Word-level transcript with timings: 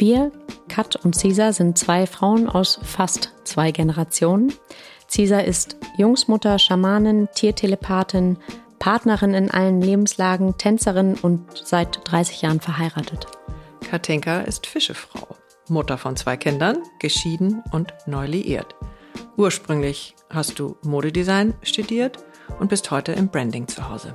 wir, 0.00 0.32
Kat 0.68 0.96
und 0.96 1.14
Cesar, 1.14 1.52
sind 1.52 1.78
zwei 1.78 2.06
Frauen 2.06 2.48
aus 2.48 2.80
fast 2.82 3.32
zwei 3.44 3.70
Generationen. 3.70 4.52
Cesar 5.08 5.44
ist 5.44 5.76
Jungsmutter, 5.96 6.58
Schamanin, 6.58 7.28
Tiertelepathin, 7.34 8.38
Partnerin 8.78 9.34
in 9.34 9.50
allen 9.50 9.80
Lebenslagen, 9.80 10.56
Tänzerin 10.56 11.14
und 11.20 11.62
seit 11.64 12.00
30 12.04 12.42
Jahren 12.42 12.60
verheiratet. 12.60 13.26
Katinka 13.88 14.40
ist 14.40 14.66
Fischefrau, 14.66 15.36
Mutter 15.68 15.98
von 15.98 16.16
zwei 16.16 16.36
Kindern, 16.36 16.78
geschieden 16.98 17.62
und 17.72 17.92
neu 18.06 18.26
liiert. 18.26 18.74
Ursprünglich 19.36 20.14
hast 20.28 20.58
du 20.58 20.76
Modedesign 20.82 21.54
studiert 21.62 22.18
und 22.58 22.68
bist 22.68 22.90
heute 22.90 23.12
im 23.12 23.28
Branding 23.28 23.68
zu 23.68 23.88
Hause. 23.88 24.14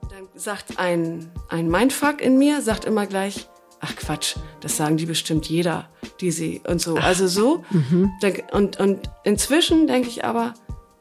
Sagt 0.33 0.79
ein, 0.79 1.29
ein 1.49 1.67
Mindfuck 1.69 2.21
in 2.21 2.37
mir, 2.37 2.61
sagt 2.61 2.85
immer 2.85 3.05
gleich, 3.05 3.47
ach 3.81 3.95
Quatsch, 3.95 4.35
das 4.61 4.77
sagen 4.77 4.97
die 4.97 5.05
bestimmt 5.05 5.47
jeder, 5.47 5.89
die 6.21 6.31
sie 6.31 6.61
und 6.67 6.79
so. 6.79 6.97
Ach, 6.97 7.03
also 7.03 7.27
so. 7.27 7.63
Mhm. 7.71 8.11
Und, 8.51 8.79
und 8.79 9.09
inzwischen 9.23 9.87
denke 9.87 10.07
ich 10.07 10.23
aber, 10.23 10.53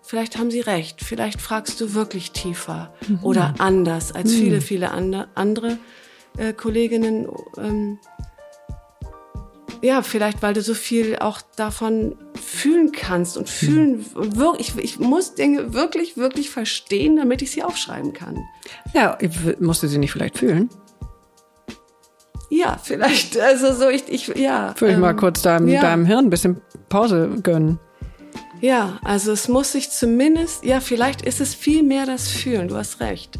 vielleicht 0.03 0.39
haben 0.39 0.51
sie 0.51 0.61
recht. 0.61 1.03
Vielleicht 1.03 1.41
fragst 1.41 1.81
du 1.81 1.95
wirklich 1.95 2.33
tiefer 2.33 2.93
mhm. 3.07 3.21
oder 3.23 3.55
anders 3.59 4.13
als 4.13 4.33
mhm. 4.33 4.37
viele, 4.37 4.61
viele 4.61 4.91
andere, 4.91 5.29
andere 5.35 5.79
äh, 6.37 6.53
Kolleginnen. 6.53 7.29
Ähm, 7.57 7.99
ja, 9.83 10.03
vielleicht, 10.03 10.43
weil 10.43 10.55
du 10.55 10.63
so 10.63 10.75
viel 10.75 11.17
auch 11.19 11.41
davon 11.57 12.17
fühlen 12.41 12.93
kannst 12.93 13.37
und 13.37 13.49
fühlen, 13.49 14.05
hm. 14.15 14.37
wirklich, 14.37 14.75
ich, 14.77 14.85
ich 14.85 14.99
muss 14.99 15.35
Dinge 15.35 15.73
wirklich, 15.73 16.17
wirklich 16.17 16.51
verstehen, 16.51 17.17
damit 17.17 17.43
ich 17.43 17.51
sie 17.51 17.63
aufschreiben 17.63 18.13
kann. 18.13 18.39
Ja, 18.93 19.17
musste 19.59 19.89
sie 19.89 19.99
nicht 19.99 20.13
vielleicht 20.13 20.39
fühlen? 20.39 20.69
Ja, 22.51 22.79
vielleicht, 22.83 23.39
also 23.39 23.73
so, 23.73 23.89
ich, 23.89 24.09
ich 24.09 24.29
ja. 24.37 24.75
Fühl 24.77 24.89
ich 24.89 24.95
ähm, 24.95 25.01
mal 25.01 25.15
kurz 25.15 25.43
deinem, 25.43 25.69
ja. 25.69 25.81
deinem 25.81 26.05
Hirn 26.05 26.27
ein 26.27 26.31
bisschen 26.31 26.61
Pause 26.89 27.31
gönnen. 27.43 27.79
Ja, 28.61 28.99
also 29.03 29.33
es 29.33 29.49
muss 29.49 29.73
sich 29.73 29.91
zumindest, 29.91 30.65
ja, 30.65 30.81
vielleicht 30.81 31.23
ist 31.23 31.41
es 31.41 31.55
viel 31.55 31.83
mehr 31.83 32.05
das 32.05 32.29
Fühlen, 32.29 32.69
du 32.69 32.77
hast 32.77 33.01
recht. 33.01 33.39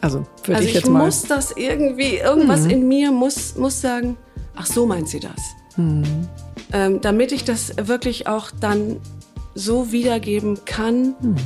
Also, 0.00 0.26
würde 0.44 0.56
also 0.56 0.68
ich 0.68 0.74
jetzt 0.74 0.88
mal. 0.88 1.00
Ich 1.00 1.04
muss 1.06 1.22
das 1.22 1.52
irgendwie, 1.52 2.16
irgendwas 2.16 2.64
mhm. 2.64 2.70
in 2.70 2.88
mir 2.88 3.10
muss, 3.10 3.56
muss 3.56 3.80
sagen, 3.80 4.16
ach 4.58 4.66
so 4.66 4.86
meint 4.86 5.08
sie 5.08 5.20
das. 5.20 5.40
Mhm. 5.76 6.28
Ähm, 6.72 7.00
damit 7.00 7.32
ich 7.32 7.44
das 7.44 7.74
wirklich 7.76 8.26
auch 8.26 8.50
dann 8.50 9.00
so 9.54 9.92
wiedergeben 9.92 10.64
kann, 10.64 11.14
mhm. 11.20 11.36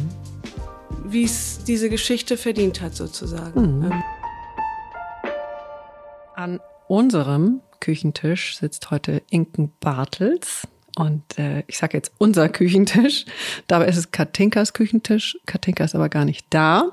wie 1.04 1.24
es 1.24 1.64
diese 1.64 1.90
Geschichte 1.90 2.36
verdient 2.36 2.80
hat, 2.80 2.94
sozusagen. 2.96 3.78
Mhm. 3.78 3.84
Ähm. 3.84 4.02
An 6.34 6.60
unserem 6.88 7.60
Küchentisch 7.80 8.56
sitzt 8.56 8.90
heute 8.90 9.22
Inken 9.30 9.72
Bartels. 9.80 10.66
Und 10.96 11.38
äh, 11.38 11.64
ich 11.68 11.78
sage 11.78 11.96
jetzt 11.96 12.12
unser 12.18 12.48
Küchentisch. 12.48 13.24
Dabei 13.66 13.86
ist 13.86 13.96
es 13.96 14.10
Katinkas 14.10 14.72
Küchentisch. 14.72 15.38
Katinka 15.46 15.84
ist 15.84 15.94
aber 15.94 16.08
gar 16.08 16.24
nicht 16.24 16.46
da. 16.50 16.92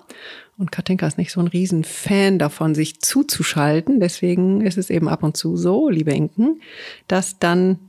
Und 0.60 0.74
Katinka 0.74 1.08
ist 1.08 1.18
nicht 1.18 1.32
so 1.32 1.40
ein 1.40 1.48
riesen 1.48 1.86
Fan 1.86 2.38
davon, 2.38 2.76
sich 2.76 3.00
zuzuschalten. 3.00 4.02
Deswegen 4.02 4.60
ist 4.60 4.78
es 4.78 4.90
eben 4.90 5.08
ab 5.08 5.24
und 5.24 5.38
zu 5.38 5.56
so, 5.56 5.90
liebe 5.90 6.12
Inken, 6.12 6.62
dass 7.08 7.40
dann 7.40 7.80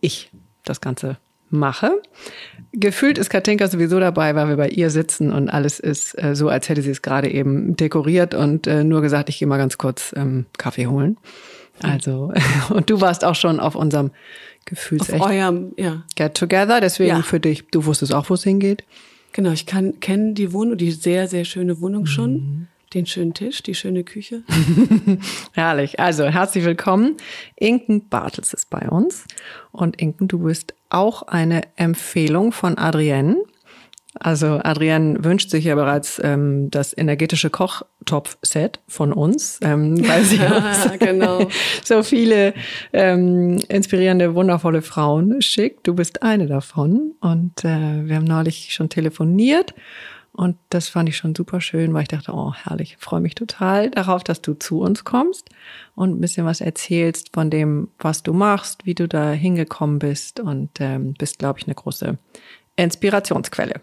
ich 0.00 0.30
das 0.64 0.80
Ganze 0.80 1.18
mache. 1.50 2.00
Gefühlt 2.72 3.18
ist 3.18 3.28
Katinka 3.28 3.68
sowieso 3.68 4.00
dabei, 4.00 4.34
weil 4.34 4.48
wir 4.48 4.56
bei 4.56 4.70
ihr 4.70 4.88
sitzen 4.88 5.32
und 5.32 5.50
alles 5.50 5.80
ist 5.80 6.14
äh, 6.22 6.34
so, 6.34 6.48
als 6.48 6.70
hätte 6.70 6.80
sie 6.80 6.90
es 6.90 7.02
gerade 7.02 7.30
eben 7.30 7.76
dekoriert 7.76 8.32
und 8.32 8.66
äh, 8.66 8.84
nur 8.84 9.02
gesagt, 9.02 9.28
ich 9.28 9.38
gehe 9.38 9.48
mal 9.48 9.58
ganz 9.58 9.76
kurz 9.76 10.14
ähm, 10.16 10.46
Kaffee 10.56 10.86
holen. 10.86 11.18
Also, 11.82 12.32
und 12.70 12.88
du 12.88 13.02
warst 13.02 13.22
auch 13.22 13.34
schon 13.34 13.60
auf 13.60 13.74
unserem 13.74 14.12
Gefühlsecht 14.64 15.20
auf 15.20 15.30
eurem, 15.30 15.72
ja. 15.76 16.04
Get 16.16 16.34
Together, 16.34 16.80
deswegen 16.80 17.16
ja. 17.16 17.22
für 17.22 17.38
dich, 17.38 17.68
du 17.68 17.84
wusstest 17.84 18.14
auch, 18.14 18.30
wo 18.30 18.34
es 18.34 18.44
hingeht. 18.44 18.84
Genau, 19.32 19.50
ich 19.52 19.66
kann 19.66 20.00
kenne 20.00 20.34
die 20.34 20.52
Wohnung, 20.52 20.76
die 20.76 20.90
sehr, 20.90 21.28
sehr 21.28 21.44
schöne 21.44 21.80
Wohnung 21.80 22.06
schon. 22.06 22.32
Mhm. 22.32 22.66
Den 22.94 23.04
schönen 23.04 23.34
Tisch, 23.34 23.62
die 23.62 23.74
schöne 23.74 24.02
Küche. 24.02 24.42
Herrlich. 25.52 26.00
Also 26.00 26.24
herzlich 26.24 26.64
willkommen. 26.64 27.18
Inken 27.54 28.08
Bartels 28.08 28.54
ist 28.54 28.70
bei 28.70 28.88
uns. 28.88 29.26
Und 29.72 30.00
Inken, 30.00 30.26
du 30.26 30.38
bist 30.38 30.72
auch 30.88 31.22
eine 31.22 31.62
Empfehlung 31.76 32.50
von 32.52 32.78
Adrienne. 32.78 33.36
Also 34.14 34.58
Adrienne 34.62 35.22
wünscht 35.22 35.50
sich 35.50 35.64
ja 35.64 35.74
bereits 35.74 36.20
ähm, 36.24 36.70
das 36.70 36.96
energetische 36.96 37.50
Kochtopf-Set 37.50 38.80
von 38.88 39.12
uns, 39.12 39.60
ähm, 39.62 40.06
weil 40.08 40.24
sie 40.24 40.38
uns 40.40 40.98
genau. 40.98 41.46
so 41.84 42.02
viele 42.02 42.54
ähm, 42.92 43.58
inspirierende, 43.68 44.34
wundervolle 44.34 44.82
Frauen 44.82 45.42
schickt. 45.42 45.86
Du 45.86 45.94
bist 45.94 46.22
eine 46.22 46.46
davon 46.46 47.12
und 47.20 47.64
äh, 47.64 48.06
wir 48.06 48.16
haben 48.16 48.24
neulich 48.24 48.72
schon 48.72 48.88
telefoniert 48.88 49.74
und 50.38 50.56
das 50.70 50.88
fand 50.88 51.08
ich 51.08 51.16
schon 51.16 51.34
super 51.34 51.60
schön, 51.60 51.92
weil 51.92 52.02
ich 52.02 52.08
dachte, 52.08 52.32
oh 52.32 52.54
herrlich, 52.54 52.96
freue 53.00 53.20
mich 53.20 53.34
total 53.34 53.90
darauf, 53.90 54.22
dass 54.22 54.40
du 54.40 54.54
zu 54.54 54.80
uns 54.80 55.02
kommst 55.04 55.50
und 55.96 56.10
ein 56.16 56.20
bisschen 56.20 56.46
was 56.46 56.60
erzählst 56.60 57.34
von 57.34 57.50
dem, 57.50 57.88
was 57.98 58.22
du 58.22 58.32
machst, 58.32 58.86
wie 58.86 58.94
du 58.94 59.08
da 59.08 59.32
hingekommen 59.32 59.98
bist 59.98 60.38
und 60.38 60.70
ähm, 60.80 61.14
bist, 61.18 61.40
glaube 61.40 61.58
ich, 61.58 61.66
eine 61.66 61.74
große 61.74 62.18
Inspirationsquelle. 62.76 63.80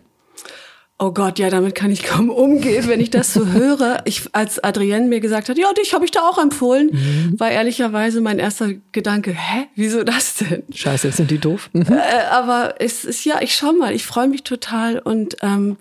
Oh 0.97 1.11
Gott, 1.11 1.39
ja, 1.39 1.49
damit 1.49 1.75
kann 1.75 1.91
ich 1.91 2.03
kaum 2.03 2.29
umgehen, 2.29 2.87
wenn 2.87 3.01
ich 3.01 3.09
das 3.09 3.33
so 3.33 3.47
höre. 3.51 4.01
Ich, 4.05 4.29
als 4.31 4.63
Adrienne 4.63 5.07
mir 5.07 5.19
gesagt 5.19 5.49
hat, 5.49 5.57
ja, 5.57 5.73
dich 5.73 5.93
habe 5.93 6.05
ich 6.05 6.11
da 6.11 6.21
auch 6.21 6.37
empfohlen, 6.37 6.91
mhm. 6.93 7.37
war 7.37 7.51
ehrlicherweise 7.51 8.21
mein 8.21 8.39
erster 8.39 8.69
Gedanke, 8.93 9.31
hä, 9.31 9.67
wieso 9.75 10.03
das 10.03 10.35
denn? 10.35 10.63
Scheiße, 10.73 11.11
sind 11.11 11.31
die 11.31 11.37
doof. 11.39 11.69
Mhm. 11.73 11.87
Äh, 11.91 12.25
aber 12.31 12.75
es 12.79 13.03
ist 13.03 13.25
ja, 13.25 13.41
ich 13.41 13.55
schau 13.55 13.73
mal, 13.73 13.93
ich 13.93 14.05
freue 14.05 14.29
mich 14.29 14.43
total 14.43 14.99
und 14.99 15.35
ähm, 15.41 15.75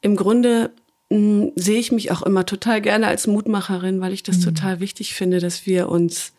im 0.00 0.16
Grunde 0.16 0.70
mh, 1.10 1.52
sehe 1.56 1.78
ich 1.78 1.92
mich 1.92 2.10
auch 2.10 2.22
immer 2.22 2.46
total 2.46 2.80
gerne 2.80 3.06
als 3.06 3.26
Mutmacherin, 3.26 4.00
weil 4.00 4.14
ich 4.14 4.22
das 4.22 4.38
Mhm. 4.38 4.44
total 4.44 4.80
wichtig 4.80 5.12
finde, 5.12 5.40
dass 5.40 5.66
wir 5.66 5.90
uns 5.90 6.32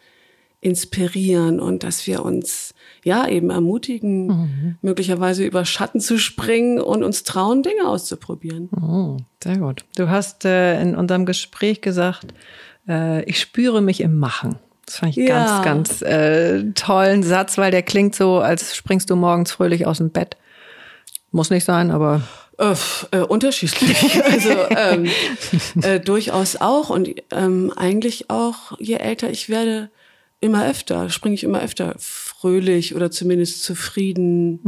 inspirieren 0.62 1.60
und 1.60 1.84
dass 1.84 2.08
wir 2.08 2.24
uns 2.26 2.74
ja 3.06 3.26
eben 3.28 3.50
ermutigen, 3.52 4.28
Mhm. 4.28 4.76
möglicherweise 4.82 5.46
über 5.46 5.64
Schatten 5.64 6.02
zu 6.02 6.18
springen 6.18 6.82
und 6.82 7.04
uns 7.04 7.24
trauen, 7.24 7.64
Dinge 7.64 7.88
auszuprobieren. 7.88 8.68
Oh, 8.82 9.18
sehr 9.42 9.58
gut. 9.58 9.86
Du 9.96 10.10
hast 10.10 10.44
äh, 10.44 10.82
in 10.82 10.96
unserem 10.96 11.26
Gespräch 11.26 11.80
gesagt, 11.82 12.34
äh, 12.90 13.24
ich 13.24 13.40
spüre 13.40 13.82
mich 13.82 14.02
im 14.02 14.18
Machen. 14.20 14.58
Das 14.86 14.98
fand 14.98 15.16
ich 15.18 15.28
Ja. 15.30 15.64
ganz, 15.64 15.64
ganz 15.64 16.02
äh, 16.02 16.64
tollen 16.74 17.24
Satz, 17.24 17.58
weil 17.58 17.72
der 17.72 17.84
klingt 17.84 18.16
so, 18.16 18.40
als 18.40 18.76
springst 18.76 19.10
du 19.10 19.16
morgens 19.16 19.52
fröhlich 19.52 19.86
aus 19.88 20.00
dem 20.00 20.10
Bett. 20.10 20.36
Muss 21.32 21.50
nicht 21.50 21.64
sein, 21.66 21.92
aber 21.92 22.22
Äh, 22.58 22.72
f- 22.72 23.08
äh, 23.12 23.20
unterschiedlich. 23.20 24.24
also 24.24 24.50
ähm, 24.78 25.08
äh, 25.82 26.00
durchaus 26.00 26.56
auch. 26.56 26.90
Und 26.90 27.10
ähm, 27.32 27.72
eigentlich 27.76 28.30
auch, 28.30 28.80
je 28.80 28.96
älter 28.96 29.30
ich 29.30 29.50
werde, 29.50 29.90
immer 30.40 30.66
öfter, 30.68 31.10
springe 31.10 31.36
ich 31.36 31.44
immer 31.44 31.62
öfter 31.62 31.96
fröhlich 32.40 32.96
oder 32.96 33.12
zumindest 33.12 33.64
zufrieden 33.64 34.60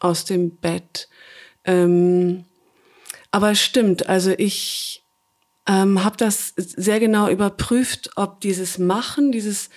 aus 0.00 0.24
dem 0.24 0.56
Bett. 0.56 1.08
Ähm, 1.64 2.44
aber 3.30 3.50
es 3.50 3.62
stimmt, 3.62 4.08
also 4.08 4.32
ich 4.36 5.04
ähm, 5.66 6.04
habe 6.04 6.16
das 6.16 6.52
sehr 6.56 7.00
genau 7.00 7.28
überprüft, 7.28 8.10
ob 8.16 8.40
dieses 8.40 8.78
Machen, 8.78 9.32
dieses 9.32 9.70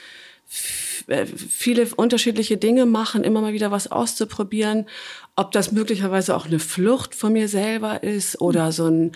äh, 1.07 1.25
viele 1.25 1.87
unterschiedliche 1.95 2.57
Dinge 2.57 2.85
machen, 2.85 3.23
immer 3.23 3.41
mal 3.41 3.53
wieder 3.53 3.71
was 3.71 3.91
auszuprobieren, 3.91 4.85
ob 5.35 5.51
das 5.51 5.71
möglicherweise 5.71 6.35
auch 6.35 6.45
eine 6.45 6.59
Flucht 6.59 7.15
von 7.15 7.33
mir 7.33 7.47
selber 7.47 8.03
ist 8.03 8.41
oder 8.41 8.71
so 8.71 8.87
ein, 8.87 9.11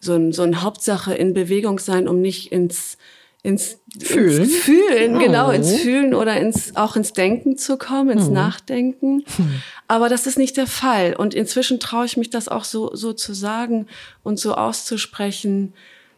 so 0.00 0.14
ein, 0.14 0.32
so 0.32 0.42
ein 0.42 0.62
Hauptsache 0.62 1.14
in 1.14 1.34
Bewegung 1.34 1.78
sein, 1.78 2.08
um 2.08 2.20
nicht 2.20 2.52
ins, 2.52 2.98
ins 3.42 3.78
Fühlen. 4.02 4.42
ins 4.42 4.56
Fühlen, 4.56 5.18
genau, 5.20 5.48
Oh. 5.48 5.52
ins 5.52 5.76
Fühlen 5.76 6.14
oder 6.14 6.36
ins, 6.40 6.74
auch 6.74 6.96
ins 6.96 7.12
Denken 7.12 7.56
zu 7.56 7.76
kommen, 7.78 8.10
ins 8.10 8.28
Nachdenken. 8.28 9.24
Aber 9.88 10.08
das 10.08 10.26
ist 10.26 10.36
nicht 10.36 10.56
der 10.56 10.66
Fall. 10.66 11.14
Und 11.14 11.32
inzwischen 11.34 11.78
traue 11.78 12.06
ich 12.06 12.16
mich 12.16 12.30
das 12.30 12.48
auch 12.48 12.64
so, 12.64 12.94
so 12.96 13.12
zu 13.12 13.34
sagen 13.34 13.86
und 14.24 14.40
so 14.40 14.54
auszusprechen. 14.54 15.72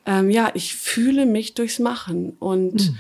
Ähm, 0.07 0.31
ja, 0.31 0.51
ich 0.55 0.75
fühle 0.75 1.27
mich 1.27 1.53
durchs 1.55 1.79
Machen. 1.79 2.35
Und 2.39 2.95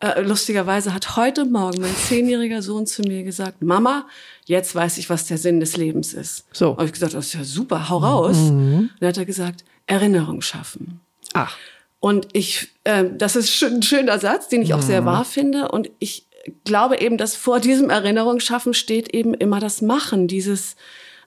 äh, 0.00 0.20
lustigerweise 0.20 0.94
hat 0.94 1.16
heute 1.16 1.44
Morgen 1.44 1.80
mein 1.82 1.96
zehnjähriger 1.96 2.62
Sohn 2.62 2.86
zu 2.86 3.02
mir 3.02 3.24
gesagt, 3.24 3.62
Mama, 3.62 4.06
jetzt 4.44 4.74
weiß 4.76 4.98
ich, 4.98 5.10
was 5.10 5.26
der 5.26 5.38
Sinn 5.38 5.58
des 5.58 5.76
Lebens 5.76 6.14
ist. 6.14 6.44
So. 6.52 6.72
Habe 6.76 6.84
ich 6.84 6.92
gesagt, 6.92 7.14
das 7.14 7.26
ist 7.26 7.32
ja 7.34 7.42
super, 7.42 7.88
hau 7.88 7.98
raus. 7.98 8.36
Und 8.36 8.90
dann 9.00 9.08
hat 9.08 9.16
er 9.18 9.24
gesagt, 9.24 9.64
Erinnerung 9.86 10.40
schaffen. 10.42 11.00
ach, 11.32 11.56
Und 11.98 12.28
ich, 12.32 12.68
äh, 12.86 13.10
das 13.12 13.36
ist 13.36 13.62
ein 13.62 13.82
schöner 13.82 14.18
Satz, 14.18 14.48
den 14.48 14.62
ich 14.62 14.72
auch 14.72 14.82
sehr 14.82 15.04
wahr 15.04 15.24
finde. 15.24 15.68
Und 15.68 15.90
ich 15.98 16.26
glaube 16.64 17.00
eben, 17.00 17.18
dass 17.18 17.34
vor 17.34 17.60
diesem 17.60 17.90
Erinnerungsschaffen 17.90 18.74
steht 18.74 19.12
eben 19.14 19.34
immer 19.34 19.60
das 19.60 19.82
Machen, 19.82 20.28
dieses, 20.28 20.76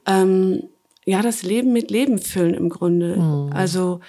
ähm, 0.08 0.64
ja, 1.06 1.22
das 1.22 1.44
Leben 1.44 1.74
mit 1.74 1.92
Leben 1.92 2.18
füllen 2.20 2.54
im 2.54 2.70
Grunde. 2.70 3.16
Also, 3.54 4.00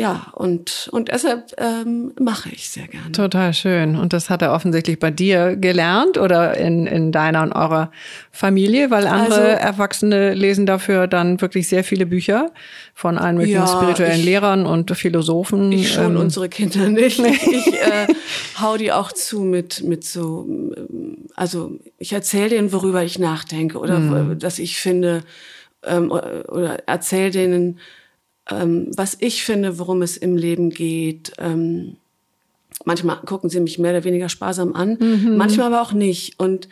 ja, 0.00 0.28
und, 0.34 0.88
und 0.92 1.08
deshalb 1.08 1.52
ähm, 1.58 2.12
mache 2.20 2.50
ich 2.50 2.68
sehr 2.70 2.86
gerne. 2.86 3.10
total 3.10 3.52
schön. 3.52 3.96
Und 3.96 4.12
das 4.12 4.30
hat 4.30 4.42
er 4.42 4.52
offensichtlich 4.52 5.00
bei 5.00 5.10
dir 5.10 5.56
gelernt 5.56 6.18
oder 6.18 6.56
in, 6.56 6.86
in 6.86 7.10
deiner 7.10 7.42
und 7.42 7.52
eurer 7.52 7.90
Familie, 8.30 8.92
weil 8.92 9.08
andere 9.08 9.40
Also- 9.56 9.60
Erwachsene 9.66 10.34
lesen 10.34 10.66
dafür 10.66 11.08
dann 11.08 11.40
wirklich 11.40 11.66
sehr 11.68 11.82
viele 11.82 12.06
Bücher 12.06 12.52
von 12.94 13.18
allen 13.18 13.36
möglichen 13.38 13.56
Ja, 13.58 13.66
spirituellen 13.66 14.20
ich- 14.20 14.24
Lehrern 14.24 14.66
und 14.66 14.96
Philosophen. 14.96 15.72
Ich 15.72 15.92
schon, 15.92 16.14
Ähm, 16.14 16.16
unsere 16.16 16.48
Kinder 16.48 16.88
nicht. 16.88 17.18
Ich 17.58 17.66
äh, 17.66 18.06
hau 18.60 18.76
die 18.76 18.92
auch 18.92 19.10
zu 19.10 19.40
mit, 19.40 19.82
mit 19.82 20.04
so, 20.04 20.46
ähm, 20.48 21.26
also 21.34 21.72
ich 21.98 22.12
erzähle 22.12 22.50
denen, 22.50 22.72
worüber 22.72 23.02
ich 23.02 23.18
nachdenke 23.18 23.78
oder 23.78 23.98
Mhm. 23.98 24.38
dass 24.38 24.60
ich 24.60 24.76
finde, 24.76 25.22
ähm, 25.84 26.10
oder 26.12 26.78
erzähle 26.86 27.30
denen, 27.32 27.78
ähm, 28.50 28.90
was 28.96 29.16
ich 29.20 29.44
finde, 29.44 29.78
worum 29.78 30.02
es 30.02 30.16
im 30.16 30.36
Leben 30.36 30.70
geht. 30.70 31.32
Ähm, 31.38 31.96
manchmal 32.84 33.16
gucken 33.18 33.50
sie 33.50 33.60
mich 33.60 33.78
mehr 33.78 33.90
oder 33.92 34.04
weniger 34.04 34.28
sparsam 34.28 34.74
an, 34.74 34.96
Mhm. 35.00 35.36
manchmal 35.36 35.66
aber 35.68 35.82
auch 35.82 35.92
nicht. 35.92 36.38
Und 36.38 36.68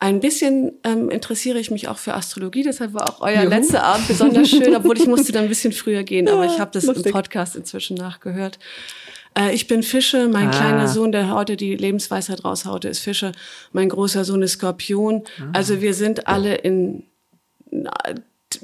ein 0.00 0.20
bisschen 0.20 0.72
ähm, 0.84 1.10
interessiere 1.10 1.58
ich 1.58 1.70
mich 1.72 1.88
auch 1.88 1.98
für 1.98 2.14
Astrologie, 2.14 2.62
deshalb 2.62 2.94
war 2.94 3.10
auch 3.10 3.20
euer 3.20 3.42
Juhu. 3.42 3.48
letzter 3.50 3.82
Abend 3.82 4.06
besonders 4.06 4.48
schön, 4.48 4.74
obwohl 4.76 4.96
ich 4.96 5.06
musste 5.08 5.32
dann 5.32 5.42
ein 5.44 5.48
bisschen 5.48 5.72
früher 5.72 6.04
gehen, 6.04 6.28
aber 6.28 6.46
ich 6.46 6.60
habe 6.60 6.70
das 6.72 6.84
lustig. 6.84 7.06
im 7.06 7.12
Podcast 7.12 7.56
inzwischen 7.56 7.96
nachgehört. 7.96 8.60
Äh, 9.36 9.52
ich 9.54 9.66
bin 9.66 9.82
Fische, 9.82 10.28
mein 10.28 10.48
Ah. 10.48 10.50
kleiner 10.52 10.86
Sohn, 10.88 11.10
der 11.10 11.34
heute 11.34 11.56
die 11.56 11.74
Lebensweisheit 11.74 12.44
raushaute, 12.44 12.88
ist 12.88 13.00
Fische, 13.00 13.32
mein 13.72 13.88
großer 13.88 14.24
Sohn 14.24 14.42
ist 14.42 14.52
Skorpion. 14.52 15.24
Ah. 15.40 15.48
Also 15.54 15.80
wir 15.80 15.92
sind 15.94 16.28
alle 16.28 16.54
in 16.54 17.02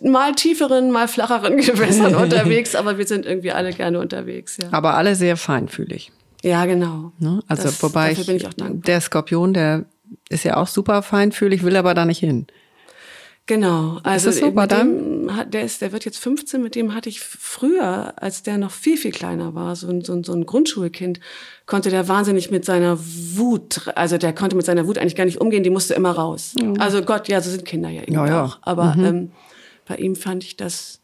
mal 0.02 0.34
tieferen, 0.34 0.90
mal 0.90 1.08
flacheren 1.08 1.56
Gewässern 1.58 2.14
unterwegs, 2.24 2.74
aber 2.74 2.98
wir 2.98 3.06
sind 3.06 3.26
irgendwie 3.26 3.52
alle 3.52 3.72
gerne 3.72 3.98
unterwegs, 4.00 4.56
ja. 4.62 4.68
aber 4.70 4.94
alle 4.94 5.14
sehr 5.14 5.36
feinfühlig. 5.36 6.10
Ja, 6.42 6.66
genau. 6.66 7.12
Ne? 7.18 7.40
Also 7.48 7.64
Das- 7.64 7.82
wobei 7.82 8.10
dafür 8.10 8.20
ich, 8.22 8.26
bin 8.26 8.36
ich 8.36 8.46
auch 8.46 8.54
dankbar. 8.54 8.82
der 8.86 9.00
Skorpion, 9.00 9.54
der 9.54 9.84
ist 10.28 10.44
ja 10.44 10.56
auch 10.56 10.68
super 10.68 11.02
feinfühlig, 11.02 11.62
will 11.64 11.76
aber 11.76 11.94
da 11.94 12.04
nicht 12.04 12.18
hin. 12.20 12.46
Genau. 13.46 13.98
Also 14.04 14.26
das 14.30 14.38
so 14.38 14.50
mit 14.52 14.70
dem, 14.70 15.30
der 15.50 15.64
ist, 15.64 15.82
der 15.82 15.92
wird 15.92 16.06
jetzt 16.06 16.16
15, 16.18 16.62
mit 16.62 16.74
dem 16.74 16.94
hatte 16.94 17.10
ich 17.10 17.20
früher, 17.20 18.14
als 18.16 18.42
der 18.42 18.56
noch 18.56 18.70
viel, 18.70 18.96
viel 18.96 19.10
kleiner 19.10 19.54
war, 19.54 19.76
so 19.76 19.86
ein, 19.88 20.00
so 20.02 20.14
ein, 20.14 20.24
so 20.24 20.32
ein 20.32 20.46
Grundschulkind, 20.46 21.20
konnte 21.66 21.90
der 21.90 22.08
wahnsinnig 22.08 22.50
mit 22.50 22.64
seiner 22.64 22.98
Wut, 22.98 23.82
also 23.96 24.16
der 24.16 24.32
konnte 24.34 24.56
mit 24.56 24.64
seiner 24.64 24.86
Wut 24.86 24.96
eigentlich 24.96 25.14
gar 25.16 25.26
nicht 25.26 25.42
umgehen, 25.42 25.62
die 25.62 25.68
musste 25.68 25.92
immer 25.92 26.12
raus. 26.12 26.54
Also 26.78 27.02
Gott, 27.02 27.28
ja, 27.28 27.42
so 27.42 27.50
sind 27.50 27.66
Kinder 27.66 27.90
ja 27.90 28.00
irgendwie 28.00 28.14
Ja, 28.14 28.26
ja. 28.26 28.44
auch. 28.44 28.58
Aber 28.62 28.94
ähm, 28.98 29.30
bei 29.86 29.96
ihm 29.96 30.16
fand 30.16 30.44
ich 30.44 30.56
das 30.56 31.00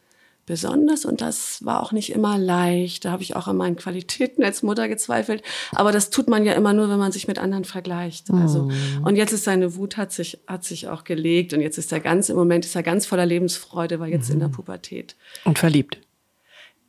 besonders 0.50 1.04
und 1.04 1.20
das 1.20 1.64
war 1.64 1.80
auch 1.80 1.92
nicht 1.92 2.10
immer 2.10 2.36
leicht. 2.36 3.04
Da 3.04 3.12
habe 3.12 3.22
ich 3.22 3.36
auch 3.36 3.46
an 3.46 3.56
meinen 3.56 3.76
Qualitäten 3.76 4.42
als 4.42 4.64
Mutter 4.64 4.88
gezweifelt. 4.88 5.42
Aber 5.72 5.92
das 5.92 6.10
tut 6.10 6.28
man 6.28 6.44
ja 6.44 6.54
immer 6.54 6.72
nur, 6.72 6.90
wenn 6.90 6.98
man 6.98 7.12
sich 7.12 7.28
mit 7.28 7.38
anderen 7.38 7.64
vergleicht. 7.64 8.30
Also 8.32 8.68
und 9.04 9.14
jetzt 9.14 9.32
ist 9.32 9.44
seine 9.44 9.76
Wut 9.76 9.96
hat 9.96 10.10
sich 10.10 10.40
hat 10.48 10.64
sich 10.64 10.88
auch 10.88 11.04
gelegt 11.04 11.52
und 11.52 11.60
jetzt 11.60 11.78
ist 11.78 11.92
er 11.92 12.00
ganz 12.00 12.30
im 12.30 12.36
Moment 12.36 12.64
ist 12.64 12.74
er 12.74 12.82
ganz 12.82 13.06
voller 13.06 13.26
Lebensfreude, 13.26 14.00
war 14.00 14.08
jetzt 14.08 14.28
in 14.28 14.40
der 14.40 14.48
Pubertät. 14.48 15.14
Und 15.44 15.58
verliebt. 15.58 16.00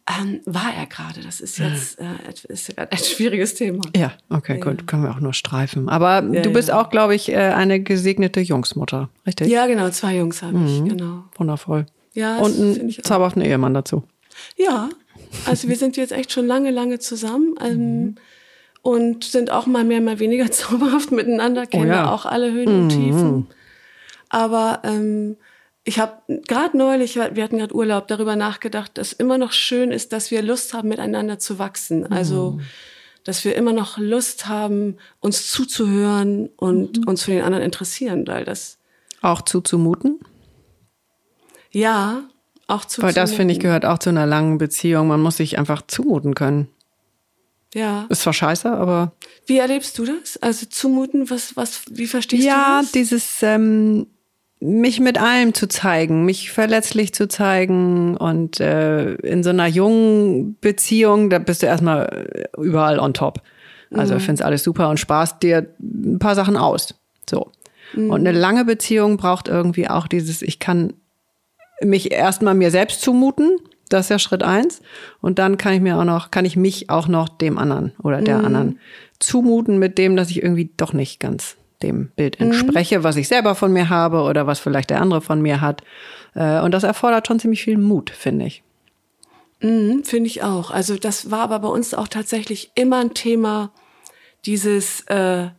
Ähm, 0.07 0.41
war 0.45 0.73
er 0.75 0.87
gerade? 0.87 1.21
Das 1.21 1.39
ist 1.39 1.59
jetzt 1.59 1.99
äh, 1.99 2.05
ist 2.49 2.77
ein 2.77 2.97
schwieriges 2.97 3.53
Thema. 3.53 3.81
Ja, 3.95 4.13
okay, 4.29 4.59
gut, 4.59 4.87
können 4.87 5.03
wir 5.03 5.11
auch 5.11 5.19
nur 5.19 5.33
streifen. 5.33 5.89
Aber 5.89 6.23
Ja, 6.31 6.41
du 6.41 6.51
bist 6.51 6.69
ja. 6.69 6.81
auch, 6.81 6.89
glaube 6.89 7.13
ich, 7.13 7.29
äh, 7.29 7.35
eine 7.35 7.81
gesegnete 7.81 8.39
Jungsmutter, 8.39 9.09
richtig? 9.27 9.47
Ja, 9.47 9.67
genau. 9.67 9.89
Zwei 9.89 10.17
Jungs 10.17 10.41
habe 10.41 10.57
ich. 10.65 10.83
Genau. 10.83 11.25
Wundervoll. 11.37 11.85
Ja, 12.13 12.39
Und 12.39 12.59
einen 12.59 12.89
zauberhaften 12.89 13.41
Ehemann 13.43 13.73
dazu. 13.73 14.03
Ja, 14.57 14.89
also 15.45 15.67
wir 15.69 15.75
sind 15.75 15.97
jetzt 15.97 16.11
echt 16.11 16.31
schon 16.31 16.47
lange, 16.47 16.71
lange 16.71 16.99
zusammen 16.99 17.55
ähm, 17.63 18.15
und 18.81 19.23
sind 19.23 19.51
auch 19.51 19.65
mal 19.67 19.83
mehr, 19.83 20.01
mal 20.01 20.19
weniger 20.19 20.51
zauberhaft 20.51 21.11
miteinander, 21.11 21.65
kennen 21.67 21.89
ja. 21.89 22.11
auch 22.11 22.25
alle 22.25 22.51
Höhen 22.51 22.67
und 22.67 22.89
Tiefen. 22.89 23.47
Aber 24.29 24.81
ähm, 24.83 25.37
ich 25.83 25.99
habe 25.99 26.21
gerade 26.47 26.77
neulich, 26.77 27.15
wir 27.15 27.43
hatten 27.43 27.57
gerade 27.57 27.75
Urlaub, 27.75 28.07
darüber 28.07 28.35
nachgedacht, 28.35 28.97
dass 28.97 29.13
immer 29.13 29.37
noch 29.37 29.51
schön 29.51 29.91
ist, 29.91 30.13
dass 30.13 30.29
wir 30.31 30.41
Lust 30.41 30.73
haben, 30.73 30.89
miteinander 30.89 31.39
zu 31.39 31.59
wachsen. 31.59 32.05
Also 32.11 32.59
dass 33.23 33.45
wir 33.45 33.55
immer 33.55 33.73
noch 33.73 33.97
Lust 33.97 34.47
haben, 34.47 34.97
uns 35.19 35.51
zuzuhören 35.51 36.49
und 36.55 37.07
uns 37.07 37.23
für 37.23 37.31
den 37.31 37.43
anderen 37.43 37.63
interessieren, 37.63 38.25
weil 38.27 38.45
das 38.45 38.79
Auch 39.21 39.41
zuzumuten? 39.41 40.19
ja 41.71 42.23
auch 42.67 42.85
zu 42.85 43.01
Weil 43.01 43.13
das, 43.13 43.33
finde 43.33 43.53
ich, 43.53 43.59
gehört 43.59 43.85
auch 43.85 43.99
zu 43.99 44.09
einer 44.09 44.25
langen 44.25 44.57
Beziehung. 44.57 45.07
Man 45.07 45.21
muss 45.21 45.37
sich 45.37 45.57
einfach 45.57 45.81
zumuten 45.87 46.35
können. 46.35 46.69
Ja. 47.73 48.05
Ist 48.09 48.21
zwar 48.21 48.33
scheiße, 48.33 48.71
aber. 48.71 49.13
Wie 49.45 49.57
erlebst 49.57 49.97
du 49.97 50.05
das? 50.05 50.37
Also 50.37 50.65
zumuten, 50.67 51.29
was, 51.29 51.55
was, 51.55 51.83
wie 51.89 52.07
verstehst 52.07 52.43
ja, 52.43 52.79
du 52.79 52.83
das? 52.83 52.91
dieses 52.91 53.43
ähm, 53.43 54.07
mich 54.61 54.99
mit 54.99 55.19
allem 55.19 55.53
zu 55.53 55.67
zeigen, 55.67 56.23
mich 56.23 56.51
verletzlich 56.51 57.13
zu 57.13 57.27
zeigen 57.27 58.15
und 58.15 58.59
äh, 58.59 59.15
in 59.15 59.43
so 59.43 59.49
einer 59.49 59.65
jungen 59.65 60.55
Beziehung, 60.61 61.31
da 61.31 61.39
bist 61.39 61.63
du 61.63 61.67
erstmal 61.67 62.49
überall 62.57 62.99
on 62.99 63.13
top. 63.13 63.41
Also 63.93 64.15
ich 64.15 64.23
find's 64.23 64.41
alles 64.41 64.63
super 64.63 64.89
und 64.89 64.99
sparst 64.99 65.43
dir 65.43 65.67
ein 65.81 66.17
paar 66.19 66.35
Sachen 66.35 66.55
aus. 66.55 66.95
So. 67.29 67.51
Und 67.93 68.21
eine 68.25 68.31
lange 68.31 68.63
Beziehung 68.63 69.17
braucht 69.17 69.49
irgendwie 69.49 69.89
auch 69.89 70.07
dieses, 70.07 70.41
ich 70.41 70.59
kann 70.59 70.93
mich 71.81 72.11
erstmal 72.11 72.55
mir 72.55 72.71
selbst 72.71 73.01
zumuten. 73.01 73.57
Das 73.89 74.05
ist 74.05 74.09
ja 74.09 74.19
Schritt 74.19 74.43
eins. 74.43 74.81
Und 75.19 75.39
dann 75.39 75.57
kann 75.57 75.73
ich 75.73 75.81
mir 75.81 75.97
auch 75.97 76.05
noch, 76.05 76.31
kann 76.31 76.45
ich 76.45 76.55
mich 76.55 76.89
auch 76.89 77.09
noch 77.09 77.27
dem 77.27 77.57
anderen 77.57 77.91
oder 78.01 78.21
der 78.21 78.37
anderen 78.37 78.79
zumuten 79.19 79.77
mit 79.77 79.97
dem, 79.97 80.15
dass 80.15 80.29
ich 80.29 80.41
irgendwie 80.41 80.71
doch 80.77 80.93
nicht 80.93 81.19
ganz 81.19 81.57
dem 81.83 82.11
Bild 82.15 82.39
entspreche, 82.39 83.03
was 83.03 83.15
ich 83.15 83.27
selber 83.27 83.55
von 83.55 83.73
mir 83.73 83.89
habe 83.89 84.21
oder 84.21 84.47
was 84.47 84.59
vielleicht 84.59 84.89
der 84.89 85.01
andere 85.01 85.21
von 85.21 85.41
mir 85.41 85.61
hat. 85.61 85.81
Äh, 86.35 86.59
Und 86.61 86.71
das 86.71 86.83
erfordert 86.83 87.27
schon 87.27 87.39
ziemlich 87.39 87.63
viel 87.63 87.77
Mut, 87.77 88.09
finde 88.09 88.45
ich. 88.45 88.63
Mhm, 89.61 90.03
Finde 90.03 90.27
ich 90.27 90.43
auch. 90.43 90.71
Also 90.71 90.95
das 90.95 91.29
war 91.31 91.41
aber 91.41 91.59
bei 91.59 91.67
uns 91.67 91.93
auch 91.93 92.07
tatsächlich 92.07 92.71
immer 92.75 92.97
ein 92.97 93.13
Thema, 93.13 93.71
dieses, 94.45 95.01
äh, 95.01 95.49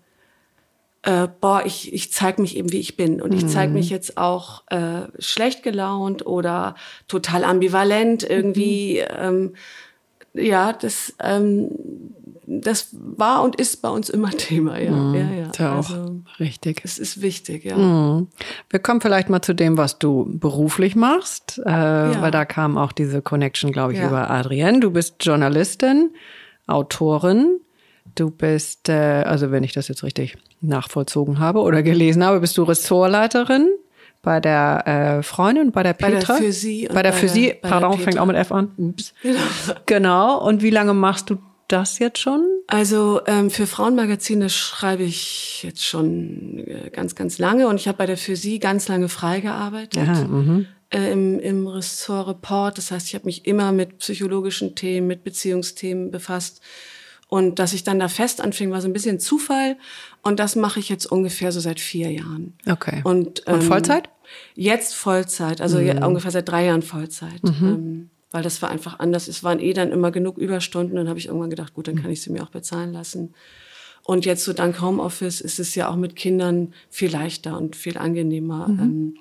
äh, 1.03 1.29
boah, 1.41 1.63
ich, 1.65 1.93
ich 1.93 2.13
zeig 2.13 2.39
mich 2.39 2.57
eben, 2.57 2.73
wie 2.73 2.81
ich 2.81 2.97
bin. 2.97 3.21
Und 3.21 3.33
ich 3.33 3.47
zeig 3.47 3.71
mich 3.71 3.91
jetzt 3.91 4.19
auch 4.19 4.65
äh, 4.71 5.07
schlecht 5.19 5.63
gelaunt 5.63 6.27
oder 6.27 6.75
total 7.09 7.45
ambivalent 7.45 8.23
irgendwie. 8.23 8.99
Ähm, 8.99 9.55
ja, 10.35 10.73
das, 10.73 11.15
ähm, 11.23 11.71
das 12.47 12.89
war 12.93 13.43
und 13.43 13.57
ist 13.57 13.83
bei 13.83 13.89
uns 13.89 14.11
immer 14.11 14.31
Thema, 14.37 14.79
ja. 14.79 14.91
Mhm. 14.91 15.15
ja, 15.15 15.21
ja. 15.21 15.51
Ja 15.59 15.73
auch 15.73 15.77
Also, 15.91 16.21
richtig. 16.41 16.81
es 16.85 16.99
ist 16.99 17.23
wichtig, 17.23 17.65
ja. 17.65 17.77
Mhm. 17.77 18.29
Wir 18.71 18.81
kommen 18.81 19.01
vielleicht 19.01 19.29
mal 19.31 19.43
zu 19.43 19.55
dem, 19.55 19.77
was 19.77 19.99
du 19.99 20.27
beruflich 20.39 20.97
machst, 20.97 21.61
äh, 21.65 21.71
weil 21.71 22.31
da 22.31 22.45
kam 22.45 22.77
auch 22.79 22.93
diese 22.93 23.23
Connection, 23.23 23.71
glaube 23.73 23.93
ich, 23.93 23.99
Ja. 24.01 24.09
über 24.09 24.31
Adrienne. 24.31 24.81
Du 24.81 24.91
bist 24.91 25.17
Journalistin, 25.21 26.11
Autorin. 26.67 27.61
Du 28.15 28.31
bist, 28.31 28.89
äh, 28.89 29.23
also 29.25 29.51
wenn 29.51 29.63
ich 29.65 29.73
das 29.73 29.89
jetzt 29.89 30.03
richtig 30.03 30.37
nachvollzogen 30.61 31.39
habe 31.39 31.61
oder 31.61 31.83
gelesen 31.83 32.25
habe, 32.25 32.41
bist 32.41 32.57
du 32.59 32.63
Ressortleiterin 32.65 33.69
bei 34.23 34.39
der 34.41 34.87
äh, 35.19 35.23
Freundin, 35.23 35.73
bei 35.73 35.83
der 35.83 35.95
Bei 35.95 36.11
der 36.11 36.19
Petra. 36.19 36.35
Bei 36.35 37.03
der 37.03 37.11
bei 37.11 37.13
Physik, 37.13 37.63
der- 37.63 37.69
bei 37.69 37.79
der 37.79 37.81
pardon, 37.81 37.99
fängt 37.99 38.19
auch 38.19 38.27
mit 38.27 38.37
F 38.37 38.53
an. 38.53 38.71
Ups. 38.77 39.15
Genau. 39.87 40.45
Und 40.47 40.63
wie 40.63 40.71
lange 40.71 40.95
machst 40.95 41.31
du 41.31 41.39
das 41.73 41.99
jetzt 41.99 42.19
schon? 42.19 42.47
Also 42.67 43.21
ähm, 43.27 43.51
für 43.51 43.67
Frauenmagazine 43.67 44.51
schreibe 44.51 45.03
ich 45.03 45.63
jetzt 45.63 45.85
schon 45.85 46.59
äh, 46.59 46.91
ganz, 46.91 47.15
ganz 47.15 47.39
lange 47.39 47.69
und 47.69 47.77
ich 47.77 47.89
habe 47.89 47.99
bei 47.99 48.07
der 48.07 48.17
Physik 48.17 48.63
ganz 48.63 48.89
lange 48.89 49.09
frei 49.09 49.41
gearbeitet. 49.41 50.09
Aha, 50.09 50.25
mhm. 50.25 50.67
äh, 50.91 51.13
im, 51.13 51.41
im 51.41 51.67
Ressort 51.67 52.29
Report. 52.29 52.79
Das 52.79 52.91
heißt, 52.91 53.09
ich 53.09 53.15
habe 53.15 53.27
mich 53.27 53.47
immer 53.47 53.73
mit 53.73 53.99
psychologischen 53.99 54.75
Themen, 54.75 55.07
mit 55.07 55.25
Beziehungsthemen 55.25 56.11
befasst. 56.11 56.61
Und 57.29 57.59
dass 57.59 57.73
ich 57.73 57.83
dann 57.83 57.99
da 57.99 58.09
fest 58.09 58.43
anfing, 58.43 58.71
war 58.71 58.83
so 58.83 58.89
ein 58.89 58.93
bisschen 58.93 59.19
Zufall. 59.19 59.79
Und 60.23 60.39
das 60.39 60.55
mache 60.55 60.81
ich 60.81 60.91
jetzt 60.91 61.07
ungefähr 61.07 61.51
so 61.51 61.61
seit 61.61 61.81
vier 61.81 62.11
Jahren. 62.11 62.53
Okay. 62.71 63.01
Und, 63.05 63.47
Und 63.47 63.55
ähm, 63.55 63.63
Vollzeit? 63.63 64.11
Jetzt 64.55 64.95
Vollzeit, 64.95 65.61
also 65.63 65.79
ja, 65.79 66.07
ungefähr 66.07 66.31
seit 66.31 66.49
drei 66.49 66.67
Jahren 66.67 66.83
Vollzeit. 66.83 67.41
Ähm, 67.45 68.11
weil 68.33 68.43
das 68.43 68.63
war 68.63 68.71
einfach 68.71 68.99
anders. 68.99 69.29
Es 69.29 69.45
waren 69.45 69.61
eh 69.61 69.73
dann 69.73 69.93
immer 69.93 70.11
genug 70.11 70.39
Überstunden. 70.39 70.97
Dann 70.97 71.09
habe 71.09 71.19
ich 71.19 71.27
irgendwann 71.27 71.51
gedacht, 71.51 71.75
gut, 71.75 71.87
dann 71.87 72.01
kann 72.01 72.11
ich 72.11 72.23
sie 72.23 72.31
mir 72.31 72.43
auch 72.43 72.51
bezahlen 72.51 72.93
lassen. 72.93 73.35
Und 74.05 74.25
jetzt 74.25 74.45
so 74.45 74.53
dank 74.53 74.81
Homeoffice 74.81 75.41
ist 75.41 75.61
es 75.61 75.75
ja 75.75 75.89
auch 75.89 75.97
mit 75.97 76.17
Kindern 76.17 76.75
viel 76.91 77.11
leichter 77.11 77.57
und 77.57 77.77
viel 77.77 77.99
angenehmer. 77.99 78.67
Ähm, 78.69 79.15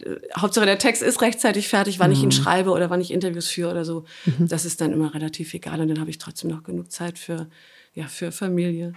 äh, 0.00 0.16
Hauptsache 0.36 0.66
der 0.66 0.78
Text 0.78 1.02
ist 1.02 1.20
rechtzeitig 1.20 1.68
fertig, 1.68 2.00
wann 2.00 2.10
ich 2.10 2.22
ihn 2.22 2.32
schreibe 2.32 2.70
oder 2.70 2.90
wann 2.90 3.00
ich 3.00 3.12
Interviews 3.12 3.46
führe 3.46 3.70
oder 3.70 3.84
so. 3.84 4.04
Das 4.38 4.64
ist 4.64 4.80
dann 4.80 4.92
immer 4.92 5.14
relativ 5.14 5.54
egal. 5.54 5.80
Und 5.80 5.88
dann 5.88 6.00
habe 6.00 6.10
ich 6.10 6.18
trotzdem 6.18 6.50
noch 6.50 6.64
genug 6.64 6.90
Zeit 6.90 7.18
für, 7.18 7.48
ja, 7.94 8.06
für 8.06 8.32
Familie. 8.32 8.94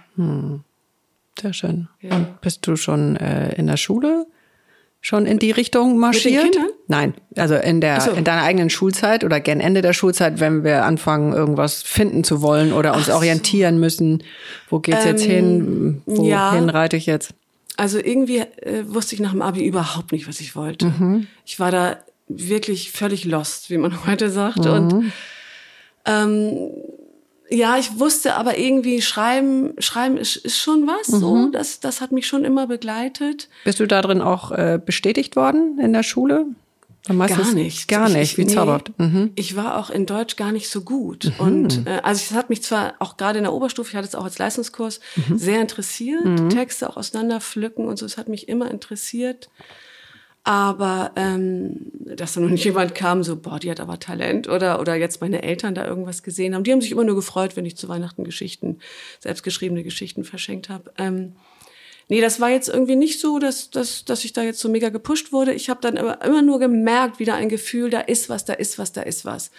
Sehr 1.40 1.52
schön. 1.52 1.88
Ja. 2.00 2.16
Und 2.16 2.40
bist 2.40 2.66
du 2.66 2.76
schon 2.76 3.16
äh, 3.16 3.54
in 3.54 3.66
der 3.66 3.76
Schule 3.76 4.26
schon 5.04 5.26
in 5.26 5.38
die 5.38 5.50
Richtung 5.50 5.98
marschiert? 5.98 6.56
Nein, 6.88 7.12
also 7.36 7.56
in 7.56 7.82
der 7.82 8.00
so. 8.00 8.12
in 8.12 8.24
deiner 8.24 8.42
eigenen 8.42 8.70
Schulzeit 8.70 9.22
oder 9.22 9.38
gern 9.38 9.60
Ende 9.60 9.82
der 9.82 9.92
Schulzeit, 9.92 10.40
wenn 10.40 10.64
wir 10.64 10.86
anfangen 10.86 11.34
irgendwas 11.34 11.82
finden 11.82 12.24
zu 12.24 12.40
wollen 12.40 12.72
oder 12.72 12.96
uns 12.96 13.06
so. 13.06 13.12
orientieren 13.12 13.78
müssen. 13.78 14.24
Wo 14.70 14.78
geht's 14.78 15.04
jetzt 15.04 15.22
hin? 15.22 16.00
Wohin 16.06 16.24
ja. 16.24 16.58
reite 16.58 16.96
ich 16.96 17.04
jetzt? 17.04 17.34
Also 17.76 17.98
irgendwie 17.98 18.38
äh, 18.38 18.84
wusste 18.86 19.14
ich 19.14 19.20
nach 19.20 19.32
dem 19.32 19.42
Abi 19.42 19.66
überhaupt 19.66 20.10
nicht, 20.10 20.26
was 20.26 20.40
ich 20.40 20.56
wollte. 20.56 20.86
Mhm. 20.86 21.26
Ich 21.44 21.60
war 21.60 21.70
da 21.70 21.98
wirklich 22.28 22.90
völlig 22.90 23.26
lost, 23.26 23.68
wie 23.68 23.76
man 23.76 24.06
heute 24.06 24.30
sagt. 24.30 24.64
Mhm. 24.64 24.70
Und 24.70 25.12
ähm, 26.06 26.70
ja, 27.50 27.76
ich 27.78 27.98
wusste 27.98 28.34
aber 28.36 28.58
irgendwie, 28.58 29.02
Schreiben, 29.02 29.74
Schreiben 29.78 30.16
ist, 30.16 30.36
ist 30.36 30.58
schon 30.58 30.86
was. 30.86 31.08
Mhm. 31.08 31.18
So, 31.20 31.48
das, 31.50 31.80
das 31.80 32.00
hat 32.00 32.12
mich 32.12 32.26
schon 32.26 32.44
immer 32.44 32.66
begleitet. 32.66 33.48
Bist 33.64 33.80
du 33.80 33.86
da 33.86 34.00
drin 34.02 34.20
auch 34.22 34.50
äh, 34.52 34.80
bestätigt 34.84 35.36
worden 35.36 35.78
in 35.80 35.92
der 35.92 36.02
Schule? 36.02 36.46
Gar 37.06 37.52
nicht. 37.52 37.86
Gar 37.88 38.08
Ich- 38.08 38.14
nicht, 38.16 38.32
ich- 38.32 38.38
wie 38.38 38.44
nee. 38.46 38.54
zauberhaft. 38.54 38.92
Mhm. 38.98 39.32
Ich 39.34 39.56
war 39.56 39.76
auch 39.78 39.90
in 39.90 40.06
Deutsch 40.06 40.36
gar 40.36 40.52
nicht 40.52 40.70
so 40.70 40.80
gut. 40.80 41.32
Und 41.36 41.86
äh, 41.86 42.00
also 42.02 42.22
es 42.30 42.32
hat 42.34 42.48
mich 42.48 42.62
zwar 42.62 42.94
auch 42.98 43.18
gerade 43.18 43.36
in 43.36 43.44
der 43.44 43.52
Oberstufe, 43.52 43.90
ich 43.90 43.96
hatte 43.96 44.08
es 44.08 44.14
auch 44.14 44.24
als 44.24 44.38
Leistungskurs, 44.38 45.00
sehr 45.36 45.60
interessiert, 45.60 46.22
Texte 46.50 46.88
auch 46.88 46.96
auseinanderpflücken 46.96 47.86
und 47.86 47.98
so, 47.98 48.06
es 48.06 48.16
hat 48.16 48.28
mich 48.30 48.48
immer 48.48 48.70
interessiert. 48.70 49.50
Aber 50.44 51.12
ähm, 51.16 51.90
dass 52.04 52.34
da 52.34 52.40
noch 52.40 52.50
nicht 52.50 52.64
jemand 52.64 52.94
kam, 52.94 53.24
so, 53.24 53.36
boah, 53.36 53.58
die 53.58 53.70
hat 53.70 53.80
aber 53.80 53.98
Talent 53.98 54.46
oder, 54.46 54.78
oder 54.78 54.94
jetzt 54.94 55.22
meine 55.22 55.42
Eltern 55.42 55.74
da 55.74 55.86
irgendwas 55.86 56.22
gesehen 56.22 56.54
haben. 56.54 56.64
Die 56.64 56.72
haben 56.72 56.82
sich 56.82 56.92
immer 56.92 57.04
nur 57.04 57.16
gefreut, 57.16 57.56
wenn 57.56 57.64
ich 57.64 57.76
zu 57.76 57.88
Weihnachten 57.88 58.24
Geschichten, 58.24 58.78
selbstgeschriebene 59.20 59.82
Geschichten 59.82 60.22
verschenkt 60.22 60.68
habe. 60.68 60.92
Ähm, 60.98 61.32
Nee, 62.08 62.20
das 62.20 62.38
war 62.38 62.50
jetzt 62.50 62.68
irgendwie 62.68 62.96
nicht 62.96 63.18
so, 63.18 63.38
dass, 63.38 63.70
dass, 63.70 64.04
dass 64.04 64.24
ich 64.24 64.34
da 64.34 64.42
jetzt 64.42 64.60
so 64.60 64.68
mega 64.68 64.90
gepusht 64.90 65.32
wurde. 65.32 65.54
Ich 65.54 65.70
habe 65.70 65.80
dann 65.80 65.96
immer, 65.96 66.22
immer 66.22 66.42
nur 66.42 66.58
gemerkt, 66.58 67.18
wieder 67.18 67.34
ein 67.34 67.48
Gefühl, 67.48 67.88
da 67.88 68.00
ist 68.00 68.28
was, 68.28 68.44
da 68.44 68.52
ist 68.52 68.78
was, 68.78 68.92
da 68.92 69.00
ist 69.02 69.24
was. 69.24 69.50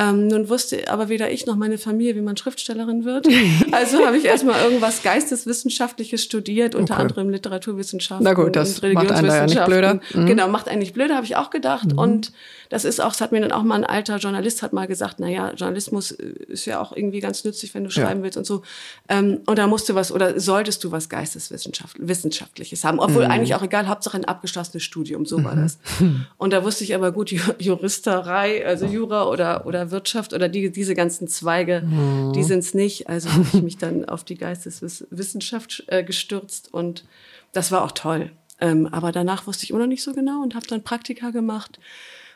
Ähm, 0.00 0.28
nun 0.28 0.48
wusste 0.48 0.88
aber 0.88 1.08
weder 1.08 1.30
ich 1.30 1.46
noch 1.46 1.56
meine 1.56 1.76
Familie, 1.78 2.14
wie 2.14 2.20
man 2.20 2.36
Schriftstellerin 2.36 3.04
wird. 3.04 3.26
Also 3.72 4.04
habe 4.06 4.16
ich 4.16 4.24
erstmal 4.24 4.62
irgendwas 4.62 5.02
Geisteswissenschaftliches 5.02 6.22
studiert, 6.22 6.74
unter 6.74 6.94
Okay. 6.94 7.02
anderem 7.02 7.30
Literaturwissenschaften 7.30 8.24
Na 8.24 8.34
gut, 8.34 8.54
das 8.56 8.78
und 8.80 8.92
macht 8.94 9.10
einen 9.10 9.26
ja 9.26 9.42
nicht 9.46 9.58
Religionswissenschaften. 9.58 9.72
blöder. 9.72 10.00
Mhm. 10.14 10.26
Genau, 10.26 10.48
macht 10.48 10.68
einen 10.68 10.78
nicht 10.80 10.94
blöder, 10.94 11.14
habe 11.16 11.26
ich 11.26 11.36
auch 11.36 11.50
gedacht. 11.50 11.92
Und 11.94 12.32
das 12.70 12.84
ist 12.84 13.00
auch, 13.00 13.08
das 13.12 13.20
hat 13.20 13.32
mir 13.32 13.40
dann 13.40 13.52
auch 13.52 13.62
mal 13.62 13.76
ein 13.76 13.84
alter 13.84 14.16
Journalist 14.18 14.62
hat 14.62 14.72
mal 14.72 14.86
gesagt, 14.86 15.16
na 15.18 15.28
ja, 15.28 15.52
Journalismus 15.52 16.12
äh, 16.12 16.24
ist 16.48 16.64
ja 16.66 16.80
auch 16.80 16.92
irgendwie 16.94 17.20
ganz 17.20 17.44
nützlich, 17.44 17.74
wenn 17.74 17.84
du 17.84 17.90
Ja. 17.90 18.02
schreiben 18.04 18.22
willst 18.22 18.36
und 18.38 18.44
so. 18.46 18.62
Ähm, 19.08 19.40
und 19.46 19.58
da 19.58 19.66
musst 19.66 19.88
du 19.88 19.94
was 19.94 20.12
oder 20.12 20.38
solltest 20.38 20.84
du 20.84 20.92
was 20.92 21.08
Geisteswissenschaftliches 21.08 22.84
haben. 22.84 22.98
Obwohl 22.98 23.24
Mhm. 23.24 23.30
eigentlich 23.30 23.54
auch 23.54 23.62
egal, 23.62 23.88
Hauptsache 23.88 24.16
ein 24.16 24.24
abgeschlossenes 24.24 24.82
Studium, 24.82 25.24
so 25.26 25.42
war 25.44 25.56
das. 25.56 25.78
Und 26.38 26.52
da 26.52 26.62
wusste 26.64 26.84
ich 26.84 26.94
aber 26.94 27.12
gut, 27.12 27.30
Ju- 27.30 27.54
Juristerei, 27.58 28.64
also 28.66 28.86
Jura 28.86 29.26
oder, 29.28 29.66
oder 29.66 29.87
Wirtschaft 29.90 30.32
oder 30.32 30.48
die, 30.48 30.70
diese 30.70 30.94
ganzen 30.94 31.28
Zweige, 31.28 31.82
Mhm. 31.82 32.32
die 32.32 32.42
sind's 32.42 32.74
nicht. 32.74 33.08
Also 33.08 33.32
habe 33.32 33.46
ich 33.52 33.62
mich 33.62 33.76
dann 33.78 34.04
auf 34.08 34.24
die 34.24 34.36
Geisteswissenschaft 34.36 35.84
äh, 35.88 36.02
gestürzt 36.04 36.72
und 36.72 37.04
das 37.52 37.70
war 37.72 37.84
auch 37.84 37.92
toll. 37.92 38.30
Ähm, 38.60 38.86
aber 38.86 39.12
danach 39.12 39.46
wusste 39.46 39.64
ich 39.64 39.70
immer 39.70 39.78
noch 39.80 39.86
nicht 39.86 40.02
so 40.02 40.12
genau 40.12 40.42
und 40.42 40.54
habe 40.54 40.66
dann 40.66 40.82
Praktika 40.82 41.30
gemacht 41.30 41.78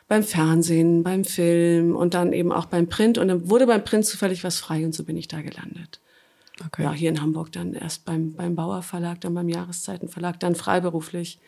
beim 0.07 0.23
Fernsehen, 0.23 1.03
beim 1.03 1.23
Film 1.25 1.95
und 1.95 2.13
dann 2.13 2.33
eben 2.33 2.51
auch 2.51 2.65
beim 2.65 2.87
Print. 2.87 3.17
Und 3.17 3.27
dann 3.29 3.49
wurde 3.49 3.67
beim 3.67 3.83
Print 3.83 4.05
zufällig 4.05 4.43
was 4.43 4.59
frei 4.59 4.85
und 4.85 4.93
so 4.93 5.03
bin 5.03 5.17
ich 5.17 5.27
da 5.27 5.41
gelandet. 5.41 5.99
Okay. 6.65 6.83
Ja, 6.83 6.93
hier 6.93 7.09
in 7.09 7.21
Hamburg 7.21 7.51
dann 7.51 7.73
erst 7.73 8.05
beim, 8.05 8.33
beim 8.33 8.55
Bauer 8.55 8.83
Verlag, 8.83 9.21
dann 9.21 9.33
beim 9.33 9.49
Jahreszeitenverlag, 9.49 10.39
dann 10.39 10.55
freiberuflich. 10.55 11.39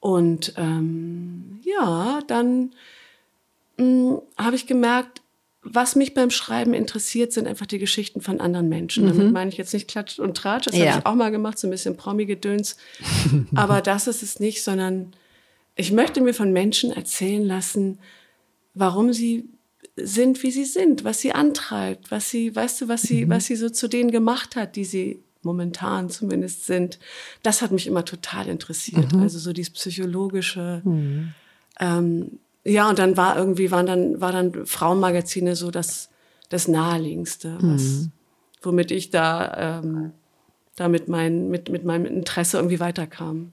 Und 0.00 0.54
ähm, 0.56 1.60
ja, 1.64 2.20
dann 2.26 2.70
habe 3.78 4.56
ich 4.56 4.66
gemerkt, 4.66 5.22
was 5.62 5.96
mich 5.96 6.14
beim 6.14 6.30
Schreiben 6.30 6.72
interessiert, 6.72 7.32
sind 7.32 7.46
einfach 7.46 7.66
die 7.66 7.78
Geschichten 7.78 8.20
von 8.20 8.40
anderen 8.40 8.68
Menschen. 8.68 9.06
Damit 9.06 9.32
meine 9.32 9.50
ich 9.50 9.56
jetzt 9.58 9.74
nicht 9.74 9.88
Klatsch 9.88 10.18
und 10.18 10.36
Tratsch, 10.36 10.66
das 10.66 10.76
Ja. 10.76 10.86
habe 10.92 11.00
ich 11.00 11.06
auch 11.06 11.14
mal 11.14 11.30
gemacht, 11.30 11.58
so 11.58 11.66
ein 11.66 11.70
bisschen 11.70 11.96
Promi-Gedöns. 11.96 12.76
Aber 13.54 13.80
das 13.82 14.06
ist 14.06 14.22
es 14.22 14.40
nicht, 14.40 14.62
sondern 14.62 15.12
ich 15.74 15.92
möchte 15.92 16.20
mir 16.20 16.32
von 16.34 16.52
Menschen 16.52 16.90
erzählen 16.92 17.44
lassen, 17.44 17.98
warum 18.74 19.12
sie 19.12 19.48
sind, 19.96 20.42
wie 20.42 20.50
sie 20.52 20.64
sind, 20.64 21.04
was 21.04 21.20
sie 21.20 21.32
antreibt, 21.32 22.10
was 22.10 22.30
sie, 22.30 22.54
weißt 22.54 22.80
du, 22.82 22.88
was 22.88 23.02
sie, 23.02 23.28
was 23.28 23.46
sie 23.46 23.56
so 23.56 23.68
zu 23.68 23.88
denen 23.88 24.10
gemacht 24.10 24.54
hat, 24.56 24.76
die 24.76 24.84
sie 24.84 25.20
momentan 25.42 26.08
zumindest 26.08 26.66
sind. 26.66 26.98
Das 27.42 27.62
hat 27.62 27.72
mich 27.72 27.86
immer 27.86 28.04
total 28.04 28.48
interessiert. 28.48 29.12
Also 29.14 29.38
so 29.38 29.52
dieses 29.52 29.70
psychologische. 29.72 30.82
Ähm, 31.80 32.38
ja, 32.68 32.88
und 32.88 32.98
dann 32.98 33.16
war 33.16 33.36
irgendwie, 33.36 33.70
waren 33.70 33.86
dann, 33.86 34.20
war 34.20 34.32
dann 34.32 34.66
Frauenmagazine 34.66 35.56
so 35.56 35.70
das, 35.70 36.10
das 36.48 36.68
naheliegendste, 36.68 37.58
was, 37.60 38.08
womit 38.62 38.90
ich 38.90 39.10
da, 39.10 39.80
ähm, 39.82 40.12
da 40.76 40.88
mit, 40.88 41.08
mein, 41.08 41.48
mit, 41.48 41.68
mit 41.70 41.84
meinem 41.84 42.06
Interesse 42.06 42.58
irgendwie 42.58 42.80
weiterkam. 42.80 43.52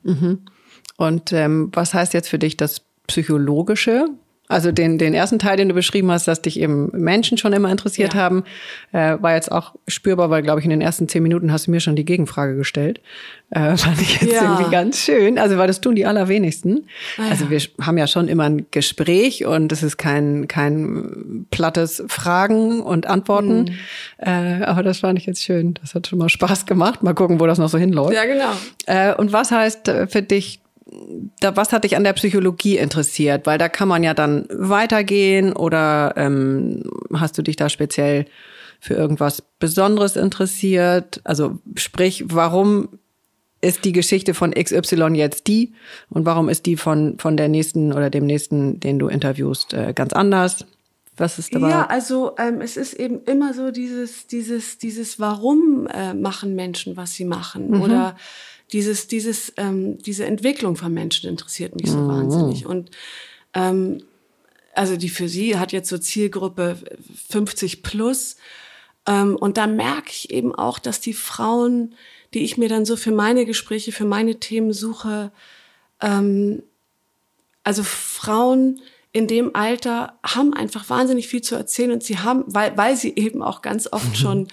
Und 0.97 1.33
ähm, 1.33 1.69
was 1.73 1.93
heißt 1.93 2.13
jetzt 2.13 2.29
für 2.29 2.39
dich 2.39 2.57
das 2.57 2.81
Psychologische? 3.07 4.07
Also 4.47 4.71
den, 4.71 4.99
den 4.99 5.15
ersten 5.15 5.39
Teil, 5.39 5.57
den 5.57 5.69
du 5.69 5.73
beschrieben 5.75 6.11
hast, 6.11 6.27
dass 6.27 6.39
dich 6.41 6.59
eben 6.59 6.91
Menschen 6.93 7.37
schon 7.39 7.51
immer 7.53 7.71
interessiert 7.71 8.13
Ja. 8.13 8.19
haben, 8.19 8.43
äh, 8.91 9.17
war 9.19 9.33
jetzt 9.33 9.51
auch 9.51 9.73
spürbar, 9.87 10.29
weil, 10.29 10.43
glaube 10.43 10.59
ich, 10.59 10.65
in 10.65 10.69
den 10.69 10.81
ersten 10.81 11.07
zehn 11.09 11.23
Minuten 11.23 11.51
hast 11.51 11.65
du 11.65 11.71
mir 11.71 11.79
schon 11.79 11.95
die 11.95 12.05
Gegenfrage 12.05 12.55
gestellt. 12.55 13.01
Äh, 13.49 13.75
fand 13.77 13.99
ich 14.01 14.21
jetzt 14.21 14.33
Ja. 14.33 14.43
irgendwie 14.53 14.69
ganz 14.71 14.99
schön. 14.99 15.39
Also, 15.39 15.57
weil 15.57 15.65
das 15.65 15.81
tun 15.81 15.95
die 15.95 16.05
allerwenigsten. 16.05 16.85
Ah, 17.17 17.29
Also 17.31 17.45
ja. 17.45 17.49
wir 17.49 17.61
haben 17.81 17.97
ja 17.97 18.05
schon 18.05 18.27
immer 18.27 18.43
ein 18.43 18.67
Gespräch 18.69 19.45
und 19.45 19.71
es 19.71 19.81
ist 19.81 19.97
kein, 19.97 20.47
kein 20.47 21.47
plattes 21.49 22.03
Fragen 22.07 22.81
und 22.81 23.07
Antworten. 23.07 23.61
Mhm. 23.63 23.69
Äh, 24.19 24.63
aber 24.63 24.83
das 24.83 24.99
fand 24.99 25.17
ich 25.17 25.25
jetzt 25.25 25.41
schön. 25.43 25.73
Das 25.81 25.95
hat 25.95 26.05
schon 26.05 26.19
mal 26.19 26.29
Spaß 26.29 26.67
gemacht. 26.67 27.01
Mal 27.01 27.15
gucken, 27.15 27.39
wo 27.39 27.47
das 27.47 27.57
noch 27.57 27.69
so 27.69 27.79
hinläuft. 27.79 28.13
Ja, 28.13 28.25
genau. 28.25 28.51
Äh, 28.85 29.15
und 29.15 29.33
was 29.33 29.49
heißt 29.49 29.87
äh, 29.87 30.05
für 30.07 30.21
dich 30.21 30.59
da, 31.39 31.55
was 31.55 31.73
hat 31.73 31.83
dich 31.83 31.95
an 31.95 32.03
der 32.03 32.13
Psychologie 32.13 32.77
interessiert? 32.77 33.45
Weil 33.45 33.57
da 33.57 33.69
kann 33.69 33.87
man 33.87 34.03
ja 34.03 34.13
dann 34.13 34.45
weitergehen 34.49 35.53
oder 35.53 36.13
ähm, 36.15 36.83
hast 37.13 37.37
du 37.37 37.41
dich 37.41 37.55
da 37.55 37.69
speziell 37.69 38.25
für 38.79 38.93
irgendwas 38.93 39.43
Besonderes 39.59 40.15
interessiert? 40.15 41.21
Also 41.23 41.59
sprich, 41.75 42.25
warum 42.27 42.99
ist 43.61 43.83
die 43.83 43.93
Geschichte 43.93 44.33
von 44.33 44.51
XY 44.51 45.13
jetzt 45.15 45.47
die 45.47 45.73
und 46.09 46.25
warum 46.25 46.49
ist 46.49 46.67
die 46.67 46.77
von, 46.77 47.17
von 47.17 47.35
der 47.35 47.47
nächsten 47.47 47.93
oder 47.93 48.09
dem 48.09 48.25
nächsten, 48.25 48.79
den 48.79 48.99
du 48.99 49.07
interviewst, 49.07 49.73
äh, 49.73 49.93
ganz 49.93 50.13
anders? 50.13 50.65
Was 51.17 51.39
ist 51.39 51.55
dabei? 51.55 51.69
Ja, 51.69 51.85
also 51.85 52.35
ähm, 52.37 52.59
es 52.61 52.75
ist 52.75 52.93
eben 52.93 53.23
immer 53.23 53.53
so 53.53 53.71
dieses, 53.71 54.27
dieses, 54.27 54.77
dieses 54.77 55.19
Warum 55.19 55.87
äh, 55.87 56.13
machen 56.13 56.55
Menschen, 56.55 56.97
was 56.97 57.13
sie 57.13 57.25
machen 57.25 57.69
mhm. 57.69 57.81
oder 57.81 58.17
dieses, 58.71 59.07
dieses, 59.07 59.53
ähm, 59.57 59.97
diese 59.99 60.25
Entwicklung 60.25 60.75
von 60.75 60.93
Menschen 60.93 61.29
interessiert 61.29 61.75
mich 61.75 61.91
so 61.91 61.97
mhm. 61.97 62.07
wahnsinnig. 62.07 62.65
Und 62.65 62.91
ähm, 63.53 64.03
also 64.73 64.97
die 64.97 65.09
für 65.09 65.29
sie 65.29 65.57
hat 65.57 65.71
jetzt 65.71 65.89
so 65.89 65.97
Zielgruppe 65.97 66.77
50 67.29 67.83
plus. 67.83 68.37
Ähm, 69.07 69.35
und 69.35 69.57
da 69.57 69.67
merke 69.67 70.09
ich 70.11 70.31
eben 70.31 70.53
auch, 70.53 70.79
dass 70.79 70.99
die 70.99 71.13
Frauen, 71.13 71.95
die 72.33 72.43
ich 72.43 72.57
mir 72.57 72.69
dann 72.69 72.85
so 72.85 72.95
für 72.95 73.11
meine 73.11 73.45
Gespräche, 73.45 73.91
für 73.91 74.05
meine 74.05 74.39
Themen 74.39 74.73
suche, 74.73 75.31
ähm, 76.01 76.63
also 77.63 77.83
Frauen 77.83 78.81
in 79.11 79.27
dem 79.27 79.55
Alter 79.55 80.19
haben 80.23 80.53
einfach 80.53 80.89
wahnsinnig 80.89 81.27
viel 81.27 81.41
zu 81.41 81.55
erzählen 81.55 81.91
und 81.93 82.03
sie 82.03 82.19
haben, 82.19 82.43
weil, 82.47 82.75
weil 82.77 82.97
sie 82.97 83.15
eben 83.15 83.41
auch 83.41 83.61
ganz 83.61 83.87
oft 83.91 84.17
schon 84.17 84.47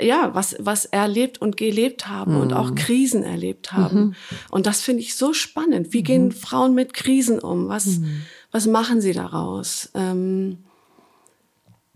ja, 0.00 0.34
was, 0.34 0.56
was 0.58 0.84
erlebt 0.84 1.40
und 1.40 1.56
gelebt 1.56 2.08
haben 2.08 2.34
mhm. 2.34 2.40
und 2.40 2.52
auch 2.52 2.70
mhm. 2.70 2.74
Krisen 2.74 3.22
erlebt 3.22 3.72
haben. 3.72 3.98
Mhm. 3.98 4.14
Und 4.50 4.66
das 4.66 4.82
finde 4.82 5.02
ich 5.02 5.16
so 5.16 5.32
spannend. 5.32 5.92
Wie 5.92 6.02
gehen 6.02 6.26
mhm. 6.26 6.32
Frauen 6.32 6.74
mit 6.74 6.92
Krisen 6.92 7.38
um? 7.38 7.68
Was, 7.68 7.86
mhm. 7.86 8.22
was 8.52 8.66
machen 8.66 9.00
sie 9.00 9.12
daraus? 9.12 9.90
Ähm, 9.94 10.58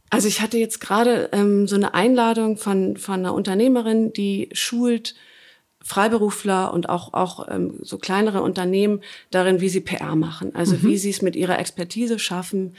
also 0.09 0.29
ich 0.29 0.41
hatte 0.41 0.59
jetzt 0.59 0.81
gerade 0.81 1.29
ähm, 1.33 1.67
so 1.67 1.77
eine 1.77 1.95
Einladung 1.95 2.57
von, 2.57 2.97
von 2.97 3.15
einer 3.15 3.35
Unternehmerin, 3.35 4.13
die 4.13 4.49
schult 4.53 5.15
Freiberufler 5.83 6.73
und 6.73 6.89
auch, 6.89 7.13
auch 7.13 7.49
ähm, 7.51 7.79
so 7.83 7.99
kleinere 7.99 8.43
Unternehmen 8.43 9.01
darin, 9.31 9.61
wie 9.61 9.69
sie 9.69 9.81
PR 9.81 10.17
machen. 10.17 10.55
Also 10.55 10.77
mhm. 10.77 10.83
wie 10.85 10.97
sie 10.97 11.11
es 11.11 11.23
mit 11.23 11.37
ihrer 11.37 11.59
Expertise 11.59 12.19
schaffen, 12.19 12.75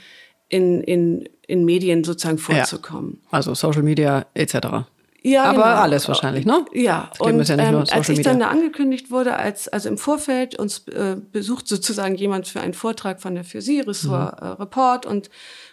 in, 0.48 0.80
in, 0.82 1.28
in 1.46 1.64
Medien 1.64 2.04
sozusagen 2.04 2.38
vorzukommen. 2.38 3.20
Ja. 3.24 3.28
Also 3.32 3.54
Social 3.54 3.82
Media 3.82 4.26
etc. 4.34 4.86
Ja, 5.26 5.44
aber 5.44 5.62
genau. 5.62 5.64
alles 5.64 6.06
wahrscheinlich, 6.06 6.44
ne? 6.44 6.66
Ja, 6.74 7.10
und 7.18 7.48
ja 7.48 7.56
ähm, 7.56 7.84
als 7.90 8.10
ich 8.10 8.20
dann 8.20 8.40
da 8.40 8.48
angekündigt 8.48 9.10
wurde, 9.10 9.36
als 9.36 9.68
also 9.68 9.88
im 9.88 9.96
Vorfeld 9.96 10.58
uns 10.58 10.86
äh, 10.88 11.16
besucht 11.32 11.66
sozusagen 11.66 12.14
jemand 12.14 12.46
für 12.46 12.60
einen 12.60 12.74
Vortrag 12.74 13.22
von 13.22 13.34
der 13.34 13.44
für 13.44 13.62
Sie 13.62 13.80
Ressort 13.80 14.38
mhm. 14.38 14.46
äh, 14.46 14.50
Report 14.50 15.06
und 15.06 15.30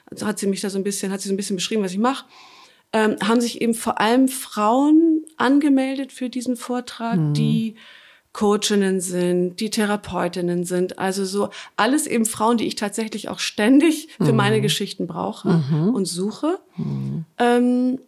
also 0.10 0.26
hat 0.26 0.40
sie 0.40 0.48
mich 0.48 0.62
da 0.62 0.70
so 0.70 0.78
ein 0.78 0.86
bisschen, 0.86 1.12
hat 1.12 1.20
sie 1.20 1.28
so 1.28 1.34
ein 1.34 1.38
bisschen 1.38 1.58
beschrieben, 1.58 1.84
was 1.84 1.92
ich 1.92 1.98
mache. 1.98 2.26
Ähm, 2.94 3.18
haben 3.22 3.42
sich 3.42 3.62
eben 3.62 3.74
vor 3.74 4.00
allem 4.00 4.30
Frauen 4.30 5.26
angemeldet 5.36 6.14
für 6.14 6.30
diesen 6.30 6.56
Vortrag, 6.56 7.18
mhm. 7.18 7.34
die 7.34 7.76
Coachinnen 8.32 9.02
sind, 9.02 9.60
die 9.60 9.70
Therapeutinnen 9.70 10.64
sind, 10.64 10.98
also 10.98 11.26
so 11.26 11.50
alles 11.76 12.08
eben 12.08 12.26
Frauen, 12.26 12.58
die 12.58 12.68
ich 12.68 12.76
tatsächlich 12.76 13.28
auch 13.28 13.40
ständig 13.40 14.08
für 14.18 14.32
mhm. 14.32 14.38
meine 14.38 14.62
Geschichten 14.62 15.08
brauche 15.08 15.50
mhm. 15.50 15.90
und 15.90 16.06
suche. 16.06 16.60
Mhm. 16.78 17.26
Ähm, 17.38 18.00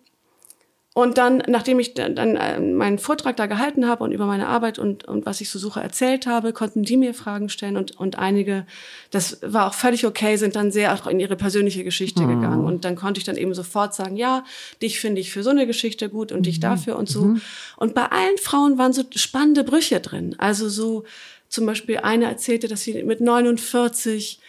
und 0.95 1.17
dann, 1.17 1.41
nachdem 1.47 1.79
ich 1.79 1.95
dann, 1.95 2.15
dann 2.15 2.35
äh, 2.35 2.59
meinen 2.59 2.99
Vortrag 2.99 3.35
da 3.35 3.47
gehalten 3.47 3.87
habe 3.87 4.03
und 4.03 4.11
über 4.11 4.27
meine 4.27 4.47
Arbeit 4.47 4.77
und, 4.77 5.05
und 5.05 5.25
was 5.25 5.41
ich 5.41 5.49
so 5.49 5.57
suche 5.57 5.79
erzählt 5.79 6.27
habe, 6.27 6.53
konnten 6.53 6.83
die 6.83 6.97
mir 6.97 7.15
Fragen 7.15 7.49
stellen 7.49 7.77
und, 7.77 7.99
und 7.99 8.19
einige, 8.19 8.67
das 9.09 9.39
war 9.41 9.67
auch 9.67 9.73
völlig 9.73 10.05
okay, 10.05 10.35
sind 10.35 10.55
dann 10.55 10.71
sehr 10.71 10.93
auch 10.93 11.07
in 11.07 11.19
ihre 11.19 11.35
persönliche 11.35 11.83
Geschichte 11.83 12.21
mhm. 12.21 12.35
gegangen. 12.41 12.63
Und 12.63 12.85
dann 12.85 12.95
konnte 12.95 13.17
ich 13.17 13.23
dann 13.23 13.37
eben 13.37 13.55
sofort 13.55 13.95
sagen, 13.95 14.15
ja, 14.15 14.43
dich 14.83 14.99
finde 14.99 15.19
ich 15.19 15.31
für 15.31 15.41
so 15.41 15.49
eine 15.49 15.65
Geschichte 15.65 16.09
gut 16.09 16.31
und 16.31 16.39
mhm. 16.39 16.43
dich 16.43 16.59
dafür 16.59 16.95
und 16.95 17.09
so. 17.09 17.25
Mhm. 17.25 17.41
Und 17.77 17.95
bei 17.95 18.05
allen 18.11 18.37
Frauen 18.37 18.77
waren 18.77 18.93
so 18.93 19.03
spannende 19.15 19.63
Brüche 19.63 19.99
drin. 19.99 20.35
Also 20.37 20.69
so 20.69 21.05
zum 21.49 21.65
Beispiel 21.65 21.97
eine 21.97 22.25
erzählte, 22.25 22.67
dass 22.67 22.83
sie 22.83 23.01
mit 23.01 23.19
49, 23.19 24.39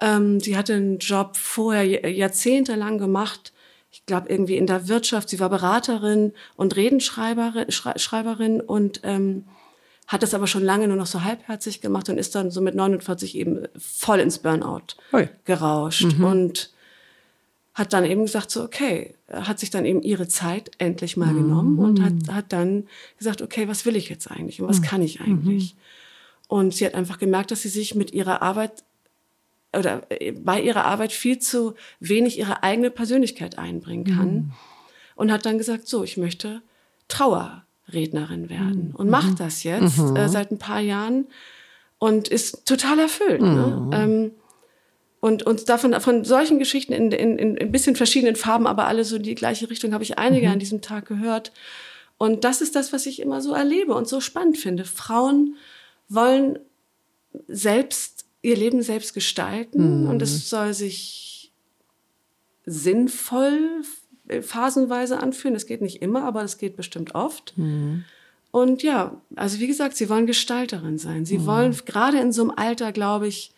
ähm, 0.00 0.40
sie 0.40 0.56
hatte 0.56 0.72
einen 0.74 0.98
Job 0.98 1.36
vorher 1.36 1.84
jahrzehntelang 2.10 2.96
gemacht, 2.96 3.52
ich 3.90 4.06
glaube, 4.06 4.28
irgendwie 4.28 4.56
in 4.56 4.66
der 4.66 4.88
Wirtschaft. 4.88 5.28
Sie 5.28 5.40
war 5.40 5.50
Beraterin 5.50 6.32
und 6.56 6.76
Redenschreiberin 6.76 7.70
Schreiberin 7.70 8.60
und 8.60 9.00
ähm, 9.02 9.44
hat 10.06 10.22
das 10.22 10.34
aber 10.34 10.46
schon 10.46 10.64
lange 10.64 10.88
nur 10.88 10.96
noch 10.96 11.06
so 11.06 11.22
halbherzig 11.22 11.80
gemacht 11.80 12.08
und 12.08 12.18
ist 12.18 12.34
dann 12.34 12.50
so 12.50 12.60
mit 12.60 12.74
49 12.74 13.36
eben 13.36 13.66
voll 13.76 14.20
ins 14.20 14.38
Burnout 14.38 14.96
Oi. 15.12 15.28
gerauscht 15.44 16.16
mhm. 16.18 16.24
und 16.24 16.70
hat 17.74 17.92
dann 17.92 18.04
eben 18.04 18.22
gesagt, 18.22 18.50
so 18.50 18.64
okay, 18.64 19.14
hat 19.32 19.60
sich 19.60 19.70
dann 19.70 19.84
eben 19.84 20.02
ihre 20.02 20.26
Zeit 20.26 20.72
endlich 20.78 21.16
mal 21.16 21.32
mhm. 21.32 21.42
genommen 21.42 21.78
und 21.78 22.02
hat, 22.02 22.34
hat 22.34 22.52
dann 22.52 22.88
gesagt, 23.18 23.42
okay, 23.42 23.68
was 23.68 23.86
will 23.86 23.96
ich 23.96 24.08
jetzt 24.08 24.30
eigentlich 24.30 24.60
und 24.60 24.68
was 24.68 24.80
mhm. 24.80 24.84
kann 24.84 25.02
ich 25.02 25.20
eigentlich? 25.20 25.74
Mhm. 25.74 25.80
Und 26.48 26.74
sie 26.74 26.84
hat 26.84 26.94
einfach 26.94 27.18
gemerkt, 27.18 27.52
dass 27.52 27.62
sie 27.62 27.68
sich 27.68 27.94
mit 27.94 28.12
ihrer 28.12 28.42
Arbeit 28.42 28.82
oder 29.76 30.02
äh, 30.08 30.32
bei 30.32 30.60
ihrer 30.60 30.84
Arbeit 30.84 31.12
viel 31.12 31.38
zu 31.38 31.74
wenig 32.00 32.38
ihre 32.38 32.62
eigene 32.62 32.90
Persönlichkeit 32.90 33.58
einbringen 33.58 34.04
kann. 34.04 34.34
Mhm. 34.34 34.52
Und 35.16 35.32
hat 35.32 35.44
dann 35.44 35.58
gesagt, 35.58 35.86
so, 35.86 36.02
ich 36.02 36.16
möchte 36.16 36.62
Trauerrednerin 37.08 38.48
werden. 38.48 38.88
Mhm. 38.88 38.94
Und 38.94 39.10
macht 39.10 39.38
das 39.38 39.62
jetzt 39.64 39.98
mhm. 39.98 40.16
äh, 40.16 40.28
seit 40.28 40.50
ein 40.50 40.58
paar 40.58 40.80
Jahren 40.80 41.26
und 41.98 42.28
ist 42.28 42.64
total 42.66 42.98
erfüllt. 42.98 43.42
Ne? 43.42 43.82
Mhm. 43.86 43.92
Ähm, 43.92 44.30
und, 45.20 45.42
und 45.42 45.68
davon, 45.68 46.00
von 46.00 46.24
solchen 46.24 46.58
Geschichten 46.58 46.94
in, 46.94 47.12
in, 47.12 47.38
in 47.38 47.58
ein 47.58 47.70
bisschen 47.70 47.94
verschiedenen 47.94 48.36
Farben, 48.36 48.66
aber 48.66 48.86
alle 48.86 49.04
so 49.04 49.16
in 49.16 49.22
die 49.22 49.34
gleiche 49.34 49.68
Richtung, 49.68 49.92
habe 49.92 50.02
ich 50.02 50.18
einige 50.18 50.46
mhm. 50.46 50.54
an 50.54 50.58
diesem 50.58 50.80
Tag 50.80 51.06
gehört. 51.06 51.52
Und 52.16 52.44
das 52.44 52.62
ist 52.62 52.74
das, 52.74 52.92
was 52.92 53.04
ich 53.04 53.20
immer 53.20 53.42
so 53.42 53.52
erlebe 53.52 53.94
und 53.94 54.08
so 54.08 54.20
spannend 54.20 54.56
finde. 54.56 54.84
Frauen 54.84 55.56
wollen 56.08 56.58
selbst 57.48 58.24
ihr 58.42 58.56
Leben 58.56 58.82
selbst 58.82 59.14
gestalten 59.14 60.02
mhm. 60.02 60.08
und 60.08 60.22
es 60.22 60.48
soll 60.48 60.72
sich 60.74 61.52
sinnvoll 62.66 63.82
phasenweise 64.40 65.18
anfühlen. 65.18 65.54
Das 65.54 65.66
geht 65.66 65.82
nicht 65.82 66.02
immer, 66.02 66.24
aber 66.24 66.42
das 66.42 66.58
geht 66.58 66.76
bestimmt 66.76 67.14
oft. 67.14 67.56
Mhm. 67.56 68.04
Und 68.52 68.82
ja, 68.82 69.20
also 69.36 69.60
wie 69.60 69.66
gesagt, 69.66 69.96
sie 69.96 70.08
wollen 70.08 70.26
Gestalterin 70.26 70.98
sein. 70.98 71.24
Sie 71.24 71.38
mhm. 71.38 71.46
wollen 71.46 71.76
gerade 71.84 72.18
in 72.18 72.32
so 72.32 72.42
einem 72.42 72.52
Alter, 72.54 72.92
glaube 72.92 73.28
ich, 73.28 73.52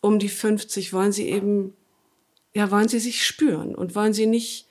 um 0.00 0.18
die 0.18 0.28
50, 0.28 0.92
wollen 0.92 1.12
sie 1.12 1.28
eben, 1.28 1.74
ja, 2.54 2.70
wollen 2.70 2.88
sie 2.88 3.00
sich 3.00 3.24
spüren 3.24 3.74
und 3.74 3.94
wollen 3.94 4.12
sie 4.12 4.26
nicht 4.26 4.67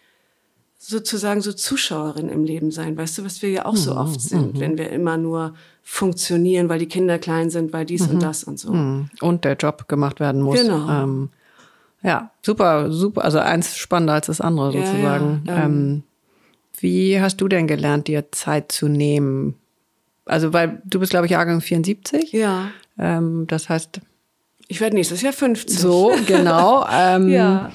sozusagen 0.78 1.42
so 1.42 1.54
Zuschauerin 1.54 2.30
im 2.30 2.44
Leben 2.44 2.72
sein. 2.72 2.98
Weißt 2.98 3.18
du, 3.18 3.26
was 3.26 3.42
wir 3.42 3.50
ja 3.50 3.66
auch 3.66 3.76
so 3.76 3.96
oft 3.96 4.16
mhm, 4.16 4.20
sind, 4.20 4.54
mhm. 4.56 4.60
wenn 4.60 4.78
wir 4.78 4.92
immer 4.92 5.18
nur 5.18 5.54
funktionieren, 5.84 6.70
weil 6.70 6.80
die 6.80 6.88
Kinder 6.88 7.18
klein 7.18 7.50
sind, 7.50 7.74
weil 7.74 7.86
dies 7.86 8.08
mhm. 8.08 8.16
und 8.16 8.24
das 8.24 8.44
und 8.44 8.60
so. 8.60 8.72
Mhm. 8.72 9.10
Und 9.22 9.44
der 9.44 9.56
Job 9.56 9.88
gemacht 9.88 10.20
werden 10.20 10.42
muss. 10.42 10.62
Genau. 10.62 10.90
Ähm, 10.90 11.30
ja, 12.04 12.32
super, 12.42 12.92
super. 12.92 13.24
Also 13.24 13.40
eins 13.40 13.76
spannender 13.76 14.13
als 14.13 14.28
das 14.28 14.40
andere 14.40 14.72
sozusagen. 14.72 15.44
Ja, 15.46 15.56
ja, 15.56 15.66
ähm, 15.66 15.72
ähm, 15.72 16.04
wie 16.80 17.20
hast 17.20 17.38
du 17.38 17.48
denn 17.48 17.68
gelernt, 17.68 18.08
dir 18.08 18.32
Zeit 18.32 18.72
zu 18.72 18.88
nehmen? 18.88 19.56
Also, 20.26 20.54
weil 20.54 20.82
du 20.86 21.00
bist, 21.00 21.10
glaube 21.10 21.26
ich, 21.26 21.32
Jahrgang 21.32 21.62
74. 21.62 22.32
Ja. 22.34 22.70
Ähm, 23.00 23.46
das 23.48 23.70
heißt. 23.70 24.02
Ich 24.68 24.82
werde 24.82 24.96
nächstes 24.96 25.22
Jahr 25.22 25.34
50. 25.34 25.80
So, 25.80 26.13
genau. 26.28 26.86
Ähm, 26.92 27.30
ja. 27.30 27.72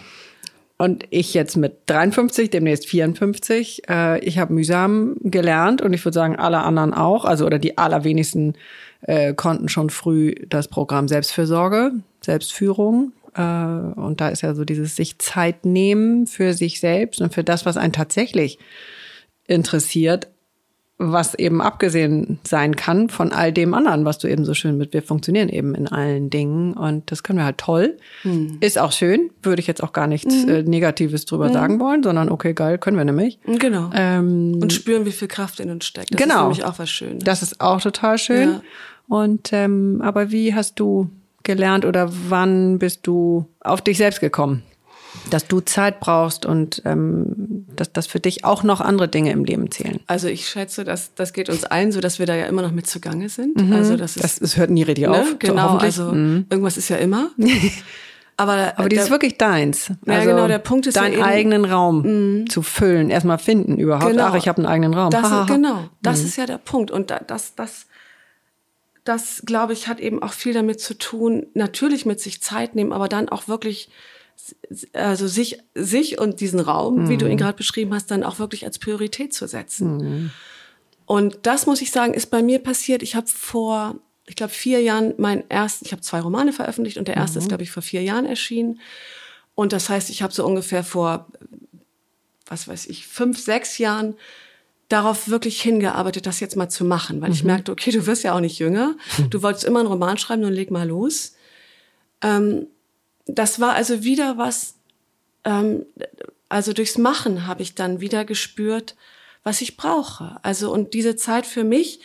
Und 0.83 1.07
ich 1.11 1.33
jetzt 1.33 1.57
mit 1.57 1.75
53, 1.87 2.51
demnächst 2.51 2.89
54, 2.89 3.89
äh, 3.89 4.19
ich 4.19 4.39
habe 4.39 4.53
mühsam 4.53 5.15
gelernt 5.21 5.81
und 5.81 5.93
ich 5.93 6.05
würde 6.05 6.17
sagen, 6.17 6.35
alle 6.35 6.59
anderen 6.59 6.93
auch, 6.93 7.25
also 7.25 7.47
oder 7.47 7.61
die 7.61 7.79
allerwenigsten 7.79 8.55
äh, 9.03 9.33
konnten 9.33 9.69
schon 9.69 9.91
früh 9.91 10.35
das 10.49 10.67
Programm 10.67 11.07
Selbstfürsorge, 11.07 11.93
Selbstführung. 12.21 13.13
Äh, 13.37 13.43
und 13.43 14.21
da 14.21 14.31
ist 14.31 14.43
ja 14.43 14.57
so 14.57 14.65
dieses 14.65 14.97
sich 14.97 15.21
Zeit 15.21 15.65
nehmen 15.65 16.27
für 16.27 16.53
sich 16.53 16.81
selbst 16.81 17.21
und 17.21 17.33
für 17.33 17.45
das, 17.45 17.65
was 17.65 17.77
einen 17.77 17.93
tatsächlich 17.93 18.59
interessiert, 19.47 20.32
was 21.11 21.35
eben 21.35 21.61
abgesehen 21.61 22.39
sein 22.45 22.77
kann 22.77 23.09
von 23.09 23.33
all 23.33 23.53
dem 23.53 23.75
anderen, 23.75 24.05
was 24.05 24.19
du 24.19 24.29
eben 24.29 24.45
so 24.45 24.55
schön 24.55 24.79
mit, 24.79 24.93
wir 24.93 25.03
funktionieren 25.03 25.49
eben 25.49 25.75
in 25.75 25.89
allen 25.89 26.31
Dingen 26.31 26.75
und 26.75 27.11
das 27.11 27.23
können 27.23 27.39
wir 27.39 27.45
halt 27.45 27.59
toll. 27.59 27.97
Hm. 28.23 28.59
Ist 28.61 28.79
auch 28.79 28.93
schön, 28.93 29.31
würde 29.43 29.61
ich 29.61 29.67
jetzt 29.67 29.83
auch 29.83 29.93
gar 29.93 30.07
nichts 30.07 30.45
mhm. 30.45 30.49
äh, 30.49 30.63
Negatives 30.63 31.25
drüber 31.25 31.49
mhm. 31.49 31.53
sagen 31.53 31.81
wollen, 31.81 32.03
sondern 32.03 32.29
okay, 32.29 32.55
geil, 32.55 32.79
können 32.79 32.97
wir 32.97 33.05
nämlich. 33.05 33.39
Genau. 33.47 33.91
Ähm, 33.95 34.59
und 34.63 34.73
spüren, 34.73 35.05
wie 35.05 35.13
viel 35.13 35.29
Kraft 35.29 35.61
in 35.61 35.71
uns 35.71 35.85
steckt. 35.85 36.15
Das 36.15 36.21
genau. 36.21 36.51
ist 36.51 36.59
nämlich 36.59 36.65
auch 36.65 36.79
was 36.79 36.91
Schönes. 36.91 37.25
Das 37.25 37.43
ist 37.43 37.61
auch 37.61 37.81
total 37.81 38.19
schön. 38.19 38.51
Ja. 38.51 38.63
Und 39.09 39.53
ähm, 39.53 40.01
aber 40.03 40.31
wie 40.31 40.55
hast 40.55 40.79
du 40.79 41.11
gelernt 41.43 41.85
oder 41.85 42.11
wann 42.29 42.79
bist 42.79 43.07
du 43.07 43.47
auf 43.61 43.83
dich 43.83 43.99
selbst 43.99 44.21
gekommen? 44.21 44.63
Dass 45.31 45.47
du 45.47 45.61
Zeit 45.61 46.01
brauchst 46.01 46.47
und 46.47 46.83
ähm, 46.85 47.67
dass, 47.77 47.93
dass 47.93 48.07
für 48.07 48.21
dich 48.21 48.45
auch 48.45 48.63
noch 48.63 48.81
andere 48.81 49.09
Dinge 49.09 49.31
im 49.33 49.45
Leben 49.45 49.71
zählen. 49.71 50.01
Also 50.07 50.29
ich 50.29 50.49
schätze, 50.49 50.85
dass 50.85 51.15
das 51.15 51.33
geht 51.33 51.49
uns 51.51 51.65
allen 51.65 51.93
so, 51.93 52.01
dass 52.01 52.19
wir 52.19 52.27
da 52.27 52.35
ja 52.35 52.47
immer 52.47 52.63
noch 52.63 52.73
mit 52.73 52.87
zugange 52.87 53.29
sind. 53.29 53.73
Also 53.73 53.97
das 53.97 54.17
ist 54.17 54.25
Das, 54.25 54.37
das 54.39 54.57
hört 54.57 54.71
nie 54.71 54.83
richtig 54.83 55.07
ne? 55.07 55.13
auf. 55.21 55.29
so 55.29 55.37
genau. 55.39 55.63
hoffentlich. 55.65 55.85
Also 55.99 56.13
irgendwas 56.13 56.77
ist 56.77 56.89
ja 56.89 56.97
immer. 56.97 57.31
Aber, 58.39 58.73
Aber 58.79 58.89
die 58.89 58.97
ist 58.97 59.05
der- 59.05 59.11
wirklich 59.13 59.37
deins. 59.37 59.89
Ja, 60.07 60.15
also 60.15 60.31
genau, 60.31 60.49
der 60.49 60.59
Punkt 60.59 60.87
ist 60.87 60.97
ja 60.97 61.03
deinen 61.03 61.13
eben- 61.13 61.21
Mhm. 61.23 61.27
eigenen 61.29 61.65
Raum 61.67 62.45
zu 62.49 62.63
füllen, 62.63 63.11
erstmal 63.11 63.39
finden 63.39 63.79
überhaupt. 63.79 64.11
Genau. 64.11 64.25
Ach, 64.29 64.35
ich 64.35 64.49
habe 64.49 64.59
einen 64.59 64.67
eigenen 64.67 64.95
Raum. 64.95 65.11
Das 65.11 65.31
ist, 65.31 65.47
genau, 65.49 65.85
das 66.01 66.21
ist 66.21 66.37
ja 66.37 66.47
der 66.47 66.59
Punkt. 66.59 66.91
Und 66.91 67.11
da, 67.11 67.21
das, 67.21 67.55
das, 67.55 67.87
das, 69.05 69.43
glaube 69.45 69.75
ich, 69.75 69.87
hat 69.87 70.01
eben 70.01 70.23
auch 70.23 70.33
viel 70.33 70.55
damit 70.55 70.81
zu 70.81 70.95
tun, 70.97 71.47
natürlich 71.55 72.07
mit 72.07 72.21
sich 72.21 72.41
Zeit 72.43 72.75
nehmen, 72.75 72.93
aber 72.93 73.09
dann 73.09 73.29
auch 73.29 73.49
wirklich, 73.49 73.91
also 74.93 75.27
sich, 75.27 75.59
sich 75.75 76.19
und 76.19 76.41
diesen 76.41 76.61
Raum, 76.61 77.09
wie 77.09 77.17
du 77.17 77.29
ihn 77.29 77.37
gerade 77.37 77.57
beschrieben 77.57 77.95
hast, 77.95 78.11
dann 78.11 78.25
auch 78.25 78.39
wirklich 78.39 78.65
als 78.65 78.79
Priorität 78.79 79.33
zu 79.33 79.47
setzen. 79.47 80.31
Und 81.07 81.39
das 81.43 81.67
muss 81.67 81.83
ich 81.83 81.91
sagen, 81.91 82.15
ist 82.15 82.31
bei 82.31 82.43
mir 82.43 82.59
passiert. 82.59 83.03
Ich 83.03 83.15
habe 83.15 83.27
vor, 83.27 83.97
ich 84.27 84.37
glaube, 84.37 84.53
vier 84.53 84.81
Jahren 84.81 85.15
meinen 85.19 85.49
ersten, 85.51 85.85
ich 85.85 85.93
habe 85.93 86.03
zwei 86.03 86.21
Romane 86.21 86.53
veröffentlicht 86.53 86.99
und 86.99 87.09
der 87.09 87.17
erste 87.17 87.39
ist, 87.39 87.49
glaube 87.49 87.63
ich, 87.63 87.71
vor 87.71 87.83
vier 87.83 88.03
Jahren 88.03 88.27
erschienen. 88.27 88.81
Und 89.55 89.73
das 89.73 89.89
heißt, 89.89 90.11
ich 90.11 90.23
habe 90.23 90.33
so 90.33 90.47
ungefähr 90.47 90.85
vor 90.85 91.27
was 92.53 92.69
weiß 92.69 92.87
ich, 92.87 93.07
fünf, 93.07 93.41
sechs 93.41 93.79
Jahren 93.79 94.15
darauf 94.89 95.29
wirklich 95.29 95.61
hingearbeitet, 95.63 96.27
das 96.27 96.39
jetzt 96.39 96.55
mal 96.55 96.69
zu 96.69 96.85
machen, 96.85 97.23
weil 97.23 97.33
ich 97.33 97.45
merkte, 97.45 97.73
okay, 97.73 97.91
du 97.91 98.07
wirst 98.07 98.25
ja 98.25 98.35
auch 98.35 98.41
nicht 98.41 98.59
jünger, 98.59 98.95
du 99.31 99.43
wolltest 99.43 99.65
immer 99.65 99.81
einen 99.81 99.89
Roman 99.89 100.19
schreiben, 100.19 100.43
nun 100.43 100.53
leg 100.53 100.71
mal 100.71 100.87
los. 100.87 101.35
Ähm, 102.21 102.67
das 103.27 103.61
war 103.61 103.75
also 103.75 104.03
wieder 104.05 104.39
was, 104.39 104.75
ähm, 105.45 105.87
also 106.49 106.73
durchs 106.73 106.99
Machen 106.99 107.47
habe 107.47 107.63
ich 107.63 107.75
dann 107.75 108.01
wieder 108.01 108.25
gespürt, 108.25 108.95
was 109.43 109.61
ich 109.61 109.77
brauche. 109.77 110.39
Also 110.43 110.73
und 110.73 110.95
diese 110.95 111.17
Zeit 111.17 111.47
für 111.47 111.65
mich, 111.65 112.01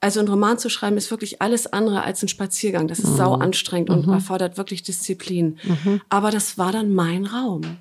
also 0.00 0.20
einen 0.20 0.28
Roman 0.28 0.58
zu 0.58 0.68
schreiben, 0.68 0.96
ist 0.96 1.10
wirklich 1.10 1.42
alles 1.42 1.66
andere 1.66 2.02
als 2.02 2.22
ein 2.22 2.28
Spaziergang. 2.28 2.86
Das 2.86 3.00
ist 3.00 3.16
sau 3.16 3.34
anstrengend 3.34 3.90
und 3.90 4.08
erfordert 4.08 4.56
wirklich 4.56 4.84
Disziplin. 4.84 5.58
Aber 6.08 6.30
das 6.30 6.56
war 6.56 6.70
dann 6.70 6.92
mein 6.94 7.26
Raum 7.26 7.78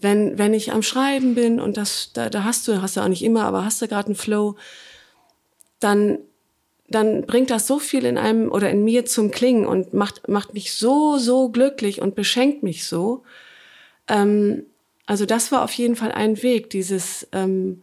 wenn, 0.00 0.38
wenn 0.38 0.54
ich 0.54 0.72
am 0.72 0.82
Schreiben 0.82 1.34
bin 1.34 1.60
und 1.60 1.76
das, 1.76 2.10
da, 2.12 2.28
da 2.28 2.44
hast 2.44 2.68
du, 2.68 2.82
hast 2.82 2.96
du 2.96 3.00
auch 3.00 3.08
nicht 3.08 3.24
immer, 3.24 3.44
aber 3.44 3.64
hast 3.64 3.80
du 3.80 3.88
gerade 3.88 4.06
einen 4.06 4.14
Flow, 4.14 4.56
dann, 5.80 6.18
dann 6.88 7.26
bringt 7.26 7.50
das 7.50 7.66
so 7.66 7.78
viel 7.78 8.04
in 8.04 8.18
einem 8.18 8.50
oder 8.50 8.70
in 8.70 8.84
mir 8.84 9.04
zum 9.06 9.30
Klingen 9.30 9.66
und 9.66 9.92
macht, 9.92 10.28
macht 10.28 10.54
mich 10.54 10.74
so, 10.74 11.18
so 11.18 11.48
glücklich 11.48 12.00
und 12.00 12.14
beschenkt 12.14 12.62
mich 12.62 12.86
so. 12.86 13.22
Ähm, 14.08 14.66
also 15.06 15.26
das 15.26 15.52
war 15.52 15.62
auf 15.62 15.72
jeden 15.72 15.96
Fall 15.96 16.12
ein 16.12 16.42
Weg, 16.42 16.70
dieses 16.70 17.28
ähm, 17.32 17.82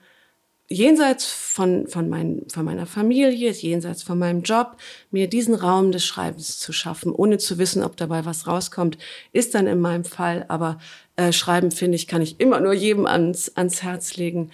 jenseits 0.70 1.26
von, 1.26 1.88
von, 1.88 2.10
mein, 2.10 2.44
von 2.52 2.66
meiner 2.66 2.86
Familie, 2.86 3.52
jenseits 3.52 4.04
von 4.04 4.18
meinem 4.18 4.42
Job, 4.42 4.78
mir 5.12 5.28
diesen 5.28 5.56
Raum 5.56 5.92
des 5.92 6.06
Schreibens 6.06 6.60
zu 6.60 6.74
schaffen, 6.74 7.12
ohne 7.12 7.38
zu 7.38 7.58
wissen, 7.58 7.84
ob 7.84 7.98
dabei 7.98 8.26
was 8.26 8.48
rauskommt, 8.48 8.98
ist 9.32 9.56
dann 9.56 9.68
in 9.68 9.80
meinem 9.80 10.06
Fall. 10.06 10.46
Aber 10.48 10.80
äh, 11.16 11.32
Schreiben, 11.32 11.72
finde 11.72 11.96
ich, 11.96 12.08
kann 12.08 12.22
ich 12.22 12.39
immer 12.39 12.60
nur 12.60 12.74
jedem 12.74 13.06
ans, 13.06 13.56
ans 13.56 13.84
Herz 13.84 14.16
legen. 14.16 14.52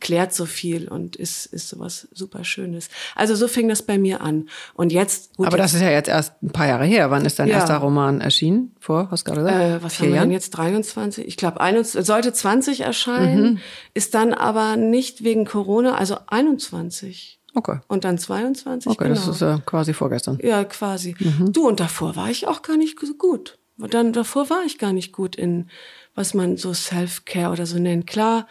Klärt 0.00 0.32
so 0.34 0.46
viel 0.46 0.88
und 0.88 1.16
ist, 1.16 1.46
ist 1.46 1.68
sowas 1.68 2.08
super 2.12 2.44
Schönes. 2.44 2.88
Also 3.14 3.34
so 3.34 3.48
fing 3.48 3.68
das 3.68 3.82
bei 3.82 3.98
mir 3.98 4.20
an. 4.20 4.48
Und 4.74 4.92
jetzt, 4.92 5.36
gut, 5.36 5.46
Aber 5.46 5.56
das 5.56 5.74
ist 5.74 5.80
ja 5.82 5.90
jetzt 5.90 6.08
erst 6.08 6.42
ein 6.42 6.50
paar 6.50 6.66
Jahre 6.66 6.84
her. 6.84 7.10
Wann 7.10 7.24
ist 7.24 7.38
dein 7.38 7.48
Ja. 7.48 7.54
erster 7.56 7.76
Roman 7.78 8.20
erschienen? 8.20 8.74
Vor, 8.80 9.10
hast 9.10 9.26
du 9.26 9.32
gerade 9.32 9.44
gesagt? 9.46 9.62
Äh, 9.64 9.82
was 9.84 9.94
Vier 9.94 10.04
haben 10.06 10.10
wir 10.12 10.16
Jahren? 10.16 10.28
denn 10.28 10.32
jetzt? 10.32 10.50
23? 10.50 11.26
Ich 11.26 11.36
glaube, 11.36 11.58
sollte 11.84 12.32
20 12.32 12.80
erscheinen, 12.80 13.42
Mhm. 13.52 13.58
ist 13.94 14.14
dann 14.14 14.32
aber 14.34 14.76
nicht 14.76 15.24
wegen 15.24 15.44
Corona, 15.44 15.96
also 15.96 16.16
21. 16.26 17.40
Okay. 17.54 17.78
Und 17.88 18.04
dann 18.04 18.18
22, 18.18 18.90
Okay, 18.92 19.04
genau. 19.08 19.14
das 19.16 19.26
ist 19.28 19.42
äh, 19.42 19.58
quasi 19.66 19.92
vorgestern. 19.94 20.38
ja, 20.42 20.64
quasi. 20.64 21.16
Mhm. 21.18 21.52
Du, 21.52 21.66
und 21.66 21.80
davor 21.80 22.14
war 22.14 22.30
ich 22.30 22.46
auch 22.46 22.62
gar 22.62 22.76
nicht 22.76 22.98
so 23.00 23.14
gut. 23.14 23.58
Und 23.80 23.94
Dann, 23.94 24.12
davor 24.12 24.50
war 24.50 24.64
ich 24.66 24.78
gar 24.78 24.92
nicht 24.92 25.12
gut 25.12 25.36
in, 25.36 25.70
was 26.16 26.34
man 26.34 26.56
so 26.56 26.74
Self-Care 26.74 27.52
oder 27.52 27.64
so 27.64 27.78
nennt. 27.78 28.08
Klar, 28.08 28.48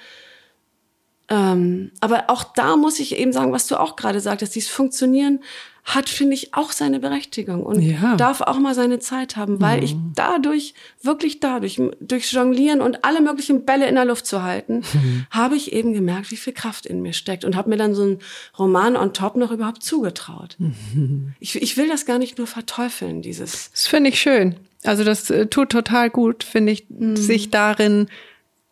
ähm, 1.30 1.92
aber 2.00 2.26
auch 2.30 2.44
da 2.44 2.78
muss 2.78 3.00
ich 3.00 3.18
eben 3.18 3.34
sagen, 3.34 3.52
was 3.52 3.68
du 3.68 3.80
auch 3.80 3.96
gerade 3.96 4.20
sagtest, 4.22 4.56
dieses 4.56 4.70
Funktionieren 4.70 5.40
hat, 5.84 6.10
finde 6.10 6.34
ich, 6.34 6.54
auch 6.54 6.74
seine 6.74 7.00
Berechtigung 7.00 7.64
und 7.64 7.82
Ja. 7.82 8.14
Mhm. 8.14 8.18
darf 8.18 8.42
auch 8.42 8.60
mal 8.60 8.76
seine 8.76 9.00
Zeit 9.00 9.38
haben, 9.38 9.62
weil 9.62 9.82
ich 9.86 9.96
dadurch, 10.16 10.74
wirklich 11.02 11.40
dadurch, 11.40 11.82
durch 12.02 12.32
Jonglieren 12.34 12.82
und 12.82 13.06
alle 13.06 13.22
möglichen 13.22 13.64
Bälle 13.64 13.88
in 13.88 13.96
der 13.96 14.04
Luft 14.04 14.26
zu 14.26 14.44
halten, 14.44 14.84
Mhm. 14.94 15.26
habe 15.32 15.56
ich 15.56 15.72
eben 15.72 15.94
gemerkt, 15.94 16.30
wie 16.32 16.36
viel 16.36 16.52
Kraft 16.52 16.86
in 16.86 17.02
mir 17.02 17.14
steckt 17.14 17.46
und 17.46 17.56
habe 17.56 17.70
mir 17.70 17.78
dann 17.78 17.96
so 17.96 18.04
einen 18.04 18.20
Roman 18.60 18.98
on 18.98 19.14
top 19.14 19.38
noch 19.38 19.52
überhaupt 19.52 19.82
zugetraut. 19.82 20.58
Mhm. 20.60 21.34
Ich, 21.40 21.56
ich 21.62 21.78
will 21.78 21.88
das 21.88 22.06
gar 22.06 22.18
nicht 22.20 22.38
nur 22.38 22.48
verteufeln, 22.48 23.22
dieses. 23.22 23.72
Das 23.72 23.88
finde 23.88 24.10
ich 24.10 24.20
schön. 24.20 24.56
Also 24.84 25.06
das 25.06 25.30
äh, 25.30 25.48
tut 25.48 25.70
total 25.70 26.10
gut, 26.10 26.44
finde 26.44 26.74
ich, 26.74 26.86
Mhm. 26.90 27.16
sich 27.16 27.50
darin 27.50 28.08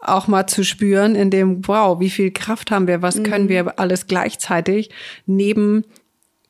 auch 0.08 0.28
mal 0.28 0.48
zu 0.48 0.64
spüren, 0.64 1.16
in 1.16 1.30
dem, 1.30 1.68
wow, 1.68 2.00
wie 2.00 2.10
viel 2.10 2.32
Kraft 2.32 2.72
haben 2.72 2.88
wir, 2.88 3.02
was 3.02 3.18
Mhm. 3.18 3.24
können 3.24 3.50
wir 3.50 3.80
alles 3.80 4.08
gleichzeitig 4.08 4.90
neben 5.26 5.84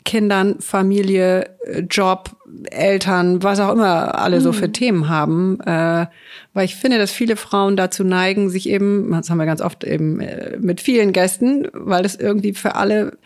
Kindern, 0.04 0.60
Familie, 0.60 1.50
äh, 1.66 1.80
Job, 1.90 2.36
Eltern, 2.70 3.42
was 3.42 3.60
auch 3.60 3.72
immer 3.74 4.20
alle 4.20 4.40
so 4.40 4.50
Mhm. 4.52 4.54
für 4.56 4.72
Themen 4.72 5.10
haben. 5.10 5.60
Äh, 5.62 6.06
weil 6.54 6.66
ich 6.66 6.76
finde, 6.76 7.00
dass 7.00 7.12
viele 7.12 7.36
Frauen 7.36 7.76
dazu 7.76 8.04
neigen, 8.04 8.50
sich 8.52 8.70
eben, 8.70 9.10
das 9.12 9.30
haben 9.30 9.40
wir 9.40 9.48
ganz 9.48 9.62
oft 9.62 9.84
eben 9.84 10.20
äh, 10.20 10.58
mit 10.60 10.80
vielen 10.80 11.12
Gästen, 11.12 11.68
weil 11.74 12.06
es 12.06 12.16
irgendwie 12.16 12.54
für 12.54 12.76
alle 12.76 13.18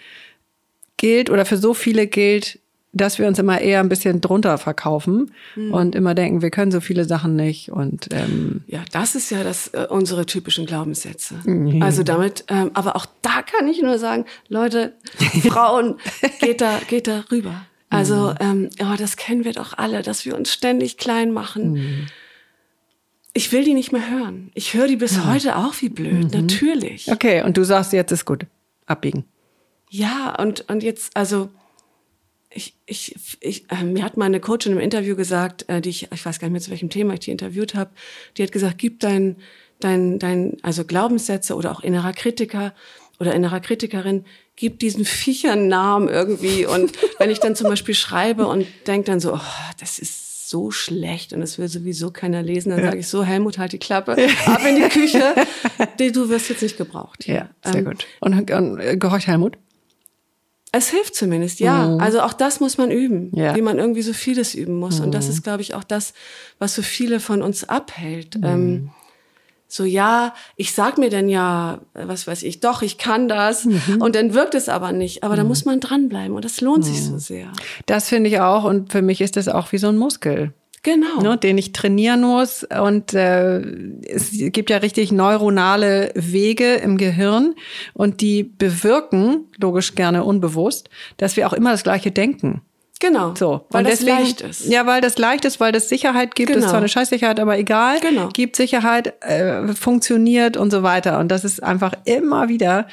gilt 0.97 1.29
oder 1.29 1.45
für 1.45 1.57
so 1.57 1.73
viele 1.73 2.07
gilt, 2.07 2.59
dass 2.91 3.19
wir 3.19 3.27
uns 3.27 3.37
immer 3.37 3.61
eher 3.61 3.79
ein 3.81 3.89
bisschen 3.89 4.19
drunter 4.19 4.57
verkaufen 4.57 5.31
Mhm. 5.55 5.73
und 5.73 5.95
immer 5.95 6.15
denken, 6.15 6.41
wir 6.41 6.49
können 6.49 6.71
so 6.71 6.79
viele 6.81 7.05
Sachen 7.05 7.35
nicht 7.35 7.71
und 7.71 8.09
ähm, 8.11 8.61
Ja, 8.67 8.83
das 8.91 9.13
ist 9.15 9.29
ja 9.29 9.43
das 9.43 9.67
äh, 9.69 9.85
unsere 9.89 10.25
typischen 10.25 10.65
Glaubenssätze. 10.65 11.35
Also 11.81 12.01
damit, 12.03 12.45
ähm, 12.47 12.71
aber 12.73 12.95
auch 12.95 13.05
da 13.21 13.41
kann 13.43 13.67
ich 13.67 13.81
nur 13.81 13.99
sagen, 13.99 14.25
Leute, 14.47 14.93
Frauen, 15.47 15.97
geht 16.41 16.61
da, 16.61 16.79
geht 16.87 17.07
da 17.07 17.23
rüber. 17.31 17.61
Also, 17.91 18.33
ähm, 18.39 18.69
ja, 18.79 18.95
das 18.97 19.17
kennen 19.17 19.45
wir 19.45 19.53
doch 19.53 19.75
alle, 19.77 20.03
dass 20.03 20.23
wir 20.25 20.35
uns 20.37 20.53
ständig 20.53 20.97
klein 20.97 21.31
machen. 21.31 22.07
Ich 23.33 23.51
will 23.51 23.63
die 23.63 23.73
nicht 23.73 23.91
mehr 23.91 24.09
hören. 24.09 24.51
Ich 24.53 24.73
höre 24.73 24.87
die 24.87 24.95
bis 24.95 25.25
heute 25.25 25.55
auch 25.57 25.73
wie 25.81 25.89
blöd, 25.89 26.31
natürlich. 26.33 27.11
okay, 27.11 27.41
und 27.43 27.57
du 27.57 27.63
sagst, 27.63 27.93
jetzt 27.93 28.11
ist 28.11 28.25
gut, 28.25 28.45
abbiegen. 28.85 29.25
Ja, 29.89 30.35
und, 30.39 30.69
und 30.69 30.83
jetzt, 30.83 31.15
also, 31.17 31.49
ich, 32.51 32.75
ich, 32.85 33.15
ich, 33.41 33.71
äh, 33.71 33.83
mir 33.83 34.03
hat 34.03 34.17
meine 34.17 34.39
Coachin 34.39 34.71
im 34.71 34.79
Interview 34.79 35.15
gesagt, 35.15 35.69
äh, 35.69 35.81
die 35.81 35.89
ich, 35.89 36.11
ich 36.11 36.25
weiß 36.25 36.39
gar 36.39 36.47
nicht 36.47 36.53
mehr 36.53 36.61
zu 36.61 36.71
welchem 36.71 36.89
Thema 36.89 37.13
ich 37.13 37.19
die 37.21 37.31
interviewt 37.31 37.75
habe, 37.75 37.91
die 38.37 38.43
hat 38.43 38.51
gesagt, 38.51 38.77
gib 38.77 38.99
dein, 38.99 39.37
dein, 39.79 40.19
dein, 40.19 40.57
also 40.63 40.83
Glaubenssätze 40.83 41.55
oder 41.55 41.71
auch 41.71 41.81
innerer 41.81 42.13
Kritiker 42.13 42.73
oder 43.19 43.35
innerer 43.35 43.59
Kritikerin, 43.59 44.25
gib 44.55 44.79
diesen 44.79 45.05
Viechern 45.05 45.67
Namen 45.67 46.07
irgendwie. 46.07 46.65
Und 46.65 46.91
wenn 47.19 47.29
ich 47.29 47.39
dann 47.39 47.55
zum 47.55 47.67
Beispiel 47.67 47.95
schreibe 47.95 48.47
und 48.47 48.65
denk 48.87 49.05
dann 49.05 49.19
so, 49.19 49.33
oh, 49.33 49.39
das 49.79 49.99
ist 49.99 50.49
so 50.49 50.71
schlecht 50.71 51.31
und 51.33 51.41
das 51.41 51.59
will 51.59 51.67
sowieso 51.67 52.09
keiner 52.09 52.41
lesen, 52.41 52.71
dann 52.71 52.81
sage 52.81 52.97
ich 52.97 53.07
so, 53.07 53.23
Helmut, 53.23 53.59
halt 53.59 53.71
die 53.71 53.77
Klappe, 53.77 54.13
ab 54.47 54.61
in 54.67 54.77
die 54.77 54.89
Küche, 54.89 55.35
du 56.11 56.29
wirst 56.29 56.49
jetzt 56.49 56.63
nicht 56.63 56.77
gebraucht. 56.77 57.27
Ja, 57.27 57.49
sehr 57.63 57.75
Ähm, 57.75 57.85
gut. 57.85 58.07
Und, 58.19 58.49
und 58.49 58.99
gehorcht 58.99 59.27
Helmut? 59.27 59.57
Es 60.71 60.89
hilft 60.89 61.15
zumindest, 61.15 61.59
ja. 61.59 61.95
Also 61.97 62.21
auch 62.21 62.33
das 62.33 62.59
muss 62.59 62.77
man 62.77 62.91
üben, 62.91 63.31
Ja. 63.35 63.55
wie 63.55 63.61
man 63.61 63.79
irgendwie 63.79 64.01
so 64.03 64.13
vieles 64.13 64.53
üben 64.53 64.75
muss. 64.75 64.99
Und 64.99 65.13
das 65.13 65.27
ist, 65.27 65.43
glaube 65.43 65.61
ich, 65.61 65.73
auch 65.73 65.83
das, 65.83 66.13
was 66.59 66.75
so 66.75 66.81
viele 66.81 67.19
von 67.19 67.41
uns 67.41 67.67
abhält. 67.67 68.37
Ähm, 68.43 68.91
so, 69.71 69.83
ja, 69.83 70.33
ich 70.55 70.73
sag 70.73 70.97
mir 70.97 71.09
dann 71.11 71.29
ja, 71.29 71.81
äh, 71.93 72.07
was 72.07 72.25
weiß 72.27 72.41
ich, 72.43 72.59
doch, 72.59 72.81
ich 72.81 72.97
kann 72.97 73.27
das. 73.27 73.67
Und 73.99 74.15
dann 74.15 74.33
wirkt 74.33 74.55
es 74.55 74.67
aber 74.69 74.91
nicht. 74.91 75.23
Aber 75.23 75.35
da 75.35 75.43
muss 75.43 75.65
man 75.65 75.79
dranbleiben 75.79 76.35
und 76.35 76.43
das 76.45 76.61
lohnt 76.61 76.85
sich 76.85 77.03
so 77.03 77.17
sehr. 77.19 77.51
Das 77.85 78.09
finde 78.09 78.29
ich 78.29 78.39
auch 78.39 78.63
und 78.63 78.91
für 78.91 79.01
mich 79.03 79.21
ist 79.21 79.37
das 79.37 79.47
auch 79.47 79.71
wie 79.71 79.77
so 79.77 79.87
ein 79.87 79.97
Muskel. 79.97 80.53
Genau. 80.83 81.21
ne, 81.21 81.37
den 81.37 81.57
ich 81.57 81.73
trainieren 81.73 82.21
muss. 82.21 82.63
Und 82.63 83.13
äh, 83.13 83.59
es 84.07 84.29
gibt 84.31 84.69
ja 84.69 84.77
richtig 84.77 85.11
neuronale 85.11 86.11
Wege 86.15 86.75
im 86.75 86.97
Gehirn 86.97 87.55
und 87.93 88.21
die 88.21 88.43
bewirken, 88.43 89.45
logisch 89.57 89.95
gerne 89.95 90.23
unbewusst, 90.23 90.89
dass 91.17 91.35
wir 91.37 91.47
auch 91.47 91.53
immer 91.53 91.71
das 91.71 91.83
gleiche 91.83 92.11
denken. 92.11 92.61
Genau. 93.01 93.33
So, 93.37 93.61
Weil 93.69 93.85
und 93.85 93.89
das 93.91 93.99
deswegen, 93.99 94.17
leicht 94.17 94.41
ist. 94.41 94.65
Ja, 94.65 94.85
weil 94.85 94.99
das 94.99 95.17
leicht 95.17 95.45
ist, 95.45 95.61
weil 95.61 95.71
das 95.71 95.87
Sicherheit 95.87 96.35
gibt. 96.35 96.49
Das 96.49 96.57
ist 96.57 96.61
Genau. 96.63 96.71
zwar 96.71 96.79
eine 96.79 96.89
Scheißsicherheit, 96.89 97.39
aber 97.39 97.57
egal. 97.57 97.99
Genau. 98.01 98.27
Gibt 98.33 98.57
Sicherheit, 98.57 99.13
äh, 99.23 99.69
funktioniert 99.69 100.57
und 100.57 100.69
so 100.69 100.83
weiter. 100.83 101.19
Und 101.19 101.29
das 101.29 101.45
ist 101.45 101.63
einfach 101.63 101.93
immer 102.03 102.49
wieder 102.49 102.87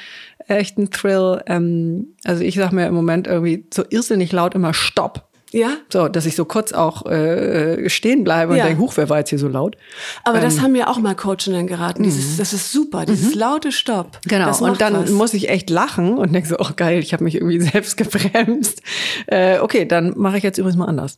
echt 0.47 0.77
ein 0.77 0.91
Thrill. 0.91 1.41
Ähm, 1.45 2.15
also 2.23 2.41
ich 2.41 2.55
sage 2.55 2.73
mir 2.73 2.87
im 2.87 2.93
Moment 2.93 3.27
irgendwie 3.27 3.65
so 3.73 3.83
irrsinnig 3.89 4.31
laut 4.31 4.55
immer 4.55 4.73
Stopp. 4.73 5.27
Ja. 5.53 5.77
So, 5.91 6.07
dass 6.09 6.25
ich 6.25 6.35
so 6.35 6.43
kurz 6.45 6.73
auch 6.73 7.05
äh, 7.05 7.89
stehen 7.89 8.23
bleibe 8.23 8.51
und 8.51 8.57
Ja. 8.57 8.65
denke, 8.65 8.81
huch, 8.81 8.93
wer 8.97 9.09
war 9.09 9.19
jetzt 9.19 9.29
hier 9.29 9.39
so 9.39 9.47
laut? 9.47 9.77
Aber 10.25 10.37
Ähm. 10.37 10.43
das 10.43 10.59
haben 10.61 10.73
mir 10.73 10.89
auch 10.89 10.97
mal 10.99 11.15
Coachinnen 11.15 11.67
geraten. 11.67 12.03
Dieses, 12.03 12.37
das 12.37 12.51
ist 12.53 12.71
super, 12.71 13.05
dieses 13.05 13.33
laute 13.35 13.71
Stopp. 13.71 14.19
Mhm. 14.25 14.29
Genau, 14.29 14.57
und 14.63 14.81
dann 14.81 15.03
was. 15.03 15.09
muss 15.11 15.33
ich 15.33 15.49
echt 15.49 15.69
lachen 15.69 16.17
und 16.17 16.33
denke 16.33 16.49
so, 16.49 16.57
oh 16.59 16.69
geil, 16.75 16.99
ich 16.99 17.13
habe 17.13 17.23
mich 17.23 17.35
irgendwie 17.35 17.59
selbst 17.71 17.95
gebremst. 17.97 18.81
Äh, 19.27 19.59
okay, 19.59 19.85
dann 19.85 20.13
mache 20.17 20.37
ich 20.37 20.43
jetzt 20.43 20.57
übrigens 20.57 20.77
mal 20.77 20.85
anders. 20.85 21.17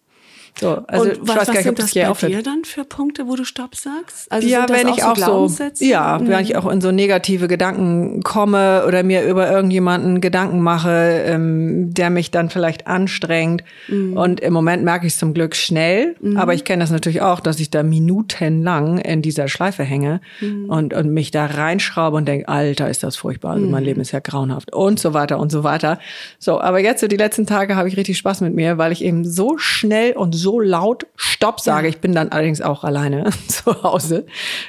So, 0.60 0.84
also 0.88 1.06
und 1.06 1.12
ich 1.14 1.20
was, 1.22 1.30
weiß 1.30 1.38
was 1.38 1.48
gar 1.48 1.54
nicht, 1.54 1.60
ob 1.60 1.64
sind 1.64 1.80
das 1.80 1.92
hier 1.92 2.14
bei 2.22 2.28
dir 2.28 2.44
dann 2.44 2.64
für 2.66 2.84
Punkte, 2.84 3.28
wo 3.28 3.36
du 3.36 3.44
Stopp 3.46 3.76
sagst? 3.76 4.32
Also 4.32 4.48
ja, 4.48 4.66
wenn 4.70 4.88
ich 4.88 5.04
auch 5.04 5.16
so, 5.16 5.50
ja, 5.80 6.20
wenn 6.22 6.40
ich 6.42 6.56
auch 6.56 6.70
in 6.70 6.82
so 6.82 6.92
negative 6.92 7.48
Gedanken 7.48 8.22
komme 8.24 8.84
oder 8.88 9.04
mir 9.04 9.24
über 9.24 9.50
irgendjemanden 9.50 10.22
Gedanken 10.22 10.62
mache, 10.62 11.24
ähm, 11.26 11.94
der 11.94 12.10
mich 12.10 12.32
dann 12.32 12.50
vielleicht 12.50 12.88
anstrengt. 12.88 13.64
Mhm. 13.88 14.18
Und 14.18 14.40
im 14.40 14.54
Moment 14.54 14.84
merke 14.84 15.08
ich 15.08 15.14
es 15.14 15.20
zum 15.20 15.34
Glück 15.34 15.56
schnell, 15.56 16.16
aber 16.36 16.54
ich 16.54 16.64
kenne 16.64 16.84
das 16.84 16.92
natürlich 16.92 17.22
auch, 17.22 17.40
dass 17.40 17.60
ich 17.60 17.70
da 17.70 17.84
minutenlang 17.84 18.98
in 19.00 19.22
dieser 19.22 19.48
Schleife 19.48 19.84
hänge 19.84 20.22
Mhm. 20.42 20.70
und, 20.70 20.94
und 20.94 21.14
mich 21.14 21.32
da 21.32 21.46
reinschraube 21.46 22.18
und 22.18 22.28
denke, 22.28 22.48
Alter, 22.48 22.90
ist 22.90 23.04
das 23.04 23.16
furchtbar, 23.16 23.54
also 23.54 23.66
Mhm. 23.66 23.72
mein 23.72 23.84
Leben 23.84 24.02
ist 24.02 24.12
ja 24.12 24.20
grauenhaft 24.20 24.74
und 24.74 25.00
so 25.00 25.14
weiter 25.14 25.40
und 25.40 25.52
so 25.52 25.64
weiter. 25.64 26.00
So, 26.38 26.60
aber 26.62 26.80
jetzt 26.80 27.02
so 27.02 27.08
die 27.08 27.18
letzten 27.18 27.46
Tage 27.46 27.76
habe 27.76 27.88
ich 27.88 27.98
richtig 27.98 28.18
Spaß 28.18 28.42
mit 28.42 28.54
mir, 28.54 28.78
weil 28.78 28.92
ich 28.92 29.04
eben 29.04 29.26
so 29.26 29.58
schnell 29.58 30.14
und 30.14 30.34
so 30.40 30.60
laut 30.60 31.06
Stopp 31.16 31.60
sage. 31.60 31.88
Ich 31.88 32.00
bin 32.00 32.14
dann 32.14 32.30
allerdings 32.30 32.62
auch 32.62 32.84
alleine 32.84 33.30
zu 33.48 33.84
Hause. 33.84 34.26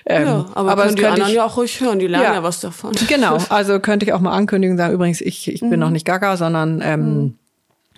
Ähm, 0.06 0.26
Ja, 0.26 0.46
aber, 0.54 0.76
das 0.76 0.84
können 0.86 0.96
die 0.96 1.06
anderen 1.06 1.30
ich- 1.30 1.36
ja 1.36 1.44
auch 1.46 1.56
ruhig 1.56 1.80
hören, 1.80 1.98
die 1.98 2.06
lernen 2.06 2.24
ja, 2.26 2.34
Ja. 2.34 2.42
was 2.42 2.60
davon. 2.60 2.92
Genau, 3.08 3.38
also 3.48 3.80
könnte 3.80 4.04
ich 4.06 4.12
auch 4.12 4.20
mal 4.20 4.32
ankündigen, 4.32 4.76
sagen, 4.76 4.94
übrigens, 4.94 5.20
ich, 5.20 5.48
ich 5.48 5.60
bin 5.60 5.70
Mhm. 5.70 5.78
noch 5.78 5.90
nicht 5.90 6.04
gaga, 6.06 6.36
sondern 6.36 6.80
ähm, 6.84 7.38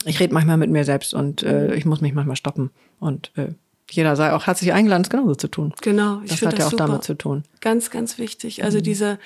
ich 0.04 0.18
rede 0.20 0.34
manchmal 0.34 0.56
mit 0.56 0.70
mir 0.70 0.84
selbst 0.84 1.14
und 1.14 1.42
äh, 1.42 1.74
ich 1.74 1.84
muss 1.84 2.00
mich 2.00 2.12
manchmal 2.14 2.36
stoppen. 2.36 2.70
Und 3.00 3.30
äh, 3.36 3.48
jeder 3.92 4.16
sei 4.16 4.32
auch 4.32 4.46
herzlich 4.46 4.72
eingeladen, 4.72 5.02
es 5.02 5.10
genauso 5.10 5.34
zu 5.34 5.48
tun. 5.48 5.74
Genau, 5.82 6.20
ich 6.24 6.30
Das 6.30 6.42
hat 6.42 6.58
ja 6.58 6.66
auch 6.66 6.70
super. 6.70 6.86
damit 6.86 7.04
zu 7.04 7.14
tun. 7.14 7.44
Ganz, 7.60 7.90
ganz 7.90 8.18
wichtig. 8.18 8.64
Also 8.64 8.80
diese, 8.80 9.18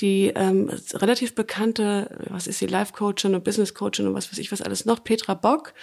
die 0.00 0.32
ähm, 0.34 0.70
relativ 0.94 1.34
bekannte, 1.34 2.10
was 2.30 2.46
ist 2.46 2.58
sie, 2.58 2.66
Life-Coachin 2.66 3.34
und 3.34 3.44
Business-Coachin 3.44 4.08
und 4.08 4.14
was 4.14 4.32
weiß 4.32 4.38
ich, 4.38 4.50
was 4.50 4.62
alles 4.62 4.84
noch, 4.86 5.04
Petra 5.04 5.34
Bock, 5.34 5.74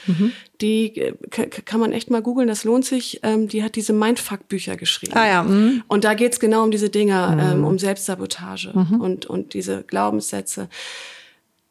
die 0.60 0.98
äh, 0.98 1.14
kann 1.30 1.80
man 1.80 1.92
echt 1.92 2.10
mal 2.10 2.22
googeln, 2.22 2.48
das 2.48 2.64
lohnt 2.64 2.86
sich. 2.86 3.20
Ähm, 3.24 3.48
die 3.48 3.64
hat 3.64 3.76
diese 3.76 3.94
Mindfuck-Bücher 3.94 4.76
geschrieben. 4.76 5.14
Ah 5.16 5.28
ja, 5.28 5.44
mhm. 5.44 5.84
Und 5.88 6.04
da 6.04 6.14
geht's 6.16 6.40
genau 6.40 6.64
um 6.64 6.72
diese 6.72 6.90
Dinge, 6.90 7.38
ähm, 7.40 7.64
um 7.64 7.80
Selbstsabotage 7.80 8.72
und, 8.72 9.28
und 9.28 9.54
diese 9.54 9.84
Glaubenssätze. 9.84 10.68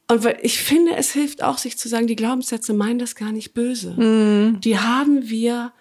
Und 0.08 0.24
weil 0.24 0.38
ich 0.42 0.58
finde, 0.58 0.96
es 0.96 1.12
hilft 1.12 1.42
auch, 1.42 1.58
sich 1.58 1.78
zu 1.78 1.88
sagen, 1.88 2.06
die 2.06 2.16
Glaubenssätze 2.16 2.72
meinen 2.72 2.98
das 2.98 3.14
gar 3.14 3.30
nicht 3.30 3.54
böse. 3.54 3.94
Die 4.60 4.78
haben 4.78 5.28
wir 5.28 5.72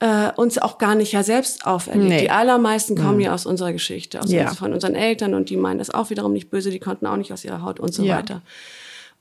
äh, 0.00 0.30
uns 0.36 0.58
auch 0.58 0.76
gar 0.78 0.94
nicht 0.94 1.12
ja 1.12 1.22
selbst 1.22 1.66
auferlegt. 1.66 2.08
Nee. 2.08 2.20
Die 2.22 2.30
allermeisten 2.30 2.96
kommen 2.96 3.18
ja 3.20 3.32
aus 3.32 3.46
unserer 3.46 3.72
Geschichte, 3.72 4.20
aus 4.20 4.30
Ja. 4.30 4.48
uns, 4.50 4.58
von 4.58 4.72
unseren 4.74 4.94
Eltern 4.94 5.32
und 5.34 5.48
die 5.50 5.56
meinen 5.56 5.78
das 5.78 5.90
auch 5.90 6.10
wiederum 6.10 6.32
nicht 6.34 6.50
böse, 6.50 6.70
die 6.70 6.80
konnten 6.80 7.06
auch 7.06 7.16
nicht 7.16 7.32
aus 7.32 7.44
ihrer 7.44 7.62
Haut 7.62 7.80
und 7.80 7.94
so 7.94 8.02
Ja. 8.04 8.16
weiter. 8.18 8.42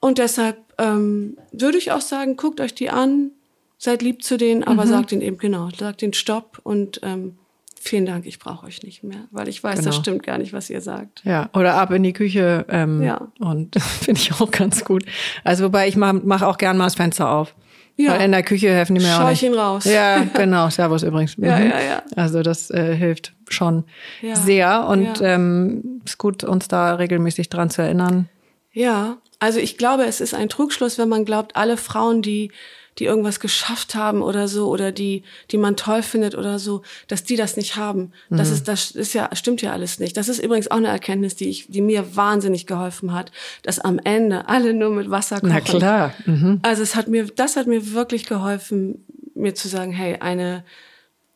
Und 0.02 0.18
deshalb 0.18 0.58
ähm, 0.78 1.38
würde 1.54 1.78
ich 1.78 1.92
auch 1.94 2.02
sagen, 2.02 2.36
guckt 2.36 2.60
euch 2.60 2.76
die 2.76 2.90
an, 2.90 3.32
seid 3.78 4.02
lieb 4.02 4.24
zu 4.24 4.36
denen, 4.38 4.62
Mhm. 4.62 4.68
aber 4.68 4.86
sagt 4.88 5.12
ihnen 5.14 5.22
eben 5.22 5.38
genau, 5.38 5.70
sagt 5.78 6.02
ihnen 6.02 6.14
Stopp 6.14 6.60
und 6.64 7.00
ähm, 7.04 7.38
vielen 7.80 8.06
Dank, 8.06 8.26
ich 8.26 8.40
brauche 8.40 8.66
euch 8.66 8.84
nicht 8.84 9.04
mehr, 9.04 9.26
weil 9.32 9.48
ich 9.48 9.64
weiß, 9.64 9.76
das 9.78 9.86
Genau. 9.86 9.96
stimmt 10.02 10.24
gar 10.24 10.38
nicht, 10.40 10.52
was 10.52 10.70
ihr 10.70 10.82
sagt. 10.82 11.22
Ja, 11.24 11.50
oder 11.54 11.76
ab 11.76 11.92
in 11.92 12.04
die 12.04 12.14
Küche. 12.14 12.66
Ähm, 12.68 13.02
Ja. 13.02 13.28
Und 13.40 13.76
finde 14.02 14.20
ich 14.20 14.34
auch 14.34 14.52
ganz 14.52 14.84
gut. 14.84 15.06
Also 15.46 15.64
wobei 15.66 15.88
ich 15.88 15.96
mache 15.96 16.20
mach 16.24 16.42
auch 16.42 16.58
gern 16.58 16.76
mal 16.78 16.86
das 16.86 16.96
Fenster 16.96 17.30
auf. 17.30 17.56
Ja. 17.98 18.12
Weil 18.14 18.22
in 18.26 18.32
der 18.32 18.44
Küche 18.44 18.70
helfen 18.70 18.96
die 18.96 19.02
mir 19.06 19.16
auch 19.22 19.30
nicht. 19.30 19.40
Scheuchen 19.40 19.54
raus. 19.58 19.86
Ja, 19.86 20.24
genau. 20.34 20.70
Servus 20.70 21.04
übrigens. 21.04 21.36
Ja, 21.38 21.58
Mhm. 21.60 21.70
ja, 21.70 21.80
ja. 21.82 22.04
Also 22.16 22.42
das 22.42 22.70
äh, 22.70 22.94
hilft 22.96 23.34
schon 23.48 23.86
Ja. 24.22 24.36
sehr 24.36 24.86
und 24.88 25.20
Ja. 25.20 25.36
ähm, 25.36 26.02
ist 26.06 26.18
gut, 26.18 26.44
uns 26.44 26.68
da 26.68 26.96
regelmäßig 26.96 27.50
dran 27.50 27.70
zu 27.70 27.82
erinnern. 27.82 28.28
Ja, 28.74 29.18
also 29.40 29.60
ich 29.60 29.78
glaube, 29.78 30.04
es 30.06 30.20
ist 30.20 30.34
ein 30.34 30.50
Trugschluss, 30.50 30.98
wenn 30.98 31.08
man 31.08 31.24
glaubt, 31.24 31.56
alle 31.56 31.78
Frauen, 31.78 32.22
die 32.22 32.52
die 32.98 33.06
irgendwas 33.06 33.40
geschafft 33.40 33.96
haben 33.96 34.22
oder 34.22 34.48
so 34.48 34.70
oder 34.70 34.92
die 34.92 35.24
die 35.52 35.58
man 35.58 35.76
toll 35.76 36.02
findet 36.02 36.36
oder 36.36 36.60
so, 36.60 36.82
dass 37.08 37.24
die 37.24 37.36
das 37.36 37.58
nicht 37.58 37.76
haben. 37.76 38.12
Das 38.30 38.50
ist 38.50 38.68
das 38.68 38.92
ist 38.92 39.14
ja 39.14 39.30
stimmt 39.34 39.62
ja 39.62 39.74
alles 39.74 40.00
nicht. 40.00 40.16
Das 40.18 40.30
ist 40.30 40.40
übrigens 40.40 40.72
auch 40.72 40.78
eine 40.78 40.88
Erkenntnis, 40.88 41.36
die 41.36 41.50
ich 41.50 41.68
die 41.68 41.82
mir 41.82 42.16
wahnsinnig 42.16 42.68
geholfen 42.68 43.14
hat, 43.14 43.32
dass 43.64 43.80
am 43.80 44.00
Ende 44.00 44.48
alle 44.48 44.74
nur 44.74 44.92
mit 44.92 45.10
Wasser 45.10 45.38
kochen. 45.42 45.50
Na 45.50 45.62
klar. 45.62 46.14
Mhm. 46.26 46.60
Also 46.62 46.84
es 46.84 46.96
hat 46.96 47.08
mir, 47.08 47.26
das 47.26 47.56
hat 47.56 47.68
mir 47.68 47.94
wirklich 47.94 48.26
geholfen, 48.26 49.06
mir 49.34 49.56
zu 49.56 49.68
sagen, 49.68 49.92
hey, 49.92 50.18
eine 50.20 50.64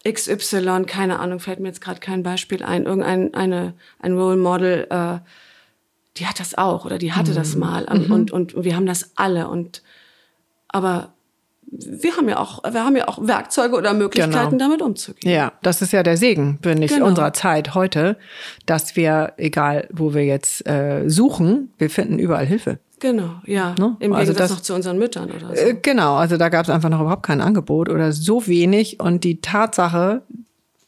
XY, 0.07 0.85
keine 0.85 1.19
Ahnung, 1.19 1.39
fällt 1.39 1.59
mir 1.59 1.67
jetzt 1.67 1.81
gerade 1.81 1.99
kein 1.99 2.23
Beispiel 2.23 2.63
ein, 2.63 2.85
irgendein 2.85 3.33
eine, 3.33 3.73
ein 3.99 4.13
Role 4.13 4.37
Model, 4.37 4.87
äh, 4.89 5.19
die 6.17 6.25
hat 6.25 6.39
das 6.39 6.57
auch 6.57 6.85
oder 6.85 6.97
die 6.97 7.13
hatte 7.13 7.33
das 7.33 7.55
mal 7.55 7.85
und, 7.85 8.09
und, 8.11 8.53
und 8.53 8.63
wir 8.63 8.75
haben 8.75 8.85
das 8.85 9.11
alle 9.15 9.47
und 9.47 9.83
aber 10.67 11.13
wir 11.71 12.15
haben 12.17 12.27
ja 12.29 12.37
auch, 12.39 12.63
wir 12.63 12.83
haben 12.83 12.95
ja 12.95 13.07
auch 13.07 13.19
Werkzeuge 13.25 13.75
oder 13.75 13.93
Möglichkeiten, 13.93 14.51
Genau. 14.51 14.57
damit 14.57 14.81
umzugehen. 14.81 15.31
Ja, 15.33 15.53
das 15.61 15.81
ist 15.81 15.93
ja 15.93 16.01
der 16.03 16.17
Segen, 16.17 16.59
finde 16.63 16.85
ich, 16.85 16.91
Genau. 16.93 17.05
unserer 17.07 17.33
Zeit 17.33 17.75
heute, 17.75 18.17
dass 18.65 18.95
wir, 18.95 19.33
egal 19.37 19.87
wo 19.91 20.13
wir 20.13 20.25
jetzt 20.25 20.67
äh, 20.67 21.07
suchen, 21.07 21.71
wir 21.77 21.89
finden 21.89 22.17
überall 22.19 22.45
Hilfe. 22.45 22.79
Genau, 22.99 23.35
ja. 23.45 23.75
Ne? 23.79 23.95
Im 23.99 24.11
Also 24.13 24.31
Gegensatz 24.33 24.37
das- 24.49 24.51
noch 24.57 24.61
zu 24.61 24.73
unseren 24.75 24.97
Müttern 24.97 25.29
oder 25.31 25.47
so. 25.55 25.61
Äh, 25.61 25.75
genau, 25.81 26.15
also 26.15 26.35
da 26.37 26.49
gab 26.49 26.65
es 26.65 26.69
einfach 26.69 26.89
noch 26.89 26.99
überhaupt 27.01 27.23
kein 27.23 27.39
Angebot 27.39 27.87
oder 27.89 28.11
so 28.11 28.45
wenig. 28.47 28.99
Und 28.99 29.23
die 29.23 29.39
Tatsache 29.39 30.23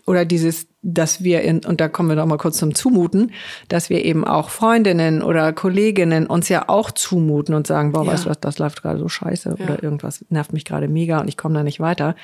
oder 0.05 0.25
dieses, 0.25 0.67
dass 0.83 1.23
wir 1.23 1.41
in, 1.41 1.63
und 1.63 1.79
da 1.79 1.87
kommen 1.89 2.09
wir 2.09 2.15
noch 2.15 2.25
mal 2.25 2.37
kurz 2.37 2.57
zum 2.57 2.73
Zumuten, 2.73 3.31
dass 3.67 3.89
wir 3.91 4.03
eben 4.03 4.25
auch 4.25 4.49
Freundinnen 4.49 5.21
oder 5.21 5.53
Kolleginnen 5.53 6.25
uns 6.25 6.49
ja 6.49 6.69
auch 6.69 6.89
zumuten 6.89 7.53
und 7.53 7.67
sagen, 7.67 7.91
boah, 7.91 8.03
Ja. 8.03 8.11
weißt 8.13 8.25
du 8.25 8.29
was, 8.29 8.39
das 8.39 8.57
läuft 8.57 8.81
gerade 8.81 8.97
so 8.97 9.07
scheiße 9.07 9.55
Ja. 9.59 9.63
oder 9.65 9.83
irgendwas 9.83 10.25
nervt 10.29 10.53
mich 10.53 10.65
gerade 10.65 10.87
mega 10.87 11.19
und 11.19 11.27
ich 11.27 11.37
komme 11.37 11.53
da 11.53 11.63
nicht 11.63 11.79
weiter. 11.79 12.15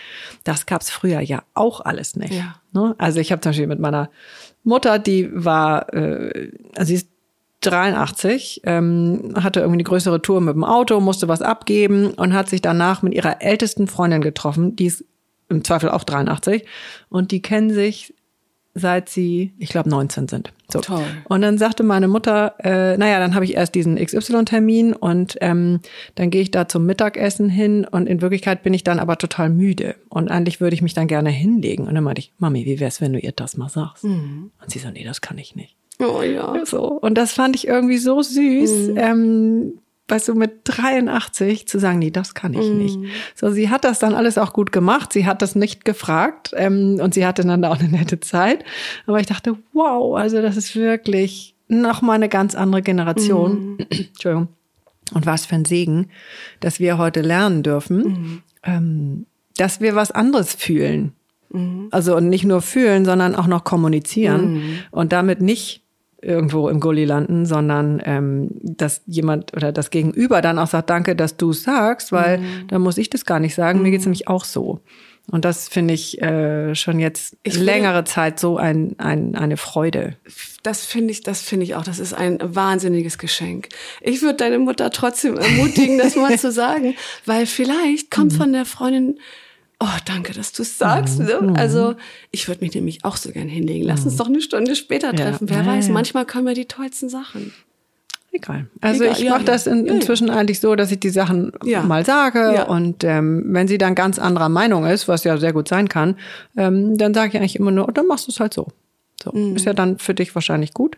Das 0.44 0.66
gab's 0.66 0.90
früher 0.90 1.20
ja 1.22 1.44
auch 1.54 1.82
alles 1.82 2.16
nicht. 2.16 2.34
Ja. 2.34 2.56
Ne? 2.74 2.96
Also 2.98 3.20
ich 3.20 3.32
habe 3.32 3.42
zum 3.42 3.52
Beispiel 3.52 3.68
mit 3.68 3.80
meiner 3.80 4.10
Mutter, 4.64 4.98
die 4.98 5.30
war, 5.34 5.94
äh, 5.94 6.52
also 6.76 6.88
sie 6.90 6.96
ist 6.96 7.10
83, 7.62 8.62
ähm, 8.66 9.34
hatte 9.36 9.60
irgendwie 9.60 9.78
eine 9.78 9.84
größere 9.84 10.22
Tour 10.22 10.42
mit 10.42 10.56
dem 10.56 10.64
Auto, 10.64 11.00
musste 11.00 11.28
was 11.28 11.42
abgeben 11.42 12.12
und 12.14 12.34
hat 12.34 12.50
sich 12.50 12.62
danach 12.62 13.02
mit 13.02 13.14
ihrer 13.14 13.42
ältesten 13.42 13.88
Freundin 13.88 14.22
getroffen, 14.22 14.76
die 14.76 14.86
ist 14.88 15.06
im 15.50 15.64
Zweifel 15.64 15.90
auch 15.90 16.04
83 16.04 16.66
und 17.10 17.32
die 17.32 17.42
kennen 17.42 17.72
sich 17.72 18.14
seit 18.78 19.10
sie, 19.10 19.54
ich 19.58 19.70
glaube, 19.70 19.90
19 19.90 20.28
sind. 20.28 20.54
So. 20.70 20.82
Toll. 20.82 21.06
Und 21.30 21.42
dann 21.42 21.58
sagte 21.58 21.84
meine 21.84 22.08
Mutter, 22.08 22.56
äh, 22.60 22.98
naja, 22.98 23.20
dann 23.20 23.36
habe 23.36 23.46
ich 23.46 23.56
erst 23.56 23.74
diesen 23.76 23.96
XY-Termin 23.96 24.94
und 24.94 25.38
ähm, 25.42 25.80
dann 26.16 26.30
gehe 26.30 26.42
ich 26.42 26.52
da 26.52 26.68
zum 26.68 26.86
Mittagessen 26.86 27.50
hin 27.50 27.86
und 27.90 28.08
in 28.08 28.22
Wirklichkeit 28.22 28.64
bin 28.64 28.74
ich 28.74 28.84
dann 28.84 29.00
aber 29.00 29.18
total 29.18 29.50
müde 29.50 29.96
und 30.10 30.30
eigentlich 30.30 30.60
würde 30.60 30.74
ich 30.74 30.82
mich 30.82 30.94
dann 30.94 31.08
gerne 31.08 31.30
hinlegen. 31.30 31.88
Und 31.88 31.96
dann 31.96 32.04
meinte 32.04 32.20
ich, 32.20 32.34
Mami, 32.38 32.66
wie 32.66 32.80
wär's, 32.80 33.00
wenn 33.00 33.14
du 33.14 33.20
ihr 33.20 33.32
das 33.32 33.56
mal 33.56 33.70
sagst? 33.70 34.04
Und 34.04 34.52
sie 34.68 34.80
so, 34.80 34.90
nee, 34.90 35.04
das 35.06 35.22
kann 35.22 35.38
ich 35.38 35.56
nicht. 35.56 35.76
Oh 36.00 36.22
ja. 36.22 36.66
So. 36.66 36.84
Und 36.92 37.18
das 37.18 37.32
fand 37.32 37.56
ich 37.56 37.68
irgendwie 37.68 37.98
so 37.98 38.22
süß. 38.22 38.90
Ähm, 38.98 39.80
weißt 40.08 40.30
du, 40.30 40.36
mit 40.36 40.62
83 40.64 41.68
zu 41.68 41.80
sagen, 41.80 42.00
nee, 42.00 42.12
das 42.12 42.34
kann 42.34 42.54
ich 42.54 42.70
nicht. 42.70 42.98
So, 43.36 43.52
sie 43.52 43.70
hat 43.70 43.84
das 43.84 44.00
dann 44.00 44.16
alles 44.16 44.38
auch 44.38 44.54
gut 44.54 44.72
gemacht. 44.72 45.12
Sie 45.12 45.26
hat 45.26 45.42
das 45.42 45.56
nicht 45.56 45.84
gefragt 45.84 46.52
ähm, 46.56 47.00
und 47.02 47.14
sie 47.14 47.26
hatte 47.26 47.44
dann 47.44 47.66
auch 47.66 47.80
eine 47.80 47.90
nette 47.90 48.20
Zeit. 48.20 48.64
Aber 49.06 49.20
ich 49.20 49.28
dachte, 49.28 49.58
wow, 49.74 50.16
also 50.16 50.42
das 50.42 50.56
ist 50.56 50.76
wirklich 50.76 51.56
noch 51.68 52.02
mal 52.02 52.14
eine 52.14 52.30
ganz 52.30 52.56
andere 52.56 52.82
Generation. 52.82 53.80
Entschuldigung. 53.90 54.48
Und 55.14 55.26
was 55.26 55.46
für 55.46 55.56
ein 55.56 55.66
Segen, 55.66 56.10
dass 56.60 56.80
wir 56.80 56.98
heute 56.98 57.22
lernen 57.22 57.64
dürfen, 57.64 58.44
ähm, 58.64 59.26
dass 59.56 59.82
wir 59.82 59.96
was 59.96 60.12
anderes 60.12 60.54
fühlen. 60.54 61.14
Also 61.92 62.16
und 62.18 62.28
nicht 62.28 62.44
nur 62.44 62.62
fühlen, 62.62 63.06
sondern 63.06 63.34
auch 63.34 63.48
noch 63.48 63.64
kommunizieren 63.64 64.82
und 64.92 65.14
damit 65.14 65.42
nicht 65.42 65.82
irgendwo 66.22 66.68
im 66.70 66.80
Gully 66.80 67.06
landen, 67.06 67.46
sondern 67.46 68.02
ähm, 68.06 68.50
dass 68.62 69.02
jemand 69.06 69.56
oder 69.56 69.72
das 69.72 69.90
Gegenüber 69.92 70.42
dann 70.42 70.58
auch 70.60 70.68
sagt, 70.68 70.90
danke, 70.90 71.16
dass 71.16 71.38
du 71.38 71.52
es 71.52 71.64
sagst, 71.64 72.12
weil 72.12 72.42
dann 72.70 72.82
muss 72.82 72.98
ich 72.98 73.10
das 73.10 73.26
gar 73.26 73.40
nicht 73.40 73.54
sagen. 73.56 73.82
Mir 73.82 73.92
geht's 73.92 74.06
nämlich 74.06 74.28
auch 74.28 74.44
so. 74.46 74.80
Und 75.30 75.44
das 75.44 75.68
finde 75.68 75.94
ich 75.94 76.22
äh, 76.22 76.74
schon 76.74 77.00
jetzt 77.00 77.36
Ich 77.44 77.56
will- 77.56 77.64
längere 77.66 78.06
Zeit 78.06 78.40
so 78.40 78.56
ein, 78.56 78.96
ein, 78.98 79.36
eine 79.36 79.58
Freude. 79.58 80.16
Das 80.64 80.86
finde 80.86 81.12
ich, 81.12 81.22
das 81.22 81.42
finde 81.42 81.66
ich 81.66 81.76
auch. 81.76 81.84
Das 81.84 82.00
ist 82.00 82.14
ein 82.14 82.40
wahnsinniges 82.42 83.18
Geschenk. 83.18 83.68
Ich 84.00 84.22
würde 84.22 84.36
deine 84.38 84.58
Mutter 84.58 84.90
trotzdem 84.90 85.36
ermutigen, 85.38 85.98
das 85.98 86.16
mal 86.16 86.40
zu 86.40 86.50
sagen, 86.52 86.96
weil 87.26 87.46
vielleicht 87.46 88.10
kommt 88.10 88.32
Mhm. 88.34 88.38
von 88.38 88.54
der 88.54 88.64
Freundin, 88.66 89.20
oh, 89.80 89.88
danke, 90.06 90.34
dass 90.34 90.52
du 90.52 90.62
es 90.64 90.78
sagst. 90.78 91.20
Ne? 91.20 91.40
Mhm. 91.42 91.56
Also, 91.56 91.96
ich 92.32 92.48
würde 92.48 92.64
mich 92.64 92.74
nämlich 92.76 93.04
auch 93.06 93.18
so 93.18 93.32
gern 93.32 93.48
hinlegen. 93.48 93.86
Lass 93.86 94.06
uns 94.06 94.16
doch 94.18 94.28
eine 94.28 94.42
Stunde 94.42 94.76
später 94.76 95.08
Ja. 95.08 95.14
treffen. 95.14 95.50
Wer 95.50 95.58
Ja, 95.60 95.66
weiß, 95.66 95.88
ja. 95.88 95.94
manchmal 95.94 96.26
können 96.26 96.46
wir 96.48 96.54
die 96.54 96.66
tollsten 96.66 97.10
Sachen. 97.10 97.54
Egal. 98.32 98.68
Also 98.82 99.04
Egal, 99.04 99.16
ich 99.16 99.24
ja, 99.24 99.30
mache 99.32 99.40
ja. 99.42 99.46
das 99.46 99.68
in, 99.68 99.86
Ja, 99.86 99.86
ja. 99.88 99.94
inzwischen 99.94 100.30
eigentlich 100.30 100.60
so, 100.60 100.76
dass 100.76 100.92
ich 100.92 101.00
die 101.00 101.10
Sachen 101.10 101.52
Ja. 101.64 101.82
mal 101.82 102.06
sage 102.06 102.40
Ja. 102.56 102.64
und 102.64 103.04
ähm, 103.04 103.44
wenn 103.48 103.68
sie 103.68 103.78
dann 103.78 103.96
ganz 103.96 104.20
anderer 104.20 104.50
Meinung 104.50 104.86
ist, 104.86 105.08
was 105.08 105.24
ja 105.24 105.38
sehr 105.38 105.54
gut 105.54 105.68
sein 105.68 105.88
kann, 105.90 106.18
ähm, 106.56 106.98
dann 106.98 107.14
sage 107.14 107.30
ich 107.30 107.38
eigentlich 107.38 107.56
immer 107.56 107.72
nur, 107.72 107.88
oh, 107.88 107.92
dann 107.92 108.06
machst 108.06 108.28
du 108.28 108.32
es 108.32 108.40
halt 108.40 108.54
so. 108.54 108.68
So 109.32 109.38
Mhm. 109.38 109.56
ist 109.56 109.66
ja 109.66 109.74
dann 109.74 109.98
für 110.00 110.14
dich 110.14 110.34
wahrscheinlich 110.36 110.74
gut. 110.74 110.98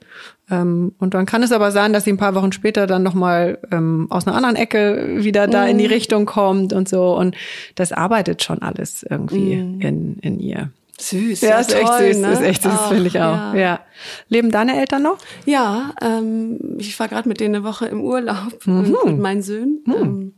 Ähm, 0.49 0.93
und 0.99 1.13
dann 1.13 1.25
kann 1.25 1.43
es 1.43 1.51
aber 1.51 1.71
sein, 1.71 1.93
dass 1.93 2.03
sie 2.03 2.11
ein 2.11 2.17
paar 2.17 2.35
Wochen 2.35 2.51
später 2.51 2.87
dann 2.87 3.03
noch 3.03 3.13
mal 3.13 3.57
ähm, 3.71 4.07
aus 4.09 4.27
einer 4.27 4.35
anderen 4.35 4.55
Ecke 4.55 5.15
wieder 5.23 5.47
da 5.47 5.65
in 5.65 5.77
die 5.77 5.85
Mhm. 5.85 5.91
Richtung 5.93 6.25
kommt 6.25 6.73
und 6.73 6.87
so. 6.89 7.15
Und 7.17 7.35
das 7.75 7.91
arbeitet 7.91 8.43
schon 8.43 8.61
alles 8.61 9.03
irgendwie 9.09 9.55
Mhm. 9.55 9.81
in, 9.81 10.19
in 10.19 10.39
ihr. 10.39 10.71
Süß. 10.99 11.41
Ja, 11.41 11.59
ist 11.59 11.73
echt 11.73 11.87
toll, 11.87 12.07
süß, 12.13 12.17
ne? 12.17 12.31
ist 12.33 12.41
echt 12.41 12.63
süß, 12.63 12.81
finde 12.89 13.07
ich 13.07 13.15
auch. 13.19 13.53
Ja, 13.53 13.55
Ja. 13.55 13.79
Leben 14.27 14.51
deine 14.51 14.77
Eltern 14.79 15.03
noch? 15.03 15.17
ja 15.45 15.93
ähm, 16.01 16.59
ich 16.77 16.99
war 16.99 17.07
gerade 17.07 17.27
mit 17.29 17.39
denen 17.39 17.55
eine 17.55 17.63
Woche 17.63 17.85
im 17.85 18.01
Urlaub 18.01 18.65
Mhm. 18.65 18.93
und 19.03 19.05
mit 19.13 19.19
meinen 19.19 19.41
Söhnen. 19.41 19.79
Ähm, 19.87 20.33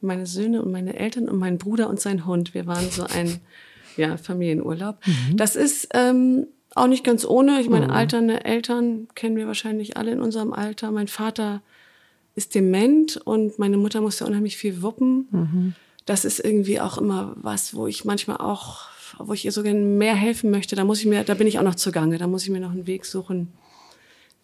meine 0.00 0.26
Söhne 0.26 0.62
und 0.62 0.70
meine 0.70 0.96
Eltern 0.98 1.28
und 1.28 1.38
mein 1.38 1.58
Bruder 1.58 1.88
und 1.88 1.98
sein 1.98 2.26
Hund. 2.26 2.54
Wir 2.54 2.66
waren 2.66 2.88
so 2.90 3.04
ein 3.04 3.40
ja, 3.96 4.16
Familienurlaub. 4.16 4.98
Mhm. 5.06 5.36
Das 5.36 5.56
ist 5.56 5.88
ähm, 5.94 6.46
auch 6.74 6.86
nicht 6.86 7.04
ganz 7.04 7.24
ohne. 7.24 7.60
Ich 7.60 7.68
meine, 7.68 7.90
alternde 7.92 8.44
Eltern 8.44 9.08
kennen 9.14 9.36
wir 9.36 9.46
wahrscheinlich 9.46 9.96
alle 9.96 10.10
in 10.12 10.20
unserem 10.20 10.52
Alter. 10.52 10.90
Mein 10.90 11.08
Vater 11.08 11.62
ist 12.34 12.54
dement 12.54 13.16
und 13.24 13.58
meine 13.58 13.76
Mutter 13.76 14.00
musste 14.00 14.26
unheimlich 14.26 14.56
viel 14.56 14.82
wuppen. 14.82 15.28
Mhm. 15.30 15.74
Das 16.06 16.24
ist 16.24 16.40
irgendwie 16.40 16.80
auch 16.80 16.98
immer 16.98 17.34
was, 17.36 17.74
wo 17.74 17.86
ich 17.86 18.04
manchmal 18.04 18.38
auch, 18.38 18.80
wo 19.18 19.32
ich 19.32 19.44
ihr 19.44 19.52
so 19.52 19.62
gerne 19.62 19.80
mehr 19.80 20.14
helfen 20.16 20.50
möchte. 20.50 20.74
Da 20.76 20.84
muss 20.84 20.98
ich 21.00 21.06
mir, 21.06 21.22
da 21.24 21.34
bin 21.34 21.46
ich 21.46 21.58
auch 21.58 21.62
noch 21.64 21.76
zugange. 21.76 22.18
Da 22.18 22.26
muss 22.26 22.42
ich 22.42 22.50
mir 22.50 22.60
noch 22.60 22.72
einen 22.72 22.86
Weg 22.86 23.04
suchen, 23.06 23.52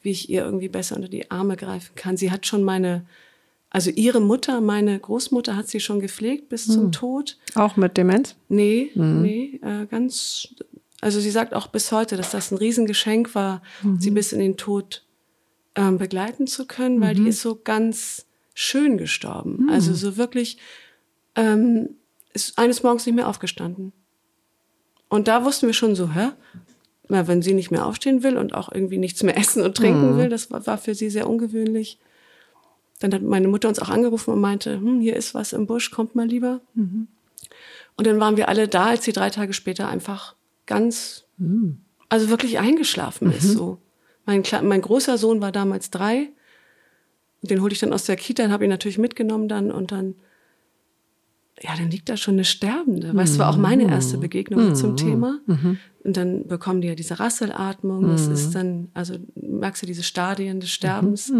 wie 0.03 0.11
ich 0.11 0.31
ihr 0.31 0.45
irgendwie 0.45 0.69
besser 0.69 0.97
unter 0.97 1.09
die 1.09 1.31
Arme 1.31 1.57
greifen 1.57 1.95
kann. 1.97 2.16
Sie 2.16 2.31
hat 2.31 2.47
schon 2.47 2.62
meine, 2.62 3.05
also 3.71 3.90
ihre 3.90 4.21
Mutter, 4.21 4.61
meine 4.61 4.99
Großmutter 4.99 5.57
hat 5.57 5.69
sie 5.69 5.81
schon 5.81 6.01
gepflegt 6.01 6.49
bis 6.49 6.66
Hm. 6.66 6.75
zum 6.75 6.93
Tod. 6.93 7.37
Auch 7.57 7.77
mit 7.77 7.97
Demenz? 7.97 8.37
Nee, 8.49 8.90
nee, 8.95 9.61
äh, 9.62 9.87
ganz, 9.87 10.55
also 11.01 11.21
sie 11.21 11.31
sagt 11.31 11.55
auch 11.55 11.69
bis 11.69 11.93
heute, 11.93 12.17
dass 12.17 12.31
das 12.31 12.51
ein 12.51 12.59
Riesengeschenk 12.59 13.35
war, 13.35 13.63
sie 13.99 14.11
bis 14.11 14.33
in 14.33 14.41
den 14.41 14.57
Tod 14.57 15.05
ähm, 15.75 15.99
begleiten 15.99 16.47
zu 16.47 16.67
können, 16.67 17.01
weil 17.01 17.15
die 17.15 17.29
ist 17.29 17.41
so 17.41 17.59
ganz 17.63 18.27
schön 18.55 18.99
gestorben. 18.99 19.71
Also 19.71 19.95
so 19.95 20.17
wirklich, 20.17 20.59
ähm, 21.37 21.91
ist 22.33 22.59
eines 22.59 22.83
Morgens 22.83 23.07
nicht 23.07 23.15
mehr 23.15 23.29
aufgestanden. 23.29 23.93
Und 25.09 25.27
da 25.27 25.45
wussten 25.45 25.67
wir 25.67 25.75
schon 25.75 25.95
so, 25.97 26.13
hä? 26.13 26.31
Na, 27.09 27.27
wenn 27.27 27.43
sie 27.43 27.55
nicht 27.55 27.73
mehr 27.73 27.87
aufstehen 27.87 28.23
will 28.23 28.37
und 28.37 28.55
auch 28.55 28.71
irgendwie 28.71 28.99
nichts 28.99 29.23
mehr 29.23 29.37
essen 29.39 29.63
und 29.63 29.77
trinken 29.77 30.17
will, 30.17 30.29
das 30.29 30.51
war, 30.51 30.67
war 30.67 30.79
für 30.79 30.95
sie 30.95 31.11
sehr 31.11 31.29
ungewöhnlich. 31.29 31.99
Dann 33.01 33.15
hat 33.15 33.23
meine 33.23 33.49
Mutter 33.49 33.69
uns 33.69 33.81
auch 33.81 33.89
angerufen 33.89 34.33
und 34.33 34.41
meinte, 34.41 34.75
hm, 34.75 35.01
hier 35.01 35.17
ist 35.17 35.35
was 35.35 35.53
im 35.53 35.67
Busch, 35.67 35.91
kommt 35.91 36.15
mal 36.15 36.27
lieber. 36.27 36.61
Und 37.97 38.07
dann 38.07 38.21
waren 38.21 38.37
wir 38.37 38.49
alle 38.49 38.69
da, 38.69 38.87
als 38.87 39.05
sie 39.05 39.13
drei 39.13 39.31
Tage 39.31 39.55
später 39.55 39.89
einfach 39.89 40.35
ganz, 40.71 41.25
also 42.09 42.29
wirklich 42.31 42.59
eingeschlafen 42.59 43.31
ist. 43.33 43.53
So. 43.53 43.79
Mein, 44.25 44.43
mein 44.63 44.81
großer 44.81 45.19
Sohn 45.19 45.41
war 45.41 45.53
damals 45.53 45.91
drei. 45.91 46.29
Und 47.43 47.51
den 47.51 47.61
hole 47.61 47.73
ich 47.73 47.81
dann 47.81 47.93
aus 47.93 48.05
der 48.05 48.17
Kita, 48.17 48.43
den 48.45 48.53
habe 48.53 48.65
ich 48.65 48.71
natürlich 48.71 48.99
mitgenommen 48.99 49.49
dann 49.49 49.71
und 49.73 49.91
dann, 49.93 50.15
ja, 51.63 51.71
dann 51.77 51.91
liegt 51.91 52.09
da 52.09 52.17
schon 52.17 52.35
eine 52.35 52.45
Sterbende. 52.45 53.15
Weißt 53.15 53.35
du, 53.35 53.39
war 53.41 53.51
auch 53.51 53.57
meine 53.59 53.85
erste 53.91 54.17
Begegnung 54.19 54.67
mit 54.69 54.77
zum 54.77 54.97
Thema. 54.97 55.41
Und 56.05 56.17
dann 56.17 56.47
bekommen 56.47 56.81
die 56.81 56.89
ja 56.89 56.95
diese 56.95 57.19
Rasselatmung. 57.21 58.09
Das 58.09 58.27
ist 58.29 58.55
dann, 58.55 58.89
also 58.95 59.17
merkst 59.35 59.83
du 59.83 59.87
diese 59.87 60.03
Stadien 60.03 60.61
des 60.61 60.71
Sterbens. 60.71 61.31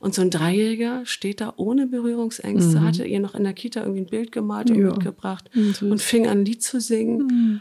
Und 0.00 0.14
so 0.14 0.22
ein 0.22 0.30
Dreijähriger 0.30 1.02
steht 1.04 1.40
da 1.42 1.52
ohne 1.56 1.86
Berührungsängste, 1.86 2.82
hatte 2.82 3.04
ihr 3.04 3.20
noch 3.20 3.34
in 3.34 3.44
der 3.44 3.52
Kita 3.54 3.80
irgendwie 3.80 4.00
ein 4.02 4.06
Bild 4.06 4.32
gemalt 4.32 4.70
und 4.70 4.76
Ja. 4.78 4.86
mitgebracht 4.90 5.50
und 5.82 6.00
fing 6.00 6.26
an, 6.26 6.38
ein 6.38 6.44
Lied 6.46 6.62
zu 6.62 6.80
singen. 6.80 7.60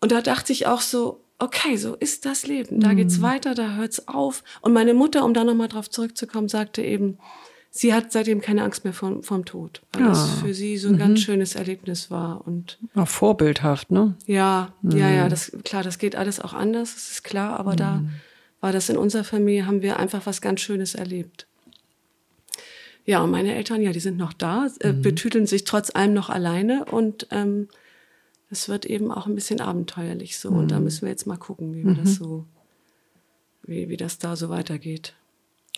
Und 0.00 0.12
da 0.12 0.20
dachte 0.22 0.52
ich 0.52 0.66
auch 0.66 0.80
so, 0.80 1.20
okay, 1.38 1.76
so 1.76 1.94
ist 1.94 2.26
das 2.26 2.46
Leben. 2.46 2.80
Da 2.80 2.94
geht's 2.94 3.22
weiter, 3.22 3.54
da 3.54 3.74
hört's 3.76 4.08
auf. 4.08 4.42
Und 4.60 4.72
meine 4.72 4.94
Mutter, 4.94 5.24
um 5.24 5.34
da 5.34 5.44
nochmal 5.44 5.68
drauf 5.68 5.88
zurückzukommen, 5.90 6.48
sagte 6.48 6.82
eben, 6.82 7.18
sie 7.70 7.94
hat 7.94 8.10
seitdem 8.12 8.40
keine 8.40 8.62
Angst 8.64 8.84
mehr 8.84 8.92
vom, 8.92 9.22
vom 9.22 9.44
Tod, 9.44 9.82
weil 9.92 10.04
das 10.04 10.18
Ah. 10.18 10.26
für 10.44 10.54
sie 10.54 10.76
so 10.76 10.88
ein 10.88 10.98
ganz 10.98 11.20
schönes 11.20 11.54
Erlebnis 11.54 12.10
war. 12.10 12.46
Und 12.46 12.78
Auch 12.94 13.08
vorbildhaft, 13.08 13.90
ne? 13.90 14.16
ja, 14.26 14.72
ja, 14.82 15.10
ja, 15.10 15.28
das, 15.28 15.52
klar, 15.64 15.82
das 15.82 15.98
geht 15.98 16.16
alles 16.16 16.40
auch 16.40 16.52
anders, 16.52 16.94
das 16.94 17.10
ist 17.10 17.24
klar, 17.24 17.58
aber 17.60 17.76
da 17.76 18.02
war 18.60 18.72
das 18.72 18.88
in 18.90 18.96
unserer 18.98 19.24
Familie, 19.24 19.66
haben 19.66 19.80
wir 19.82 19.98
einfach 19.98 20.26
was 20.26 20.40
ganz 20.42 20.60
Schönes 20.60 20.94
erlebt. 20.94 21.46
Ja, 23.06 23.22
und 23.22 23.30
meine 23.30 23.54
Eltern, 23.54 23.80
ja, 23.80 23.92
die 23.92 24.00
sind 24.00 24.18
noch 24.18 24.32
da, 24.34 24.68
äh, 24.80 24.92
betüteln 24.92 25.46
sich 25.46 25.64
trotz 25.64 25.94
allem 25.94 26.12
noch 26.12 26.28
alleine 26.28 26.84
und 26.84 27.26
ähm, 27.30 27.68
es 28.50 28.68
wird 28.68 28.84
eben 28.84 29.12
auch 29.12 29.26
ein 29.26 29.34
bisschen 29.34 29.60
abenteuerlich 29.60 30.38
so. 30.38 30.50
Und 30.50 30.70
da 30.70 30.80
müssen 30.80 31.02
wir 31.02 31.10
jetzt 31.10 31.26
mal 31.26 31.36
gucken, 31.36 31.74
wie 31.74 31.84
wir 31.84 31.94
das 31.94 32.16
so, 32.16 32.46
wie, 33.62 33.88
wie 33.88 33.96
das 33.96 34.18
da 34.18 34.36
so 34.36 34.48
weitergeht. 34.48 35.14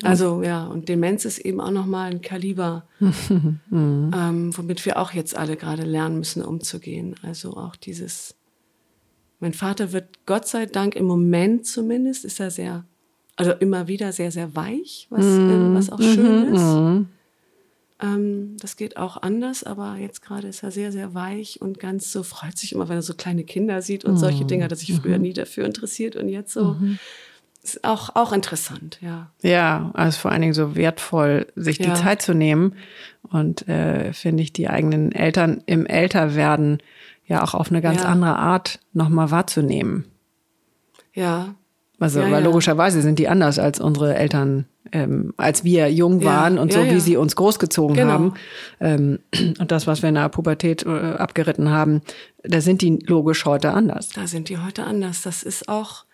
Also 0.03 0.43
ja, 0.43 0.67
und 0.67 0.89
Demenz 0.89 1.25
ist 1.27 1.39
eben 1.39 1.61
auch 1.61 1.71
nochmal 1.71 2.11
ein 2.11 2.23
Kaliber, 2.23 2.85
ähm, 3.71 4.51
womit 4.57 4.85
wir 4.87 4.99
auch 4.99 5.13
jetzt 5.13 5.37
alle 5.37 5.57
gerade 5.57 5.85
lernen 5.85 6.19
müssen, 6.19 6.43
umzugehen. 6.43 7.15
Also 7.23 7.57
auch 7.57 7.77
dieses, 7.77 8.35
mein 9.39 9.53
Vater 9.53 9.93
wird 9.93 10.25
Gott 10.27 10.49
sei 10.49 10.67
Dank 10.67 10.97
im 10.97 11.05
Moment 11.05 11.67
zumindest, 11.67 12.25
ist 12.25 12.41
er 12.41 12.51
sehr, 12.51 12.85
also 13.37 13.53
immer 13.53 13.87
wieder 13.87 14.13
sehr, 14.13 14.33
sehr 14.33 14.57
weich, 14.57 15.07
was, 15.11 15.27
äh, 15.27 15.75
was 15.75 15.91
auch 15.91 16.01
schön 16.01 16.55
ist. 16.55 17.12
Ähm, 18.03 18.57
das 18.59 18.77
geht 18.77 18.97
auch 18.97 19.23
anders, 19.23 19.63
aber 19.63 19.97
jetzt 19.97 20.23
gerade 20.23 20.49
ist 20.49 20.63
er 20.63 20.71
sehr, 20.71 20.91
sehr 20.93 21.15
weich 21.15 21.61
und 21.63 21.79
ganz 21.79 22.11
so, 22.13 22.23
freut 22.23 22.59
sich 22.59 22.73
immer, 22.73 22.89
wenn 22.89 22.97
er 22.97 23.03
so 23.03 23.15
kleine 23.15 23.45
Kinder 23.45 23.81
sieht 23.81 24.05
und 24.05 24.17
solche 24.17 24.45
Dinge, 24.45 24.69
er 24.69 24.75
sich 24.77 24.93
früher 24.93 25.19
nie 25.19 25.33
dafür 25.33 25.65
interessiert 25.65 26.17
und 26.17 26.29
jetzt 26.29 26.53
so. 26.53 26.77
Ist 27.63 27.85
auch, 27.85 28.17
auch 28.17 28.33
interessant, 28.33 28.99
ja. 29.03 29.31
Ja, 29.41 29.93
also 29.95 30.19
vor 30.19 30.33
allen 30.33 30.41
Dingen 30.41 30.53
so 30.53 30.75
wertvoll, 30.75 31.47
sich 31.55 31.79
die 31.79 31.85
Ja. 31.85 31.95
Zeit 31.95 32.21
zu 32.21 32.35
nehmen 32.35 32.75
und 33.23 33.69
äh, 33.69 34.13
finde 34.13 34.43
ich 34.43 34.53
die 34.53 34.69
eigenen 34.69 35.13
Eltern 35.13 35.63
im 35.67 35.87
Älterwerden 35.87 36.79
ja 37.25 37.45
auch 37.45 37.55
auf 37.55 37.71
eine 37.71 37.81
ganz 37.81 38.03
Ja. 38.03 38.09
andere 38.09 38.37
Art 38.37 38.81
nochmal 38.93 39.31
wahrzunehmen. 39.31 40.07
Ja, 41.15 41.55
Also, 42.01 42.19
Ja, 42.21 42.33
weil 42.33 42.43
logischerweise 42.43 43.01
sind 43.01 43.21
die 43.21 43.29
anders 43.29 43.61
als 43.61 43.79
unsere 43.79 44.17
Eltern, 44.17 44.67
ähm, 44.93 45.33
als 45.37 45.65
wir 45.65 45.91
jung 45.93 46.21
Ja, 46.21 46.27
waren 46.27 46.59
und 46.59 46.73
so, 46.73 46.81
ja, 46.81 46.87
wie 46.87 46.95
ja. 46.95 47.01
sie 47.01 47.17
uns 47.17 47.35
großgezogen 47.37 47.97
Genau. 47.97 48.11
haben. 48.11 48.35
Ähm, 48.81 49.19
und 49.59 49.71
das, 49.73 49.87
was 49.87 50.03
wir 50.03 50.09
in 50.11 50.15
der 50.17 50.29
Pubertät 50.29 50.85
äh, 50.85 50.89
abgeritten 50.89 51.71
haben, 51.71 52.03
da 52.43 52.61
sind 52.61 52.83
die 52.83 52.99
logisch 53.07 53.45
heute 53.45 53.73
anders. 53.73 54.09
da 54.11 54.27
sind 54.27 54.49
die 54.49 54.59
heute 54.59 54.85
anders. 54.85 55.23
Das 55.23 55.43
ist 55.43 55.69
auch, 55.69 56.05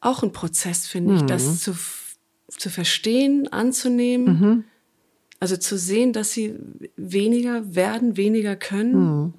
auch 0.00 0.22
ein 0.22 0.32
Prozess, 0.32 0.86
finde 0.86 1.14
ich, 1.16 1.22
das 1.22 1.60
zu, 1.60 1.70
f- 1.72 2.16
zu 2.48 2.70
verstehen, 2.70 3.48
anzunehmen. 3.52 4.64
Also 5.40 5.56
zu 5.56 5.76
sehen, 5.76 6.12
dass 6.12 6.30
sie 6.32 6.54
weniger 6.96 7.74
werden, 7.74 8.16
weniger 8.16 8.54
können. 8.54 9.34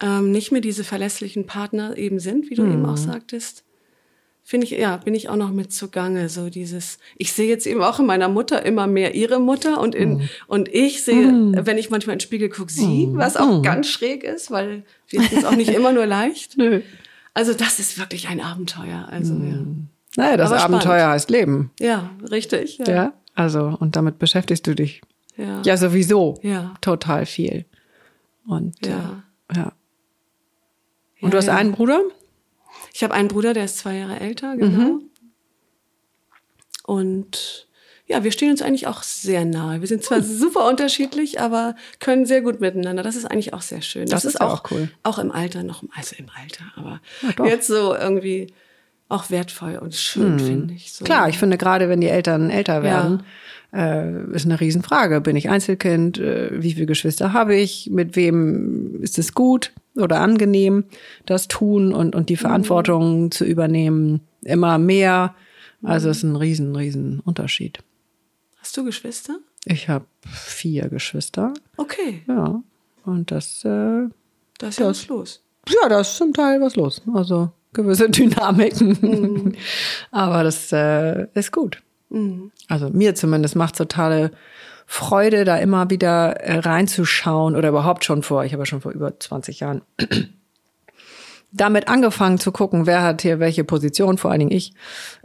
Ähm, 0.00 0.30
nicht 0.32 0.52
mehr 0.52 0.60
diese 0.60 0.84
verlässlichen 0.84 1.46
Partner 1.46 1.96
eben 1.96 2.20
sind, 2.20 2.50
wie 2.50 2.54
du 2.54 2.62
eben 2.64 2.84
auch 2.86 2.96
sagtest. 2.98 3.64
Finde 4.50 4.64
ich, 4.64 4.70
ja, 4.70 4.96
bin 4.96 5.14
ich 5.14 5.28
auch 5.28 5.36
noch 5.36 5.50
mit 5.50 5.74
zugange. 5.74 6.30
So 6.30 6.48
dieses, 6.48 6.98
ich 7.18 7.34
sehe 7.34 7.46
jetzt 7.46 7.66
eben 7.66 7.82
auch 7.82 8.00
in 8.00 8.06
meiner 8.06 8.30
Mutter 8.30 8.64
immer 8.64 8.86
mehr 8.86 9.14
ihre 9.14 9.40
Mutter 9.40 9.78
und 9.78 9.94
in, 9.94 10.26
und 10.46 10.70
ich 10.70 11.04
sehe, 11.04 11.26
wenn 11.66 11.76
ich 11.76 11.90
manchmal 11.90 12.14
in 12.14 12.18
den 12.18 12.22
Spiegel 12.24 12.48
gucke, 12.48 12.72
sie, 12.72 13.10
was 13.12 13.36
auch 13.36 13.60
ganz 13.60 13.88
schräg 13.88 14.24
ist, 14.24 14.50
weil 14.50 14.84
wir 15.08 15.20
sind 15.24 15.44
auch 15.44 15.54
nicht 15.54 15.68
immer 15.68 15.92
nur 15.92 16.06
leicht. 16.06 16.56
Nö. 16.56 16.80
Also 17.34 17.52
das 17.52 17.78
ist 17.78 17.98
wirklich 17.98 18.28
ein 18.28 18.40
Abenteuer. 18.40 19.06
Also 19.10 19.34
Naja, 20.16 20.38
das 20.38 20.50
Aber 20.50 20.62
Abenteuer 20.62 20.80
spannend. 20.98 21.12
heißt 21.12 21.28
Leben. 21.30 21.70
ja, 21.78 21.86
ja, 21.86 22.10
richtig. 22.30 22.78
Ja. 22.78 22.88
Ja. 22.88 23.12
Also, 23.34 23.76
und 23.78 23.96
damit 23.96 24.18
beschäftigst 24.18 24.66
du 24.66 24.74
dich 24.74 25.02
Ja. 25.36 25.60
ja 25.62 25.76
sowieso 25.76 26.38
Ja. 26.40 26.72
total 26.80 27.26
viel. 27.26 27.66
Und 28.46 28.76
Ja. 28.86 29.22
Äh, 29.52 29.56
ja. 29.58 29.72
Und 31.20 31.24
Ja, 31.24 31.28
du 31.32 31.36
hast 31.36 31.46
ja. 31.48 31.56
einen 31.56 31.72
Bruder? 31.72 32.00
Ich 32.94 33.02
habe 33.02 33.14
einen 33.14 33.28
Bruder, 33.28 33.54
der 33.54 33.64
ist 33.64 33.78
zwei 33.78 33.96
Jahre 33.96 34.20
älter, 34.20 34.56
genau. 34.56 35.00
Und 36.84 37.68
ja, 38.06 38.24
wir 38.24 38.32
stehen 38.32 38.50
uns 38.50 38.62
eigentlich 38.62 38.86
auch 38.86 39.02
sehr 39.02 39.44
nahe. 39.44 39.80
Wir 39.80 39.88
sind 39.88 40.02
zwar 40.02 40.22
super 40.22 40.66
unterschiedlich, 40.66 41.40
aber 41.40 41.76
können 42.00 42.24
sehr 42.24 42.40
gut 42.40 42.60
miteinander. 42.60 43.02
Das 43.02 43.16
ist 43.16 43.26
eigentlich 43.26 43.52
auch 43.52 43.60
sehr 43.60 43.82
schön. 43.82 44.06
Das 44.08 44.24
ist 44.24 44.40
ja 44.40 44.46
auch 44.48 44.62
cool. 44.70 44.90
Auch 45.02 45.18
im 45.18 45.30
Alter 45.30 45.62
noch, 45.62 45.82
also 45.94 46.16
im 46.16 46.30
Alter, 46.34 46.64
aber 46.76 47.00
Ja, 47.38 47.46
jetzt 47.46 47.66
so 47.66 47.94
irgendwie 47.94 48.52
auch 49.08 49.30
wertvoll 49.30 49.76
und 49.76 49.94
schön, 49.94 50.38
finde 50.38 50.74
ich. 50.74 50.92
So. 50.92 51.04
Klar, 51.04 51.28
ich 51.28 51.38
finde 51.38 51.56
gerade, 51.58 51.88
wenn 51.88 52.00
die 52.00 52.08
Eltern 52.08 52.50
älter 52.50 52.82
werden, 52.82 53.22
äh, 53.72 54.22
ist 54.34 54.44
eine 54.44 54.60
Riesenfrage. 54.60 55.20
Bin 55.20 55.36
ich 55.36 55.48
Einzelkind? 55.48 56.18
Äh, 56.18 56.62
wie 56.62 56.72
viele 56.74 56.86
Geschwister 56.86 57.32
habe 57.32 57.54
ich? 57.56 57.88
Mit 57.90 58.16
wem 58.16 59.02
ist 59.02 59.18
es 59.18 59.32
gut 59.34 59.72
oder 59.96 60.20
angenehm, 60.20 60.84
das 61.26 61.48
tun 61.48 61.92
und, 61.92 62.14
und 62.14 62.28
die 62.28 62.34
Mhm. 62.34 62.38
Verantwortung 62.38 63.30
zu 63.30 63.44
übernehmen? 63.44 64.20
Immer 64.42 64.78
mehr. 64.78 65.34
Also 65.82 66.08
es 66.10 66.18
ist 66.18 66.22
ein 66.24 66.36
riesen, 66.36 66.74
riesen 66.76 67.20
Unterschied. 67.20 67.78
Hast 68.58 68.76
du 68.76 68.84
Geschwister? 68.84 69.38
Ich 69.64 69.88
habe 69.88 70.04
vier 70.26 70.88
Geschwister. 70.88 71.52
Okay, 71.76 72.22
Ja. 72.26 72.62
Und 73.04 73.30
das, 73.30 73.64
äh, 73.64 74.08
da 74.58 74.68
ist 74.68 74.78
ja 74.80 74.86
was 74.86 75.08
los. 75.08 75.42
ja, 75.68 75.88
da 75.88 76.00
ist 76.00 76.16
zum 76.16 76.34
Teil 76.34 76.60
was 76.60 76.76
los. 76.76 77.00
Also 77.14 77.50
gewisse 77.72 78.08
Dynamiken. 78.10 78.98
Mhm. 79.00 79.52
Aber 80.10 80.42
das 80.44 80.72
äh, 80.72 81.26
ist 81.34 81.52
gut. 81.52 81.82
Mhm. 82.10 82.50
Also 82.68 82.90
mir 82.90 83.14
zumindest 83.14 83.56
macht 83.56 83.76
totale 83.76 84.30
Freude, 84.86 85.44
da 85.44 85.56
immer 85.58 85.90
wieder 85.90 86.36
äh, 86.40 86.58
reinzuschauen 86.60 87.54
oder 87.56 87.68
überhaupt 87.68 88.04
schon 88.04 88.22
vor, 88.22 88.44
ich 88.44 88.52
habe 88.52 88.62
ja 88.62 88.66
schon 88.66 88.80
vor 88.80 88.92
über 88.92 89.18
20 89.18 89.60
Jahren 89.60 89.82
damit 91.52 91.88
angefangen 91.88 92.38
zu 92.38 92.52
gucken, 92.52 92.86
wer 92.86 93.02
hat 93.02 93.22
hier 93.22 93.38
welche 93.38 93.64
Position, 93.64 94.18
vor 94.18 94.30
allen 94.30 94.40
Dingen 94.40 94.52
ich, 94.52 94.72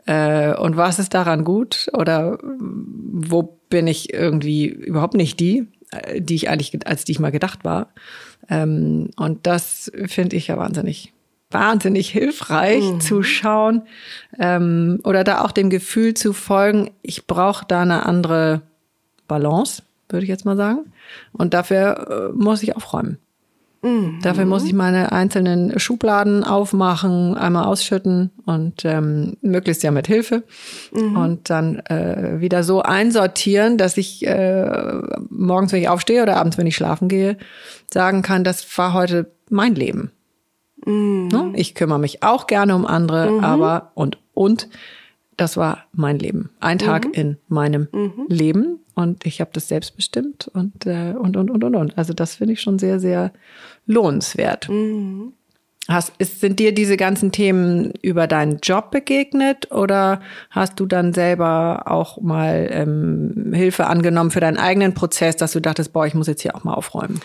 äh, 0.06 0.54
und 0.56 0.78
was 0.78 1.00
ist 1.00 1.14
daran 1.14 1.44
gut 1.44 1.90
oder 1.94 2.38
mm, 2.44 3.24
wo 3.30 3.58
bin 3.70 3.88
ich 3.88 4.14
irgendwie 4.14 4.66
überhaupt 4.68 5.16
nicht 5.16 5.40
die, 5.40 5.68
äh, 5.92 6.22
die 6.22 6.36
ich 6.36 6.50
eigentlich, 6.50 6.72
ge- 6.72 6.82
als 6.86 7.04
die 7.06 7.14
ich 7.14 7.20
mal 7.20 7.32
gedacht 7.32 7.64
war. 7.64 7.90
Ähm, 8.50 9.10
und 9.16 9.48
das 9.48 9.92
finde 10.06 10.36
ich 10.36 10.48
ja 10.48 10.58
wahnsinnig, 10.58 11.13
wahnsinnig 11.54 12.10
hilfreich 12.10 12.84
zu 13.00 13.24
schauen 13.24 13.84
ähm, 14.40 15.00
oder 15.04 15.24
da 15.24 15.42
auch 15.42 15.52
dem 15.52 15.70
Gefühl 15.70 16.14
zu 16.14 16.34
folgen, 16.34 16.92
ich 17.02 17.28
brauche 17.28 17.66
da 17.68 17.82
eine 17.82 18.06
andere 18.06 18.62
Balance, 19.28 19.84
würde 20.10 20.24
ich 20.24 20.30
jetzt 20.30 20.46
mal 20.46 20.58
sagen. 20.58 20.92
Und 21.32 21.54
dafür 21.54 22.32
äh, 22.32 22.36
muss 22.36 22.64
ich 22.64 22.76
aufräumen. 22.76 23.18
Dafür 24.22 24.46
muss 24.46 24.64
ich 24.64 24.72
meine 24.72 25.12
einzelnen 25.12 25.78
Schubladen 25.78 26.46
aufmachen, 26.46 27.36
einmal 27.36 27.66
ausschütten 27.66 28.32
und 28.46 28.86
ähm, 28.86 29.36
möglichst 29.42 29.84
ja 29.84 29.92
mit 29.92 30.08
Hilfe 30.08 30.44
und 31.18 31.50
dann 31.50 31.80
äh, 31.88 32.40
wieder 32.40 32.64
so 32.64 32.82
einsortieren, 32.82 33.78
dass 33.78 33.98
ich 33.98 34.26
äh, 34.26 35.02
morgens, 35.30 35.74
wenn 35.74 35.82
ich 35.82 35.90
aufstehe 35.90 36.24
oder 36.24 36.38
abends, 36.38 36.58
wenn 36.58 36.66
ich 36.66 36.78
schlafen 36.78 37.10
gehe, 37.10 37.38
sagen 37.92 38.22
kann, 38.22 38.46
das 38.46 38.66
war 38.78 38.94
heute 38.94 39.30
mein 39.50 39.76
Leben. 39.76 40.12
Ne? 40.86 41.54
Ich 41.56 41.76
kümmere 41.76 42.00
mich 42.00 42.24
auch 42.24 42.48
gerne 42.48 42.76
um 42.76 42.86
andere, 42.86 43.42
aber 43.42 43.92
und 43.96 44.18
und 44.34 44.70
das 45.38 45.58
war 45.58 45.86
mein 45.94 46.20
Leben. 46.20 46.52
Ein 46.60 46.80
Tag 46.80 47.16
in 47.18 47.38
meinem 47.48 47.88
Leben 48.28 48.80
und 48.96 49.26
ich 49.26 49.42
habe 49.42 49.52
das 49.54 49.68
selbst 49.68 49.96
bestimmt 49.96 50.50
und, 50.54 50.86
äh, 50.86 51.14
und, 51.18 51.36
und, 51.38 51.50
und, 51.50 51.64
und, 51.64 51.76
und. 51.76 51.98
Also 51.98 52.14
das 52.14 52.36
finde 52.36 52.54
ich 52.54 52.62
schon 52.62 52.78
sehr, 52.78 53.00
sehr 53.00 53.32
lohnenswert. 53.86 54.70
Hast, 55.90 56.14
ist, 56.18 56.40
sind 56.40 56.60
dir 56.60 56.74
diese 56.74 56.96
ganzen 56.96 57.32
Themen 57.32 57.92
über 58.02 58.28
deinen 58.28 58.60
Job 58.60 58.92
begegnet 58.92 59.72
oder 59.72 60.22
hast 60.50 60.80
du 60.80 60.86
dann 60.86 61.14
selber 61.14 61.84
auch 61.88 62.22
mal 62.22 62.70
ähm, 62.72 63.52
Hilfe 63.54 63.88
angenommen 63.88 64.32
für 64.32 64.40
deinen 64.40 64.58
eigenen 64.58 64.94
Prozess, 64.94 65.36
dass 65.36 65.52
du 65.52 65.60
dachtest, 65.60 65.92
boah, 65.92 66.06
ich 66.06 66.14
muss 66.14 66.28
jetzt 66.28 66.42
hier 66.42 66.56
auch 66.56 66.64
mal 66.64 66.74
aufräumen? 66.74 67.20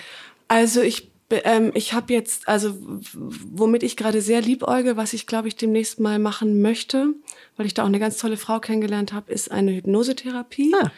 Also 0.49 0.81
ich, 0.81 1.11
ähm, 1.31 1.73
ich 1.75 1.93
habe 1.93 2.13
jetzt, 2.13 2.49
also 2.49 2.75
womit 3.15 3.83
ich 3.83 3.97
gerade 3.97 4.21
sehr 4.21 4.41
liebäuge, 4.41 4.97
was 4.97 5.13
ich 5.13 5.27
glaube 5.27 5.49
ich 5.49 5.57
demnächst 5.57 6.01
mal 6.01 6.19
machen 6.19 6.61
möchte, 6.61 7.15
weil 7.57 7.67
ich 7.67 7.75
da 7.75 7.83
auch 7.83 7.89
eine 7.89 7.99
ganz 7.99 8.17
tolle 8.17 8.37
Frau 8.37 8.61
kennengelernt 8.61 9.13
habe, 9.13 9.33
ist 9.33 9.51
eine 9.51 9.75
Hypnosetherapie. 9.75 10.75
Ah. 10.81 10.91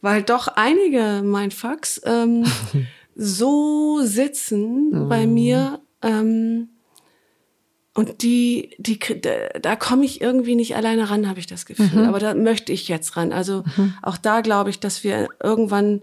Weil 0.00 0.22
doch 0.22 0.48
einige 0.48 1.22
Mindfucks 1.24 2.00
ähm, 2.04 2.44
so 3.14 4.00
sitzen 4.02 5.08
bei 5.08 5.26
mir 5.26 5.80
ähm, 6.02 6.68
und 7.94 8.22
die, 8.22 8.70
die, 8.78 8.98
da, 9.62 9.76
komme 9.76 10.04
ich 10.04 10.20
irgendwie 10.20 10.56
nicht 10.56 10.74
alleine 10.74 11.10
ran, 11.10 11.28
habe 11.28 11.38
ich 11.38 11.46
das 11.46 11.64
Gefühl. 11.64 12.04
Aber 12.06 12.18
da 12.18 12.34
möchte 12.34 12.72
ich 12.72 12.88
jetzt 12.88 13.16
ran. 13.16 13.32
Also 13.32 13.62
auch 14.02 14.16
da 14.16 14.40
glaube 14.40 14.70
ich, 14.70 14.80
dass 14.80 15.04
wir 15.04 15.28
irgendwann 15.40 16.02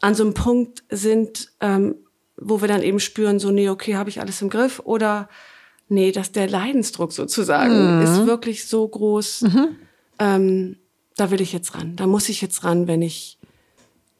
an 0.00 0.16
so 0.16 0.24
einem 0.24 0.34
Punkt 0.34 0.82
sind, 0.90 1.52
ähm, 1.60 1.94
wo 2.40 2.60
wir 2.60 2.68
dann 2.68 2.82
eben 2.82 3.00
spüren, 3.00 3.38
so, 3.38 3.50
nee, 3.50 3.68
okay, 3.68 3.96
habe 3.96 4.10
ich 4.10 4.20
alles 4.20 4.40
im 4.42 4.48
Griff 4.48 4.80
oder 4.84 5.28
nee, 5.88 6.12
dass 6.12 6.32
der 6.32 6.48
Leidensdruck 6.48 7.12
sozusagen 7.12 8.02
ist 8.02 8.26
wirklich 8.26 8.66
so 8.66 8.86
groß. 8.86 9.44
Ähm, 10.18 10.76
da 11.16 11.30
will 11.30 11.40
ich 11.40 11.52
jetzt 11.52 11.74
ran. 11.74 11.96
Da 11.96 12.06
muss 12.06 12.28
ich 12.28 12.40
jetzt 12.40 12.64
ran, 12.64 12.86
wenn 12.86 13.02
ich 13.02 13.38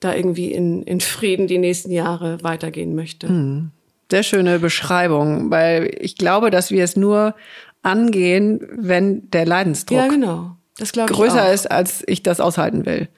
da 0.00 0.14
irgendwie 0.14 0.52
in, 0.52 0.82
in 0.84 1.00
Frieden 1.00 1.46
die 1.46 1.58
nächsten 1.58 1.90
Jahre 1.90 2.42
weitergehen 2.42 2.94
möchte. 2.94 3.26
Sehr 4.10 4.22
schöne 4.22 4.58
Beschreibung, 4.58 5.50
weil 5.50 5.96
ich 6.00 6.16
glaube, 6.16 6.50
dass 6.50 6.70
wir 6.70 6.84
es 6.84 6.96
nur 6.96 7.34
angehen, 7.82 8.66
wenn 8.72 9.28
der 9.30 9.46
Leidensdruck 9.46 9.98
Ja, 9.98 10.08
genau. 10.08 10.57
Das 10.78 10.92
glaube 10.92 11.10
ich 11.12 11.16
größer 11.18 11.48
auch. 11.48 11.52
ist, 11.52 11.70
als 11.70 12.02
ich 12.06 12.22
das 12.22 12.40
aushalten 12.40 12.86
will. 12.86 13.08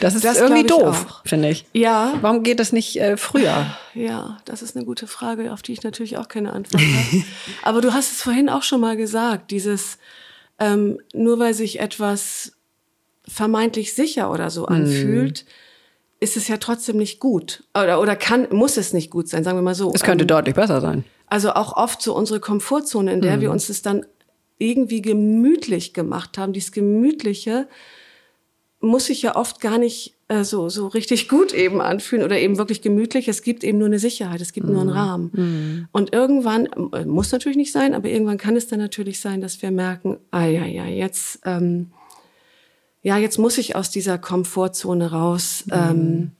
Das 0.00 0.14
ist 0.14 0.24
Das 0.24 0.38
irgendwie 0.38 0.66
doof, 0.66 1.20
finde 1.24 1.50
ich. 1.50 1.66
Ja, 1.74 2.14
Warum 2.22 2.42
geht 2.42 2.58
das 2.60 2.72
nicht 2.72 2.98
äh, 3.00 3.16
früher? 3.18 3.66
Ja, 3.94 4.38
das 4.46 4.62
ist 4.62 4.74
eine 4.74 4.86
gute 4.86 5.06
Frage, 5.06 5.52
auf 5.52 5.60
die 5.62 5.72
ich 5.72 5.82
natürlich 5.82 6.16
auch 6.16 6.28
keine 6.28 6.52
Antwort 6.52 6.82
habe. 6.82 7.24
Aber 7.62 7.80
du 7.82 7.92
hast 7.92 8.10
es 8.12 8.22
vorhin 8.22 8.48
auch 8.48 8.62
schon 8.62 8.80
mal 8.80 8.96
gesagt, 8.96 9.50
dieses, 9.50 9.98
ähm, 10.58 10.98
nur 11.12 11.38
weil 11.38 11.52
sich 11.54 11.78
etwas 11.80 12.52
vermeintlich 13.28 13.94
sicher 13.94 14.30
oder 14.32 14.50
so 14.50 14.66
anfühlt, 14.66 15.44
ist 16.20 16.36
es 16.36 16.48
ja 16.48 16.56
trotzdem 16.56 16.96
nicht 16.96 17.20
gut. 17.20 17.64
Oder, 17.74 18.00
oder 18.00 18.16
kann, 18.16 18.48
muss 18.50 18.76
es 18.76 18.92
nicht 18.92 19.10
gut 19.10 19.28
sein, 19.28 19.44
sagen 19.44 19.56
wir 19.58 19.62
mal 19.62 19.74
so. 19.74 19.92
Es 19.94 20.02
könnte 20.02 20.24
Ähm, 20.24 20.28
deutlich 20.28 20.54
besser 20.54 20.80
sein. 20.80 21.04
also 21.26 21.52
auch 21.52 21.76
oft 21.76 22.02
so 22.02 22.14
unsere 22.14 22.40
Komfortzone, 22.40 23.12
in 23.12 23.20
der 23.20 23.36
Mhm. 23.36 23.40
wir 23.42 23.50
uns 23.52 23.68
das 23.68 23.82
dann 23.82 24.04
irgendwie 24.60 25.02
gemütlich 25.02 25.92
gemacht 25.94 26.38
haben. 26.38 26.52
Dieses 26.52 26.70
Gemütliche 26.70 27.66
muss 28.80 29.06
sich 29.06 29.22
ja 29.22 29.36
oft 29.36 29.60
gar 29.60 29.78
nicht 29.78 30.14
äh, 30.28 30.44
so, 30.44 30.68
so 30.68 30.86
richtig 30.86 31.28
gut 31.28 31.52
eben 31.52 31.80
anfühlen 31.80 32.24
oder 32.24 32.38
eben 32.38 32.56
wirklich 32.56 32.82
gemütlich. 32.82 33.26
Es 33.28 33.42
gibt 33.42 33.64
eben 33.64 33.78
nur 33.78 33.88
eine 33.88 33.98
Sicherheit, 33.98 34.40
es 34.40 34.52
gibt 34.52 34.68
nur 34.68 34.80
einen 34.80 34.90
Mhm. 34.90 34.96
Rahmen. 34.96 35.88
Und 35.92 36.12
irgendwann, 36.14 36.66
äh, 36.92 37.04
muss 37.04 37.32
natürlich 37.32 37.58
nicht 37.58 37.72
sein, 37.72 37.94
aber 37.94 38.08
irgendwann 38.08 38.38
kann 38.38 38.56
es 38.56 38.68
dann 38.68 38.78
natürlich 38.78 39.18
sein, 39.20 39.40
dass 39.40 39.60
wir 39.60 39.70
merken, 39.70 40.18
ah 40.30 40.46
ja, 40.46 40.64
ja, 40.64 40.86
jetzt, 40.86 41.40
ähm, 41.44 41.90
ja, 43.02 43.18
jetzt 43.18 43.38
muss 43.38 43.58
ich 43.58 43.76
aus 43.76 43.90
dieser 43.90 44.18
Komfortzone 44.18 45.10
raus, 45.10 45.64
ähm, 45.72 46.32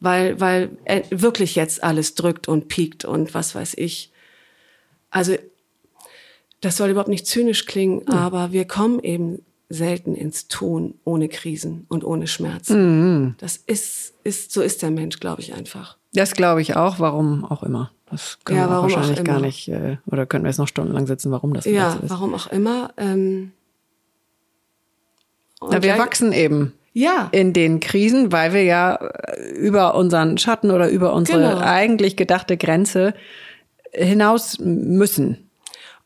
weil, 0.00 0.40
weil 0.40 0.70
äh, 0.84 1.02
wirklich 1.10 1.54
jetzt 1.54 1.82
alles 1.82 2.14
drückt 2.14 2.48
und 2.48 2.68
piekt 2.68 3.04
und 3.04 3.32
was 3.32 3.54
weiß 3.54 3.74
ich. 3.76 4.12
Also, 5.10 5.36
das 6.60 6.76
soll 6.76 6.90
überhaupt 6.90 7.08
nicht 7.10 7.26
zynisch 7.26 7.66
klingen, 7.66 8.06
aber 8.08 8.52
wir 8.52 8.64
kommen 8.66 9.00
eben 9.00 9.42
selten 9.68 10.14
ins 10.14 10.46
Tun 10.48 10.94
ohne 11.04 11.28
Krisen 11.28 11.86
und 11.88 12.04
ohne 12.04 12.26
Schmerzen. 12.28 13.34
Das 13.38 13.56
ist, 13.56 14.14
ist, 14.24 14.52
so 14.52 14.62
ist 14.62 14.82
der 14.82 14.90
Mensch, 14.90 15.18
glaube 15.20 15.42
ich 15.42 15.54
einfach. 15.54 15.96
Das 16.14 16.32
glaube 16.34 16.62
ich 16.62 16.76
auch, 16.76 16.98
warum 17.00 17.44
auch 17.44 17.62
immer. 17.62 17.90
Das 18.10 18.38
können 18.44 18.60
Ja, 18.60 18.68
wir 18.70 18.82
wahrscheinlich 18.82 19.24
gar 19.24 19.40
nicht, 19.40 19.66
äh, 19.68 19.96
oder 20.06 20.24
könnten 20.26 20.44
wir 20.44 20.50
jetzt 20.50 20.58
noch 20.58 20.68
stundenlang 20.68 21.06
sitzen, 21.08 21.32
warum 21.32 21.52
das 21.52 21.64
Ja, 21.64 21.90
so 21.90 21.98
ist. 22.04 22.10
warum 22.10 22.34
auch 22.34 22.46
immer. 22.46 22.90
Ähm, 22.96 23.50
Ja, 25.70 25.82
wir 25.82 25.98
wachsen 25.98 26.32
eben 26.32 26.72
Ja, 26.92 27.28
in 27.32 27.52
den 27.52 27.80
Krisen, 27.80 28.30
weil 28.32 28.52
wir 28.54 28.62
ja 28.62 28.94
äh, 28.94 29.50
über 29.56 29.96
unseren 29.96 30.38
Schatten 30.38 30.70
oder 30.70 30.88
über 30.88 31.12
unsere 31.12 31.40
Genau. 31.40 31.58
eigentlich 31.58 32.16
gedachte 32.16 32.56
Grenze 32.56 33.14
hinaus 33.92 34.58
müssen. 34.60 35.45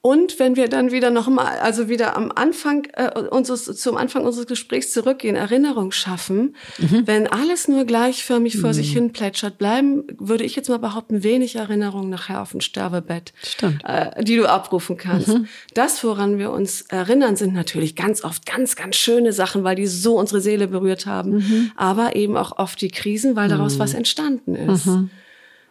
Und 0.02 0.38
wenn 0.38 0.56
wir 0.56 0.68
dann 0.68 0.92
wieder 0.92 1.10
nochmal, 1.10 1.58
also 1.58 1.90
wieder 1.90 2.16
am 2.16 2.32
Anfang 2.34 2.86
äh, 2.94 3.10
unseres, 3.28 3.64
zum 3.64 3.98
Anfang 3.98 4.24
unseres 4.24 4.46
Gesprächs 4.46 4.92
zurückgehen, 4.92 5.36
Erinnerung 5.36 5.92
schaffen, 5.92 6.56
Mhm. 6.78 7.06
wenn 7.06 7.26
alles 7.26 7.68
nur 7.68 7.84
gleichförmig 7.84 8.56
vor 8.58 8.72
sich 8.72 8.92
hin 8.94 9.12
plätschert, 9.12 9.58
bleiben, 9.58 10.04
würde 10.18 10.44
ich 10.44 10.56
jetzt 10.56 10.70
mal 10.70 10.78
behaupten, 10.78 11.22
wenig 11.22 11.56
Erinnerungen 11.56 12.08
nachher 12.08 12.40
auf 12.40 12.52
dem 12.52 12.62
Sterbebett. 12.62 13.34
Mhm. 13.60 13.78
Äh, 13.84 14.24
die 14.24 14.36
du 14.36 14.46
abrufen 14.48 14.96
kannst. 14.96 15.36
Das, 15.74 16.02
woran 16.02 16.38
wir 16.38 16.50
uns 16.50 16.80
erinnern, 16.82 17.36
sind 17.36 17.52
natürlich 17.52 17.94
ganz 17.94 18.24
oft 18.24 18.46
ganz, 18.46 18.76
ganz 18.76 18.96
schöne 18.96 19.34
Sachen, 19.34 19.64
weil 19.64 19.76
die 19.76 19.86
so 19.86 20.18
unsere 20.18 20.40
Seele 20.40 20.66
berührt 20.66 21.04
haben, 21.04 21.30
Mhm. 21.36 21.72
aber 21.76 22.16
eben 22.16 22.38
auch 22.38 22.56
oft 22.58 22.80
die 22.80 22.88
Krisen, 22.90 23.36
weil 23.36 23.50
daraus 23.50 23.78
was 23.78 23.92
entstanden 23.92 24.54
ist. 24.56 24.88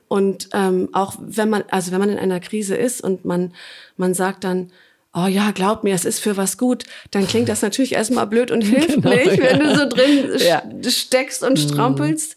Mhm. 0.09 0.15
Und 0.17 0.49
ähm, 0.53 0.89
auch 0.93 1.15
wenn 1.19 1.49
man, 1.49 1.63
also 1.69 1.91
wenn 1.91 1.99
man 1.99 2.09
in 2.09 2.17
einer 2.19 2.39
Krise 2.39 2.75
ist 2.75 3.01
und 3.01 3.25
man, 3.25 3.53
man 3.97 4.13
sagt 4.13 4.43
dann, 4.43 4.71
oh 5.13 5.25
ja, 5.27 5.51
glaub 5.51 5.83
mir, 5.83 5.95
es 5.95 6.05
ist 6.05 6.19
für 6.19 6.37
was 6.37 6.57
gut, 6.57 6.83
dann 7.11 7.27
klingt 7.27 7.49
das 7.49 7.61
natürlich 7.61 7.93
erstmal 7.93 8.27
blöd 8.27 8.51
und 8.51 8.61
hilft 8.63 8.95
Genau, 9.01 9.09
nicht, 9.09 9.39
wenn 9.41 9.59
ja. 9.59 9.73
du 9.73 9.75
so 9.79 9.89
drin 9.89 10.29
Ja. 10.39 10.63
Mhm. 10.65 10.83
steckst 10.89 11.43
und 11.43 11.57
strampelst. 11.59 12.35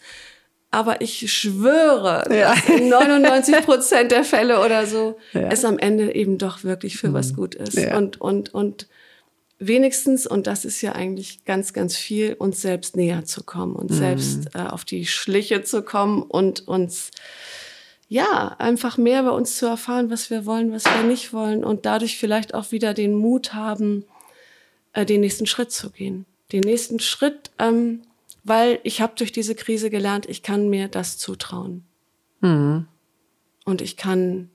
Aber 0.75 1.03
ich 1.03 1.31
schwöre, 1.31 2.25
Ja. 2.35 2.55
dass 2.55 2.69
in 2.79 2.89
99 2.91 3.57
Prozent 3.67 4.11
der 4.11 4.25
Fälle 4.25 4.65
oder 4.65 4.87
so 4.87 5.19
Ja. 5.35 5.41
Mhm. 5.43 5.47
es 5.51 5.65
am 5.67 5.79
Ende 5.79 6.15
eben 6.15 6.39
doch 6.39 6.65
wirklich 6.65 6.97
für 6.97 7.13
was 7.13 7.35
gut 7.35 7.55
ist. 7.55 7.77
Ja. 7.77 7.97
Und, 7.99 8.21
und, 8.23 8.55
und 8.55 8.87
wenigstens, 9.59 10.27
und 10.27 10.47
das 10.47 10.65
ist 10.65 10.81
ja 10.81 10.93
eigentlich 10.93 11.45
ganz, 11.45 11.73
ganz 11.75 11.95
viel, 11.97 12.33
uns 12.35 12.63
selbst 12.63 12.97
näher 12.97 13.25
zu 13.27 13.45
kommen, 13.45 13.77
uns 13.77 13.93
Mhm. 13.93 13.97
selbst 13.99 14.49
äh, 14.55 14.61
auf 14.61 14.85
die 14.87 15.07
Schliche 15.07 15.63
zu 15.63 15.83
kommen 15.83 16.23
und 16.23 16.67
uns 16.67 17.11
ja, 18.13 18.55
einfach 18.59 18.99
mehr 18.99 19.23
über 19.23 19.33
uns 19.33 19.57
zu 19.57 19.65
erfahren, 19.65 20.11
was 20.11 20.29
wir 20.29 20.45
wollen, 20.45 20.71
was 20.71 20.85
wir 20.85 21.03
nicht 21.03 21.33
wollen 21.33 21.65
und 21.65 21.87
dadurch 21.87 22.19
vielleicht 22.19 22.53
auch 22.53 22.71
wieder 22.71 22.93
den 22.93 23.15
Mut 23.15 23.55
haben, 23.55 24.05
äh, 24.93 25.07
den 25.07 25.23
nächsten 25.23 25.47
Schritt 25.47 25.73
zu 25.73 25.89
gehen. 25.89 26.27
Den 26.53 26.61
nächsten 26.61 27.01
Schritt, 27.01 27.53
ähm, 27.59 28.03
weil 28.45 28.81
ich 28.83 29.01
habe 29.01 29.15
durch 29.17 29.33
diese 29.33 29.55
Krise 29.55 29.89
gelernt, 29.89 30.27
ich 30.29 30.43
kann 30.43 30.69
mir 30.69 30.89
das 30.89 31.17
zutrauen. 31.17 31.85
Mhm. 32.43 32.87
Und 33.65 33.81
ich 33.81 33.97
kann, 33.97 34.51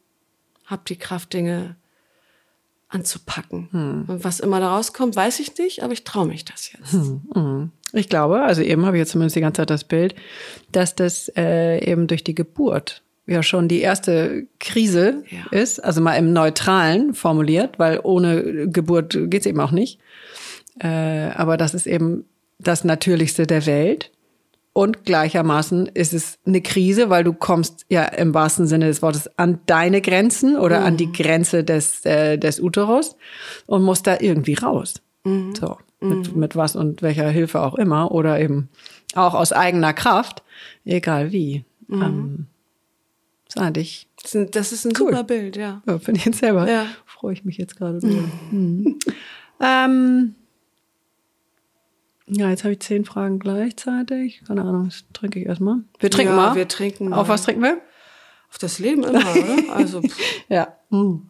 habe 0.68 0.84
die 0.88 0.98
Kraft, 0.98 1.34
Dinge 1.34 1.78
anzupacken. 2.90 3.70
Hm. 3.72 4.06
Und 4.08 4.24
was 4.24 4.40
immer 4.40 4.60
da 4.60 4.76
rauskommt, 4.76 5.16
weiß 5.16 5.40
ich 5.40 5.58
nicht, 5.58 5.84
aber 5.84 5.94
ich 5.94 6.04
traue 6.04 6.28
mich 6.28 6.46
das 6.46 6.72
jetzt. 6.72 6.94
Hm, 6.94 7.72
Ich 7.92 8.08
glaube, 8.08 8.44
also 8.44 8.62
eben 8.62 8.86
habe 8.86 8.98
ich 8.98 9.00
jetzt 9.00 9.12
zumindest 9.12 9.36
die 9.36 9.42
ganze 9.42 9.62
Zeit 9.62 9.72
das 9.72 9.84
Bild, 9.84 10.16
dass 10.72 10.96
das 10.96 11.30
äh, 11.36 11.84
eben 11.84 12.08
durch 12.08 12.24
die 12.24 12.36
Geburt 12.36 13.02
ja 13.28 13.44
schon 13.44 13.68
die 13.68 13.82
erste 13.82 14.48
Krise 14.60 15.24
Ja. 15.30 15.46
ist, 15.52 15.84
also 15.84 16.02
mal 16.02 16.16
im 16.16 16.34
Neutralen 16.34 17.14
formuliert, 17.14 17.78
weil 17.78 18.00
ohne 18.04 18.68
Geburt 18.70 19.18
geht's 19.26 19.46
eben 19.46 19.60
auch 19.60 19.72
nicht. 19.72 20.00
Äh, 20.80 20.88
aber 21.36 21.58
das 21.58 21.74
ist 21.74 21.88
eben 21.88 22.26
das 22.60 22.84
Natürlichste 22.84 23.46
der 23.46 23.66
Welt. 23.66 24.12
Und 24.74 25.06
gleichermaßen 25.06 25.88
ist 25.88 26.14
es 26.14 26.38
eine 26.46 26.62
Krise, 26.62 27.10
weil 27.10 27.24
du 27.24 27.34
kommst 27.34 27.86
ja 27.90 28.04
im 28.06 28.34
wahrsten 28.36 28.68
Sinne 28.68 28.86
des 28.86 29.02
Wortes 29.02 29.28
an 29.38 29.60
deine 29.66 30.02
Grenzen 30.02 30.56
oder 30.56 30.86
an 30.86 30.98
die 30.98 31.12
Grenze 31.12 31.64
des, 31.64 32.06
äh, 32.06 32.38
des 32.38 32.60
Uterus 32.60 33.16
und 33.66 33.82
musst 33.84 34.06
da 34.06 34.18
irgendwie 34.20 34.54
raus. 34.54 35.02
So, 35.56 35.78
mit, 36.00 36.36
mit 36.36 36.56
was 36.56 36.76
und 36.76 37.02
welcher 37.02 37.28
Hilfe 37.30 37.60
auch 37.62 37.74
immer 37.76 38.12
oder 38.12 38.40
eben 38.40 38.70
auch 39.16 39.34
aus 39.34 39.52
eigener 39.52 39.94
Kraft, 39.94 40.44
egal 40.86 41.32
wie. 41.32 41.66
Ähm, 41.92 42.46
ist 43.48 43.58
eigentlich, 43.58 44.08
Das 44.22 44.26
ist 44.26 44.36
ein, 44.36 44.52
das 44.52 44.72
ist 44.72 44.86
ein 44.86 44.94
Cool. 45.00 45.12
super 45.12 45.24
Bild, 45.24 45.56
ja. 45.58 45.82
ja, 45.88 46.00
finde 46.00 46.20
ich 46.20 46.26
jetzt 46.26 46.40
selber, 46.40 46.70
Ja. 46.70 46.86
freue 47.06 47.34
ich 47.34 47.46
mich 47.46 47.58
jetzt 47.58 47.76
gerade 47.78 48.00
drüber. 48.00 48.24
Mhm. 48.52 49.00
ähm, 49.62 50.36
ja, 52.28 52.50
jetzt 52.50 52.64
habe 52.66 52.74
ich 52.74 52.82
zehn 52.82 53.06
Fragen 53.06 53.40
gleichzeitig. 53.40 54.42
Keine 54.46 54.62
Ahnung, 54.64 54.86
das 54.86 55.06
trinke 55.14 55.40
ich 55.40 55.46
erstmal. 55.46 55.78
Wir 56.00 56.12
trinken 56.12 56.34
Ja, 56.34 56.48
mal. 56.50 56.56
wir 56.56 56.68
trinken 56.68 57.14
Auf 57.14 57.28
mal. 57.28 57.34
was 57.34 57.44
trinken 57.44 57.62
wir? 57.64 57.82
Auf 58.50 58.58
das 58.58 58.80
Leben 58.80 59.04
immer, 59.04 59.20
oder? 59.20 59.74
Also, 59.74 60.02
Ja. 60.50 60.76
Mm. 60.90 61.30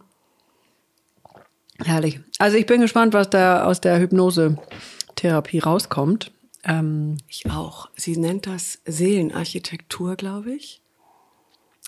Herrlich. 1.84 2.20
Also 2.40 2.58
ich 2.58 2.66
bin 2.66 2.82
gespannt, 2.82 3.14
was 3.14 3.30
da 3.30 3.64
aus 3.66 3.80
der 3.82 4.00
Hypnose-Therapie 4.00 5.60
rauskommt. 5.60 6.32
Ähm, 6.64 7.18
ich 7.28 7.50
auch. 7.52 7.90
Sie 7.96 8.18
nennt 8.18 8.48
das 8.48 8.80
Seelenarchitektur, 8.86 10.16
glaube 10.16 10.54
ich. 10.54 10.82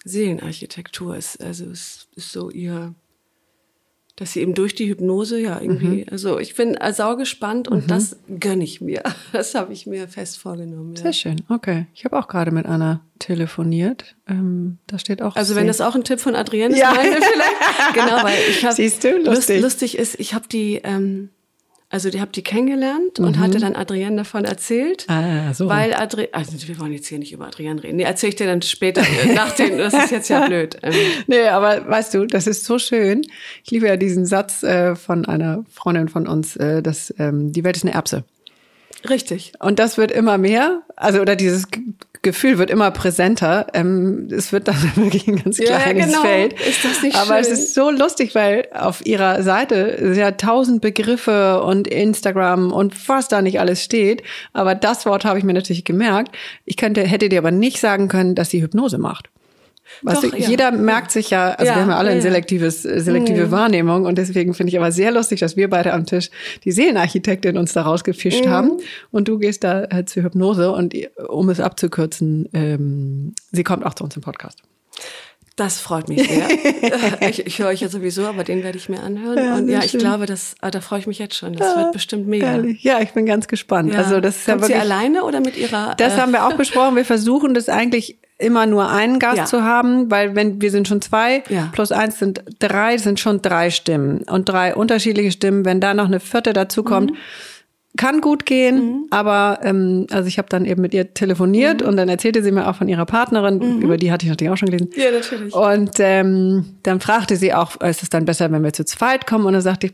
Seelenarchitektur 0.06 1.16
ist, 1.16 1.42
also 1.44 1.66
ist, 1.66 2.08
ist 2.16 2.32
so 2.32 2.50
ihr, 2.50 2.94
dass 4.16 4.34
sie 4.34 4.42
eben 4.42 4.54
durch 4.54 4.76
die 4.76 4.88
Hypnose 4.90 5.40
ja 5.40 5.60
irgendwie, 5.62 6.06
also 6.10 6.40
ich 6.40 6.56
bin 6.56 6.76
äh, 6.76 6.92
saugespannt 6.94 7.68
und 7.68 7.90
das 7.92 8.18
gönne 8.40 8.64
ich 8.64 8.82
mir. 8.82 9.04
Das 9.32 9.56
habe 9.56 9.72
ich 9.74 9.86
mir 9.86 10.08
fest 10.08 10.40
vorgenommen. 10.40 10.96
Ja. 10.96 11.04
sehr 11.04 11.14
schön. 11.14 11.42
Okay. 11.50 11.86
Ich 11.94 12.04
habe 12.06 12.18
auch 12.18 12.28
gerade 12.28 12.52
mit 12.52 12.66
Anna 12.66 13.02
telefoniert. 13.20 14.16
Ähm, 14.28 14.78
da 14.88 14.98
steht 15.00 15.22
auch. 15.22 15.36
Also 15.36 15.56
wenn 15.56 15.68
das 15.68 15.82
auch 15.82 15.96
ein 15.96 16.04
Tipp 16.04 16.20
von 16.20 16.36
Adrienne 16.36 16.74
ist, 16.74 16.80
Ja. 16.80 16.92
meinen 16.94 17.14
wir 17.14 17.22
vielleicht. 17.22 17.94
Genau, 17.94 18.24
weil 18.24 18.38
ich 18.50 18.64
habe 18.66 18.76
Siehst 18.76 19.04
du, 19.04 19.18
lustig. 19.20 19.62
lustig 19.62 19.98
ist, 19.98 20.20
ich 20.20 20.34
habe 20.34 20.48
die, 20.48 20.76
ähm, 20.84 21.30
also 21.92 22.10
die 22.12 22.22
habe 22.22 22.32
die 22.32 22.44
kennengelernt 22.44 23.18
und 23.20 23.40
hatte 23.40 23.58
dann 23.60 23.76
Adrienne 23.76 24.18
davon 24.18 24.46
erzählt. 24.46 25.08
Mhm. 25.10 25.14
Ah, 25.14 25.54
so. 25.54 25.68
Weil 25.68 25.94
Adrienne, 25.94 26.30
also 26.34 26.52
wir 26.68 26.80
wollen 26.80 26.94
jetzt 26.94 27.08
hier 27.08 27.18
nicht 27.18 27.32
über 27.32 27.48
Adrienne 27.48 27.82
reden. 27.82 27.98
Nee, 27.98 28.04
erzähl 28.04 28.30
ich 28.30 28.36
dir 28.36 28.46
dann 28.46 28.62
später, 28.62 29.02
äh, 29.02 29.34
nach 29.34 29.52
dem, 29.56 29.78
das 29.78 29.94
ist 29.94 30.12
jetzt 30.12 30.30
ja 30.30 30.46
blöd. 30.48 30.78
Ähm, 30.84 30.94
Nee, 31.28 31.48
aber 31.48 31.88
weißt 31.90 32.14
du, 32.14 32.26
das 32.26 32.46
ist 32.46 32.66
so 32.66 32.78
schön. 32.78 33.24
Ich 33.64 33.72
liebe 33.72 33.88
ja 33.88 33.98
diesen 33.98 34.26
Satz 34.28 34.62
äh, 34.64 34.96
von 34.96 35.26
einer 35.26 35.66
Freundin 35.74 36.10
von 36.10 36.28
uns, 36.28 36.56
äh, 36.58 36.82
dass 36.84 37.14
ähm, 37.18 37.52
die 37.52 37.64
Welt 37.64 37.76
ist 37.78 37.84
eine 37.84 37.94
Erbse. 37.94 38.24
richtig. 39.10 39.54
Und 39.60 39.80
das 39.80 39.98
wird 39.98 40.12
immer 40.12 40.38
mehr, 40.38 40.84
also 40.96 41.20
oder 41.22 41.36
dieses 41.36 41.66
Gefühl 42.22 42.58
wird 42.58 42.70
immer 42.70 42.92
präsenter. 42.92 43.68
Ähm, 43.74 44.28
es 44.32 44.52
wird 44.52 44.68
dann 44.68 44.76
wirklich 44.96 45.28
ein 45.28 45.42
ganz 45.42 45.58
Ja, 45.58 45.78
kleines 45.80 46.08
genau. 46.08 46.22
Feld. 46.22 46.54
Ist 46.62 46.84
das 46.84 47.02
nicht 47.02 47.16
Aber 47.18 47.40
es 47.40 47.48
schön? 47.48 47.56
ist 47.56 47.74
so 47.74 47.90
lustig, 47.92 48.36
weil 48.36 48.68
auf 48.74 49.06
ihrer 49.06 49.42
Seite 49.44 50.14
ja 50.16 50.32
tausend 50.32 50.82
Begriffe 50.82 51.62
und 51.64 51.88
Instagram 51.88 52.72
und 52.72 53.08
was 53.08 53.28
da 53.30 53.42
nicht 53.42 53.60
alles 53.60 53.84
steht. 53.84 54.24
Aber 54.54 54.76
das 54.76 55.06
Wort 55.06 55.24
habe 55.26 55.40
ich 55.40 55.46
mir 55.46 55.54
natürlich 55.54 55.86
gemerkt. 55.86 56.36
Ich 56.66 56.78
könnte, 56.78 57.02
hätte 57.04 57.30
dir 57.30 57.40
aber 57.40 57.52
nicht 57.52 57.80
sagen 57.80 58.08
können, 58.10 58.36
dass 58.36 58.50
sie 58.50 58.62
Hypnose 58.62 58.98
macht. 58.98 59.30
Weißt 60.02 60.24
Doch, 60.24 60.30
du, 60.32 60.38
ja. 60.38 60.48
jeder 60.50 60.72
merkt 60.72 61.12
sich 61.12 61.30
ja, 61.30 61.50
also 61.52 61.66
Ja, 61.66 61.76
wir 61.78 61.82
haben 61.84 61.90
ja 61.90 61.98
alle 61.98 62.10
ja, 62.10 62.14
ein 62.14 62.18
ja. 62.20 62.24
selektives, 62.24 62.86
äh, 62.86 63.00
selektive 63.00 63.52
Wahrnehmung 63.52 64.06
und 64.06 64.18
deswegen 64.18 64.54
finde 64.54 64.72
ich 64.72 64.78
aber 64.78 64.92
sehr 64.92 65.12
lustig, 65.12 65.40
dass 65.40 65.58
wir 65.58 65.70
beide 65.70 65.94
am 65.94 66.06
Tisch 66.06 66.30
die 66.64 66.72
Seelenarchitektin 66.72 67.58
uns 67.58 67.74
da 67.74 67.82
rausgefischt 67.82 68.46
Mhm. 68.46 68.50
haben 68.50 68.72
und 69.12 69.28
du 69.28 69.40
gehst 69.40 69.64
da 69.64 69.84
äh, 69.86 70.06
zur 70.06 70.24
Hypnose 70.24 70.72
und 70.72 70.94
äh, 70.94 71.10
um 71.28 71.50
es 71.50 71.60
abzukürzen, 71.60 72.50
ähm, 72.54 73.34
sie 73.52 73.64
kommt 73.64 73.86
auch 73.86 73.94
zu 73.94 74.04
uns 74.04 74.16
im 74.16 74.22
Podcast. 74.22 74.60
Das 75.56 75.82
freut 75.82 76.08
mich 76.08 76.26
sehr. 76.26 76.48
ich, 77.30 77.46
ich 77.46 77.60
höre 77.60 77.68
euch 77.68 77.82
ja 77.82 77.90
sowieso, 77.90 78.26
aber 78.28 78.46
den 78.46 78.64
werde 78.64 78.78
ich 78.78 78.88
mir 78.88 79.02
anhören. 79.04 79.38
Ja, 79.38 79.56
und 79.58 79.68
ja, 79.68 79.80
ich 79.84 79.92
schön. 79.92 80.00
glaube, 80.00 80.26
das, 80.26 80.56
ah, 80.62 80.72
da 80.72 80.80
freue 80.80 81.00
ich 81.00 81.08
mich 81.08 81.20
jetzt 81.20 81.36
schon. 81.36 81.52
Das 81.54 81.76
wird 81.76 81.92
bestimmt 81.92 82.28
mega. 82.28 82.54
Ehrlich. 82.54 82.82
Ja, 82.82 83.02
ich 83.02 83.12
bin 83.12 83.26
ganz 83.26 83.50
gespannt. 83.50 83.92
Ja. 83.92 84.00
Also 84.00 84.22
das 84.22 84.38
ist 84.38 84.48
ja 84.48 84.54
Kommt 84.54 84.68
sie 84.68 84.74
wirklich. 84.74 84.90
alleine 84.90 85.26
oder 85.26 85.42
mit 85.42 85.58
ihrer? 85.58 85.96
Das 85.98 86.14
äh, 86.14 86.18
haben 86.18 86.32
wir 86.32 86.46
auch 86.46 86.54
besprochen. 86.54 86.96
Wir 86.96 87.04
versuchen 87.04 87.54
das 87.54 87.68
eigentlich 87.68 88.18
immer 88.40 88.66
nur 88.66 88.90
einen 88.90 89.20
Gast 89.20 89.38
Ja. 89.38 89.46
zu 89.46 89.64
haben, 89.64 90.10
weil 90.10 90.34
wenn 90.36 90.62
wir 90.62 90.72
sind 90.72 90.88
schon 90.88 91.02
zwei, 91.02 91.44
Ja. 91.50 91.70
plus 91.74 91.92
eins 91.92 92.18
sind 92.20 92.42
drei, 92.60 92.98
sind 92.98 93.20
schon 93.20 93.42
drei 93.42 93.70
Stimmen 93.70 94.22
und 94.32 94.48
drei 94.50 94.74
unterschiedliche 94.74 95.32
Stimmen. 95.32 95.66
Wenn 95.66 95.80
da 95.82 95.94
noch 95.94 96.06
eine 96.06 96.20
vierte 96.22 96.54
dazu 96.54 96.84
kommt, 96.84 97.12
Mhm. 97.12 97.16
kann 97.98 98.22
gut 98.22 98.46
gehen, 98.46 99.08
aber 99.10 99.60
ähm, 99.64 100.08
also 100.12 100.28
ich 100.28 100.38
habe 100.38 100.48
dann 100.48 100.64
eben 100.64 100.82
mit 100.82 100.94
ihr 100.94 101.04
Mhm. 101.04 101.14
telefoniert 101.16 101.82
und 101.82 101.98
dann 101.98 102.08
erzählte 102.08 102.42
sie 102.42 102.52
mir 102.52 102.70
auch 102.70 102.76
von 102.76 102.88
ihrer 102.88 103.06
Partnerin, 103.06 103.82
über 103.82 103.98
die 103.98 104.10
hatte 104.12 104.26
ich 104.26 104.30
natürlich 104.30 104.52
auch 104.54 104.58
schon 104.58 104.70
gelesen. 104.70 104.90
Ja, 104.96 105.12
natürlich. 105.12 105.54
Und 105.54 105.92
ähm, 106.00 106.66
dann 106.84 107.02
fragte 107.02 107.36
sie 107.36 107.54
auch, 107.54 107.76
ist 107.82 108.04
es 108.04 108.10
dann 108.10 108.24
besser, 108.26 108.50
wenn 108.52 108.64
wir 108.64 108.72
zu 108.74 108.86
zweit 108.86 109.28
kommen? 109.28 109.46
Und 109.46 109.54
dann 109.54 109.62
sagte 109.62 109.88
ich, 109.88 109.94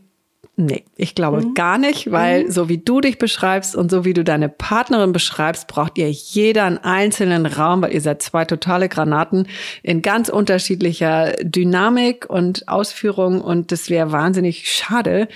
nee, 0.58 0.84
ich 0.95 1.16
glaube 1.16 1.41
Mhm. 1.41 1.53
gar 1.53 1.78
nicht, 1.78 2.12
weil 2.12 2.51
so 2.51 2.70
wie 2.70 2.78
du 2.78 3.01
dich 3.01 3.18
beschreibst 3.18 3.76
und 3.76 3.91
so 3.91 4.06
wie 4.06 4.14
du 4.14 4.24
deine 4.24 4.49
Partnerin 4.49 5.12
beschreibst, 5.12 5.68
braucht 5.68 5.97
ihr 5.97 6.10
jeder 6.10 6.64
einen 6.64 6.78
einzelnen 6.78 7.45
Raum, 7.45 7.82
weil 7.82 7.93
ihr 7.93 8.01
seid 8.01 8.22
zwei 8.22 8.45
totale 8.45 8.89
Granaten 8.89 9.47
in 9.84 10.01
ganz 10.01 10.30
unterschiedlicher 10.30 11.34
Dynamik 11.41 12.30
und 12.30 12.68
Ausführung 12.68 13.41
und 13.41 13.72
das 13.72 13.89
wäre 13.89 14.12
wahnsinnig 14.12 14.70
schade. 14.72 15.28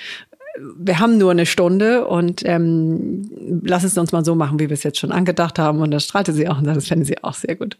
Wir 0.78 1.00
haben 1.00 1.18
nur 1.18 1.32
eine 1.32 1.46
Stunde 1.46 2.06
und 2.08 2.42
ähm, 2.46 3.62
lass 3.64 3.84
es 3.84 3.98
uns 3.98 4.12
mal 4.12 4.26
so 4.26 4.36
machen, 4.36 4.60
wie 4.60 4.70
wir 4.70 4.74
es 4.74 4.84
jetzt 4.84 4.98
schon 5.00 5.12
angedacht 5.12 5.58
haben. 5.58 5.80
Und 5.82 5.92
das 5.92 6.04
strahlte 6.04 6.34
sie 6.34 6.50
auch 6.50 6.58
und 6.58 6.66
das 6.66 6.88
fände 6.88 7.06
sie 7.06 7.24
auch 7.24 7.34
sehr 7.34 7.56
gut. 7.56 7.78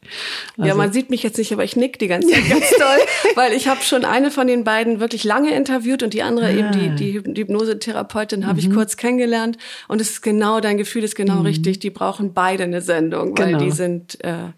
ja, 0.58 0.64
Also- 0.66 0.78
man 0.78 0.94
sieht 0.94 1.10
mich 1.10 1.22
jetzt 1.24 1.38
nicht, 1.38 1.52
aber 1.52 1.64
ich 1.64 1.76
nick 1.76 2.00
die 2.00 2.08
ganze 2.08 2.30
Zeit 2.30 2.48
ganz 2.50 2.70
toll, 2.78 3.34
weil 3.36 3.54
ich 3.54 3.68
habe 3.68 3.82
schon 3.82 4.06
eine 4.06 4.32
von 4.32 4.48
den 4.48 4.64
beiden 4.64 5.00
wirklich 5.00 5.24
lange 5.24 5.54
interviewt 5.54 6.04
und 6.04 6.14
die 6.14 6.24
andere 6.24 6.54
eben 6.54 6.72
die, 6.72 6.90
die 6.96 7.20
Hyp- 7.20 7.34
die 7.34 7.42
Hypnosetherapeutin 7.42 8.48
habe 8.48 8.60
ich 8.60 8.72
kurz 8.72 8.96
kennengelernt 8.98 9.58
und 9.88 10.00
es 10.02 10.12
ist 10.12 10.22
genau, 10.22 10.60
dein 10.62 10.78
Gefühl 10.78 11.04
ist 11.04 11.16
genau 11.16 11.42
richtig, 11.42 11.80
die 11.80 11.90
brauchen 11.90 12.34
beide 12.34 12.64
eine 12.64 12.82
Sendung, 12.82 13.38
weil 13.38 13.48
Genau. 13.48 13.60
die 13.60 13.72
sind 13.72 14.24
äh, 14.24 14.52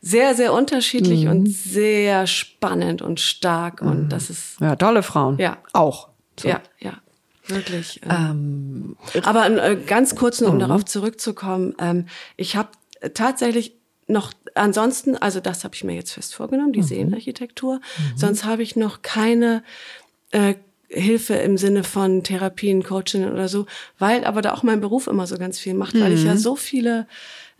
sehr, 0.00 0.34
sehr 0.34 0.52
unterschiedlich 0.52 1.28
und 1.28 1.48
sehr 1.48 2.26
spannend 2.26 3.02
und 3.02 3.20
stark 3.20 3.80
und 3.82 4.08
das 4.10 4.30
ist, 4.30 4.60
Ja, 4.60 4.76
tolle 4.76 5.02
Frauen. 5.02 5.38
Ja. 5.38 5.58
Auch. 5.72 6.08
So. 6.40 6.48
ja, 6.48 6.60
ja, 6.80 6.94
wirklich. 7.54 8.00
Ähm, 8.08 8.96
aber 9.22 9.48
äh, 9.50 9.76
ganz 9.76 10.14
kurz 10.16 10.40
nur, 10.40 10.50
um 10.50 10.58
darauf 10.58 10.84
zurückzukommen, 10.84 11.74
ähm, 11.78 12.06
ich 12.36 12.56
habe 12.56 12.68
tatsächlich 13.14 13.74
noch 14.06 14.32
ansonsten, 14.54 15.16
also 15.16 15.40
das 15.40 15.64
habe 15.64 15.74
ich 15.74 15.84
mir 15.84 15.94
jetzt 15.94 16.12
fest 16.12 16.34
vorgenommen, 16.34 16.72
die 16.72 16.82
Seenarchitektur. 16.82 17.80
Sonst 18.16 18.44
habe 18.44 18.62
ich 18.62 18.76
noch 18.76 19.02
keine 19.02 19.62
äh, 20.32 20.54
Hilfe 20.88 21.34
im 21.34 21.56
Sinne 21.56 21.84
von 21.84 22.22
Therapien, 22.22 22.82
Coaching 22.82 23.30
oder 23.30 23.48
so, 23.48 23.66
weil 23.98 24.24
aber 24.24 24.42
da 24.42 24.52
auch 24.52 24.62
mein 24.62 24.80
Beruf 24.80 25.06
immer 25.06 25.26
so 25.26 25.38
ganz 25.38 25.58
viel 25.58 25.74
macht, 25.74 25.98
weil 25.98 26.12
ich 26.12 26.24
ja 26.24 26.36
so 26.36 26.54
viele 26.54 27.06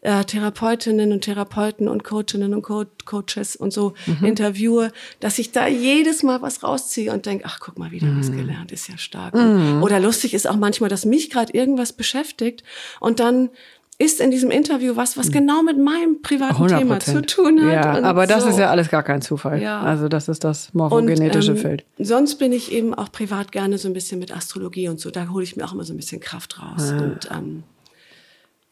äh, 0.03 0.25
Therapeutinnen 0.25 1.13
und 1.13 1.23
Therapeuten 1.23 1.89
und 1.89 2.05
Coachinnen 2.05 2.55
und 2.55 2.63
Co 2.63 2.85
Coaches 3.05 3.57
und 3.57 3.73
so 3.73 3.95
interviewe, 4.23 4.93
dass 5.21 5.39
ich 5.39 5.53
da 5.53 5.67
jedes 5.67 6.23
Mal 6.23 6.43
was 6.43 6.63
rausziehe 6.63 7.13
und 7.13 7.27
denke, 7.27 7.45
ach 7.47 7.59
guck 7.61 7.79
mal, 7.79 7.91
wieder 7.91 8.09
was 8.17 8.31
gelernt, 8.31 8.73
ist 8.73 8.89
ja 8.89 8.99
stark. 8.99 9.35
Oder 9.35 10.01
lustig 10.01 10.35
ist 10.35 10.49
auch 10.49 10.57
manchmal, 10.57 10.91
dass 10.91 11.05
mich 11.05 11.31
gerade 11.31 11.53
irgendwas 11.53 11.93
beschäftigt 11.93 12.63
und 13.01 13.21
dann 13.21 13.51
ist 13.99 14.21
in 14.21 14.31
diesem 14.31 14.51
Interview 14.51 14.97
was, 14.97 15.17
was 15.17 15.31
genau 15.31 15.63
mit 15.63 15.79
meinem 15.79 16.23
privaten 16.23 16.55
100 16.55 16.79
Thema 16.79 17.01
zu 17.01 17.23
tun 17.23 17.63
hat. 17.63 17.73
Ja, 17.73 18.03
aber 18.03 18.27
das 18.27 18.43
so. 18.43 18.49
ist 18.49 18.59
ja 18.59 18.71
alles 18.71 18.89
gar 18.89 19.03
kein 19.03 19.23
Zufall. 19.23 19.63
Ja. 19.63 19.81
Also 19.81 20.09
das 20.09 20.29
ist 20.29 20.43
das 20.43 20.75
morphogenetische 20.75 21.53
Und, 21.53 21.59
ähm, 21.59 21.63
Feld. 21.63 21.85
Sonst 21.99 22.37
bin 22.37 22.53
ich 22.53 22.73
eben 22.73 22.95
auch 22.95 23.13
privat 23.13 23.53
gerne 23.53 23.79
so 23.79 23.89
ein 23.89 23.95
bisschen 23.95 24.19
mit 24.19 24.35
Astrologie 24.35 24.89
und 24.89 24.99
so. 24.99 25.11
Da 25.11 25.29
hole 25.29 25.45
ich 25.45 25.57
mir 25.57 25.65
auch 25.65 25.73
immer 25.73 25.85
so 25.85 25.93
ein 25.93 25.97
bisschen 25.97 26.21
Kraft 26.21 26.61
raus. 26.61 26.93
Ah. 26.93 26.99
Und 26.99 27.29
ähm, 27.31 27.63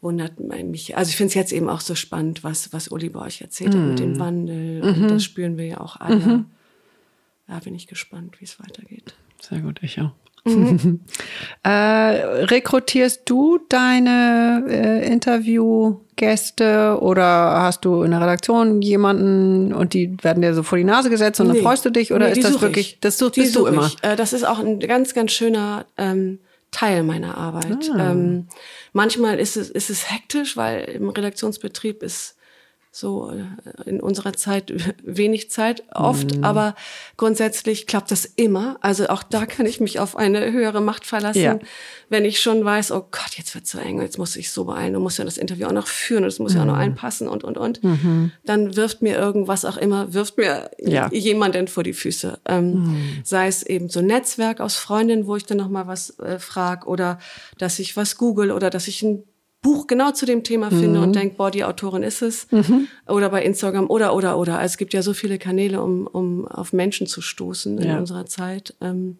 wundert 0.00 0.40
mich. 0.40 0.96
Also 0.96 1.10
ich 1.10 1.16
finde 1.16 1.28
es 1.28 1.34
jetzt 1.34 1.52
eben 1.52 1.68
auch 1.68 1.80
so 1.80 1.94
spannend, 1.94 2.42
was, 2.42 2.72
was 2.72 2.88
Uli 2.88 3.08
bei 3.10 3.20
euch 3.20 3.40
erzählt 3.42 3.74
hat 3.74 3.82
mit 3.82 3.98
dem 3.98 4.18
Wandel. 4.18 4.82
Und 4.82 4.98
Mhm. 5.02 5.08
das 5.08 5.24
spüren 5.24 5.56
wir 5.58 5.66
ja 5.66 5.80
auch 5.80 5.96
alle. 5.96 6.44
Da 7.46 7.58
bin 7.58 7.74
ich 7.74 7.86
gespannt, 7.86 8.40
wie 8.40 8.44
es 8.44 8.60
weitergeht. 8.60 9.14
Sehr 9.40 9.60
gut, 9.60 9.80
ich 9.82 10.00
auch. 10.00 10.12
Mhm. 10.44 11.00
äh, 11.64 11.68
rekrutierst 11.68 13.22
du 13.26 13.58
deine 13.68 14.64
äh, 14.68 15.06
Interviewgäste 15.12 16.98
oder 17.00 17.60
hast 17.62 17.84
du 17.84 18.02
in 18.02 18.12
der 18.12 18.20
Redaktion 18.22 18.80
jemanden 18.80 19.74
und 19.74 19.92
die 19.92 20.16
werden 20.22 20.40
dir 20.42 20.54
so 20.54 20.62
vor 20.62 20.78
die 20.78 20.84
Nase 20.84 21.10
gesetzt 21.10 21.40
und 21.40 21.48
nee. 21.48 21.54
dann 21.54 21.62
freust 21.62 21.84
du 21.84 21.90
dich 21.90 22.12
oder 22.12 22.26
nee, 22.26 22.38
ist 22.38 22.44
das 22.44 22.60
wirklich, 22.62 22.94
ich. 22.94 23.00
das 23.00 23.18
such, 23.18 23.32
bist 23.32 23.54
du 23.56 23.66
immer? 23.66 23.86
Ich. 23.86 24.02
Äh, 24.02 24.16
das 24.16 24.32
ist 24.32 24.44
auch 24.44 24.58
ein 24.60 24.80
ganz, 24.80 25.12
ganz 25.12 25.32
schöner 25.32 25.84
ähm, 25.98 26.38
Teil 26.70 27.02
meiner 27.02 27.36
Arbeit. 27.36 27.90
Ah. 27.92 28.12
Ähm, 28.12 28.48
manchmal 28.92 29.38
ist 29.38 29.56
es, 29.56 29.70
ist 29.70 29.90
es 29.90 30.10
hektisch, 30.10 30.56
weil 30.56 30.84
im 30.84 31.08
Redaktionsbetrieb 31.08 32.02
ist 32.02 32.36
so 32.92 33.30
äh, 33.30 33.88
in 33.88 34.00
unserer 34.00 34.32
Zeit 34.32 34.72
wenig 35.04 35.50
Zeit 35.50 35.84
oft, 35.94 36.36
mhm. 36.36 36.44
aber 36.44 36.74
grundsätzlich 37.16 37.86
klappt 37.86 38.10
das 38.10 38.24
immer. 38.24 38.78
Also 38.80 39.08
auch 39.08 39.22
da 39.22 39.46
kann 39.46 39.66
ich 39.66 39.80
mich 39.80 40.00
auf 40.00 40.16
eine 40.16 40.50
höhere 40.50 40.80
Macht 40.80 41.06
verlassen, 41.06 41.40
ja. 41.40 41.58
wenn 42.08 42.24
ich 42.24 42.40
schon 42.40 42.64
weiß, 42.64 42.90
oh 42.92 43.06
Gott, 43.10 43.36
jetzt 43.36 43.54
wird 43.54 43.66
so 43.66 43.78
eng, 43.78 44.00
jetzt 44.00 44.18
muss 44.18 44.34
ich 44.36 44.50
so 44.50 44.64
beeilen, 44.64 44.94
du 44.94 45.00
musst 45.00 45.18
ja 45.18 45.24
das 45.24 45.38
Interview 45.38 45.66
auch 45.68 45.72
noch 45.72 45.86
führen 45.86 46.24
und 46.24 46.28
es 46.28 46.40
muss 46.40 46.52
mhm. 46.52 46.56
ja 46.56 46.62
auch 46.62 46.66
noch 46.66 46.74
mhm. 46.74 46.80
einpassen 46.80 47.28
und 47.28 47.44
und 47.44 47.58
und. 47.58 47.82
Mhm. 47.84 48.32
Dann 48.44 48.74
wirft 48.74 49.02
mir 49.02 49.16
irgendwas 49.16 49.64
auch 49.64 49.76
immer, 49.76 50.12
wirft 50.12 50.36
mir 50.36 50.70
ja. 50.78 51.08
jemanden 51.12 51.68
vor 51.68 51.84
die 51.84 51.92
Füße. 51.92 52.40
Ähm, 52.46 52.72
mhm. 52.72 53.20
sei 53.22 53.46
es 53.46 53.62
eben 53.62 53.88
so 53.88 54.00
ein 54.00 54.06
Netzwerk 54.06 54.60
aus 54.60 54.74
Freundinnen, 54.74 55.26
wo 55.26 55.36
ich 55.36 55.46
dann 55.46 55.58
noch 55.58 55.68
mal 55.68 55.86
was 55.86 56.18
äh, 56.18 56.40
frag 56.40 56.86
oder 56.86 57.18
dass 57.58 57.78
ich 57.78 57.96
was 57.96 58.16
google 58.16 58.50
oder 58.50 58.70
dass 58.70 58.88
ich 58.88 59.02
ein 59.02 59.24
Buch 59.62 59.86
genau 59.86 60.10
zu 60.12 60.24
dem 60.24 60.42
Thema 60.42 60.70
finde 60.70 60.98
mhm. 60.98 61.04
und 61.04 61.16
denke, 61.16 61.36
boah, 61.36 61.50
die 61.50 61.64
Autorin 61.64 62.02
ist 62.02 62.22
es. 62.22 62.50
Mhm. 62.50 62.88
Oder 63.06 63.28
bei 63.28 63.42
Instagram 63.44 63.90
oder, 63.90 64.14
oder, 64.14 64.38
oder. 64.38 64.58
Also 64.58 64.72
es 64.72 64.78
gibt 64.78 64.94
ja 64.94 65.02
so 65.02 65.12
viele 65.12 65.38
Kanäle, 65.38 65.82
um, 65.82 66.06
um 66.06 66.48
auf 66.48 66.72
Menschen 66.72 67.06
zu 67.06 67.20
stoßen 67.20 67.78
in 67.78 67.88
ja. 67.88 67.98
unserer 67.98 68.24
Zeit. 68.24 68.74
Ähm, 68.80 69.18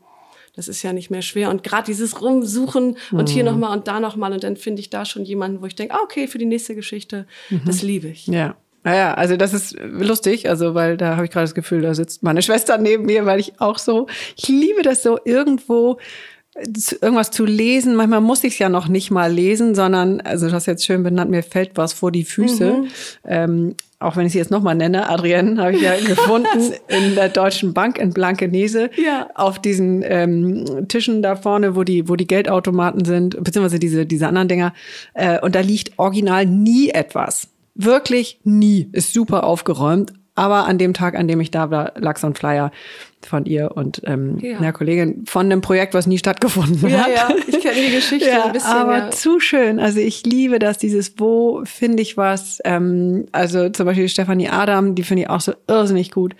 das 0.56 0.66
ist 0.68 0.82
ja 0.82 0.92
nicht 0.92 1.10
mehr 1.10 1.22
schwer. 1.22 1.50
Und 1.50 1.62
gerade 1.62 1.84
dieses 1.86 2.22
Rumsuchen 2.22 2.96
und 3.12 3.28
hier 3.28 3.44
mhm. 3.44 3.50
nochmal 3.50 3.76
und 3.76 3.86
da 3.86 4.00
nochmal 4.00 4.32
und 4.32 4.42
dann 4.42 4.56
finde 4.56 4.80
ich 4.80 4.90
da 4.90 5.04
schon 5.04 5.24
jemanden, 5.24 5.60
wo 5.60 5.66
ich 5.66 5.76
denke, 5.76 5.94
ah, 5.94 6.00
okay, 6.02 6.26
für 6.26 6.38
die 6.38 6.46
nächste 6.46 6.74
Geschichte, 6.74 7.26
mhm. 7.50 7.62
das 7.66 7.82
liebe 7.82 8.08
ich. 8.08 8.26
Ja. 8.26 8.56
Naja, 8.82 9.12
also 9.12 9.36
das 9.36 9.52
ist 9.52 9.76
lustig, 9.78 10.48
also 10.48 10.74
weil 10.74 10.96
da 10.96 11.16
habe 11.16 11.26
ich 11.26 11.30
gerade 11.30 11.44
das 11.44 11.54
Gefühl, 11.54 11.82
da 11.82 11.94
sitzt 11.94 12.22
meine 12.22 12.40
Schwester 12.42 12.78
neben 12.78 13.04
mir, 13.04 13.26
weil 13.26 13.38
ich 13.38 13.60
auch 13.60 13.78
so, 13.78 14.06
ich 14.36 14.48
liebe 14.48 14.82
das 14.82 15.02
so 15.02 15.18
irgendwo 15.24 15.98
irgendwas 17.00 17.30
zu 17.30 17.44
lesen. 17.44 17.94
Manchmal 17.94 18.20
muss 18.20 18.44
ich 18.44 18.54
es 18.54 18.58
ja 18.58 18.68
noch 18.68 18.88
nicht 18.88 19.10
mal 19.10 19.32
lesen, 19.32 19.74
sondern, 19.74 20.20
also 20.20 20.48
du 20.48 20.52
hast 20.52 20.66
jetzt 20.66 20.84
schön 20.84 21.02
benannt, 21.02 21.30
mir 21.30 21.42
fällt 21.42 21.72
was 21.76 21.92
vor 21.92 22.12
die 22.12 22.24
Füße. 22.24 22.72
Mhm. 22.72 22.88
Ähm, 23.24 23.74
auch 23.98 24.16
wenn 24.16 24.26
ich 24.26 24.32
sie 24.32 24.38
jetzt 24.38 24.50
nochmal 24.50 24.74
nenne, 24.74 25.08
Adrienne 25.08 25.60
habe 25.62 25.72
ich 25.72 25.82
ja 25.82 25.94
gefunden 25.96 26.72
in 26.88 27.14
der 27.14 27.28
Deutschen 27.28 27.74
Bank 27.74 27.98
in 27.98 28.12
Blankenese 28.12 28.90
ja. 28.96 29.28
auf 29.34 29.58
diesen 29.58 30.02
ähm, 30.04 30.86
Tischen 30.88 31.22
da 31.22 31.36
vorne, 31.36 31.76
wo 31.76 31.84
die, 31.84 32.08
wo 32.08 32.16
die 32.16 32.26
Geldautomaten 32.26 33.04
sind, 33.04 33.42
beziehungsweise 33.42 33.78
diese, 33.78 34.06
diese 34.06 34.26
anderen 34.26 34.48
Dinger. 34.48 34.72
Äh, 35.14 35.38
und 35.40 35.54
da 35.54 35.60
liegt 35.60 35.98
original 35.98 36.46
nie 36.46 36.88
etwas. 36.90 37.48
Wirklich 37.74 38.40
nie. 38.44 38.88
Ist 38.92 39.12
super 39.12 39.44
aufgeräumt. 39.44 40.12
Aber 40.34 40.66
an 40.66 40.78
dem 40.78 40.94
Tag, 40.94 41.16
an 41.16 41.28
dem 41.28 41.40
ich 41.40 41.50
da 41.50 41.70
war, 41.70 41.92
lag 41.96 42.16
so 42.16 42.26
ein 42.26 42.34
Flyer 42.34 42.70
von 43.26 43.44
ihr 43.44 43.72
und 43.74 44.02
ähm, 44.04 44.38
ja. 44.40 44.58
einer 44.58 44.72
Kollegin 44.72 45.24
von 45.26 45.46
einem 45.46 45.60
Projekt, 45.60 45.94
was 45.94 46.06
nie 46.06 46.18
stattgefunden 46.18 46.88
ja, 46.88 46.98
hat. 47.00 47.10
Ja, 47.10 47.34
ich 47.46 47.60
kenne 47.60 47.76
die 47.86 47.94
Geschichte 47.94 48.28
ja, 48.28 48.46
ein 48.46 48.52
bisschen. 48.52 48.70
Aber 48.70 48.98
ja. 48.98 49.10
zu 49.10 49.40
schön. 49.40 49.78
Also 49.78 50.00
ich 50.00 50.24
liebe 50.24 50.58
das, 50.58 50.78
dieses 50.78 51.18
Wo 51.18 51.62
finde 51.64 52.02
ich 52.02 52.16
was. 52.16 52.60
Ähm, 52.64 53.26
also 53.32 53.68
zum 53.68 53.86
Beispiel 53.86 54.08
Stefanie 54.08 54.48
Adam, 54.48 54.94
die 54.94 55.02
finde 55.02 55.24
ich 55.24 55.30
auch 55.30 55.40
so 55.40 55.52
irrsinnig 55.68 56.10
gut. 56.10 56.34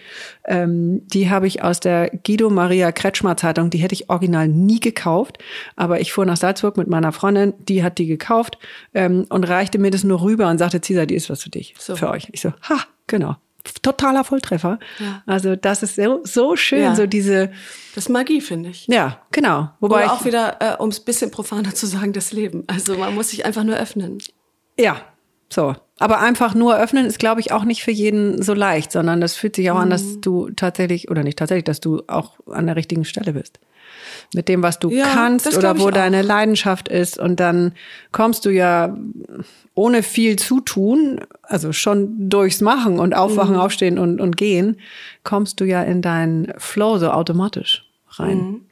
Ähm, 0.44 1.02
die 1.06 1.30
habe 1.30 1.46
ich 1.46 1.62
aus 1.62 1.80
der 1.80 2.10
Guido 2.10 2.50
Maria 2.50 2.92
Kretschmer 2.92 3.36
Zeitung, 3.36 3.70
die 3.70 3.78
hätte 3.78 3.94
ich 3.94 4.08
original 4.08 4.48
nie 4.48 4.80
gekauft. 4.80 5.38
Aber 5.76 6.00
ich 6.00 6.12
fuhr 6.12 6.26
nach 6.26 6.36
Salzburg 6.36 6.76
mit 6.76 6.88
meiner 6.88 7.12
Freundin, 7.12 7.54
die 7.58 7.82
hat 7.82 7.98
die 7.98 8.06
gekauft 8.06 8.58
ähm, 8.94 9.26
und 9.28 9.44
reichte 9.44 9.78
mir 9.78 9.90
das 9.90 10.04
nur 10.04 10.22
rüber 10.22 10.48
und 10.48 10.58
sagte, 10.58 10.80
Cesar, 10.80 11.06
die 11.06 11.14
ist 11.14 11.30
was 11.30 11.42
für 11.42 11.50
dich, 11.50 11.74
so. 11.78 11.96
für 11.96 12.08
euch. 12.10 12.28
Ich 12.32 12.40
so, 12.40 12.52
ha, 12.68 12.78
genau 13.06 13.36
totaler 13.82 14.24
Volltreffer. 14.24 14.78
Ja. 14.98 15.22
Also 15.26 15.56
das 15.56 15.82
ist 15.82 15.96
so, 15.96 16.20
so 16.24 16.56
schön, 16.56 16.82
ja. 16.82 16.94
so 16.94 17.06
diese. 17.06 17.48
Das 17.94 18.04
ist 18.04 18.08
Magie, 18.08 18.40
finde 18.40 18.70
ich. 18.70 18.86
Ja, 18.86 19.20
genau. 19.32 19.70
Wobei 19.80 20.04
Oder 20.04 20.12
auch 20.12 20.24
wieder, 20.24 20.56
äh, 20.60 20.76
um 20.76 20.90
es 20.90 21.00
bisschen 21.00 21.30
profaner 21.30 21.74
zu 21.74 21.86
sagen, 21.86 22.12
das 22.12 22.32
Leben. 22.32 22.64
Also 22.66 22.96
man 22.96 23.14
muss 23.14 23.30
sich 23.30 23.44
einfach 23.44 23.64
nur 23.64 23.76
öffnen. 23.76 24.18
Ja, 24.78 25.00
so. 25.48 25.74
Aber 25.98 26.20
einfach 26.20 26.54
nur 26.54 26.78
öffnen 26.78 27.04
ist, 27.04 27.18
glaube 27.18 27.40
ich, 27.40 27.52
auch 27.52 27.64
nicht 27.64 27.82
für 27.82 27.90
jeden 27.90 28.42
so 28.42 28.54
leicht, 28.54 28.92
sondern 28.92 29.20
das 29.20 29.36
fühlt 29.36 29.56
sich 29.56 29.70
auch 29.70 29.74
mhm. 29.74 29.82
an, 29.82 29.90
dass 29.90 30.02
mhm. 30.02 30.20
du 30.22 30.50
tatsächlich, 30.50 31.10
oder 31.10 31.22
nicht 31.22 31.38
tatsächlich, 31.38 31.64
dass 31.64 31.80
du 31.80 32.02
auch 32.06 32.38
an 32.46 32.66
der 32.66 32.76
richtigen 32.76 33.04
Stelle 33.04 33.34
bist. 33.34 33.60
Mit 34.32 34.48
dem, 34.48 34.62
was 34.62 34.78
du 34.78 34.90
ja, 34.90 35.06
kannst 35.06 35.56
oder 35.56 35.80
wo 35.80 35.90
deine 35.90 36.22
Leidenschaft 36.22 36.88
ist. 36.88 37.18
Und 37.18 37.40
dann 37.40 37.72
kommst 38.12 38.44
du 38.44 38.50
ja 38.50 38.96
ohne 39.74 40.02
viel 40.04 40.36
zu 40.36 40.60
tun, 40.60 41.20
also 41.42 41.72
schon 41.72 42.28
durchs 42.28 42.60
Machen 42.60 43.00
und 43.00 43.14
Aufwachen, 43.14 43.54
mhm. 43.54 43.60
Aufstehen 43.60 43.98
und, 43.98 44.20
und 44.20 44.36
Gehen, 44.36 44.78
kommst 45.24 45.60
du 45.60 45.64
ja 45.64 45.82
in 45.82 46.00
deinen 46.00 46.52
Flow 46.58 46.98
so 46.98 47.10
automatisch 47.10 47.90
rein. 48.10 48.38
Mhm. 48.38 48.66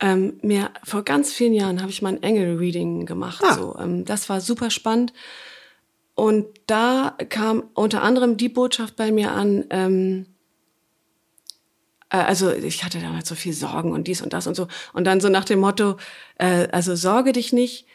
Ähm, 0.00 0.32
mir 0.42 0.70
vor 0.82 1.02
ganz 1.02 1.32
vielen 1.32 1.52
Jahren 1.52 1.80
habe 1.80 1.90
ich 1.90 2.02
mal 2.02 2.10
ein 2.10 2.22
Engel-Reading 2.22 3.06
gemacht. 3.06 3.42
Ah. 3.46 3.54
So, 3.54 3.76
ähm, 3.78 4.04
das 4.04 4.28
war 4.28 4.40
super 4.40 4.70
spannend. 4.70 5.12
Und 6.14 6.46
da 6.66 7.16
kam 7.28 7.64
unter 7.74 8.02
anderem 8.02 8.36
die 8.36 8.48
Botschaft 8.48 8.96
bei 8.96 9.12
mir 9.12 9.32
an, 9.32 9.64
ähm, 9.70 10.26
äh, 12.10 12.16
also 12.18 12.52
ich 12.52 12.84
hatte 12.84 13.00
damals 13.00 13.28
so 13.28 13.34
viel 13.34 13.52
Sorgen 13.52 13.92
und 13.92 14.06
dies 14.06 14.22
und 14.22 14.32
das 14.32 14.46
und 14.46 14.54
so. 14.54 14.68
Und 14.92 15.04
dann 15.04 15.20
so 15.20 15.28
nach 15.28 15.44
dem 15.44 15.60
Motto, 15.60 15.96
äh, 16.38 16.68
also 16.72 16.94
sorge 16.94 17.32
dich 17.32 17.52
nicht, 17.52 17.86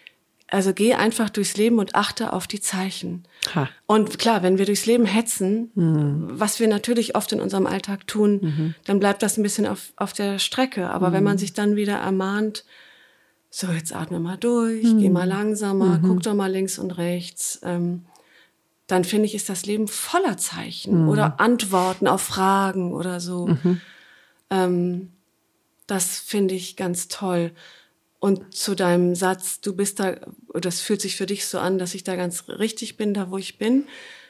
also 0.48 0.74
geh 0.74 0.94
einfach 0.94 1.30
durchs 1.30 1.58
Leben 1.58 1.80
und 1.80 1.96
achte 1.96 2.32
auf 2.32 2.46
die 2.48 2.62
Zeichen. 2.62 3.24
Ha. 3.56 3.68
Und 3.88 4.20
klar, 4.20 4.44
wenn 4.44 4.58
wir 4.58 4.66
durchs 4.66 4.86
Leben 4.86 5.06
hetzen, 5.06 5.72
mhm. 5.74 6.28
was 6.30 6.60
wir 6.60 6.68
natürlich 6.68 7.16
oft 7.16 7.32
in 7.32 7.42
unserem 7.42 7.66
Alltag 7.66 8.06
tun, 8.08 8.40
mhm. 8.42 8.76
dann 8.86 9.00
bleibt 9.00 9.24
das 9.24 9.38
ein 9.38 9.44
bisschen 9.44 9.66
auf, 9.66 9.94
auf 9.96 10.14
der 10.14 10.38
Strecke. 10.38 10.90
Aber 10.90 11.10
mhm. 11.10 11.14
wenn 11.14 11.24
man 11.24 11.38
sich 11.38 11.54
dann 11.54 11.76
wieder 11.76 11.96
ermahnt, 11.96 12.64
so 13.50 13.68
jetzt 13.68 13.96
atme 13.96 14.20
mal 14.20 14.38
durch, 14.38 14.84
geh 14.84 15.10
mal 15.10 15.28
langsamer, 15.28 15.98
mhm. 15.98 16.02
guck 16.04 16.24
doch 16.24 16.34
mal 16.34 16.52
links 16.52 16.78
und 16.78 16.92
rechts, 16.98 17.60
ähm, 17.64 18.06
dann 18.86 19.04
finde 19.04 19.26
ich, 19.26 19.34
ist 19.34 19.50
das 19.50 19.66
Leben 19.66 19.88
voller 19.88 20.38
Zeichen 20.38 21.04
mhm. 21.04 21.10
oder 21.10 21.40
Antworten 21.40 22.08
auf 22.08 22.22
Fragen 22.22 22.94
oder 22.94 23.20
so. 23.20 23.48
Ähm, 24.50 25.12
das 25.88 26.20
finde 26.20 26.56
ich 26.56 26.76
ganz 26.76 27.08
toll. 27.08 27.52
Und 28.20 28.56
zu 28.56 28.76
deinem 28.76 29.14
Satz, 29.14 29.62
du 29.62 29.76
bist 29.76 30.00
da, 30.00 30.16
das 30.54 30.82
fühlt 30.82 31.02
sich 31.02 31.16
für 31.16 31.26
dich 31.26 31.46
so 31.46 31.60
an, 31.60 31.78
dass 31.78 31.94
ich 31.94 32.04
da 32.04 32.16
ganz 32.16 32.46
richtig 32.48 32.98
bin, 32.98 33.14
da 33.14 33.30
wo 33.30 33.38
ich 33.38 33.58
bin. 33.58 33.86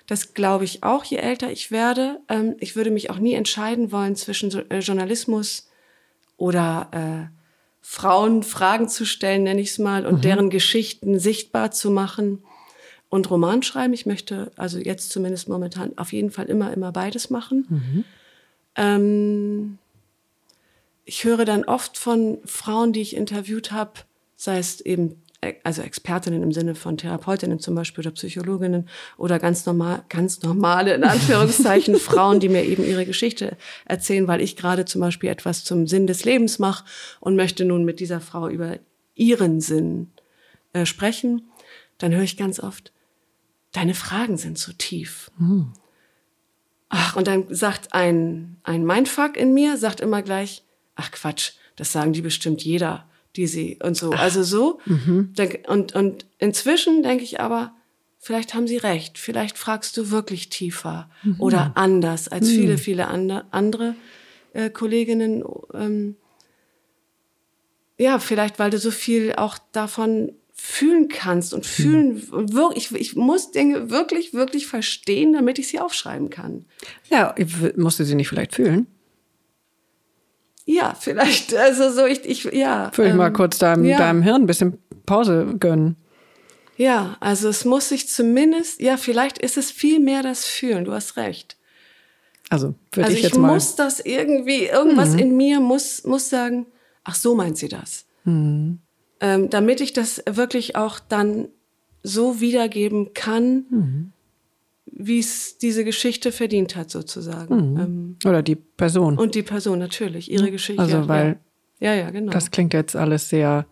Das 0.08 0.34
glaube 0.34 0.66
ich 0.66 0.84
auch, 0.84 1.04
je 1.04 1.18
älter 1.18 1.52
ich 1.52 1.72
werde. 1.72 2.20
Ähm, 2.28 2.56
ich 2.60 2.76
würde 2.76 2.92
mich 2.92 3.10
auch 3.10 3.20
nie 3.20 3.34
entscheiden 3.34 3.92
wollen 3.92 4.16
zwischen 4.16 4.52
äh, 4.70 4.80
Journalismus 4.80 5.70
oder 6.38 6.90
äh, 6.92 7.36
Frauen 7.82 8.44
Fragen 8.44 8.90
zu 8.90 9.06
stellen, 9.06 9.44
nenne 9.44 9.62
ich 9.62 9.70
es 9.70 9.80
mal, 9.80 10.06
und 10.06 10.16
mhm. 10.16 10.22
deren 10.22 10.50
Geschichten 10.50 11.20
sichtbar 11.20 11.72
zu 11.72 11.92
machen 11.92 12.44
und 13.10 13.30
Roman 13.30 13.64
schreiben. 13.64 13.94
Ich 13.94 14.06
möchte 14.06 14.52
also 14.58 14.80
jetzt 14.80 15.12
zumindest 15.12 15.48
momentan 15.48 15.98
auf 15.98 16.12
jeden 16.12 16.32
Fall 16.32 16.48
immer, 16.48 16.74
immer 16.74 16.92
beides 16.92 17.30
machen. 17.30 17.66
Mhm. 17.70 18.04
Ähm, 18.76 19.78
ich 21.06 21.24
höre 21.24 21.46
dann 21.46 21.64
oft 21.64 21.98
von 21.98 22.40
Frauen, 22.46 22.92
die 22.92 23.02
ich 23.02 23.16
interviewt 23.16 23.72
habe, 23.72 24.02
sei 24.36 24.58
es 24.58 24.82
eben 24.82 25.22
äh, 25.42 25.54
also 25.64 25.82
Expertinnen 25.84 26.42
im 26.44 26.52
Sinne 26.52 26.76
von 26.76 26.98
Therapeutinnen 26.98 27.60
zum 27.60 27.76
Beispiel 27.76 28.02
oder 28.02 28.12
Psychologinnen 28.12 28.90
oder 29.18 29.40
ganz 29.40 29.66
normal, 29.66 30.04
ganz 30.10 30.42
normale 30.42 30.96
in 30.96 31.04
Anführungszeichen 31.04 31.96
Frauen, 32.00 32.40
die 32.40 32.50
mir 32.50 32.64
eben 32.66 32.84
ihre 32.84 33.06
Geschichte 33.06 33.56
erzählen, 33.86 34.28
weil 34.28 34.42
ich 34.42 34.58
gerade 34.58 34.86
zum 34.86 35.02
Beispiel 35.02 35.30
etwas 35.30 35.64
zum 35.64 35.88
Sinn 35.88 36.08
des 36.08 36.26
Lebens 36.26 36.60
mache 36.60 36.86
und 37.20 37.36
möchte 37.36 37.66
nun 37.66 37.86
mit 37.86 38.00
dieser 38.00 38.20
Frau 38.20 38.50
über 38.50 38.80
ihren 39.14 39.62
Sinn 39.62 40.12
äh, 40.74 40.86
sprechen. 40.86 41.44
Dann 42.00 42.14
höre 42.14 42.24
ich 42.24 42.36
ganz 42.36 42.60
oft, 42.60 42.92
deine 43.72 43.94
Fragen 43.94 44.38
sind 44.38 44.58
zu 44.58 44.74
tief. 44.74 45.32
Mhm. 45.38 45.72
Ach, 46.90 47.16
und 47.16 47.28
dann 47.28 47.46
sagt 47.50 47.94
ein, 47.94 48.58
ein 48.64 48.86
Mindfuck 48.86 49.38
in 49.38 49.54
mir, 49.54 49.78
sagt 49.78 50.02
immer 50.02 50.22
gleich, 50.22 50.65
ach 50.96 51.12
Quatsch, 51.12 51.52
das 51.76 51.92
sagen 51.92 52.14
die 52.14 52.22
bestimmt 52.22 52.64
jeder, 52.64 53.08
die 53.36 53.48
sie 53.48 53.80
und 53.84 53.98
so. 53.98 54.14
Ach. 54.14 54.20
Also 54.20 54.44
so. 54.44 54.80
Mhm. 54.86 55.34
Und, 55.68 55.96
und 55.96 56.26
inzwischen 56.40 57.04
denke 57.04 57.24
ich 57.24 57.40
aber, 57.40 57.74
vielleicht 58.20 58.54
haben 58.54 58.68
sie 58.68 58.78
recht. 58.78 59.18
Vielleicht 59.18 59.58
fragst 59.58 59.98
du 59.98 60.10
wirklich 60.10 60.50
tiefer 60.50 61.10
mhm. 61.24 61.40
oder 61.40 61.72
anders 61.76 62.28
als 62.28 62.48
mhm. 62.50 62.54
viele, 62.54 62.78
viele 62.78 63.08
andre, 63.08 63.46
andere 63.52 63.96
äh, 64.54 64.70
Kolleginnen. 64.70 65.44
Ähm, 65.74 66.16
ja, 67.98 68.20
vielleicht, 68.20 68.60
weil 68.60 68.72
du 68.72 68.78
so 68.78 68.92
viel 68.92 69.34
auch 69.36 69.58
davon 69.72 70.34
fühlen 70.54 71.10
kannst 71.10 71.54
und 71.54 71.66
fühlen, 71.66 72.16
mhm. 72.16 72.54
wirklich, 72.54 72.92
ich, 72.92 73.00
ich 73.00 73.16
muss 73.16 73.52
Dinge 73.52 73.90
wirklich, 73.90 74.34
wirklich 74.34 74.68
verstehen, 74.68 75.34
damit 75.34 75.60
ich 75.60 75.68
sie 75.68 75.80
aufschreiben 75.80 76.30
kann. 76.30 76.66
Ja, 77.10 77.36
musst 77.76 78.00
du 78.00 78.06
sie 78.06 78.16
nicht 78.16 78.30
vielleicht 78.30 78.56
fühlen? 78.56 78.88
Ja, 80.66 80.96
vielleicht. 81.00 81.56
Also 81.56 81.92
so 81.92 82.06
ich, 82.06 82.26
ich 82.26 82.44
ja. 82.46 82.92
Würde 82.96 83.12
ich 83.12 83.16
mal 83.16 83.32
kurz 83.32 83.60
deinem, 83.60 83.86
ja. 83.86 83.98
deinem 83.98 84.22
Hirn 84.22 84.44
ein 84.44 84.48
bisschen 84.48 84.78
Pause 85.06 85.56
gönnen. 85.60 85.96
Ja, 86.78 87.16
also 87.20 87.48
es 87.48 87.64
muss 87.64 87.90
sich 87.90 88.10
zumindest, 88.10 88.82
ja, 88.82 88.98
vielleicht 88.98 89.38
ist 89.38 89.58
es 89.58 89.72
viel 89.72 90.00
mehr 90.00 90.24
das 90.24 90.46
Fühlen. 90.46 90.86
Du 90.86 90.92
hast 90.92 91.16
recht. 91.16 91.56
Also 92.50 92.76
würde 92.92 93.06
Also 93.06 93.12
ich 93.14 93.20
ich, 93.20 93.24
jetzt 93.24 93.38
mal. 93.38 93.54
muss 93.54 93.76
das 93.76 94.00
irgendwie, 94.00 94.66
irgendwas 94.66 95.14
in 95.14 95.38
mir 95.38 95.60
muss, 95.60 96.04
muss 96.04 96.30
sagen, 96.30 96.68
ach 97.04 97.16
so 97.16 97.36
meint 97.36 97.58
sie 97.58 97.70
das. 97.70 98.06
Ähm, 98.26 98.80
damit 99.50 99.82
ich 99.82 99.94
das 99.94 100.22
wirklich 100.30 100.76
auch 100.76 101.00
dann 101.00 101.48
so 102.04 102.42
wiedergeben 102.42 103.14
kann, 103.14 104.14
wie 104.96 105.20
es 105.20 105.58
diese 105.58 105.84
Geschichte 105.84 106.32
verdient 106.32 106.76
hat, 106.76 106.90
sozusagen. 106.90 107.54
Ähm, 107.54 108.16
oder 108.26 108.42
die 108.42 108.56
Person. 108.56 109.18
und 109.18 109.36
die 109.36 109.44
Person 109.44 109.78
natürlich, 109.78 110.32
ihre 110.32 110.50
Geschichte. 110.52 110.82
Also, 110.82 110.98
ja, 110.98 111.08
weil 111.08 111.40
ja, 111.80 111.94
ja, 111.94 112.10
genau. 112.10 112.32
Das 112.32 112.52
klingt 112.52 112.74
jetzt 112.74 112.96
alles 112.96 113.30
sehr, 113.30 113.66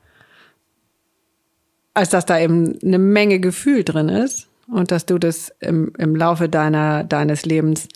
als 1.93 2.09
dass 2.09 2.25
da 2.25 2.39
eben 2.39 2.77
eine 2.83 2.99
Menge 2.99 3.39
Gefühl 3.39 3.83
drin 3.83 4.09
ist 4.09 4.49
und 4.67 4.91
dass 4.91 5.05
du 5.05 5.17
das 5.17 5.53
im, 5.59 5.93
im 5.97 6.15
Laufe 6.15 6.49
deiner, 6.49 7.03
deines 7.03 7.45
Lebens 7.45 7.87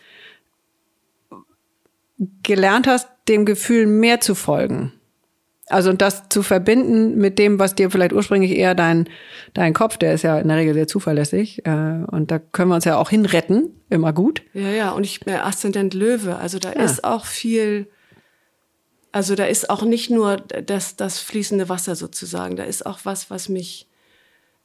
gelernt 2.43 2.87
hast, 2.87 3.09
dem 3.27 3.45
Gefühl 3.45 3.85
mehr 3.85 4.21
zu 4.21 4.33
folgen. 4.33 4.93
Also 5.69 5.89
und 5.89 6.01
das 6.01 6.29
zu 6.29 6.43
verbinden 6.43 7.17
mit 7.17 7.37
dem, 7.39 7.59
was 7.59 7.75
dir 7.75 7.91
vielleicht 7.91 8.13
ursprünglich 8.13 8.51
eher 8.51 8.73
dein, 8.73 9.09
dein 9.53 9.73
Kopf, 9.73 9.97
der 9.97 10.13
ist 10.13 10.21
ja 10.21 10.39
in 10.39 10.47
der 10.47 10.57
Regel 10.57 10.73
sehr 10.73 10.87
zuverlässig, 10.87 11.65
äh, 11.65 12.03
und 12.09 12.31
da 12.31 12.39
können 12.39 12.69
wir 12.69 12.75
uns 12.75 12.85
ja 12.85 12.97
auch 12.97 13.09
hinretten, 13.09 13.71
immer 13.89 14.13
gut. 14.13 14.43
Ja, 14.53 14.69
ja, 14.69 14.91
und 14.91 15.03
ich 15.03 15.19
bin 15.19 15.35
Aszendent 15.35 15.93
Löwe, 15.93 16.37
also 16.37 16.57
da 16.57 16.71
ist 16.71 17.03
auch 17.03 17.25
viel, 17.25 17.87
also 19.11 19.35
da 19.35 19.45
ist 19.45 19.69
auch 19.69 19.83
nicht 19.83 20.09
nur 20.09 20.37
das, 20.37 20.95
das 20.95 21.19
fließende 21.19 21.67
Wasser 21.67 21.95
sozusagen, 21.95 22.55
da 22.55 22.63
ist 22.63 22.85
auch 22.85 22.99
was, 23.03 23.29
was 23.29 23.49
mich 23.49 23.87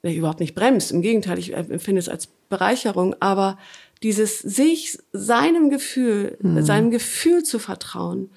nee, 0.02 0.14
überhaupt 0.14 0.40
nicht 0.40 0.54
bremst. 0.54 0.92
Im 0.92 1.02
Gegenteil, 1.02 1.38
ich 1.38 1.54
empfinde 1.54 1.98
es 1.98 2.08
als 2.08 2.28
Bereicherung, 2.48 3.16
aber 3.18 3.58
dieses 4.02 4.40
sich 4.40 4.98
seinem 5.12 5.70
Gefühl, 5.70 6.36
seinem 6.60 6.90
Gefühl 6.90 7.44
zu 7.44 7.58
vertrauen, 7.58 8.30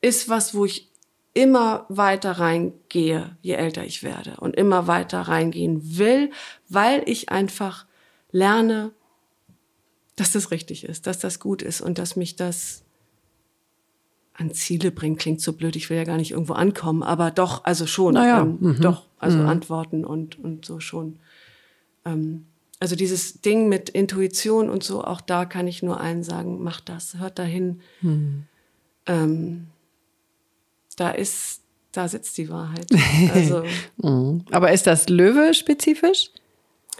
ist 0.00 0.28
was, 0.28 0.54
wo 0.54 0.64
ich 0.64 0.90
immer 1.36 1.84
weiter 1.90 2.32
reingehe, 2.32 3.36
je 3.42 3.52
älter 3.52 3.84
ich 3.84 4.02
werde 4.02 4.36
und 4.40 4.56
immer 4.56 4.86
weiter 4.86 5.20
reingehen 5.20 5.98
will, 5.98 6.30
weil 6.70 7.02
ich 7.04 7.28
einfach 7.28 7.84
lerne, 8.32 8.90
dass 10.16 10.32
das 10.32 10.50
richtig 10.50 10.84
ist, 10.84 11.06
dass 11.06 11.18
das 11.18 11.38
gut 11.38 11.60
ist 11.60 11.82
und 11.82 11.98
dass 11.98 12.16
mich 12.16 12.36
das 12.36 12.84
an 14.32 14.54
Ziele 14.54 14.90
bringt. 14.90 15.18
Klingt 15.18 15.42
so 15.42 15.52
blöd, 15.52 15.76
ich 15.76 15.90
will 15.90 15.98
ja 15.98 16.04
gar 16.04 16.16
nicht 16.16 16.30
irgendwo 16.30 16.54
ankommen, 16.54 17.02
aber 17.02 17.30
doch, 17.30 17.64
also 17.64 17.86
schon, 17.86 18.14
Naja, 18.14 18.40
ähm, 18.40 18.78
doch, 18.80 19.04
also 19.18 19.38
Antworten 19.40 20.06
und, 20.06 20.38
und 20.42 20.64
so 20.64 20.80
schon. 20.80 21.18
Ähm, 22.06 22.46
also 22.80 22.96
dieses 22.96 23.42
Ding 23.42 23.68
mit 23.68 23.90
Intuition 23.90 24.70
und 24.70 24.82
so, 24.82 25.04
auch 25.04 25.20
da 25.20 25.44
kann 25.44 25.68
ich 25.68 25.82
nur 25.82 26.00
allen 26.00 26.22
sagen, 26.22 26.62
macht 26.62 26.88
das, 26.88 27.18
hört 27.18 27.38
dahin. 27.38 27.80
Ähm, 29.06 29.66
da 30.96 31.10
ist, 31.10 31.60
da 31.92 32.08
sitzt 32.08 32.36
die 32.38 32.48
Wahrheit. 32.50 32.86
Also, 33.34 33.62
Aber 34.50 34.72
ist 34.72 34.86
das 34.86 35.08
Löwe 35.08 35.54
spezifisch? 35.54 36.30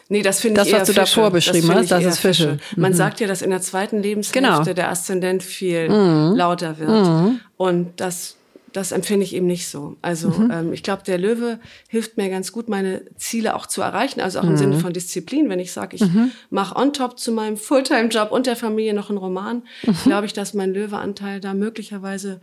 Nee, 0.09 0.22
das 0.22 0.40
finde 0.40 0.61
Das, 0.61 0.68
ich 0.68 0.74
eher 0.74 0.80
was 0.82 0.86
du 0.88 0.92
Fische. 0.94 1.01
davor 1.16 1.30
beschrieben 1.30 1.66
finde 1.66 1.80
hast, 1.80 1.90
das 1.90 2.05
ist 2.05 2.18
Fische. 2.20 2.59
Man 2.76 2.94
sagt 2.94 3.18
ja, 3.20 3.26
dass 3.26 3.42
in 3.42 3.51
der 3.51 3.61
zweiten 3.61 4.01
Lebenshälfte 4.03 4.40
Genau. 4.40 4.61
Mhm. 4.61 4.74
der 4.74 4.90
Aszendent 4.90 5.42
viel 5.42 5.86
lauter 5.86 6.78
wird. 6.78 7.40
Und 7.57 8.01
das, 8.01 8.36
das 8.72 8.92
empfinde 8.92 9.24
ich 9.24 9.34
eben 9.34 9.47
nicht 9.49 9.66
so. 9.68 9.97
Also 10.03 10.28
Mhm. 10.28 10.51
ähm, 10.53 10.72
ich 10.72 10.84
glaube, 10.84 11.03
der 11.05 11.18
Löwe 11.18 11.59
hilft 11.88 12.18
mir 12.18 12.28
ganz 12.30 12.53
gut, 12.53 12.68
meine 12.68 13.03
Ziele 13.16 13.57
auch 13.57 13.66
zu 13.66 13.82
erreichen. 13.82 14.20
Also 14.20 14.38
auch 14.38 14.44
Mhm. 14.44 14.51
im 14.51 14.57
Sinne 14.59 14.78
von 14.78 14.92
Disziplin. 14.92 15.49
Wenn 15.49 15.59
ich 15.59 15.72
sage, 15.72 15.97
ich 15.97 16.05
mache 16.51 16.76
on 16.76 16.92
top 16.92 17.18
zu 17.18 17.32
meinem 17.32 17.57
Fulltime-Job 17.57 18.30
und 18.30 18.47
der 18.47 18.55
Familie 18.57 18.94
noch 18.94 19.09
einen 19.09 19.18
Roman, 19.18 19.62
Mhm. 19.84 19.94
glaube 20.05 20.26
ich, 20.26 20.32
dass 20.34 20.55
mein 20.55 20.72
Löwe-Anteil 20.72 21.40
da 21.40 21.53
möglicherweise 21.55 22.40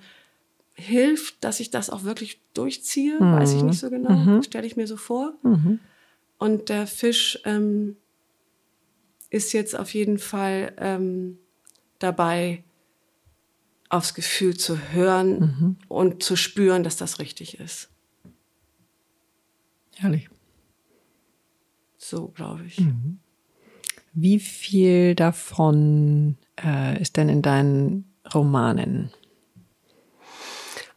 hilft, 0.74 1.44
dass 1.44 1.60
ich 1.60 1.70
das 1.70 1.90
auch 1.90 2.04
wirklich 2.04 2.42
durchziehe. 2.54 3.20
Weiß 3.20 3.54
ich 3.54 3.64
nicht 3.64 3.80
so 3.80 3.90
genau. 3.90 4.42
Stelle 4.42 4.68
ich 4.68 4.76
mir 4.76 4.88
so 4.88 4.98
vor. 4.98 5.34
Und 6.38 6.70
der 6.70 6.88
Fisch 6.88 7.40
ähm, 7.46 7.96
ist 9.30 9.54
jetzt 9.54 9.78
auf 9.78 9.94
jeden 9.94 10.18
Fall 10.20 10.74
ähm, 10.78 11.38
dabei, 12.00 12.64
aufs 13.90 14.14
Gefühl 14.16 14.58
zu 14.58 14.92
hören 14.92 15.78
und 15.88 16.24
zu 16.24 16.36
spüren, 16.36 16.84
dass 16.84 16.98
das 16.98 17.20
richtig 17.20 17.60
ist. 17.60 17.90
Herrlich. 19.96 20.30
So, 21.98 22.30
glaube 22.30 22.66
ich. 22.66 22.82
Wie 24.14 24.40
viel 24.40 25.16
davon 25.16 26.38
äh, 26.64 27.00
ist 27.02 27.18
denn 27.18 27.30
in 27.30 27.42
deinen 27.42 28.14
Romanen? 28.34 29.12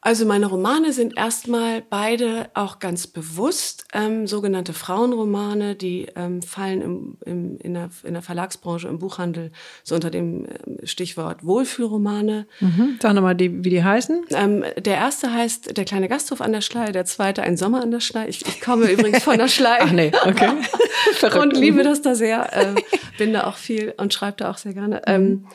Also 0.07 0.25
meine 0.25 0.47
Romane 0.47 0.93
sind 0.93 1.19
erstmal 1.19 1.83
beide 1.83 2.49
auch 2.55 2.79
ganz 2.79 3.09
bewusst 3.09 3.87
ähm, 3.93 4.29
sogenannte 4.29 4.73
Frauenromane, 4.73 5.75
die 5.75 6.07
ähm, 6.15 6.43
fallen 6.43 6.81
im, 6.81 7.17
im, 7.27 7.59
in, 7.59 7.75
der, 7.75 7.91
in 8.05 8.13
der 8.13 8.23
Verlagsbranche, 8.23 8.87
im 8.87 9.01
Buchhandel, 9.01 9.51
so 9.83 9.97
unter 9.97 10.11
dem 10.11 10.47
ähm, 10.47 10.79
Stichwort 10.85 11.45
Wohlfühlromane. 11.45 12.47
Mhm. 12.61 12.99
Sag 13.03 13.15
nochmal, 13.15 13.35
die, 13.35 13.65
wie 13.65 13.71
die 13.71 13.83
heißen. 13.83 14.27
Ähm, 14.31 14.65
der 14.79 14.95
erste 14.95 15.33
heißt 15.33 15.77
Der 15.77 15.85
kleine 15.85 16.07
Gasthof 16.07 16.41
an 16.41 16.53
der 16.53 16.61
Schlei, 16.61 16.93
der 16.93 17.05
zweite 17.05 17.43
Ein 17.43 17.57
Sommer 17.57 17.83
an 17.83 17.91
der 17.91 17.99
Schlei. 17.99 18.29
Ich, 18.29 18.47
ich 18.47 18.61
komme 18.61 18.89
übrigens 18.89 19.25
von 19.25 19.39
der 19.39 19.49
Schlei. 19.49 19.79
Ach 19.81 19.91
nee, 19.91 20.13
okay. 20.25 20.51
Verrückt. 21.15 21.43
und 21.43 21.57
liebe 21.57 21.83
das 21.83 22.01
da 22.03 22.15
sehr, 22.15 22.57
äh, 22.57 22.75
bin 23.19 23.33
da 23.33 23.49
auch 23.49 23.57
viel 23.57 23.93
und 23.97 24.15
schreibe 24.15 24.37
da 24.37 24.53
auch 24.53 24.59
sehr 24.59 24.73
gerne. 24.73 25.03
Ähm, 25.09 25.49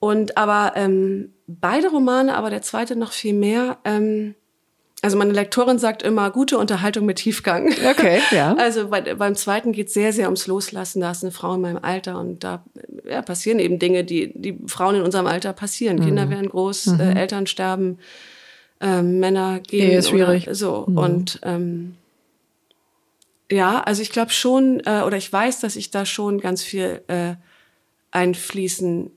und 0.00 0.36
aber 0.36 0.72
ähm, 0.76 1.32
beide 1.46 1.88
Romane, 1.88 2.36
aber 2.36 2.50
der 2.50 2.62
zweite 2.62 2.96
noch 2.96 3.12
viel 3.12 3.34
mehr. 3.34 3.78
Ähm, 3.84 4.34
also 5.00 5.16
meine 5.16 5.32
Lektorin 5.32 5.78
sagt 5.78 6.02
immer 6.02 6.30
gute 6.30 6.58
Unterhaltung 6.58 7.06
mit 7.06 7.18
Tiefgang. 7.18 7.72
Okay, 7.88 8.20
ja. 8.32 8.54
Also 8.58 8.88
bei, 8.88 9.00
beim 9.14 9.36
zweiten 9.36 9.72
geht 9.72 9.90
sehr, 9.90 10.12
sehr 10.12 10.26
ums 10.26 10.48
Loslassen. 10.48 11.00
Da 11.00 11.12
ist 11.12 11.22
eine 11.22 11.30
Frau 11.30 11.54
in 11.54 11.60
meinem 11.60 11.78
Alter 11.80 12.18
und 12.18 12.42
da 12.42 12.64
ja, 13.08 13.22
passieren 13.22 13.60
eben 13.60 13.78
Dinge, 13.78 14.04
die 14.04 14.32
die 14.34 14.58
Frauen 14.66 14.96
in 14.96 15.02
unserem 15.02 15.26
Alter 15.26 15.52
passieren. 15.52 16.00
Kinder 16.00 16.30
werden 16.30 16.48
groß, 16.48 16.98
äh, 16.98 17.12
Eltern 17.14 17.46
sterben, 17.46 17.98
ähm, 18.80 19.20
Männer 19.20 19.60
gehen 19.60 19.86
Mhm. 19.86 19.92
Ehe 19.92 19.98
ist 19.98 20.08
schwierig. 20.10 20.48
So 20.52 20.78
und 20.78 21.40
ähm, 21.44 21.94
ja, 23.50 23.80
also 23.80 24.02
ich 24.02 24.10
glaube 24.10 24.32
schon, 24.32 24.80
äh, 24.84 25.02
oder 25.06 25.16
ich 25.16 25.32
weiß, 25.32 25.60
dass 25.60 25.76
ich 25.76 25.90
da 25.90 26.04
schon 26.06 26.40
ganz 26.40 26.62
viel 26.62 27.02
äh, 27.06 27.34
einfließen 28.10 29.12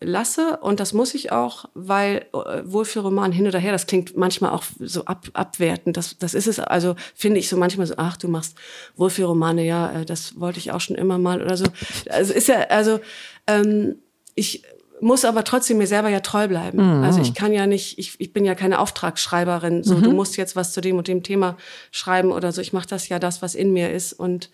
lasse 0.00 0.58
und 0.58 0.80
das 0.80 0.92
muss 0.92 1.14
ich 1.14 1.32
auch, 1.32 1.64
weil 1.74 2.26
äh, 2.32 2.62
Wohlfühlroman 2.64 3.32
hin 3.32 3.46
oder 3.46 3.58
her, 3.58 3.72
das 3.72 3.86
klingt 3.86 4.16
manchmal 4.16 4.52
auch 4.52 4.62
so 4.78 5.04
ab, 5.06 5.26
abwertend. 5.32 5.96
Das, 5.96 6.18
das 6.18 6.34
ist 6.34 6.46
es, 6.46 6.60
also 6.60 6.94
finde 7.14 7.40
ich 7.40 7.48
so 7.48 7.56
manchmal 7.56 7.86
so, 7.86 7.94
ach, 7.96 8.16
du 8.16 8.28
machst 8.28 8.56
Wohlfühlromane, 8.96 9.64
ja, 9.64 9.92
äh, 9.92 10.04
das 10.04 10.38
wollte 10.38 10.58
ich 10.58 10.70
auch 10.70 10.80
schon 10.80 10.96
immer 10.96 11.18
mal 11.18 11.42
oder 11.42 11.56
so. 11.56 11.64
Also 12.10 12.32
ist 12.32 12.48
ja, 12.48 12.60
also 12.68 13.00
ähm, 13.46 13.96
ich 14.36 14.62
muss 15.00 15.24
aber 15.24 15.44
trotzdem 15.44 15.78
mir 15.78 15.86
selber 15.86 16.08
ja 16.08 16.20
treu 16.20 16.48
bleiben. 16.48 16.78
Also 17.04 17.20
ich 17.20 17.34
kann 17.34 17.52
ja 17.52 17.66
nicht, 17.66 17.98
ich, 17.98 18.20
ich 18.20 18.32
bin 18.32 18.44
ja 18.44 18.54
keine 18.54 18.80
Auftragsschreiberin, 18.80 19.84
so 19.84 20.00
du 20.00 20.10
musst 20.10 20.36
jetzt 20.36 20.56
was 20.56 20.72
zu 20.72 20.80
dem 20.80 20.96
und 20.96 21.06
dem 21.06 21.22
Thema 21.22 21.56
schreiben 21.92 22.32
oder 22.32 22.50
so. 22.52 22.60
Ich 22.60 22.72
mache 22.72 22.88
das 22.88 23.08
ja 23.08 23.18
das, 23.18 23.40
was 23.40 23.54
in 23.54 23.72
mir 23.72 23.92
ist 23.92 24.12
und 24.12 24.50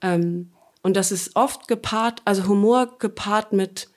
ähm, 0.00 0.50
und 0.84 0.96
das 0.96 1.12
ist 1.12 1.36
oft 1.36 1.68
gepaart, 1.68 2.22
also 2.24 2.48
Humor 2.48 2.98
gepaart 2.98 3.52
mit 3.52 3.88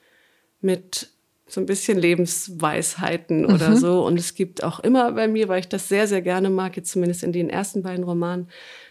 mit 0.60 1.10
so 1.48 1.60
ein 1.60 1.66
bisschen 1.66 1.98
Lebensweisheiten 1.98 3.46
oder 3.46 3.76
so. 3.76 4.04
Und 4.04 4.18
es 4.18 4.34
gibt 4.34 4.64
auch 4.64 4.80
immer 4.80 5.12
bei 5.12 5.28
mir, 5.28 5.48
weil 5.48 5.60
ich 5.60 5.68
das 5.68 5.88
sehr, 5.88 6.08
sehr 6.08 6.22
gerne 6.22 6.50
mag, 6.50 6.76
jetzt 6.76 6.90
zumindest 6.90 7.22
in 7.22 7.32
den 7.32 7.48
ersten 7.48 7.82
beiden 7.82 8.04
Romanen, 8.04 8.48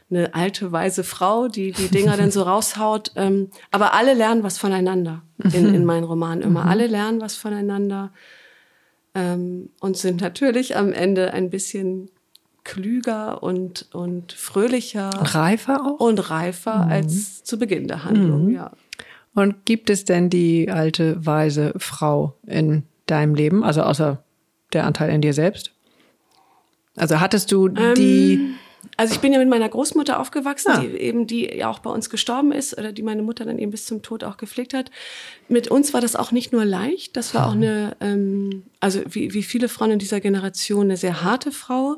eine 0.10 0.36
alte, 0.36 0.72
weise 0.72 1.04
Frau, 1.04 1.48
die 1.48 1.72
die 1.72 1.88
Dinger 1.88 2.16
dann 2.16 2.32
so 2.32 2.44
raushaut. 2.44 3.12
Ähm, 3.16 3.50
aber 3.72 3.94
alle 3.94 4.14
lernen 4.14 4.44
was 4.44 4.58
voneinander 4.58 5.24
in, 5.52 5.74
in 5.74 5.84
meinen 5.84 6.04
Romanen 6.04 6.44
immer. 6.44 6.66
Alle 6.66 6.88
lernen 6.88 7.22
was 7.22 7.36
voneinander 7.36 8.14
ähm, 9.16 9.70
und 9.80 9.98
sind 9.98 10.22
natürlich 10.22 10.78
am 10.78 10.94
Ende 10.94 11.34
ein 11.34 11.50
bisschen 11.50 12.10
klüger 12.64 13.44
und, 13.44 13.88
und 13.94 14.34
fröhlicher 14.34 15.10
Reifer 15.10 15.86
auch? 15.86 16.00
und 16.00 16.30
reifer 16.30 16.88
als 16.88 17.44
zu 17.44 17.60
Beginn 17.60 17.88
der 17.88 18.04
Handlung, 18.04 18.50
ja. 18.50 18.72
Und 19.36 19.66
gibt 19.66 19.90
es 19.90 20.06
denn 20.06 20.30
die 20.30 20.72
alte, 20.72 21.24
weise 21.26 21.74
Frau 21.78 22.36
in 22.48 22.84
deinem 23.06 23.36
Leben, 23.36 23.64
also 23.64 23.82
außer 23.84 24.24
der 24.74 24.86
Anteil 24.86 25.12
in 25.12 25.22
dir 25.22 25.34
selbst? 25.34 25.72
Also 26.96 27.20
hattest 27.20 27.52
du 27.52 27.68
die 27.68 28.56
Also 28.98 29.14
ich 29.14 29.20
bin 29.20 29.34
ja 29.34 29.40
mit 29.40 29.50
meiner 29.50 29.68
Großmutter 29.68 30.20
aufgewachsen, 30.20 30.72
Ah. 30.72 30.80
die 30.80 30.88
eben 30.88 31.28
die 31.28 31.46
ja 31.46 31.70
auch 31.70 31.80
bei 31.80 31.90
uns 31.90 32.10
gestorben 32.10 32.52
ist 32.54 32.78
oder 32.78 32.94
die 32.94 33.04
meine 33.04 33.24
Mutter 33.24 33.44
dann 33.44 33.60
eben 33.60 33.72
bis 33.72 33.86
zum 33.86 34.02
Tod 34.02 34.24
auch 34.24 34.38
gepflegt 34.38 34.74
hat. 34.74 34.90
Mit 35.50 35.68
uns 35.70 35.94
war 35.94 36.02
das 36.02 36.16
auch 36.16 36.32
nicht 36.32 36.54
nur 36.54 36.64
leicht, 36.64 37.18
das 37.18 37.34
war 37.34 37.48
auch 37.48 37.54
eine, 37.54 37.98
ähm, 38.00 38.64
also 38.80 39.02
wie, 39.10 39.34
wie 39.34 39.44
viele 39.44 39.68
Frauen 39.68 39.92
in 39.92 40.00
dieser 40.00 40.22
Generation, 40.22 40.86
eine 40.86 40.98
sehr 40.98 41.24
harte 41.24 41.52
Frau, 41.52 41.98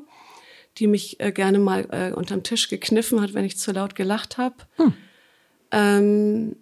die 0.79 0.88
mich 0.88 1.19
äh, 1.19 1.31
gerne 1.31 1.59
mal 1.59 1.88
äh, 1.91 2.13
unterm 2.13 2.41
Tisch 2.41 2.69
gekniffen 2.69 3.21
hat, 3.21 3.33
wenn 3.35 3.45
ich 3.45 3.57
zu 3.57 3.71
laut 3.73 3.93
gelacht 3.93 4.38
habe. 4.39 4.55
Ähm, 5.71 6.55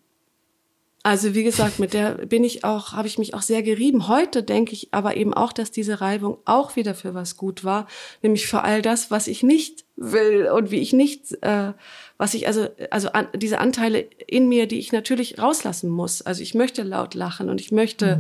also 1.06 1.36
wie 1.36 1.44
gesagt, 1.44 1.78
mit 1.78 1.94
der 1.94 2.14
bin 2.26 2.44
ich 2.44 2.64
auch, 2.64 2.94
habe 2.94 3.08
ich 3.08 3.20
mich 3.20 3.36
auch 3.36 3.44
sehr 3.44 3.62
gerieben. 3.62 4.08
Heute 4.08 4.42
denke 4.42 4.74
ich 4.74 4.88
aber 4.90 5.16
eben 5.16 5.36
auch, 5.36 5.54
dass 5.54 5.70
diese 5.70 6.02
Reibung 6.02 6.40
auch 6.46 6.76
wieder 6.76 6.96
für 6.96 7.14
was 7.14 7.38
gut 7.38 7.64
war, 7.64 7.86
nämlich 8.24 8.48
für 8.48 8.64
all 8.64 8.82
das, 8.82 9.12
was 9.12 9.28
ich 9.28 9.44
nicht 9.44 9.86
will 9.96 10.50
und 10.52 10.72
wie 10.72 10.80
ich 10.80 10.94
nicht, 10.94 11.44
äh, 11.44 11.74
was 12.18 12.34
ich 12.34 12.48
also 12.48 12.70
also 12.90 13.12
an, 13.12 13.28
diese 13.36 13.60
Anteile 13.60 14.00
in 14.00 14.50
mir, 14.50 14.66
die 14.66 14.80
ich 14.80 14.92
natürlich 14.92 15.38
rauslassen 15.38 15.92
muss. 15.92 16.24
Also 16.24 16.42
ich 16.42 16.56
möchte 16.56 16.82
laut 16.82 17.14
lachen 17.14 17.52
und 17.52 17.62
ich 17.62 17.72
möchte 17.72 18.20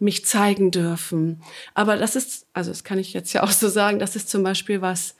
mich 0.00 0.24
zeigen 0.24 0.72
dürfen. 0.72 1.40
Aber 1.74 1.96
das 1.96 2.16
ist, 2.16 2.48
also 2.54 2.72
das 2.72 2.82
kann 2.82 2.98
ich 2.98 3.12
jetzt 3.12 3.32
ja 3.34 3.44
auch 3.44 3.52
so 3.52 3.68
sagen, 3.68 4.00
das 4.00 4.16
ist 4.16 4.28
zum 4.28 4.42
Beispiel 4.42 4.80
was, 4.80 5.14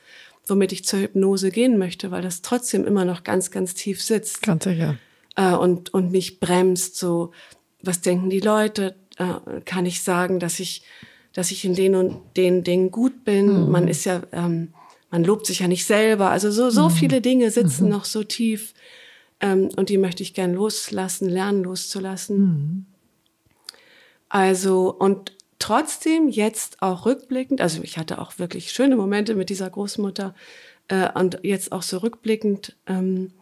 womit 0.45 0.73
ich 0.73 0.83
zur 0.83 0.99
Hypnose 0.99 1.51
gehen 1.51 1.77
möchte, 1.77 2.11
weil 2.11 2.21
das 2.21 2.41
trotzdem 2.41 2.85
immer 2.85 3.05
noch 3.05 3.23
ganz, 3.23 3.49
ganz 3.49 3.75
tief 3.75 4.03
sitzt 4.03 4.41
Ganz 4.41 4.65
sicher. 4.65 4.97
Äh, 5.35 5.53
und, 5.53 5.93
und 5.93 6.11
mich 6.11 6.39
bremst, 6.39 6.97
so, 6.97 7.31
was 7.81 8.01
denken 8.01 8.29
die 8.29 8.39
Leute? 8.39 8.95
Äh, 9.17 9.61
kann 9.65 9.85
ich 9.85 10.03
sagen, 10.03 10.39
dass 10.39 10.59
ich, 10.59 10.83
dass 11.33 11.51
ich 11.51 11.65
in 11.65 11.75
den 11.75 11.95
und 11.95 12.21
den 12.37 12.63
Dingen 12.63 12.91
gut 12.91 13.23
bin? 13.23 13.69
Man 13.69 13.87
ist 13.87 14.05
ja, 14.05 14.21
ähm, 14.31 14.73
man 15.09 15.23
lobt 15.23 15.45
sich 15.45 15.59
ja 15.59 15.67
nicht 15.67 15.85
selber. 15.85 16.29
Also 16.29 16.51
so, 16.51 16.69
so 16.69 16.89
viele 16.89 17.21
Dinge 17.21 17.51
sitzen 17.51 17.89
noch 17.89 18.05
so 18.05 18.23
tief. 18.23 18.73
Ähm, 19.41 19.69
und 19.75 19.89
die 19.89 19.97
möchte 19.97 20.23
ich 20.23 20.33
gern 20.33 20.53
loslassen, 20.53 21.27
lernen 21.27 21.63
loszulassen. 21.63 22.85
Also, 24.29 24.93
und 24.93 25.33
trotzdem 25.59 26.29
jetzt 26.29 26.81
auch 26.81 27.05
rückblickend, 27.05 27.59
also 27.59 27.81
ich 27.83 27.97
hatte 27.97 28.19
auch 28.19 28.39
wirklich 28.39 28.71
schöne 28.71 28.95
Momente 28.95 29.35
mit 29.35 29.49
dieser 29.49 29.69
Großmutter 29.69 30.33
äh, 30.87 31.09
und 31.13 31.39
jetzt 31.43 31.71
auch 31.71 31.83
so 31.83 31.97
rückblickend, 31.97 32.77
ähm, 32.87 33.33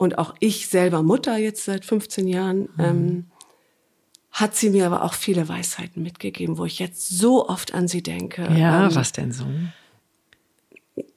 und 0.00 0.16
auch 0.16 0.34
ich 0.40 0.68
selber 0.68 1.02
Mutter 1.02 1.36
jetzt 1.36 1.66
seit 1.66 1.84
15 1.84 2.26
Jahren, 2.26 2.70
ähm, 2.78 3.26
hat 4.30 4.56
sie 4.56 4.70
mir 4.70 4.86
aber 4.86 5.02
auch 5.04 5.12
viele 5.12 5.46
Weisheiten 5.48 6.02
mitgegeben, 6.02 6.56
wo 6.56 6.64
ich 6.64 6.78
jetzt 6.78 7.06
so 7.10 7.46
oft 7.48 7.74
an 7.74 7.86
sie 7.86 8.02
denke. 8.02 8.42
Ja, 8.56 8.86
Ähm, 8.86 8.94
was 8.94 9.12
denn 9.12 9.30
so? 9.30 9.44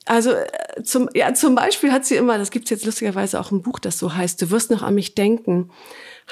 also 0.06 0.32
äh, 0.32 0.84
zum, 0.84 1.10
ja, 1.14 1.34
zum 1.34 1.56
Beispiel 1.56 1.92
hat 1.94 2.06
sie 2.06 2.16
immer, 2.16 2.38
das 2.38 2.52
gibt's 2.52 2.70
jetzt 2.72 2.86
lustigerweise 2.86 3.40
auch 3.40 3.52
ein 3.52 3.62
Buch, 3.62 3.80
das 3.80 3.98
so 4.00 4.14
heißt, 4.16 4.42
du 4.42 4.50
wirst 4.52 4.70
noch 4.70 4.82
an 4.84 4.96
mich 4.96 5.16
denken. 5.16 5.70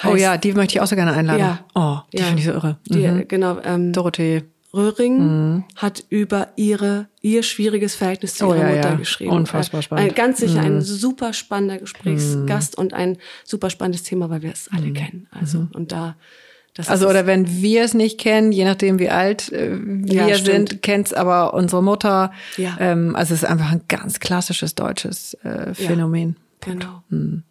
Oh 0.03 0.07
Heißt- 0.09 0.17
ja, 0.19 0.37
die 0.37 0.51
möchte 0.51 0.75
ich 0.75 0.81
auch 0.81 0.87
so 0.87 0.95
gerne 0.97 1.13
einladen. 1.13 1.39
Ja. 1.39 1.65
Oh, 1.73 1.99
die 2.11 2.17
Ja. 2.17 2.25
finde 2.25 2.39
ich 2.39 2.45
so 2.45 2.51
irre. 2.51 2.77
Die, 2.89 3.07
Mhm. 3.07 3.27
Genau, 3.29 3.59
ähm, 3.63 3.93
Dorothee. 3.93 4.43
Röhring 4.74 5.17
Mhm. 5.17 5.63
hat 5.76 6.03
über 6.09 6.49
ihre 6.55 7.07
ihr 7.22 7.43
schwieriges 7.43 7.95
Verhältnis 7.95 8.36
zu 8.36 8.45
Oh, 8.47 8.53
ihrer 8.53 8.69
ja, 8.69 8.76
Mutter 8.76 8.89
ja. 8.91 8.95
geschrieben. 8.95 9.32
Unfassbar 9.32 9.82
spannend. 9.82 10.05
Mhm. 10.05 10.09
Ein, 10.11 10.15
ganz 10.15 10.39
sicher 10.39 10.61
ein 10.61 10.82
super 10.82 11.34
spannender 11.34 11.78
Gesprächsgast 11.78 12.78
und 12.78 12.93
ein 12.93 13.17
super 13.43 13.69
spannendes 13.69 14.03
Thema, 14.03 14.30
weil 14.30 14.41
wir 14.41 14.51
es 14.51 14.69
alle 14.74 14.91
kennen. 14.93 15.28
Also 15.32 15.67
und 15.74 15.91
da 15.91 16.15
das 16.74 16.88
Mhm. 16.88 16.91
Also 16.93 17.09
oder 17.09 17.26
wenn 17.26 17.61
wir 17.61 17.84
es 17.84 17.93
nicht 17.93 18.17
kennen, 18.17 18.53
je 18.53 18.63
nachdem 18.63 18.97
wie 18.97 19.09
alt 19.09 19.51
äh, 19.51 19.78
wir 19.78 20.28
Ja, 20.28 20.38
sind, 20.38 20.82
kennt's 20.82 21.11
aber 21.13 21.53
unsere 21.53 21.84
Mutter. 21.84 22.32
Ja. 22.55 22.78
Ähm, 22.80 23.13
also 23.15 23.34
es 23.34 23.43
ist 23.43 23.49
einfach 23.49 23.72
ein 23.74 23.82
ganz 23.89 24.19
klassisches 24.22 24.74
deutsches 24.76 25.34
äh, 25.43 25.74
Phänomen. 25.74 26.38
Genau. 26.61 27.03
Mhm. 27.09 27.43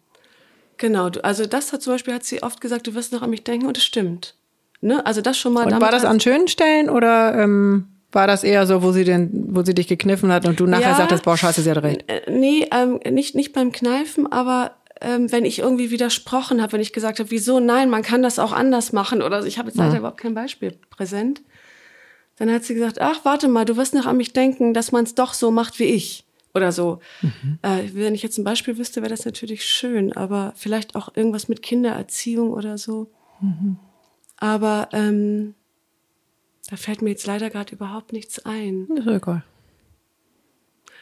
Genau, 0.77 1.09
also 1.21 1.45
das 1.45 1.71
hat 1.73 1.83
zum 1.83 1.93
Beispiel, 1.93 2.15
hat 2.15 2.23
sie 2.23 2.41
oft 2.41 2.59
gesagt, 2.59 2.87
du 2.87 2.95
wirst 2.95 3.13
noch 3.13 3.21
an 3.21 3.29
mich 3.29 3.43
denken 3.43 3.67
und 3.67 3.77
es 3.77 3.83
stimmt. 3.85 4.33
Ne? 4.81 5.05
Also 5.05 5.21
das 5.21 5.37
schon 5.37 5.53
mal. 5.53 5.65
Und 5.65 5.79
war 5.79 5.91
das 5.91 6.05
an 6.05 6.19
schönen 6.19 6.47
Stellen 6.47 6.89
oder 6.89 7.35
ähm, 7.41 7.85
war 8.11 8.27
das 8.27 8.43
eher 8.43 8.65
so, 8.67 8.83
wo 8.83 8.91
sie 8.91 9.03
den, 9.03 9.29
wo 9.55 9.63
sie 9.63 9.73
dich 9.73 9.87
gekniffen 9.87 10.31
hat 10.31 10.45
und 10.45 10.59
du 10.59 10.65
nachher 10.65 10.89
Ja. 10.89 10.95
sagtest, 10.95 11.23
boah, 11.23 11.37
scheiße, 11.37 11.61
sie 11.61 11.71
hat 11.71 11.81
recht. 11.83 12.03
Äh, 12.07 12.29
nee, 12.29 12.67
ähm, 12.71 12.99
nicht, 13.09 13.35
nicht 13.35 13.53
beim 13.53 13.71
Kneifen, 13.71 14.31
aber 14.31 14.75
ähm, 14.99 15.31
wenn 15.31 15.45
ich 15.45 15.59
irgendwie 15.59 15.91
widersprochen 15.91 16.61
habe, 16.61 16.73
wenn 16.73 16.81
ich 16.81 16.93
gesagt 16.93 17.19
habe, 17.19 17.31
wieso, 17.31 17.59
nein, 17.59 17.89
man 17.89 18.01
kann 18.01 18.21
das 18.21 18.39
auch 18.39 18.51
anders 18.51 18.91
machen 18.91 19.21
oder 19.21 19.45
ich 19.45 19.57
habe 19.57 19.69
jetzt 19.69 19.77
leider 19.77 19.97
überhaupt 19.99 20.19
kein 20.19 20.33
Beispiel 20.33 20.77
präsent, 20.89 21.41
dann 22.37 22.51
hat 22.51 22.63
sie 22.63 22.73
gesagt, 22.73 22.99
ach, 22.99 23.19
warte 23.23 23.47
mal, 23.47 23.65
du 23.65 23.77
wirst 23.77 23.93
noch 23.93 24.05
an 24.07 24.17
mich 24.17 24.33
denken, 24.33 24.73
dass 24.73 24.91
man 24.91 25.03
es 25.03 25.15
doch 25.15 25.33
so 25.33 25.51
macht 25.51 25.79
wie 25.79 25.85
ich 25.85 26.25
oder 26.53 26.71
so. 26.71 26.99
Äh, 27.61 27.83
wenn 27.93 28.13
ich 28.15 28.23
jetzt 28.23 28.37
ein 28.37 28.43
Beispiel 28.43 28.77
wüsste, 28.77 29.01
wäre 29.01 29.11
das 29.11 29.25
natürlich 29.25 29.63
schön, 29.63 30.11
aber 30.13 30.53
vielleicht 30.55 30.95
auch 30.95 31.15
irgendwas 31.15 31.47
mit 31.47 31.61
Kindererziehung 31.61 32.51
oder 32.51 32.77
so. 32.77 33.09
Aber 34.41 34.89
ähm, 34.91 35.53
da 36.69 36.75
fällt 36.75 37.01
mir 37.01 37.11
jetzt 37.11 37.27
leider 37.27 37.49
gerade 37.49 37.73
überhaupt 37.73 38.11
nichts 38.11 38.43
ein. 38.43 38.87
Ist 38.87 39.07
egal. 39.07 39.43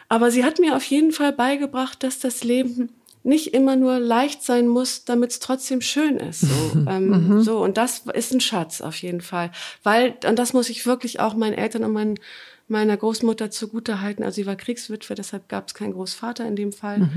Aber 0.09 0.29
sie 0.29 0.43
hat 0.43 0.59
mir 0.59 0.75
auf 0.75 0.83
jeden 0.83 1.13
Fall 1.13 1.31
beigebracht, 1.31 2.03
dass 2.03 2.19
das 2.19 2.43
Leben 2.43 2.89
nicht 3.23 3.53
immer 3.53 3.75
nur 3.75 3.99
leicht 3.99 4.43
sein 4.43 4.67
muss, 4.67 5.05
damit 5.05 5.31
es 5.31 5.39
trotzdem 5.39 5.81
schön 5.81 6.17
ist. 6.17 6.41
So, 6.41 6.85
ähm, 6.89 7.41
so 7.41 7.63
und 7.63 7.77
das 7.77 8.03
ist 8.13 8.33
ein 8.33 8.41
Schatz 8.41 8.81
auf 8.81 8.97
jeden 8.97 9.21
Fall, 9.21 9.51
weil 9.83 10.15
und 10.27 10.37
das 10.37 10.53
muss 10.53 10.69
ich 10.69 10.85
wirklich 10.85 11.19
auch 11.19 11.33
meinen 11.33 11.53
Eltern 11.53 11.83
und 11.83 11.93
meinen, 11.93 12.19
meiner 12.67 12.97
Großmutter 12.97 13.51
zugute 13.51 14.01
halten. 14.01 14.23
Also 14.23 14.35
sie 14.35 14.45
war 14.47 14.55
Kriegswitwe, 14.55 15.15
deshalb 15.15 15.47
gab 15.47 15.67
es 15.67 15.73
keinen 15.73 15.93
Großvater 15.93 16.45
in 16.45 16.55
dem 16.55 16.71
Fall. 16.71 17.09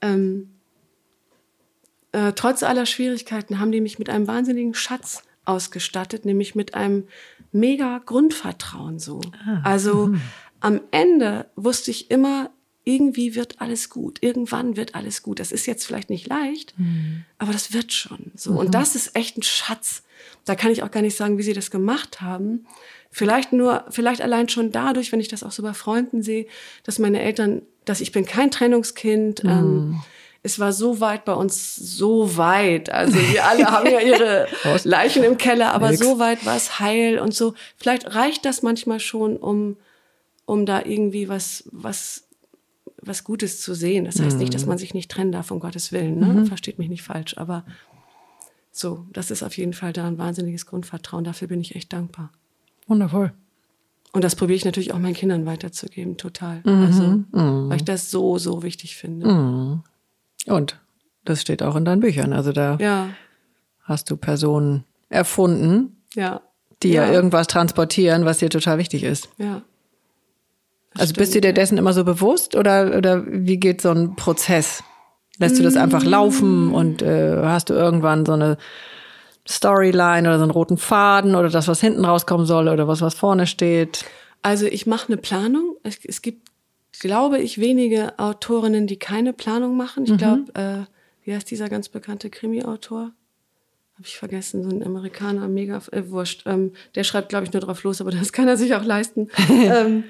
Ähm, 0.00 0.50
äh, 2.12 2.32
trotz 2.34 2.62
aller 2.62 2.86
Schwierigkeiten 2.86 3.58
haben 3.58 3.72
die 3.72 3.80
mich 3.80 3.98
mit 3.98 4.08
einem 4.08 4.26
wahnsinnigen 4.26 4.74
Schatz 4.74 5.24
ausgestattet, 5.48 6.24
nämlich 6.24 6.54
mit 6.54 6.74
einem 6.74 7.08
mega 7.52 7.98
Grundvertrauen 8.04 8.98
so. 8.98 9.20
Also 9.64 10.14
am 10.60 10.80
Ende 10.90 11.46
wusste 11.56 11.90
ich 11.90 12.10
immer, 12.10 12.50
irgendwie 12.84 13.34
wird 13.34 13.60
alles 13.60 13.90
gut. 13.90 14.18
Irgendwann 14.22 14.76
wird 14.76 14.94
alles 14.94 15.22
gut. 15.22 15.40
Das 15.40 15.52
ist 15.52 15.66
jetzt 15.66 15.84
vielleicht 15.86 16.10
nicht 16.10 16.26
leicht, 16.26 16.74
aber 17.38 17.52
das 17.52 17.72
wird 17.72 17.92
schon. 17.92 18.32
So. 18.34 18.52
Und 18.52 18.74
das 18.74 18.94
ist 18.94 19.14
echt 19.14 19.36
ein 19.36 19.42
Schatz. 19.42 20.02
Da 20.44 20.54
kann 20.54 20.70
ich 20.70 20.82
auch 20.82 20.90
gar 20.90 21.02
nicht 21.02 21.16
sagen, 21.16 21.38
wie 21.38 21.42
sie 21.42 21.52
das 21.52 21.70
gemacht 21.70 22.20
haben. 22.20 22.66
Vielleicht 23.10 23.52
nur, 23.52 23.84
vielleicht 23.90 24.20
allein 24.20 24.48
schon 24.48 24.72
dadurch, 24.72 25.12
wenn 25.12 25.20
ich 25.20 25.28
das 25.28 25.42
auch 25.42 25.52
so 25.52 25.62
bei 25.62 25.74
Freunden 25.74 26.22
sehe, 26.22 26.46
dass 26.82 26.98
meine 26.98 27.20
Eltern, 27.20 27.62
dass 27.84 28.00
ich 28.00 28.12
bin 28.12 28.24
kein 28.24 28.50
Trennungskind. 28.50 29.44
Ähm, 29.44 30.00
es 30.48 30.58
war 30.58 30.72
so 30.72 31.00
weit 31.00 31.26
bei 31.26 31.34
uns, 31.34 31.76
so 31.76 32.38
weit. 32.38 32.90
Also 32.90 33.16
wir 33.16 33.44
alle 33.44 33.66
haben 33.66 33.90
ja 33.90 34.00
ihre 34.00 34.48
Leichen 34.84 35.22
im 35.22 35.36
Keller, 35.36 35.74
aber 35.74 35.90
Nix. 35.90 36.00
so 36.00 36.18
weit 36.18 36.46
war 36.46 36.56
es 36.56 36.80
heil 36.80 37.18
und 37.18 37.34
so. 37.34 37.52
Vielleicht 37.76 38.14
reicht 38.14 38.46
das 38.46 38.62
manchmal 38.62 38.98
schon, 38.98 39.36
um, 39.36 39.76
um 40.46 40.64
da 40.64 40.82
irgendwie 40.86 41.28
was, 41.28 41.64
was, 41.70 42.24
was 43.02 43.24
Gutes 43.24 43.60
zu 43.60 43.74
sehen. 43.74 44.06
Das 44.06 44.18
heißt 44.20 44.38
nicht, 44.38 44.54
dass 44.54 44.64
man 44.64 44.78
sich 44.78 44.94
nicht 44.94 45.10
trennen 45.10 45.32
darf, 45.32 45.50
um 45.50 45.60
Gottes 45.60 45.92
Willen. 45.92 46.18
Ne? 46.18 46.46
Versteht 46.46 46.78
mich 46.78 46.88
nicht 46.88 47.02
falsch, 47.02 47.36
aber 47.36 47.64
so, 48.72 49.04
das 49.12 49.30
ist 49.30 49.42
auf 49.42 49.58
jeden 49.58 49.74
Fall 49.74 49.92
da 49.92 50.06
ein 50.06 50.16
wahnsinniges 50.16 50.64
Grundvertrauen. 50.64 51.24
Dafür 51.24 51.48
bin 51.48 51.60
ich 51.60 51.76
echt 51.76 51.92
dankbar. 51.92 52.32
Wundervoll. 52.86 53.32
Und 54.12 54.24
das 54.24 54.34
probiere 54.34 54.56
ich 54.56 54.64
natürlich 54.64 54.94
auch 54.94 54.98
meinen 54.98 55.14
Kindern 55.14 55.44
weiterzugeben, 55.44 56.16
total. 56.16 56.62
Also, 56.64 57.24
weil 57.68 57.76
ich 57.76 57.84
das 57.84 58.10
so, 58.10 58.38
so 58.38 58.62
wichtig 58.62 58.96
finde. 58.96 59.82
Und 60.48 60.78
das 61.24 61.40
steht 61.40 61.62
auch 61.62 61.76
in 61.76 61.84
deinen 61.84 62.00
Büchern. 62.00 62.32
Also 62.32 62.52
da 62.52 62.76
Ja, 62.80 63.08
hast 63.82 64.10
du 64.10 64.16
Personen 64.16 64.84
erfunden, 65.08 66.02
ja. 66.14 66.40
die 66.82 66.90
ja. 66.92 67.06
ja 67.06 67.12
irgendwas 67.12 67.46
transportieren, 67.46 68.24
was 68.24 68.38
dir 68.38 68.50
total 68.50 68.78
wichtig 68.78 69.02
ist. 69.04 69.28
Ja. 69.38 69.62
Also 70.96 71.14
bist 71.14 71.34
du 71.34 71.40
dir 71.40 71.52
dessen 71.52 71.78
immer 71.78 71.92
so 71.92 72.02
bewusst 72.04 72.56
oder, 72.56 72.96
oder 72.96 73.24
wie 73.26 73.58
geht 73.58 73.80
so 73.80 73.90
ein 73.90 74.16
Prozess? 74.16 74.82
Lässt 75.38 75.58
du 75.58 75.62
das 75.62 75.76
einfach 75.76 76.02
Mm. 76.02 76.08
laufen 76.08 76.72
und 76.74 77.00
äh, 77.02 77.36
hast 77.44 77.70
du 77.70 77.74
irgendwann 77.74 78.26
so 78.26 78.32
eine 78.32 78.56
Storyline 79.46 80.28
oder 80.28 80.38
so 80.38 80.42
einen 80.42 80.50
roten 80.50 80.76
Faden 80.76 81.34
oder 81.36 81.48
das, 81.48 81.68
was 81.68 81.80
hinten 81.80 82.04
rauskommen 82.04 82.46
soll 82.46 82.68
oder 82.68 82.88
was, 82.88 83.00
was 83.00 83.14
vorne 83.14 83.46
steht? 83.46 84.04
Also 84.42 84.66
ich 84.66 84.86
mache 84.86 85.08
eine 85.08 85.16
Planung. 85.16 85.76
Es, 85.84 85.98
es 86.04 86.22
gibt, 86.22 86.47
glaube 87.00 87.38
ich, 87.38 87.58
wenige 87.58 88.18
Autorinnen, 88.18 88.86
die 88.86 88.98
keine 88.98 89.32
Planung 89.32 89.76
machen. 89.76 90.04
Mhm. 90.04 90.12
Ich 90.12 90.18
glaube, 90.18 90.54
äh, 90.54 91.26
wie 91.26 91.34
heißt 91.34 91.50
dieser 91.50 91.68
ganz 91.68 91.88
bekannte 91.88 92.30
Krimi-Autor? 92.30 93.12
Habe 93.94 94.06
ich 94.06 94.16
vergessen, 94.16 94.62
so 94.62 94.70
ein 94.70 94.84
Amerikaner, 94.84 95.48
mega 95.48 95.82
äh, 95.92 96.08
wurscht. 96.08 96.44
Ähm, 96.46 96.72
der 96.94 97.04
schreibt, 97.04 97.28
glaube 97.30 97.44
ich, 97.46 97.52
nur 97.52 97.60
drauf 97.60 97.82
los, 97.82 98.00
aber 98.00 98.10
das 98.12 98.32
kann 98.32 98.46
er 98.48 98.56
sich 98.56 98.74
auch 98.74 98.84
leisten. 98.84 99.28
ähm, 99.50 100.04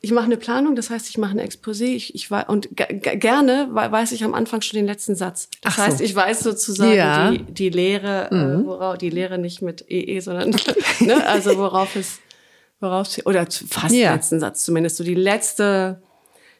ich 0.00 0.12
mache 0.12 0.26
eine 0.26 0.36
Planung, 0.36 0.76
das 0.76 0.90
heißt, 0.90 1.08
ich 1.08 1.18
mache 1.18 1.32
ein 1.36 1.40
Exposé. 1.40 1.86
Ich, 1.86 2.14
ich 2.14 2.30
und 2.30 2.68
ge- 2.76 2.98
ge- 3.00 3.16
gerne 3.16 3.68
wei- 3.72 3.90
weiß 3.90 4.12
ich 4.12 4.22
am 4.22 4.34
Anfang 4.34 4.60
schon 4.62 4.76
den 4.76 4.86
letzten 4.86 5.16
Satz. 5.16 5.48
Das 5.62 5.76
so. 5.76 5.82
heißt, 5.82 6.00
ich 6.00 6.14
weiß 6.14 6.40
sozusagen 6.40 6.94
Ja. 6.94 7.30
die, 7.32 7.42
die 7.42 7.70
Lehre, 7.70 8.30
äh, 8.30 8.64
worauf 8.64 8.98
die 8.98 9.10
Lehre 9.10 9.38
nicht 9.38 9.62
mit 9.62 9.84
EE, 9.90 10.20
sondern 10.20 10.50
ne, 11.00 11.26
also 11.26 11.56
worauf 11.58 11.96
es 11.96 12.20
worauf 12.78 13.06
sie, 13.08 13.22
oder 13.24 13.46
fast 13.50 13.94
Ja. 13.94 14.14
letzten 14.14 14.38
Satz 14.38 14.64
zumindest, 14.64 14.98
so 14.98 15.02
die 15.02 15.14
letzte, 15.14 16.02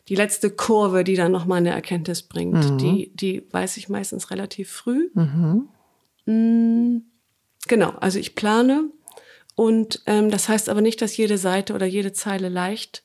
die 0.09 0.15
letzte 0.15 0.51
Kurve, 0.51 1.03
die 1.05 1.17
dann 1.17 1.33
nochmal 1.33 1.59
eine 1.59 1.71
Erkenntnis 1.71 2.23
bringt, 2.23 2.81
die, 2.81 3.11
die 3.15 3.47
weiß 3.51 3.77
ich 3.77 3.89
meistens 3.89 4.31
relativ 4.31 4.71
früh. 4.71 5.11
Mm, 6.27 6.99
Genau, 7.69 7.91
also 8.01 8.21
ich 8.21 8.37
plane 8.37 8.91
und 9.57 10.03
ähm, 10.07 10.31
das 10.31 10.49
heißt 10.49 10.69
aber 10.69 10.81
nicht, 10.83 11.03
dass 11.03 11.17
jede 11.17 11.37
Seite 11.37 11.75
oder 11.75 11.87
jede 11.87 12.13
Zeile 12.13 12.49
leicht 12.49 13.03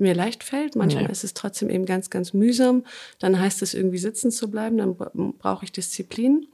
mir 0.00 0.14
leicht 0.14 0.44
fällt. 0.44 0.76
Manchmal 0.76 1.04
Nee. 1.06 1.10
ist 1.10 1.24
es 1.24 1.34
trotzdem 1.34 1.68
eben 1.70 1.84
ganz, 1.84 2.08
ganz 2.08 2.32
mühsam. 2.32 2.84
Dann 3.18 3.40
heißt 3.40 3.62
es 3.62 3.74
irgendwie 3.74 3.98
sitzen 3.98 4.30
zu 4.30 4.48
bleiben, 4.48 4.76
dann 4.78 4.94
bra- 4.96 5.10
brauche 5.12 5.64
ich 5.64 5.72
Disziplin. 5.72 6.46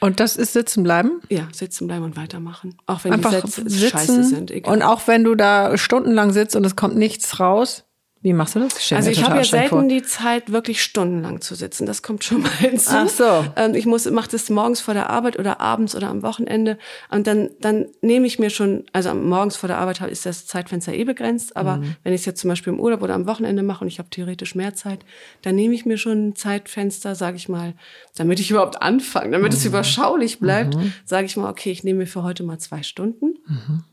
Und 0.00 0.18
das 0.18 0.36
ist 0.36 0.52
sitzen 0.54 0.82
bleiben? 0.82 1.20
Ja, 1.28 1.46
sitzen 1.52 1.86
bleiben 1.86 2.04
und 2.04 2.16
weitermachen. 2.16 2.76
Auch 2.86 3.04
wenn 3.04 3.12
Einfach 3.12 3.30
die 3.40 3.48
Sätze 3.48 3.70
scheiße 3.70 4.24
sind. 4.24 4.50
Egal. 4.50 4.72
Und 4.74 4.82
auch 4.82 5.06
wenn 5.06 5.22
du 5.22 5.36
da 5.36 5.78
stundenlang 5.78 6.32
sitzt 6.32 6.56
und 6.56 6.64
es 6.64 6.74
kommt 6.74 6.96
nichts 6.96 7.38
raus. 7.38 7.84
Wie 8.20 8.32
machst 8.32 8.56
du 8.56 8.58
das? 8.58 8.82
stell 8.84 8.98
Also 8.98 9.10
ich 9.10 9.22
habe 9.22 9.36
ja 9.36 9.44
selten 9.44 9.88
die 9.88 10.02
Zeit, 10.02 10.50
wirklich 10.50 10.82
stundenlang 10.82 11.40
zu 11.40 11.54
sitzen. 11.54 11.86
Das 11.86 12.02
kommt 12.02 12.24
schon 12.24 12.42
mal 12.42 12.50
hinzu. 12.50 12.90
Ach 12.92 13.08
so. 13.08 13.44
Ähm, 13.54 13.74
ich 13.74 13.86
muss, 13.86 14.10
mache 14.10 14.28
das 14.28 14.50
morgens 14.50 14.80
vor 14.80 14.92
der 14.92 15.08
Arbeit 15.08 15.38
oder 15.38 15.60
abends 15.60 15.94
oder 15.94 16.08
am 16.08 16.22
Wochenende. 16.22 16.78
Und 17.10 17.28
dann, 17.28 17.50
dann 17.60 17.86
nehme 18.02 18.26
ich 18.26 18.40
mir 18.40 18.50
schon, 18.50 18.84
also 18.92 19.14
morgens 19.14 19.56
vor 19.56 19.68
der 19.68 19.78
Arbeit 19.78 20.00
ist 20.00 20.26
das 20.26 20.46
Zeitfenster 20.46 20.92
eh 20.94 21.04
begrenzt. 21.04 21.56
Aber 21.56 21.76
Mhm. 21.76 21.94
wenn 22.02 22.12
ich 22.12 22.22
es 22.22 22.26
jetzt 22.26 22.40
zum 22.40 22.48
Beispiel 22.48 22.72
im 22.72 22.80
Urlaub 22.80 23.02
oder 23.02 23.14
am 23.14 23.26
Wochenende 23.28 23.62
mache 23.62 23.82
und 23.82 23.88
ich 23.88 24.00
habe 24.00 24.10
theoretisch 24.10 24.56
mehr 24.56 24.74
Zeit, 24.74 24.98
dann 25.42 25.54
nehme 25.54 25.74
ich 25.74 25.86
mir 25.86 25.96
schon 25.96 26.30
ein 26.30 26.34
Zeitfenster, 26.34 27.14
sage 27.14 27.36
ich 27.36 27.48
mal, 27.48 27.74
damit 28.16 28.40
ich 28.40 28.50
überhaupt 28.50 28.82
anfange, 28.82 29.30
damit 29.30 29.52
Mhm. 29.52 29.58
es 29.58 29.64
überschaulich 29.64 30.40
bleibt, 30.40 30.76
sage 31.04 31.26
ich 31.26 31.36
mal, 31.36 31.50
okay, 31.50 31.70
ich 31.70 31.84
nehme 31.84 32.00
mir 32.00 32.06
für 32.06 32.24
heute 32.24 32.42
mal 32.42 32.58
zwei 32.58 32.82
Stunden. 32.82 33.38
Mhm. 33.46 33.84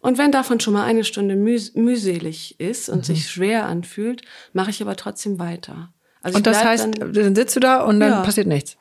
Und 0.00 0.18
wenn 0.18 0.32
davon 0.32 0.60
schon 0.60 0.74
mal 0.74 0.84
eine 0.84 1.04
Stunde 1.04 1.36
müh 1.36 1.60
mühselig 1.74 2.58
ist 2.60 2.88
und 2.88 2.98
Mhm. 2.98 3.02
sich 3.04 3.28
schwer 3.30 3.66
anfühlt, 3.66 4.22
mache 4.52 4.70
ich 4.70 4.80
aber 4.82 4.96
trotzdem 4.96 5.38
weiter. 5.38 5.92
Also 6.22 6.36
Und 6.38 6.46
das 6.46 6.62
heißt, 6.64 6.84
dann, 6.98 7.12
dann, 7.12 7.34
sitzt 7.34 7.56
du 7.56 7.60
da 7.60 7.82
und 7.82 8.00
dann 8.00 8.10
Ja. 8.10 8.22
passiert 8.22 8.46
nichts. 8.46 8.76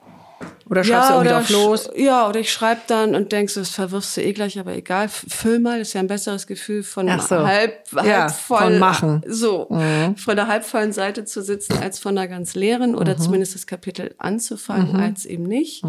Oder 0.70 0.84
schreibst 0.84 1.10
du 1.10 1.14
irgendwie 1.16 1.34
drauf 1.34 1.48
sch- 1.50 1.52
los. 1.54 1.90
Ja, 1.96 2.30
oder 2.30 2.40
ich 2.40 2.52
schreibe 2.54 2.82
dann 2.88 3.16
und 3.16 3.32
denkst, 3.32 3.56
das 3.56 3.72
verwirfst 3.72 4.16
du 4.16 4.22
eh 4.22 4.34
gleich, 4.34 4.60
aber 4.60 4.74
egal. 4.76 5.10
Füll 5.10 5.60
mal, 5.60 5.82
ist 5.82 5.94
ja 5.94 6.00
ein 6.00 6.08
besseres 6.08 6.46
Gefühl 6.48 6.84
von 6.84 7.08
so. 7.20 7.40
halb, 7.46 7.86
halb 7.96 8.06
Ja, 8.08 8.30
voll. 8.30 8.60
von 8.60 8.80
machen. 8.80 9.24
So, 9.28 9.68
Mhm. 9.70 10.16
von 10.16 10.36
der 10.36 10.48
halbvollen 10.48 10.94
Seite 10.94 11.26
zu 11.26 11.42
sitzen, 11.42 11.74
als 11.80 11.98
von 12.00 12.16
der 12.16 12.28
ganz 12.28 12.54
leeren 12.56 12.96
oder 12.96 13.16
Mhm. 13.16 13.20
zumindest 13.20 13.56
das 13.56 13.66
Kapitel 13.68 14.14
anzufangen, 14.20 14.96
als 14.96 15.26
eben 15.26 15.44
nicht. 15.44 15.84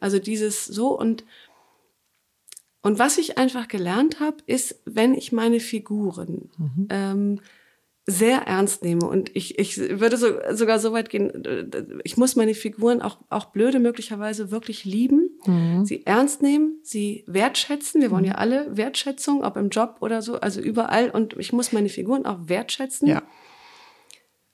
Also 0.00 0.18
dieses 0.18 0.66
so 0.66 0.88
und 0.98 1.24
und 2.82 2.98
was 2.98 3.18
ich 3.18 3.36
einfach 3.38 3.68
gelernt 3.68 4.20
habe, 4.20 4.38
ist, 4.46 4.80
wenn 4.84 5.14
ich 5.14 5.32
meine 5.32 5.60
Figuren 5.60 6.50
Mhm. 6.58 6.86
ähm, 6.90 7.40
sehr 8.06 8.38
ernst 8.48 8.82
nehme 8.82 9.06
und 9.06 9.36
ich, 9.36 9.58
ich 9.58 9.78
würde 9.78 10.16
so, 10.16 10.28
sogar 10.52 10.80
so 10.80 10.92
weit 10.92 11.10
gehen, 11.10 11.44
ich 12.02 12.16
muss 12.16 12.34
meine 12.34 12.54
Figuren 12.54 13.02
auch, 13.02 13.18
auch 13.28 13.44
blöde 13.46 13.78
möglicherweise 13.78 14.50
wirklich 14.50 14.84
lieben, 14.84 15.30
Mhm. 15.46 15.84
sie 15.84 16.06
ernst 16.06 16.42
nehmen, 16.42 16.80
sie 16.82 17.22
wertschätzen. 17.28 18.00
Wir 18.00 18.10
wollen 18.10 18.24
ja 18.24 18.36
alle 18.36 18.76
Wertschätzung, 18.76 19.44
ob 19.44 19.56
im 19.56 19.68
Job 19.68 19.98
oder 20.00 20.22
so, 20.22 20.40
also 20.40 20.60
überall 20.60 21.10
und 21.10 21.36
ich 21.38 21.52
muss 21.52 21.72
meine 21.72 21.88
Figuren 21.90 22.26
auch 22.26 22.38
wertschätzen. 22.48 23.06
Ja. 23.06 23.22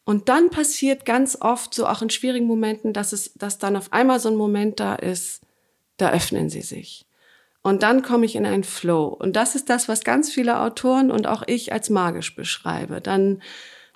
Und 0.04 0.28
dann 0.28 0.50
passiert 0.50 1.06
ganz 1.06 1.38
oft, 1.40 1.72
so 1.72 1.86
auch 1.86 2.02
in 2.02 2.10
schwierigen 2.10 2.46
Momenten, 2.46 2.92
dass 2.92 3.12
es, 3.12 3.32
dass 3.34 3.58
dann 3.58 3.76
auf 3.76 3.92
einmal 3.92 4.20
so 4.20 4.28
ein 4.28 4.36
Moment 4.36 4.80
da 4.80 4.96
ist, 4.96 5.40
da 5.96 6.12
öffnen 6.12 6.50
sie 6.50 6.60
sich. 6.60 7.05
Und 7.66 7.82
dann 7.82 8.02
komme 8.02 8.24
ich 8.26 8.36
in 8.36 8.46
einen 8.46 8.64
Flow. 8.64 9.06
Und 9.06 9.34
das 9.36 9.54
ist 9.56 9.68
das, 9.70 9.88
was 9.88 10.04
ganz 10.04 10.32
viele 10.32 10.60
Autoren 10.60 11.10
und 11.10 11.26
auch 11.26 11.42
ich 11.46 11.72
als 11.72 11.90
magisch 11.90 12.34
beschreibe. 12.36 13.00
Dann, 13.00 13.42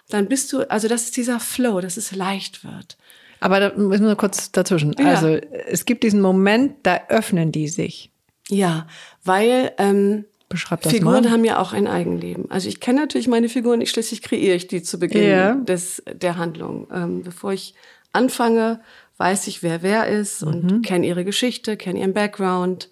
dann 0.09 0.27
bist 0.27 0.53
du, 0.53 0.69
also 0.71 0.89
das 0.89 1.03
ist 1.05 1.17
dieser 1.17 1.39
Flow, 1.39 1.81
dass 1.81 1.97
es 1.97 2.15
leicht 2.15 2.65
wird. 2.65 2.97
Aber 3.39 3.61
da 3.61 3.73
müssen 3.77 4.07
wir 4.07 4.17
kurz 4.17 4.51
dazwischen. 4.51 4.95
Ja. 4.99 5.07
Also 5.15 5.29
es 5.69 5.85
gibt 5.85 6.03
diesen 6.03 6.21
Moment, 6.21 6.75
da 6.83 7.01
öffnen 7.09 7.53
die 7.53 7.69
sich. 7.69 8.11
Ja, 8.49 8.87
weil 9.25 9.73
ähm, 9.79 10.25
Beschreib 10.49 10.83
das 10.83 10.93
Figuren 10.93 11.23
mal. 11.25 11.31
haben 11.31 11.45
ja 11.45 11.59
auch 11.61 11.73
ein 11.73 11.87
Eigenleben. 11.87 12.51
Also 12.51 12.69
ich 12.69 12.81
kenne 12.81 13.01
natürlich 13.03 13.29
meine 13.29 13.49
Figuren, 13.49 13.81
ich 13.81 13.91
schließlich 13.91 14.21
kreiere 14.23 14.57
ich 14.57 14.67
die 14.67 14.83
zu 14.83 14.99
Beginn 14.99 15.23
Ja. 15.31 15.55
des, 15.55 16.03
der 16.13 16.37
Handlung. 16.37 16.89
Ähm, 16.93 17.23
bevor 17.23 17.53
ich 17.53 17.75
anfange, 18.13 18.81
weiß 19.19 19.47
ich, 19.47 19.63
wer 19.63 19.83
wer 19.83 20.09
ist 20.09 20.43
Mhm. 20.43 20.49
und 20.49 20.83
kenne 20.85 21.07
ihre 21.07 21.25
Geschichte, 21.25 21.77
kenne 21.77 22.01
ihren 22.01 22.13
Background, 22.15 22.91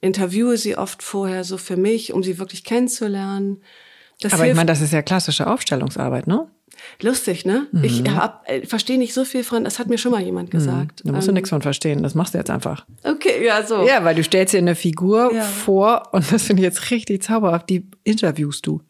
interviewe 0.00 0.56
sie 0.56 0.76
oft 0.76 1.02
vorher 1.02 1.44
so 1.44 1.56
für 1.58 1.76
mich, 1.76 2.12
um 2.12 2.22
sie 2.22 2.38
wirklich 2.38 2.64
kennenzulernen. 2.64 3.62
Das 4.20 4.32
Aber 4.32 4.46
ich 4.46 4.54
meine, 4.54 4.66
das 4.66 4.80
ist 4.80 4.92
ja 4.92 5.02
klassische 5.02 5.46
Aufstellungsarbeit, 5.46 6.26
ne? 6.26 6.48
lustig, 7.00 7.44
ne? 7.44 7.66
Ich 7.82 8.04
hab, 8.08 8.48
äh, 8.48 8.64
verstehe 8.64 8.98
nicht 8.98 9.12
so 9.14 9.24
viel 9.24 9.42
von, 9.42 9.64
das 9.64 9.78
hat 9.80 9.88
mir 9.88 9.98
schon 9.98 10.12
mal 10.12 10.22
jemand 10.22 10.50
gesagt. 10.50 11.02
Da 11.04 11.12
musst 11.12 11.26
du 11.26 11.30
Ähm, 11.30 11.34
nichts 11.34 11.50
von 11.50 11.60
verstehen. 11.62 12.02
Das 12.02 12.14
machst 12.14 12.34
du 12.34 12.38
jetzt 12.38 12.50
einfach. 12.50 12.86
Okay, 13.02 13.44
ja, 13.44 13.66
so. 13.66 13.86
Ja, 13.86 14.04
weil 14.04 14.14
du 14.14 14.22
stellst 14.22 14.54
dir 14.54 14.58
eine 14.58 14.74
Figur 14.76 15.34
Ja. 15.34 15.42
vor 15.42 16.08
und 16.12 16.30
das 16.32 16.44
finde 16.44 16.62
ich 16.62 16.64
jetzt 16.68 16.90
richtig 16.90 17.22
zauberhaft. 17.22 17.68
Die 17.68 17.84
interviewst 18.04 18.66
du. 18.66 18.80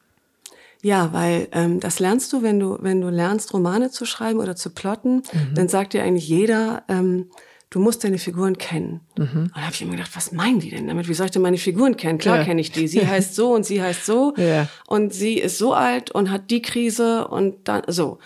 Ja, 0.83 1.13
weil 1.13 1.49
ähm, 1.53 1.81
das 1.81 1.99
lernst 1.99 2.33
du, 2.33 2.43
wenn 2.43 2.61
du, 2.61 2.79
wenn 2.81 3.01
du 3.01 3.09
lernst, 3.09 3.53
Romane 3.53 3.91
zu 3.91 4.05
schreiben 4.05 4.39
oder 4.39 4.55
zu 4.55 4.71
plotten, 4.71 5.23
dann 5.55 5.69
sagt 5.69 5.93
dir 5.93 6.03
eigentlich 6.05 6.29
jeder, 6.29 6.85
ähm, 6.89 7.31
du 7.71 7.81
musst 7.81 8.03
deine 8.05 8.19
Figuren 8.19 8.57
kennen. 8.59 9.01
Und 9.19 9.51
da 9.55 9.61
habe 9.63 9.73
ich 9.75 9.83
immer 9.83 9.93
gedacht, 9.93 10.13
was 10.15 10.33
meinen 10.33 10.59
die 10.61 10.71
denn 10.71 10.87
damit? 10.89 11.09
Wie 11.09 11.15
soll 11.15 11.27
ich 11.27 11.33
denn 11.33 11.43
meine 11.43 11.59
Figuren 11.59 11.97
kennen? 11.97 12.19
Klar 12.19 12.39
Ja. 12.39 12.45
kenne 12.45 12.61
ich 12.61 12.73
die. 12.73 12.89
Sie 12.89 13.07
heißt 13.07 13.35
so 13.35 13.53
und 13.55 13.65
sie 13.67 13.83
heißt 13.83 14.07
so. 14.07 14.35
Ja. 14.37 14.69
Und 14.87 15.13
sie 15.13 15.35
ist 15.39 15.59
so 15.59 15.75
alt 15.75 16.11
und 16.11 16.31
hat 16.31 16.51
die 16.51 16.63
Krise 16.63 17.29
und 17.29 17.69
dann 17.69 17.83
so. 17.89 18.19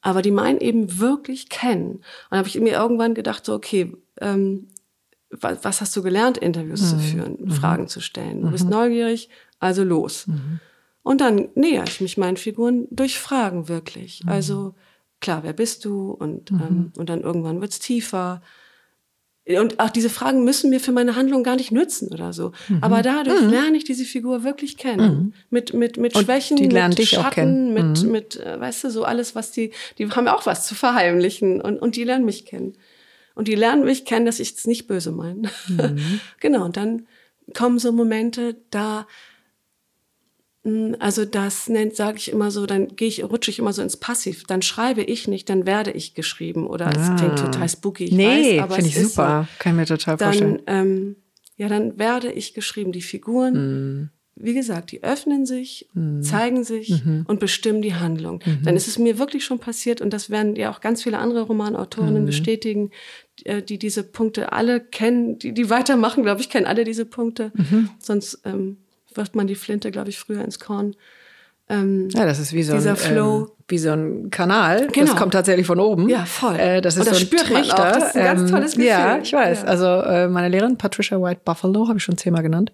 Aber 0.00 0.22
die 0.22 0.30
meinen 0.30 0.60
eben 0.60 0.98
wirklich 1.00 1.48
kennen. 1.48 1.96
Und 1.96 2.02
da 2.30 2.36
habe 2.38 2.48
ich 2.48 2.58
mir 2.60 2.72
irgendwann 2.74 3.14
gedacht, 3.14 3.44
so, 3.44 3.52
okay, 3.54 3.92
ähm, 4.20 4.68
wa- 5.30 5.58
was 5.62 5.80
hast 5.80 5.96
du 5.96 6.02
gelernt, 6.02 6.38
Interviews 6.38 6.90
zu 6.90 6.98
führen, 6.98 7.50
Fragen 7.50 7.88
zu 7.88 8.00
stellen? 8.00 8.42
Du 8.42 8.50
bist 8.50 8.68
neugierig, 8.68 9.28
also 9.58 9.82
los. 9.82 10.26
Und 11.02 11.20
dann 11.20 11.48
näher 11.56 11.84
ich 11.88 12.00
mich 12.00 12.16
meinen 12.16 12.36
Figuren 12.36 12.86
durch 12.90 13.18
Fragen 13.18 13.68
wirklich. 13.68 14.22
Also 14.26 14.74
klar, 15.20 15.42
wer 15.42 15.52
bist 15.52 15.84
du? 15.84 16.10
Und, 16.12 16.52
ähm, 16.52 16.92
und 16.96 17.08
dann 17.08 17.22
irgendwann 17.22 17.60
wird's 17.60 17.80
tiefer. 17.80 18.40
Und 19.56 19.80
auch 19.80 19.88
diese 19.88 20.10
Fragen 20.10 20.44
müssen 20.44 20.68
mir 20.68 20.78
für 20.78 20.92
meine 20.92 21.16
Handlung 21.16 21.42
gar 21.42 21.56
nicht 21.56 21.72
nützen 21.72 22.08
oder 22.12 22.34
so. 22.34 22.52
Aber 22.82 23.00
dadurch 23.00 23.40
lerne 23.40 23.78
ich 23.78 23.84
diese 23.84 24.04
Figur 24.04 24.44
wirklich 24.44 24.76
kennen. 24.76 25.32
Mit, 25.48 25.72
mit, 25.72 25.96
mit 25.96 26.14
Und 26.14 26.24
Schwächen, 26.24 26.56
mit 26.58 27.08
Schatten, 27.08 27.72
mit, 27.72 28.02
mit, 28.04 28.36
äh, 28.36 28.60
weißt 28.60 28.84
du, 28.84 28.90
so 28.90 29.04
alles, 29.04 29.34
was 29.34 29.50
die, 29.50 29.72
die 29.96 30.10
haben 30.10 30.26
ja 30.26 30.36
auch 30.36 30.44
was 30.44 30.66
zu 30.66 30.74
verheimlichen 30.74 31.62
und, 31.62 31.78
und 31.78 31.96
die 31.96 32.04
lernen 32.04 32.26
mich 32.26 32.44
kennen. 32.44 32.74
Und 33.34 33.48
die 33.48 33.54
lernen 33.54 33.84
mich 33.84 34.04
kennen, 34.04 34.26
dass 34.26 34.40
ich 34.40 34.54
es 34.54 34.66
nicht 34.66 34.86
böse 34.86 35.12
meine. 35.12 35.50
genau, 36.40 36.64
und 36.64 36.76
dann 36.76 37.06
kommen 37.54 37.78
so 37.78 37.92
Momente, 37.92 38.56
da, 38.70 39.06
also 40.98 41.24
das 41.24 41.68
nennt, 41.68 41.96
sage 41.96 42.18
ich 42.18 42.30
immer 42.30 42.50
so, 42.50 42.66
dann 42.66 42.88
gehe 42.88 43.08
ich, 43.08 43.24
rutsche 43.24 43.50
ich 43.50 43.58
immer 43.58 43.72
so 43.72 43.80
ins 43.80 43.96
Passiv. 43.96 44.44
Dann 44.44 44.60
schreibe 44.60 45.02
ich 45.02 45.26
nicht, 45.28 45.48
dann 45.48 45.66
werde 45.66 45.92
ich 45.92 46.14
geschrieben. 46.14 46.66
Oder 46.66 46.88
es 46.88 47.16
klingt 47.20 47.38
total 47.38 47.68
spooky, 47.68 48.04
ich 48.04 48.12
Ah. 48.12 48.16
nee, 48.16 48.56
weiß, 48.58 48.62
aber 48.64 48.74
finde 48.74 48.90
ich 48.90 48.96
ist 48.96 49.02
so 49.02 49.08
super. 49.10 49.48
Kann 49.58 49.72
ich 49.72 49.76
mir 49.78 49.86
total 49.86 50.18
vorstellen. 50.18 50.60
dann, 50.66 50.86
ähm, 50.86 51.16
ja, 51.56 51.68
dann 51.68 51.98
werde 51.98 52.30
ich 52.32 52.54
geschrieben. 52.54 52.92
Die 52.92 53.00
Figuren, 53.02 54.10
wie 54.36 54.54
gesagt, 54.54 54.92
die 54.92 55.02
öffnen 55.02 55.46
sich, 55.46 55.88
zeigen 56.20 56.62
sich 56.64 57.02
und 57.26 57.40
bestimmen 57.40 57.80
die 57.82 57.94
Handlung. 57.94 58.40
Dann 58.62 58.76
ist 58.76 58.88
es 58.88 58.98
mir 58.98 59.18
wirklich 59.18 59.44
schon 59.44 59.58
passiert 59.60 60.00
und 60.00 60.12
das 60.12 60.28
werden 60.28 60.54
ja 60.54 60.70
auch 60.70 60.80
ganz 60.80 61.02
viele 61.02 61.18
andere 61.18 61.42
Romanautorinnen 61.42 62.26
bestätigen, 62.26 62.90
die, 63.40 63.46
äh, 63.46 63.62
die 63.62 63.78
diese 63.78 64.02
Punkte 64.04 64.52
alle 64.52 64.80
kennen, 64.80 65.38
die, 65.38 65.52
die 65.54 65.70
weitermachen, 65.70 66.22
glaube 66.24 66.40
ich, 66.40 66.50
kennen 66.50 66.66
alle 66.66 66.84
diese 66.84 67.06
Punkte. 67.06 67.52
Sonst 68.00 68.40
ähm, 68.44 68.76
wirft 69.18 69.34
man 69.36 69.46
die 69.46 69.54
Flinte, 69.54 69.90
glaube 69.90 70.08
ich, 70.08 70.18
früher 70.18 70.42
ins 70.42 70.58
Korn. 70.58 70.96
Ähm, 71.68 72.08
Ja, 72.14 72.24
das 72.24 72.38
ist 72.38 72.54
wie 72.54 72.62
so 72.62 72.72
Dieser 72.72 72.90
ein, 72.92 72.96
Flow. 72.96 73.40
Ähm, 73.40 73.48
wie 73.68 73.76
so 73.78 73.90
ein 73.90 74.30
Kanal. 74.30 74.86
Genau. 74.86 75.08
Das 75.08 75.16
kommt 75.16 75.34
tatsächlich 75.34 75.66
von 75.66 75.78
oben. 75.78 76.08
Ja, 76.08 76.24
voll. 76.24 76.56
Äh, 76.56 76.80
das 76.80 76.96
ist 76.96 77.06
das 77.06 77.18
so 77.18 77.22
ein 77.22 77.26
spürt 77.26 77.50
man 77.50 77.62
auch. 77.64 77.66
Trichter. 77.74 77.92
Das 77.92 78.08
ist 78.08 78.16
ein 78.16 78.24
ganz 78.24 78.50
tolles 78.50 78.72
Gefühl. 78.72 78.86
Ja, 78.88 79.18
ich 79.18 79.30
weiß. 79.34 79.62
Ja. 79.62 79.68
Also 79.68 79.86
äh, 79.86 80.28
meine 80.28 80.48
Lehrerin 80.48 80.78
Patricia 80.78 81.20
White 81.20 81.42
Buffalo, 81.44 81.86
habe 81.88 81.98
ich 81.98 82.04
schon 82.04 82.16
zehnmal 82.16 82.42
genannt, 82.42 82.72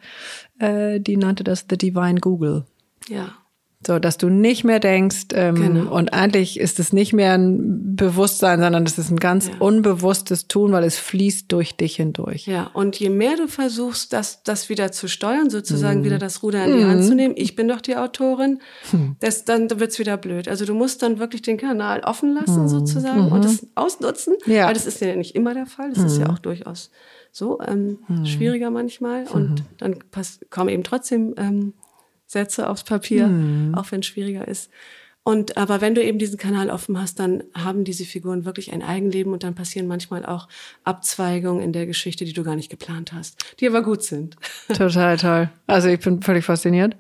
äh, 0.61 1.01
die 1.01 1.17
nannte 1.17 1.43
das 1.43 1.67
The 1.69 1.77
Divine 1.77 2.21
Google. 2.21 2.65
ja. 3.09 3.31
So, 3.87 3.99
dass 3.99 4.17
du 4.19 4.29
nicht 4.29 4.65
mehr 4.65 4.81
denkst, 4.81 5.27
ähm, 5.35 5.55
Genau. 5.57 5.95
und 5.95 6.13
eigentlich 6.13 6.59
ist 6.59 6.81
es 6.81 6.93
nicht 6.93 7.13
mehr 7.13 7.35
ein 7.35 7.95
Bewusstsein, 7.97 8.61
sondern 8.61 8.85
es 8.85 8.99
ist 8.99 9.11
ein 9.11 9.19
ganz 9.21 9.49
Ja. 9.49 9.55
unbewusstes 9.59 10.49
Tun, 10.49 10.73
weil 10.73 10.85
es 10.85 10.99
fließt 10.99 11.51
durch 11.53 11.77
dich 11.77 11.97
hindurch. 11.97 12.47
Ja, 12.47 12.71
und 12.73 12.99
je 12.99 13.11
mehr 13.11 13.37
du 13.37 13.47
versuchst, 13.49 14.13
das, 14.13 14.43
das 14.43 14.69
wieder 14.69 14.91
zu 14.93 15.09
steuern, 15.09 15.51
sozusagen 15.51 16.01
Mhm. 16.01 16.05
wieder 16.05 16.19
das 16.19 16.43
Ruder 16.43 16.65
in 16.65 16.77
die 16.77 16.85
Hand 16.85 17.05
zu 17.05 17.15
nehmen, 17.15 17.35
ich 17.37 17.57
bin 17.57 17.69
doch 17.69 17.81
die 17.81 17.97
Autorin, 17.97 18.59
das, 19.21 19.45
dann 19.45 19.69
wird's 19.79 19.99
wieder 19.99 20.17
blöd. 20.17 20.49
Also 20.49 20.65
du 20.65 20.75
musst 20.75 21.03
dann 21.03 21.19
wirklich 21.19 21.43
den 21.43 21.57
Kanal 21.57 22.01
offen 22.01 22.35
lassen, 22.35 22.69
sozusagen, 22.69 23.29
und 23.33 23.45
das 23.45 23.67
ausnutzen, 23.75 24.35
Mhm. 24.47 24.53
Ja. 24.53 24.67
weil 24.67 24.75
das 24.75 24.87
ist 24.87 25.01
ja 25.01 25.15
nicht 25.17 25.35
immer 25.35 25.55
der 25.55 25.67
Fall, 25.67 25.91
das 25.93 26.03
ist 26.05 26.19
ja 26.19 26.31
auch 26.31 26.39
durchaus 26.39 26.91
so 27.33 27.59
ähm, 27.67 27.99
Mhm. 28.09 28.27
schwieriger 28.27 28.71
manchmal. 28.71 29.25
Und 29.27 29.65
dann 29.79 29.97
pass, 30.11 30.39
kommen 30.51 30.69
eben 30.69 30.85
trotzdem 30.85 31.35
ähm, 31.37 31.73
Sätze 32.27 32.69
aufs 32.69 32.85
Papier, 32.85 33.27
Mhm. 33.27 33.75
auch 33.75 33.91
wenn 33.93 34.01
es 34.01 34.07
schwieriger 34.07 34.47
ist. 34.49 34.71
Und 35.27 35.57
aber 35.57 35.81
wenn 35.81 35.95
du 35.95 36.05
eben 36.05 36.19
diesen 36.19 36.37
Kanal 36.37 36.69
offen 36.69 37.01
hast, 37.01 37.19
dann 37.19 37.45
haben 37.55 37.85
diese 37.85 38.05
Figuren 38.05 38.45
wirklich 38.45 38.73
ein 38.75 38.83
Eigenleben 38.83 39.33
und 39.33 39.43
dann 39.43 39.55
passieren 39.55 39.87
manchmal 39.87 40.27
auch 40.27 40.49
Abzweigungen 40.85 41.63
in 41.63 41.73
der 41.73 41.87
Geschichte, 41.87 42.27
die 42.27 42.35
du 42.35 42.45
gar 42.45 42.57
nicht 42.57 42.69
geplant 42.69 43.15
hast, 43.15 43.43
die 43.59 43.67
aber 43.67 43.83
gut 43.83 44.03
sind. 44.03 44.37
Total 44.69 45.17
toll. 45.17 45.51
Also 45.67 45.89
ich 45.89 46.01
bin 46.01 46.21
völlig 46.21 46.45
fasziniert. 46.45 46.95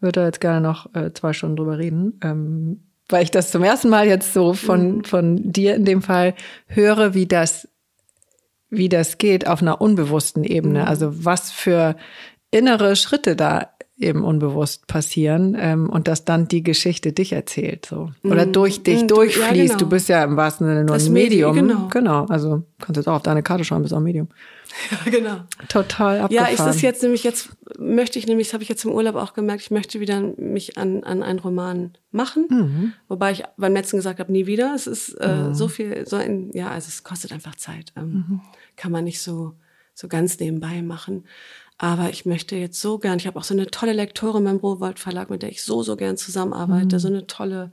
Würde 0.00 0.20
da 0.20 0.26
jetzt 0.26 0.42
gerne 0.42 0.60
noch 0.60 0.94
äh, 0.94 1.14
zwei 1.14 1.32
Stunden 1.32 1.56
drüber 1.56 1.78
reden. 1.78 2.20
Ähm, 2.22 2.82
weil 3.08 3.22
ich 3.22 3.30
das 3.30 3.50
zum 3.50 3.62
ersten 3.62 3.88
Mal 3.88 4.06
jetzt 4.06 4.34
so 4.34 4.52
von, 4.52 4.98
mhm. 4.98 5.04
von 5.04 5.52
dir 5.52 5.74
in 5.74 5.86
dem 5.86 6.02
Fall 6.02 6.34
höre, 6.66 7.14
wie 7.14 7.26
das, 7.26 7.66
wie 8.68 8.90
das 8.90 9.16
geht 9.16 9.46
auf 9.46 9.62
einer 9.62 9.80
unbewussten 9.80 10.44
Ebene. 10.44 10.80
Mhm. 10.80 10.86
Also 10.86 11.24
was 11.24 11.50
für 11.50 11.96
innere 12.50 12.94
Schritte 12.94 13.36
da 13.36 13.73
eben 14.04 14.22
unbewusst 14.22 14.86
passieren 14.86 15.56
ähm, 15.58 15.90
und 15.90 16.06
dass 16.06 16.24
dann 16.24 16.46
die 16.46 16.62
Geschichte 16.62 17.12
dich 17.12 17.32
erzählt 17.32 17.86
so 17.86 18.12
oder 18.22 18.46
mm, 18.46 18.52
durch 18.52 18.82
dich 18.82 19.04
mm, 19.04 19.08
durchfließt. 19.08 19.54
Ja, 19.54 19.62
genau. 19.62 19.76
Du 19.78 19.88
bist 19.88 20.08
ja 20.08 20.22
im 20.22 20.36
wahrsten 20.36 20.66
Sinne 20.66 20.84
nur 20.84 20.94
das 20.94 21.06
ein 21.06 21.12
Medium. 21.12 21.54
Medium. 21.54 21.68
Genau. 21.68 21.88
genau. 21.88 22.26
Also 22.26 22.62
kannst 22.78 22.96
jetzt 22.96 23.08
auch 23.08 23.16
auf 23.16 23.22
deine 23.22 23.42
Karte 23.42 23.64
schauen, 23.64 23.82
bist 23.82 23.94
auch 23.94 23.98
ein 23.98 24.04
Medium. 24.04 24.28
Ja, 24.90 25.10
genau. 25.10 25.36
Total 25.68 26.20
abgefahren. 26.20 26.48
Ja, 26.48 26.52
ist 26.52 26.66
das 26.66 26.82
jetzt 26.82 27.02
nämlich 27.02 27.22
jetzt 27.22 27.50
möchte 27.78 28.18
ich 28.18 28.26
nämlich, 28.26 28.48
das 28.48 28.54
habe 28.54 28.64
ich 28.64 28.68
jetzt 28.68 28.84
im 28.84 28.90
Urlaub 28.90 29.14
auch 29.14 29.32
gemerkt, 29.32 29.62
ich 29.62 29.70
möchte 29.70 30.00
wieder 30.00 30.20
mich 30.20 30.76
an, 30.76 31.04
an 31.04 31.22
einen 31.22 31.38
Roman 31.38 31.92
machen, 32.10 32.46
mhm. 32.50 32.92
wobei 33.06 33.30
ich 33.30 33.44
beim 33.56 33.72
letzten 33.72 33.98
gesagt 33.98 34.18
habe, 34.18 34.32
nie 34.32 34.46
wieder. 34.46 34.74
Es 34.74 34.88
ist 34.88 35.10
äh, 35.20 35.28
mhm. 35.28 35.54
so 35.54 35.68
viel, 35.68 36.06
so 36.08 36.16
ein, 36.16 36.50
ja, 36.54 36.70
also 36.70 36.88
es 36.88 37.04
kostet 37.04 37.32
einfach 37.32 37.54
Zeit. 37.54 37.92
Ähm, 37.96 38.24
mhm. 38.28 38.40
Kann 38.74 38.90
man 38.90 39.04
nicht 39.04 39.22
so 39.22 39.54
so 39.94 40.08
ganz 40.08 40.38
nebenbei 40.40 40.82
machen. 40.82 41.24
Aber 41.78 42.10
ich 42.10 42.24
möchte 42.24 42.56
jetzt 42.56 42.80
so 42.80 42.98
gern, 42.98 43.18
ich 43.18 43.26
habe 43.26 43.38
auch 43.38 43.44
so 43.44 43.54
eine 43.54 43.66
tolle 43.66 43.92
Lektorin 43.92 44.44
beim 44.44 44.58
Rowold 44.58 44.98
Verlag, 44.98 45.30
mit 45.30 45.42
der 45.42 45.50
ich 45.50 45.62
so, 45.62 45.82
so 45.82 45.96
gern 45.96 46.16
zusammenarbeite, 46.16 46.96
mhm. 46.96 47.00
so 47.00 47.08
eine 47.08 47.26
tolle, 47.26 47.72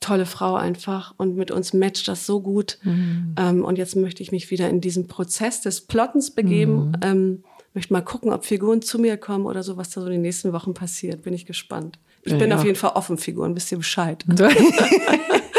tolle 0.00 0.26
Frau 0.26 0.56
einfach 0.56 1.14
und 1.16 1.36
mit 1.36 1.50
uns 1.52 1.72
matcht 1.72 2.08
das 2.08 2.26
so 2.26 2.40
gut. 2.40 2.78
Mhm. 2.82 3.34
Ähm, 3.38 3.64
und 3.64 3.78
jetzt 3.78 3.94
möchte 3.94 4.22
ich 4.22 4.32
mich 4.32 4.50
wieder 4.50 4.68
in 4.68 4.80
diesen 4.80 5.06
Prozess 5.06 5.60
des 5.60 5.82
Plottens 5.82 6.32
begeben. 6.32 6.88
Mhm. 6.88 6.94
Ähm, 7.02 7.44
möchte 7.72 7.92
mal 7.92 8.02
gucken, 8.02 8.32
ob 8.32 8.44
Figuren 8.44 8.82
zu 8.82 8.98
mir 8.98 9.16
kommen 9.16 9.46
oder 9.46 9.62
so, 9.62 9.76
was 9.76 9.90
da 9.90 10.00
so 10.00 10.06
in 10.08 10.14
den 10.14 10.22
nächsten 10.22 10.52
Wochen 10.52 10.74
passiert. 10.74 11.22
Bin 11.22 11.34
ich 11.34 11.46
gespannt. 11.46 11.98
Ich 12.24 12.36
bin 12.36 12.50
ja. 12.50 12.56
auf 12.56 12.64
jeden 12.64 12.76
Fall 12.76 12.92
offen, 12.94 13.16
Figuren, 13.16 13.56
wisst 13.56 13.72
ihr 13.72 13.78
Bescheid. 13.78 14.24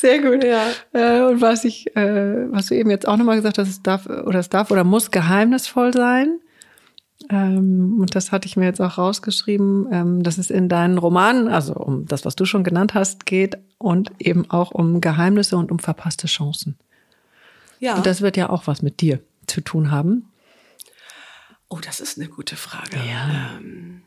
Sehr 0.00 0.18
gut. 0.22 0.42
Ja. 0.42 0.70
Äh, 0.92 1.20
und 1.30 1.42
was 1.42 1.64
ich, 1.64 1.94
äh, 1.94 2.50
was 2.50 2.66
du 2.66 2.74
eben 2.74 2.88
jetzt 2.88 3.06
auch 3.06 3.18
nochmal 3.18 3.36
gesagt 3.36 3.58
hast, 3.58 3.68
es 3.68 3.82
darf 3.82 4.06
oder 4.06 4.38
es 4.38 4.48
darf 4.48 4.70
oder 4.70 4.82
muss 4.82 5.10
geheimnisvoll 5.10 5.92
sein. 5.92 6.40
Ähm, 7.28 7.98
und 8.00 8.14
das 8.14 8.32
hatte 8.32 8.46
ich 8.46 8.56
mir 8.56 8.64
jetzt 8.64 8.80
auch 8.80 8.96
rausgeschrieben, 8.96 9.88
ähm, 9.92 10.22
dass 10.22 10.38
es 10.38 10.48
in 10.48 10.70
deinen 10.70 10.96
Romanen, 10.96 11.48
also 11.48 11.74
um 11.74 12.06
das, 12.06 12.24
was 12.24 12.34
du 12.34 12.46
schon 12.46 12.64
genannt 12.64 12.94
hast, 12.94 13.26
geht 13.26 13.58
und 13.76 14.10
eben 14.18 14.50
auch 14.50 14.70
um 14.70 15.02
Geheimnisse 15.02 15.58
und 15.58 15.70
um 15.70 15.78
verpasste 15.78 16.28
Chancen. 16.28 16.78
Ja. 17.78 17.96
Und 17.96 18.06
das 18.06 18.22
wird 18.22 18.38
ja 18.38 18.48
auch 18.48 18.66
was 18.66 18.80
mit 18.80 19.02
dir 19.02 19.20
zu 19.46 19.60
tun 19.60 19.90
haben. 19.90 20.32
Oh, 21.68 21.78
das 21.84 22.00
ist 22.00 22.18
eine 22.18 22.28
gute 22.28 22.56
Frage. 22.56 22.96
Ja. 23.06 23.58
Ähm, 23.58 24.02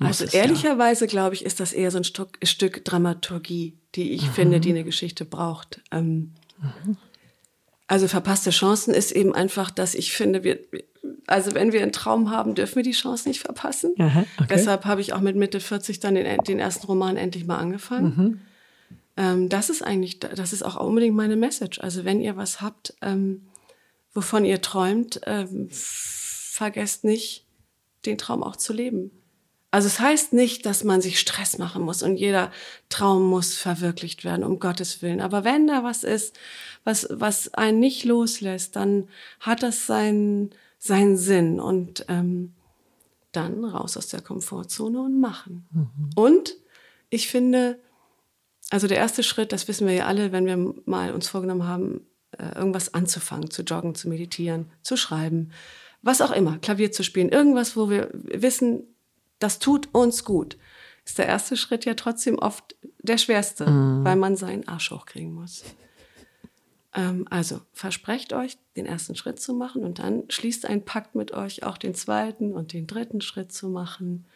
also 0.00 0.24
ehrlicherweise 0.24 1.06
glaube 1.06 1.34
ich, 1.34 1.44
ist 1.44 1.60
das 1.60 1.72
eher 1.72 1.90
so 1.90 1.98
ein 1.98 2.04
Stück, 2.04 2.38
Stück 2.42 2.84
Dramaturgie, 2.84 3.74
die 3.94 4.12
ich 4.12 4.26
mhm. 4.26 4.32
finde, 4.32 4.60
die 4.60 4.70
eine 4.70 4.84
Geschichte 4.84 5.24
braucht. 5.24 5.80
Ähm, 5.90 6.32
mhm. 6.58 6.96
Also 7.86 8.06
verpasste 8.06 8.50
Chancen 8.50 8.94
ist 8.94 9.10
eben 9.10 9.34
einfach, 9.34 9.70
dass 9.70 9.94
ich 9.94 10.12
finde, 10.12 10.44
wir, 10.44 10.60
also 11.26 11.54
wenn 11.54 11.72
wir 11.72 11.82
einen 11.82 11.92
Traum 11.92 12.30
haben, 12.30 12.54
dürfen 12.54 12.76
wir 12.76 12.82
die 12.84 12.92
Chance 12.92 13.28
nicht 13.28 13.40
verpassen. 13.40 13.94
Aha, 13.98 14.24
okay. 14.38 14.46
Deshalb 14.48 14.84
habe 14.84 15.00
ich 15.00 15.12
auch 15.12 15.20
mit 15.20 15.36
Mitte 15.36 15.58
40 15.58 15.98
dann 15.98 16.14
den, 16.14 16.38
den 16.44 16.60
ersten 16.60 16.86
Roman 16.86 17.16
endlich 17.16 17.46
mal 17.46 17.58
angefangen. 17.58 18.14
Mhm. 18.16 18.40
Ähm, 19.16 19.48
das 19.48 19.70
ist 19.70 19.82
eigentlich, 19.82 20.20
das 20.20 20.52
ist 20.52 20.62
auch 20.62 20.76
unbedingt 20.76 21.16
meine 21.16 21.36
Message. 21.36 21.80
Also 21.80 22.04
wenn 22.04 22.20
ihr 22.20 22.36
was 22.36 22.60
habt, 22.60 22.94
ähm, 23.02 23.42
wovon 24.14 24.44
ihr 24.44 24.62
träumt, 24.62 25.20
ähm, 25.26 25.68
vergesst 25.70 27.04
nicht, 27.04 27.44
den 28.06 28.18
Traum 28.18 28.42
auch 28.42 28.56
zu 28.56 28.72
leben. 28.72 29.10
Also 29.70 29.86
es 29.86 30.00
heißt 30.00 30.32
nicht, 30.32 30.66
dass 30.66 30.82
man 30.82 31.00
sich 31.00 31.20
Stress 31.20 31.58
machen 31.58 31.82
muss 31.82 32.02
und 32.02 32.16
jeder 32.16 32.50
Traum 32.88 33.24
muss 33.28 33.56
verwirklicht 33.56 34.24
werden, 34.24 34.44
um 34.44 34.58
Gottes 34.58 35.00
Willen. 35.00 35.20
Aber 35.20 35.44
wenn 35.44 35.68
da 35.68 35.84
was 35.84 36.02
ist, 36.02 36.38
was, 36.82 37.06
was 37.10 37.54
einen 37.54 37.78
nicht 37.78 38.04
loslässt, 38.04 38.74
dann 38.74 39.08
hat 39.38 39.62
das 39.62 39.86
seinen, 39.86 40.50
seinen 40.78 41.16
Sinn 41.16 41.60
und 41.60 42.04
ähm, 42.08 42.54
dann 43.30 43.64
raus 43.64 43.96
aus 43.96 44.08
der 44.08 44.22
Komfortzone 44.22 45.00
und 45.00 45.20
machen. 45.20 45.68
Mhm. 45.70 46.10
Und 46.16 46.56
ich 47.08 47.28
finde, 47.28 47.78
also 48.70 48.88
der 48.88 48.96
erste 48.96 49.22
Schritt, 49.22 49.52
das 49.52 49.68
wissen 49.68 49.86
wir 49.86 49.94
ja 49.94 50.06
alle, 50.06 50.32
wenn 50.32 50.46
wir 50.46 50.74
mal 50.84 51.12
uns 51.12 51.28
vorgenommen 51.28 51.66
haben, 51.66 52.00
äh, 52.32 52.56
irgendwas 52.56 52.92
anzufangen, 52.92 53.50
zu 53.50 53.62
joggen, 53.62 53.94
zu 53.94 54.08
meditieren, 54.08 54.70
zu 54.82 54.96
schreiben, 54.96 55.52
was 56.02 56.20
auch 56.20 56.32
immer, 56.32 56.58
Klavier 56.58 56.90
zu 56.90 57.04
spielen, 57.04 57.28
irgendwas, 57.28 57.76
wo 57.76 57.88
wir 57.90 58.10
wissen, 58.12 58.84
das 59.40 59.58
tut 59.58 59.88
uns 59.92 60.24
gut, 60.24 60.56
ist 61.04 61.18
der 61.18 61.26
erste 61.26 61.56
Schritt 61.56 61.84
ja 61.84 61.94
trotzdem 61.94 62.38
oft 62.38 62.76
der 63.00 63.18
schwerste, 63.18 63.68
mhm. 63.68 64.04
weil 64.04 64.16
man 64.16 64.36
seinen 64.36 64.68
Arsch 64.68 64.92
hochkriegen 64.92 65.34
muss. 65.34 65.64
Ähm, 66.94 67.26
also 67.30 67.60
versprecht 67.72 68.32
euch, 68.32 68.58
den 68.76 68.86
ersten 68.86 69.16
Schritt 69.16 69.40
zu 69.40 69.54
machen 69.54 69.84
und 69.84 69.98
dann 69.98 70.24
schließt 70.28 70.66
ein 70.66 70.84
Pakt 70.84 71.14
mit 71.14 71.32
euch, 71.32 71.64
auch 71.64 71.78
den 71.78 71.94
zweiten 71.94 72.52
und 72.52 72.72
den 72.72 72.86
dritten 72.86 73.20
Schritt 73.20 73.52
zu 73.52 73.68
machen. 73.68 74.26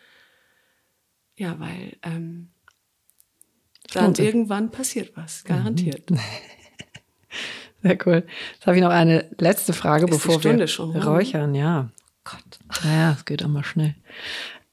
Ja, 1.36 1.58
weil 1.58 1.96
ähm, 2.02 2.50
dann 3.92 4.14
irgendwann 4.14 4.70
passiert 4.70 5.16
was, 5.16 5.44
garantiert. 5.44 6.10
Mhm. 6.10 6.20
Sehr 7.82 7.98
cool. 8.06 8.24
Jetzt 8.54 8.66
habe 8.66 8.76
ich 8.76 8.82
noch 8.82 8.90
eine 8.90 9.28
letzte 9.38 9.72
Frage, 9.72 10.06
Ist 10.06 10.10
bevor 10.10 10.42
wir 10.42 10.66
schon, 10.66 10.96
räuchern. 10.96 11.54
Ja. 11.54 11.90
Gott. 12.24 12.58
Naja, 12.82 13.12
es 13.12 13.26
geht 13.26 13.42
immer 13.42 13.62
schnell. 13.62 13.94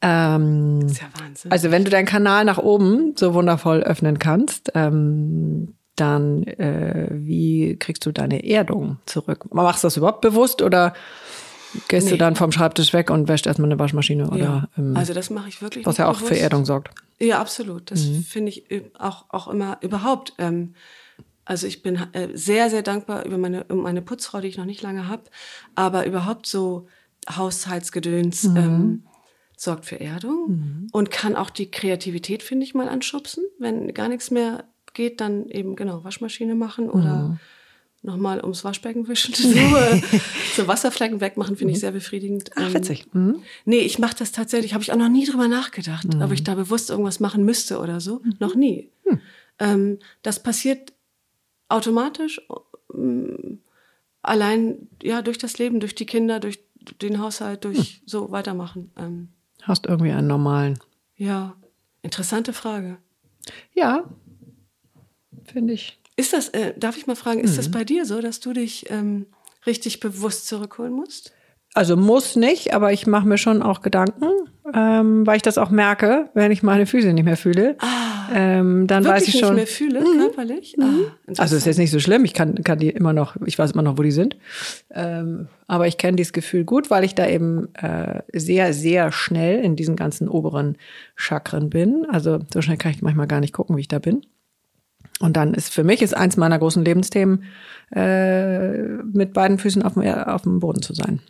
Ähm, 0.01 0.79
das 0.81 0.91
ist 0.93 1.01
ja 1.01 1.07
Wahnsinn. 1.19 1.51
Also 1.51 1.71
wenn 1.71 1.83
du 1.83 1.91
deinen 1.91 2.05
Kanal 2.05 2.45
nach 2.45 2.57
oben 2.57 3.13
so 3.15 3.33
wundervoll 3.33 3.81
öffnen 3.81 4.19
kannst, 4.19 4.71
ähm, 4.73 5.75
dann 5.95 6.43
äh, 6.43 7.07
wie 7.11 7.77
kriegst 7.77 8.05
du 8.05 8.11
deine 8.11 8.43
Erdung 8.45 8.97
zurück? 9.05 9.53
Machst 9.53 9.83
du 9.83 9.87
das 9.87 9.97
überhaupt 9.97 10.21
bewusst 10.21 10.61
oder 10.61 10.93
gehst 11.87 12.05
nee. 12.05 12.13
du 12.13 12.17
dann 12.17 12.35
vom 12.35 12.51
Schreibtisch 12.51 12.93
weg 12.93 13.09
und 13.09 13.27
wäschst 13.27 13.45
erstmal 13.45 13.69
eine 13.69 13.79
Waschmaschine? 13.79 14.27
Oder, 14.29 14.37
ja. 14.37 14.69
Ähm, 14.77 14.97
also 14.97 15.13
das 15.13 15.29
mache 15.29 15.49
ich 15.49 15.61
wirklich. 15.61 15.85
Was 15.85 15.97
ja 15.97 16.07
auch 16.07 16.15
bewusst. 16.15 16.33
für 16.33 16.39
Erdung 16.39 16.65
sorgt. 16.65 16.89
Ja, 17.19 17.39
absolut. 17.39 17.91
Das 17.91 18.05
mhm. 18.05 18.23
finde 18.23 18.49
ich 18.49 18.65
auch, 18.97 19.25
auch 19.29 19.47
immer 19.47 19.77
überhaupt. 19.81 20.33
Ähm, 20.39 20.73
also 21.45 21.67
ich 21.67 21.83
bin 21.83 21.99
äh, 22.13 22.29
sehr, 22.33 22.69
sehr 22.69 22.81
dankbar 22.81 23.25
über 23.25 23.37
meine, 23.37 23.65
um 23.65 23.81
meine 23.81 24.01
Putzfrau, 24.01 24.41
die 24.41 24.47
ich 24.47 24.57
noch 24.57 24.65
nicht 24.65 24.81
lange 24.81 25.07
habe, 25.07 25.23
aber 25.75 26.05
überhaupt 26.05 26.47
so 26.47 26.87
Haushaltsgedöns. 27.29 28.43
Mhm. 28.43 28.57
Ähm, 28.57 29.03
sorgt 29.61 29.85
für 29.85 29.99
Erdung 29.99 30.49
mhm. 30.49 30.87
und 30.91 31.11
kann 31.11 31.35
auch 31.35 31.51
die 31.51 31.69
Kreativität, 31.69 32.41
finde 32.41 32.65
ich, 32.65 32.73
mal 32.73 32.89
anschubsen. 32.89 33.43
Wenn 33.59 33.93
gar 33.93 34.09
nichts 34.09 34.31
mehr 34.31 34.63
geht, 34.93 35.21
dann 35.21 35.47
eben 35.49 35.75
genau 35.75 36.03
Waschmaschine 36.03 36.55
machen 36.55 36.89
oder 36.89 37.29
mhm. 37.29 37.39
nochmal 38.01 38.41
ums 38.41 38.63
Waschbecken 38.63 39.07
wischen. 39.07 39.35
So, 39.37 39.47
äh, 39.49 40.01
so 40.55 40.67
Wasserflecken 40.67 41.21
wegmachen, 41.21 41.57
finde 41.57 41.73
ich 41.73 41.77
mhm. 41.77 41.81
sehr 41.81 41.91
befriedigend. 41.91 42.49
Ach, 42.55 42.69
ähm, 42.69 42.73
witzig. 42.73 43.13
Mhm. 43.13 43.43
Nee, 43.65 43.81
ich 43.81 43.99
mache 43.99 44.15
das 44.17 44.31
tatsächlich, 44.31 44.73
habe 44.73 44.83
ich 44.83 44.91
auch 44.91 44.97
noch 44.97 45.09
nie 45.09 45.27
drüber 45.27 45.47
nachgedacht, 45.47 46.07
ob 46.07 46.27
mhm. 46.27 46.33
ich 46.33 46.43
da 46.43 46.55
bewusst 46.55 46.89
irgendwas 46.89 47.19
machen 47.19 47.45
müsste 47.45 47.79
oder 47.79 47.99
so. 48.01 48.19
Mhm. 48.23 48.33
Noch 48.39 48.55
nie. 48.55 48.89
Hm. 49.05 49.19
Ähm, 49.59 49.99
das 50.23 50.41
passiert 50.41 50.91
automatisch, 51.69 52.41
ähm, 52.95 53.59
allein 54.23 54.87
ja 55.03 55.21
durch 55.21 55.37
das 55.37 55.59
Leben, 55.59 55.79
durch 55.79 55.93
die 55.93 56.07
Kinder, 56.07 56.39
durch 56.39 56.59
den 56.99 57.19
Haushalt, 57.19 57.63
durch 57.63 57.77
hm. 57.77 58.01
so 58.07 58.31
weitermachen. 58.31 58.89
Ähm, 58.97 59.27
Hast 59.61 59.85
irgendwie 59.85 60.11
einen 60.11 60.27
normalen. 60.27 60.79
Ja, 61.15 61.55
interessante 62.01 62.53
Frage. 62.53 62.97
Ja, 63.73 64.05
finde 65.45 65.73
ich. 65.73 65.99
Ist 66.15 66.33
das, 66.33 66.49
äh, 66.49 66.73
darf 66.77 66.97
ich 66.97 67.07
mal 67.07 67.15
fragen, 67.15 67.39
ist 67.39 67.53
mhm. 67.53 67.57
das 67.57 67.71
bei 67.71 67.83
dir 67.83 68.05
so, 68.05 68.21
dass 68.21 68.39
du 68.39 68.53
dich 68.53 68.89
ähm, 68.89 69.27
richtig 69.65 69.99
bewusst 69.99 70.47
zurückholen 70.47 70.93
musst? 70.93 71.31
Also 71.73 71.95
muss 71.95 72.35
nicht, 72.35 72.73
aber 72.73 72.91
ich 72.91 73.07
mache 73.07 73.27
mir 73.27 73.37
schon 73.37 73.61
auch 73.61 73.81
Gedanken, 73.81 74.25
ähm, 74.73 75.25
weil 75.25 75.37
ich 75.37 75.41
das 75.41 75.57
auch 75.57 75.69
merke, 75.69 76.29
wenn 76.33 76.51
ich 76.51 76.63
meine 76.63 76.85
Füße 76.85 77.13
nicht 77.13 77.23
mehr 77.23 77.37
fühle. 77.37 77.77
Ah, 77.79 78.27
ähm, 78.33 78.87
dann 78.87 79.05
weiß 79.05 79.27
ich 79.27 79.39
schon. 79.39 79.55
nicht 79.55 79.63
mehr 79.63 79.67
fühle, 79.67 80.01
mhm. 80.01 80.19
körperlich? 80.19 80.75
Ah, 80.79 80.83
mhm. 80.83 81.05
also 81.37 81.55
ist 81.55 81.65
jetzt 81.65 81.77
nicht 81.77 81.91
so 81.91 81.99
schlimm. 81.99 82.25
Ich 82.25 82.33
kann, 82.33 82.55
kann 82.63 82.79
die 82.79 82.89
immer 82.89 83.13
noch, 83.13 83.37
ich 83.45 83.57
weiß 83.57 83.71
immer 83.71 83.83
noch, 83.83 83.97
wo 83.97 84.03
die 84.03 84.11
sind. 84.11 84.35
Ähm, 84.91 85.47
aber 85.67 85.87
ich 85.87 85.97
kenne 85.97 86.17
dieses 86.17 86.33
Gefühl 86.33 86.65
gut, 86.65 86.89
weil 86.89 87.05
ich 87.05 87.15
da 87.15 87.25
eben 87.27 87.73
äh, 87.75 88.21
sehr, 88.33 88.73
sehr 88.73 89.13
schnell 89.13 89.63
in 89.63 89.77
diesen 89.77 89.95
ganzen 89.95 90.27
oberen 90.27 90.77
Chakren 91.15 91.69
bin. 91.69 92.05
Also 92.09 92.39
so 92.53 92.61
schnell 92.61 92.77
kann 92.77 92.91
ich 92.91 93.01
manchmal 93.01 93.27
gar 93.27 93.39
nicht 93.39 93.53
gucken, 93.53 93.77
wie 93.77 93.81
ich 93.81 93.87
da 93.87 93.99
bin. 93.99 94.21
Und 95.21 95.37
dann 95.37 95.53
ist 95.53 95.73
für 95.73 95.85
mich 95.85 96.01
ist 96.01 96.15
eins 96.15 96.35
meiner 96.35 96.59
großen 96.59 96.83
Lebensthemen, 96.83 97.43
äh, 97.95 98.77
mit 99.13 99.33
beiden 99.33 99.57
Füßen 99.57 99.83
auf 99.83 99.93
dem, 99.93 100.03
auf 100.03 100.41
dem 100.41 100.59
Boden 100.59 100.81
zu 100.81 100.93
sein. 100.93 101.21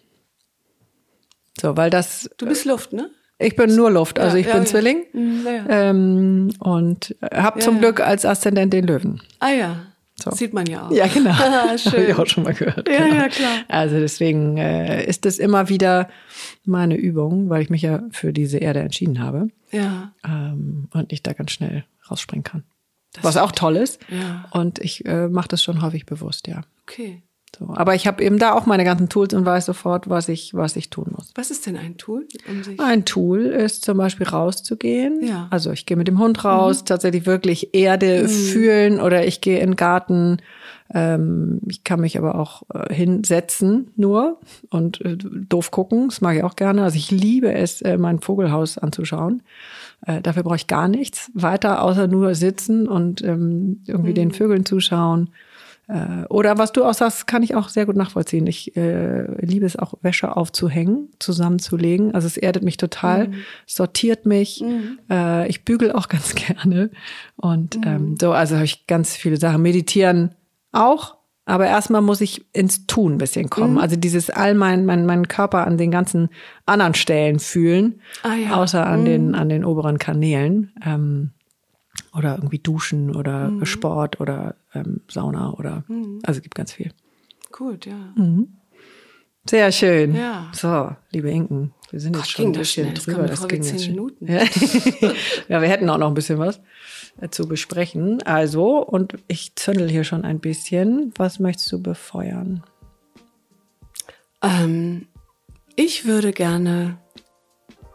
So, 1.59 1.75
weil 1.77 1.89
das. 1.89 2.29
Du 2.37 2.45
bist 2.45 2.65
Luft, 2.65 2.93
ne? 2.93 3.09
Ich 3.39 3.55
bin 3.55 3.75
nur 3.75 3.89
Luft, 3.89 4.19
also 4.19 4.37
ich 4.37 4.45
ja, 4.45 4.53
bin 4.53 4.63
ja. 4.63 4.67
Zwilling 4.69 5.03
Mhm, 5.13 5.45
ja, 5.45 5.65
ähm, 5.89 6.49
und 6.59 7.15
habe 7.33 7.59
zum. 7.59 7.79
Glück 7.79 7.99
als 7.99 8.23
Aszendent 8.23 8.71
den 8.71 8.85
Löwen. 8.85 9.19
Ah 9.39 9.49
ja, 9.49 9.87
So. 10.15 10.29
sieht 10.31 10.53
man 10.53 10.67
ja 10.67 10.85
auch. 10.87 10.91
Ja, 10.91 11.07
genau. 11.07 11.31
Habe 11.33 11.75
ich 11.75 12.13
auch 12.15 12.27
schon 12.27 12.43
mal 12.43 12.53
gehört. 12.53 12.87
Ja, 12.87 12.99
genau. 13.03 13.15
ja, 13.15 13.27
klar. 13.29 13.51
Also 13.67 13.97
deswegen 13.99 14.57
äh, 14.57 15.03
ist 15.05 15.25
das 15.25 15.39
immer 15.39 15.69
wieder 15.69 16.07
meine 16.65 16.95
Übung, 16.95 17.49
weil 17.49 17.63
ich 17.63 17.71
mich 17.71 17.81
ja 17.81 18.03
für 18.11 18.31
diese 18.31 18.59
Erde 18.59 18.81
entschieden 18.81 19.19
habe 19.19 19.47
Ja, 19.71 20.13
ähm, 20.23 20.87
und 20.93 21.11
ich 21.11 21.23
da 21.23 21.33
ganz 21.33 21.51
schnell 21.51 21.83
rausspringen 22.11 22.43
kann. 22.43 22.63
Das 23.13 23.23
Was 23.23 23.37
auch 23.37 23.51
toll 23.51 23.75
ist. 23.75 23.99
Ja. 24.09 24.45
Und 24.51 24.77
ich 24.79 25.05
äh, 25.05 25.27
mache 25.27 25.47
das 25.47 25.63
schon 25.63 25.81
häufig 25.81 26.05
bewusst, 26.05 26.47
ja. 26.47 26.61
okay. 26.83 27.23
So. 27.57 27.73
Aber 27.75 27.95
ich 27.95 28.07
habe 28.07 28.23
eben 28.23 28.39
da 28.39 28.53
auch 28.53 28.65
meine 28.65 28.83
ganzen 28.83 29.09
Tools 29.09 29.33
und 29.33 29.45
weiß 29.45 29.65
sofort, 29.65 30.09
was 30.09 30.29
ich, 30.29 30.53
was 30.53 30.75
ich 30.75 30.89
tun 30.89 31.11
muss. 31.15 31.31
Was 31.35 31.51
ist 31.51 31.65
denn 31.65 31.77
ein 31.77 31.97
Tool, 31.97 32.27
um 32.49 32.63
sich... 32.63 32.79
Ein 32.79 33.05
Tool 33.05 33.41
ist 33.41 33.83
zum 33.83 33.97
Beispiel 33.97 34.27
rauszugehen. 34.27 35.21
Ja. 35.23 35.47
Also 35.49 35.71
ich 35.71 35.85
gehe 35.85 35.97
mit 35.97 36.07
dem 36.07 36.19
Hund 36.19 36.43
raus, 36.45 36.85
tatsächlich 36.85 37.25
wirklich 37.25 37.73
Erde 37.73 38.27
fühlen 38.27 38.99
oder 38.99 39.25
ich 39.27 39.41
gehe 39.41 39.59
in 39.59 39.71
den 39.71 39.75
Garten. 39.75 40.37
Ähm, 40.93 41.61
ich 41.67 41.83
kann 41.83 42.01
mich 42.01 42.17
aber 42.17 42.35
auch 42.35 42.63
äh, 42.73 42.93
hinsetzen 42.93 43.91
nur 43.95 44.39
und 44.69 45.01
äh, 45.01 45.17
doof 45.17 45.71
gucken. 45.71 46.07
Das 46.09 46.21
mag 46.21 46.35
ich 46.37 46.43
auch 46.43 46.55
gerne. 46.55 46.83
Also 46.83 46.97
ich 46.97 47.11
liebe 47.11 47.53
es, 47.53 47.81
äh, 47.81 47.97
mein 47.97 48.19
Vogelhaus 48.19 48.77
anzuschauen. 48.77 49.43
Äh, 50.05 50.21
dafür 50.21 50.43
brauche 50.43 50.55
ich 50.55 50.67
gar 50.67 50.87
nichts 50.87 51.31
weiter, 51.33 51.83
außer 51.83 52.07
nur 52.07 52.33
sitzen 52.35 52.87
und 52.87 53.23
ähm, 53.23 53.81
irgendwie 53.87 54.13
den 54.13 54.31
Vögeln 54.31 54.65
zuschauen. 54.65 55.29
Äh, 55.91 56.25
Oder 56.29 56.57
was 56.57 56.71
du 56.71 56.85
auch 56.85 56.93
sagst, 56.93 57.27
kann 57.27 57.43
ich 57.43 57.53
auch 57.55 57.67
sehr 57.67 57.85
gut 57.85 57.97
nachvollziehen. 57.97 58.47
Ich 58.47 58.77
äh, 58.77 59.23
liebe 59.45 59.65
es 59.65 59.75
auch, 59.77 59.95
Wäsche 60.01 60.37
aufzuhängen, 60.37 61.09
zusammenzulegen. 61.19 62.15
Also 62.15 62.27
es 62.27 62.37
erdet 62.37 62.63
mich 62.63 62.77
total, 62.77 63.31
sortiert 63.67 64.25
mich. 64.25 64.63
Äh, 65.09 65.47
ich 65.49 65.65
bügel 65.65 65.91
auch 65.91 66.07
ganz 66.15 66.33
gerne. 66.35 66.91
Und 67.35 67.77
ähm, 67.85 68.15
so, 68.19 68.31
also 68.31 68.55
habe 68.55 68.65
ich 68.65 68.87
ganz 68.87 69.15
viele 69.15 69.37
Sachen. 69.37 69.61
Meditieren 69.61 70.33
auch. 70.71 71.17
Aber 71.45 71.65
erstmal 71.65 72.01
muss 72.01 72.21
ich 72.21 72.45
ins 72.53 72.85
Tun 72.87 73.13
ein 73.13 73.17
bisschen 73.17 73.49
kommen. 73.49 73.77
Also 73.79 73.95
dieses 73.97 74.29
all 74.29 74.53
mein, 74.53 74.85
mein, 74.85 75.05
mein 75.05 75.27
Körper 75.27 75.65
an 75.67 75.77
den 75.77 75.91
ganzen 75.91 76.29
anderen 76.65 76.93
Stellen 76.93 77.39
fühlen, 77.39 77.99
Ah 78.23 78.35
ja. 78.35 78.51
außer 78.55 78.85
an 78.85 79.03
den, 79.05 79.35
an 79.35 79.49
den 79.49 79.65
oberen 79.65 79.97
Kanälen. 79.97 80.71
Ähm, 80.85 81.31
oder 82.17 82.35
irgendwie 82.35 82.59
duschen 82.59 83.13
oder 83.15 83.49
Mhm. 83.49 83.65
Sport 83.65 84.21
oder 84.21 84.55
ähm, 84.73 85.01
Sauna 85.09 85.53
oder 85.53 85.83
also 86.23 86.39
es 86.39 86.41
gibt 86.41 86.55
ganz 86.55 86.73
viel. 86.73 86.91
Gut, 87.51 87.85
ja. 87.85 88.13
Sehr 89.49 89.71
schön. 89.71 90.15
Ja. 90.15 90.51
So, 90.53 90.95
liebe 91.11 91.29
Inken, 91.29 91.73
wir 91.89 91.99
sind 91.99 92.13
Gott, 92.13 92.23
jetzt 92.23 92.31
schon 92.31 92.45
ein 92.45 92.53
das 92.53 92.59
bisschen. 92.59 92.93
Es 92.93 93.03
drüber. 93.03 93.25
Das 93.25 93.47
ging 93.47 93.63
jetzt. 93.63 93.87
Minuten. 93.87 94.31
Ja. 94.31 94.43
ja, 95.49 95.61
wir 95.61 95.67
hätten 95.67 95.89
auch 95.89 95.97
noch 95.97 96.07
ein 96.07 96.13
bisschen 96.13 96.37
was 96.37 96.61
äh, 97.19 97.29
zu 97.29 97.47
besprechen. 97.47 98.21
Also, 98.23 98.77
und 98.77 99.15
ich 99.27 99.55
zündel 99.55 99.89
hier 99.89 100.03
schon 100.03 100.23
ein 100.23 100.39
bisschen. 100.39 101.11
Was 101.17 101.39
möchtest 101.39 101.71
du 101.71 101.81
befeuern? 101.81 102.63
Ähm, 104.43 105.07
ich 105.75 106.05
würde 106.05 106.33
gerne 106.33 106.97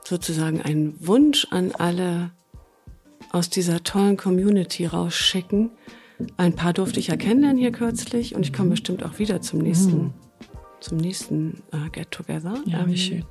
sozusagen 0.05 0.61
einen 0.61 0.95
Wunsch 1.07 1.47
an 1.51 1.73
alle 1.73 2.33
aus 3.31 3.51
dieser 3.51 3.85
tollen 3.85 4.17
Community 4.17 4.87
rausschicken. 4.87 5.71
Ein 6.37 6.55
paar 6.55 6.73
durfte 6.73 6.99
ich 6.99 7.09
ja 7.09 7.17
kennenlernen 7.17 7.59
hier 7.59 7.73
kürzlich 7.73 8.35
und 8.35 8.43
ich 8.43 8.53
komme 8.53 8.71
bestimmt 8.71 9.05
auch 9.05 9.19
wieder 9.19 9.43
zum 9.43 9.61
nächsten, 9.61 10.15
zum 10.81 10.97
nächsten 10.99 11.63
äh, 11.73 11.91
Get 11.91 12.11
Together. 12.11 12.55
Ja, 12.65 12.87
wie 12.87 12.93
Ähm, 12.93 12.97
schön. 12.97 13.25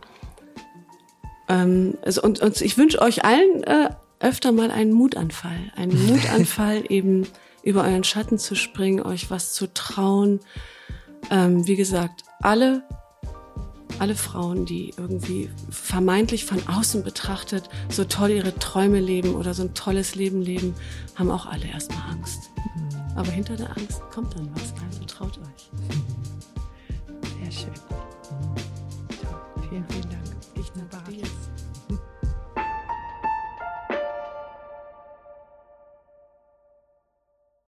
Ähm, 1.48 1.98
also 2.04 2.22
und, 2.22 2.40
und 2.42 2.62
ich 2.62 2.78
wünsche 2.78 3.02
euch 3.02 3.24
allen 3.24 3.64
äh, 3.64 3.90
öfter 4.20 4.52
mal 4.52 4.72
einen 4.72 4.94
Mutanfall. 4.94 5.72
Einen 5.76 6.08
Mutanfall, 6.08 6.84
eben 6.90 7.28
über 7.64 7.84
euren 7.84 8.04
Schatten 8.04 8.38
zu 8.38 8.56
springen, 8.56 9.02
euch 9.02 9.32
was 9.32 9.54
zu 9.54 9.74
trauen. 9.74 10.40
Ähm, 11.32 11.68
wie 11.68 11.76
gesagt, 11.76 12.24
alle, 12.42 12.84
alle 13.98 14.16
Frauen, 14.16 14.66
die 14.66 14.94
irgendwie 14.98 15.50
vermeintlich 15.70 16.46
von 16.46 16.68
außen 16.68 17.04
betrachtet 17.04 17.70
so 17.90 18.04
toll 18.04 18.30
ihre 18.30 18.54
Träume 18.56 19.00
leben 19.00 19.34
oder 19.36 19.54
so 19.54 19.64
ein 19.64 19.74
tolles 19.74 20.16
Leben 20.16 20.42
leben, 20.42 20.76
haben 21.16 21.32
auch 21.32 21.48
alle 21.48 21.66
erstmal 21.66 22.12
Angst. 22.12 22.52
Aber 23.16 23.32
hinter 23.32 23.56
der 23.56 23.70
Angst 23.76 24.02
kommt 24.14 24.36
dann 24.36 24.50
was. 24.56 24.74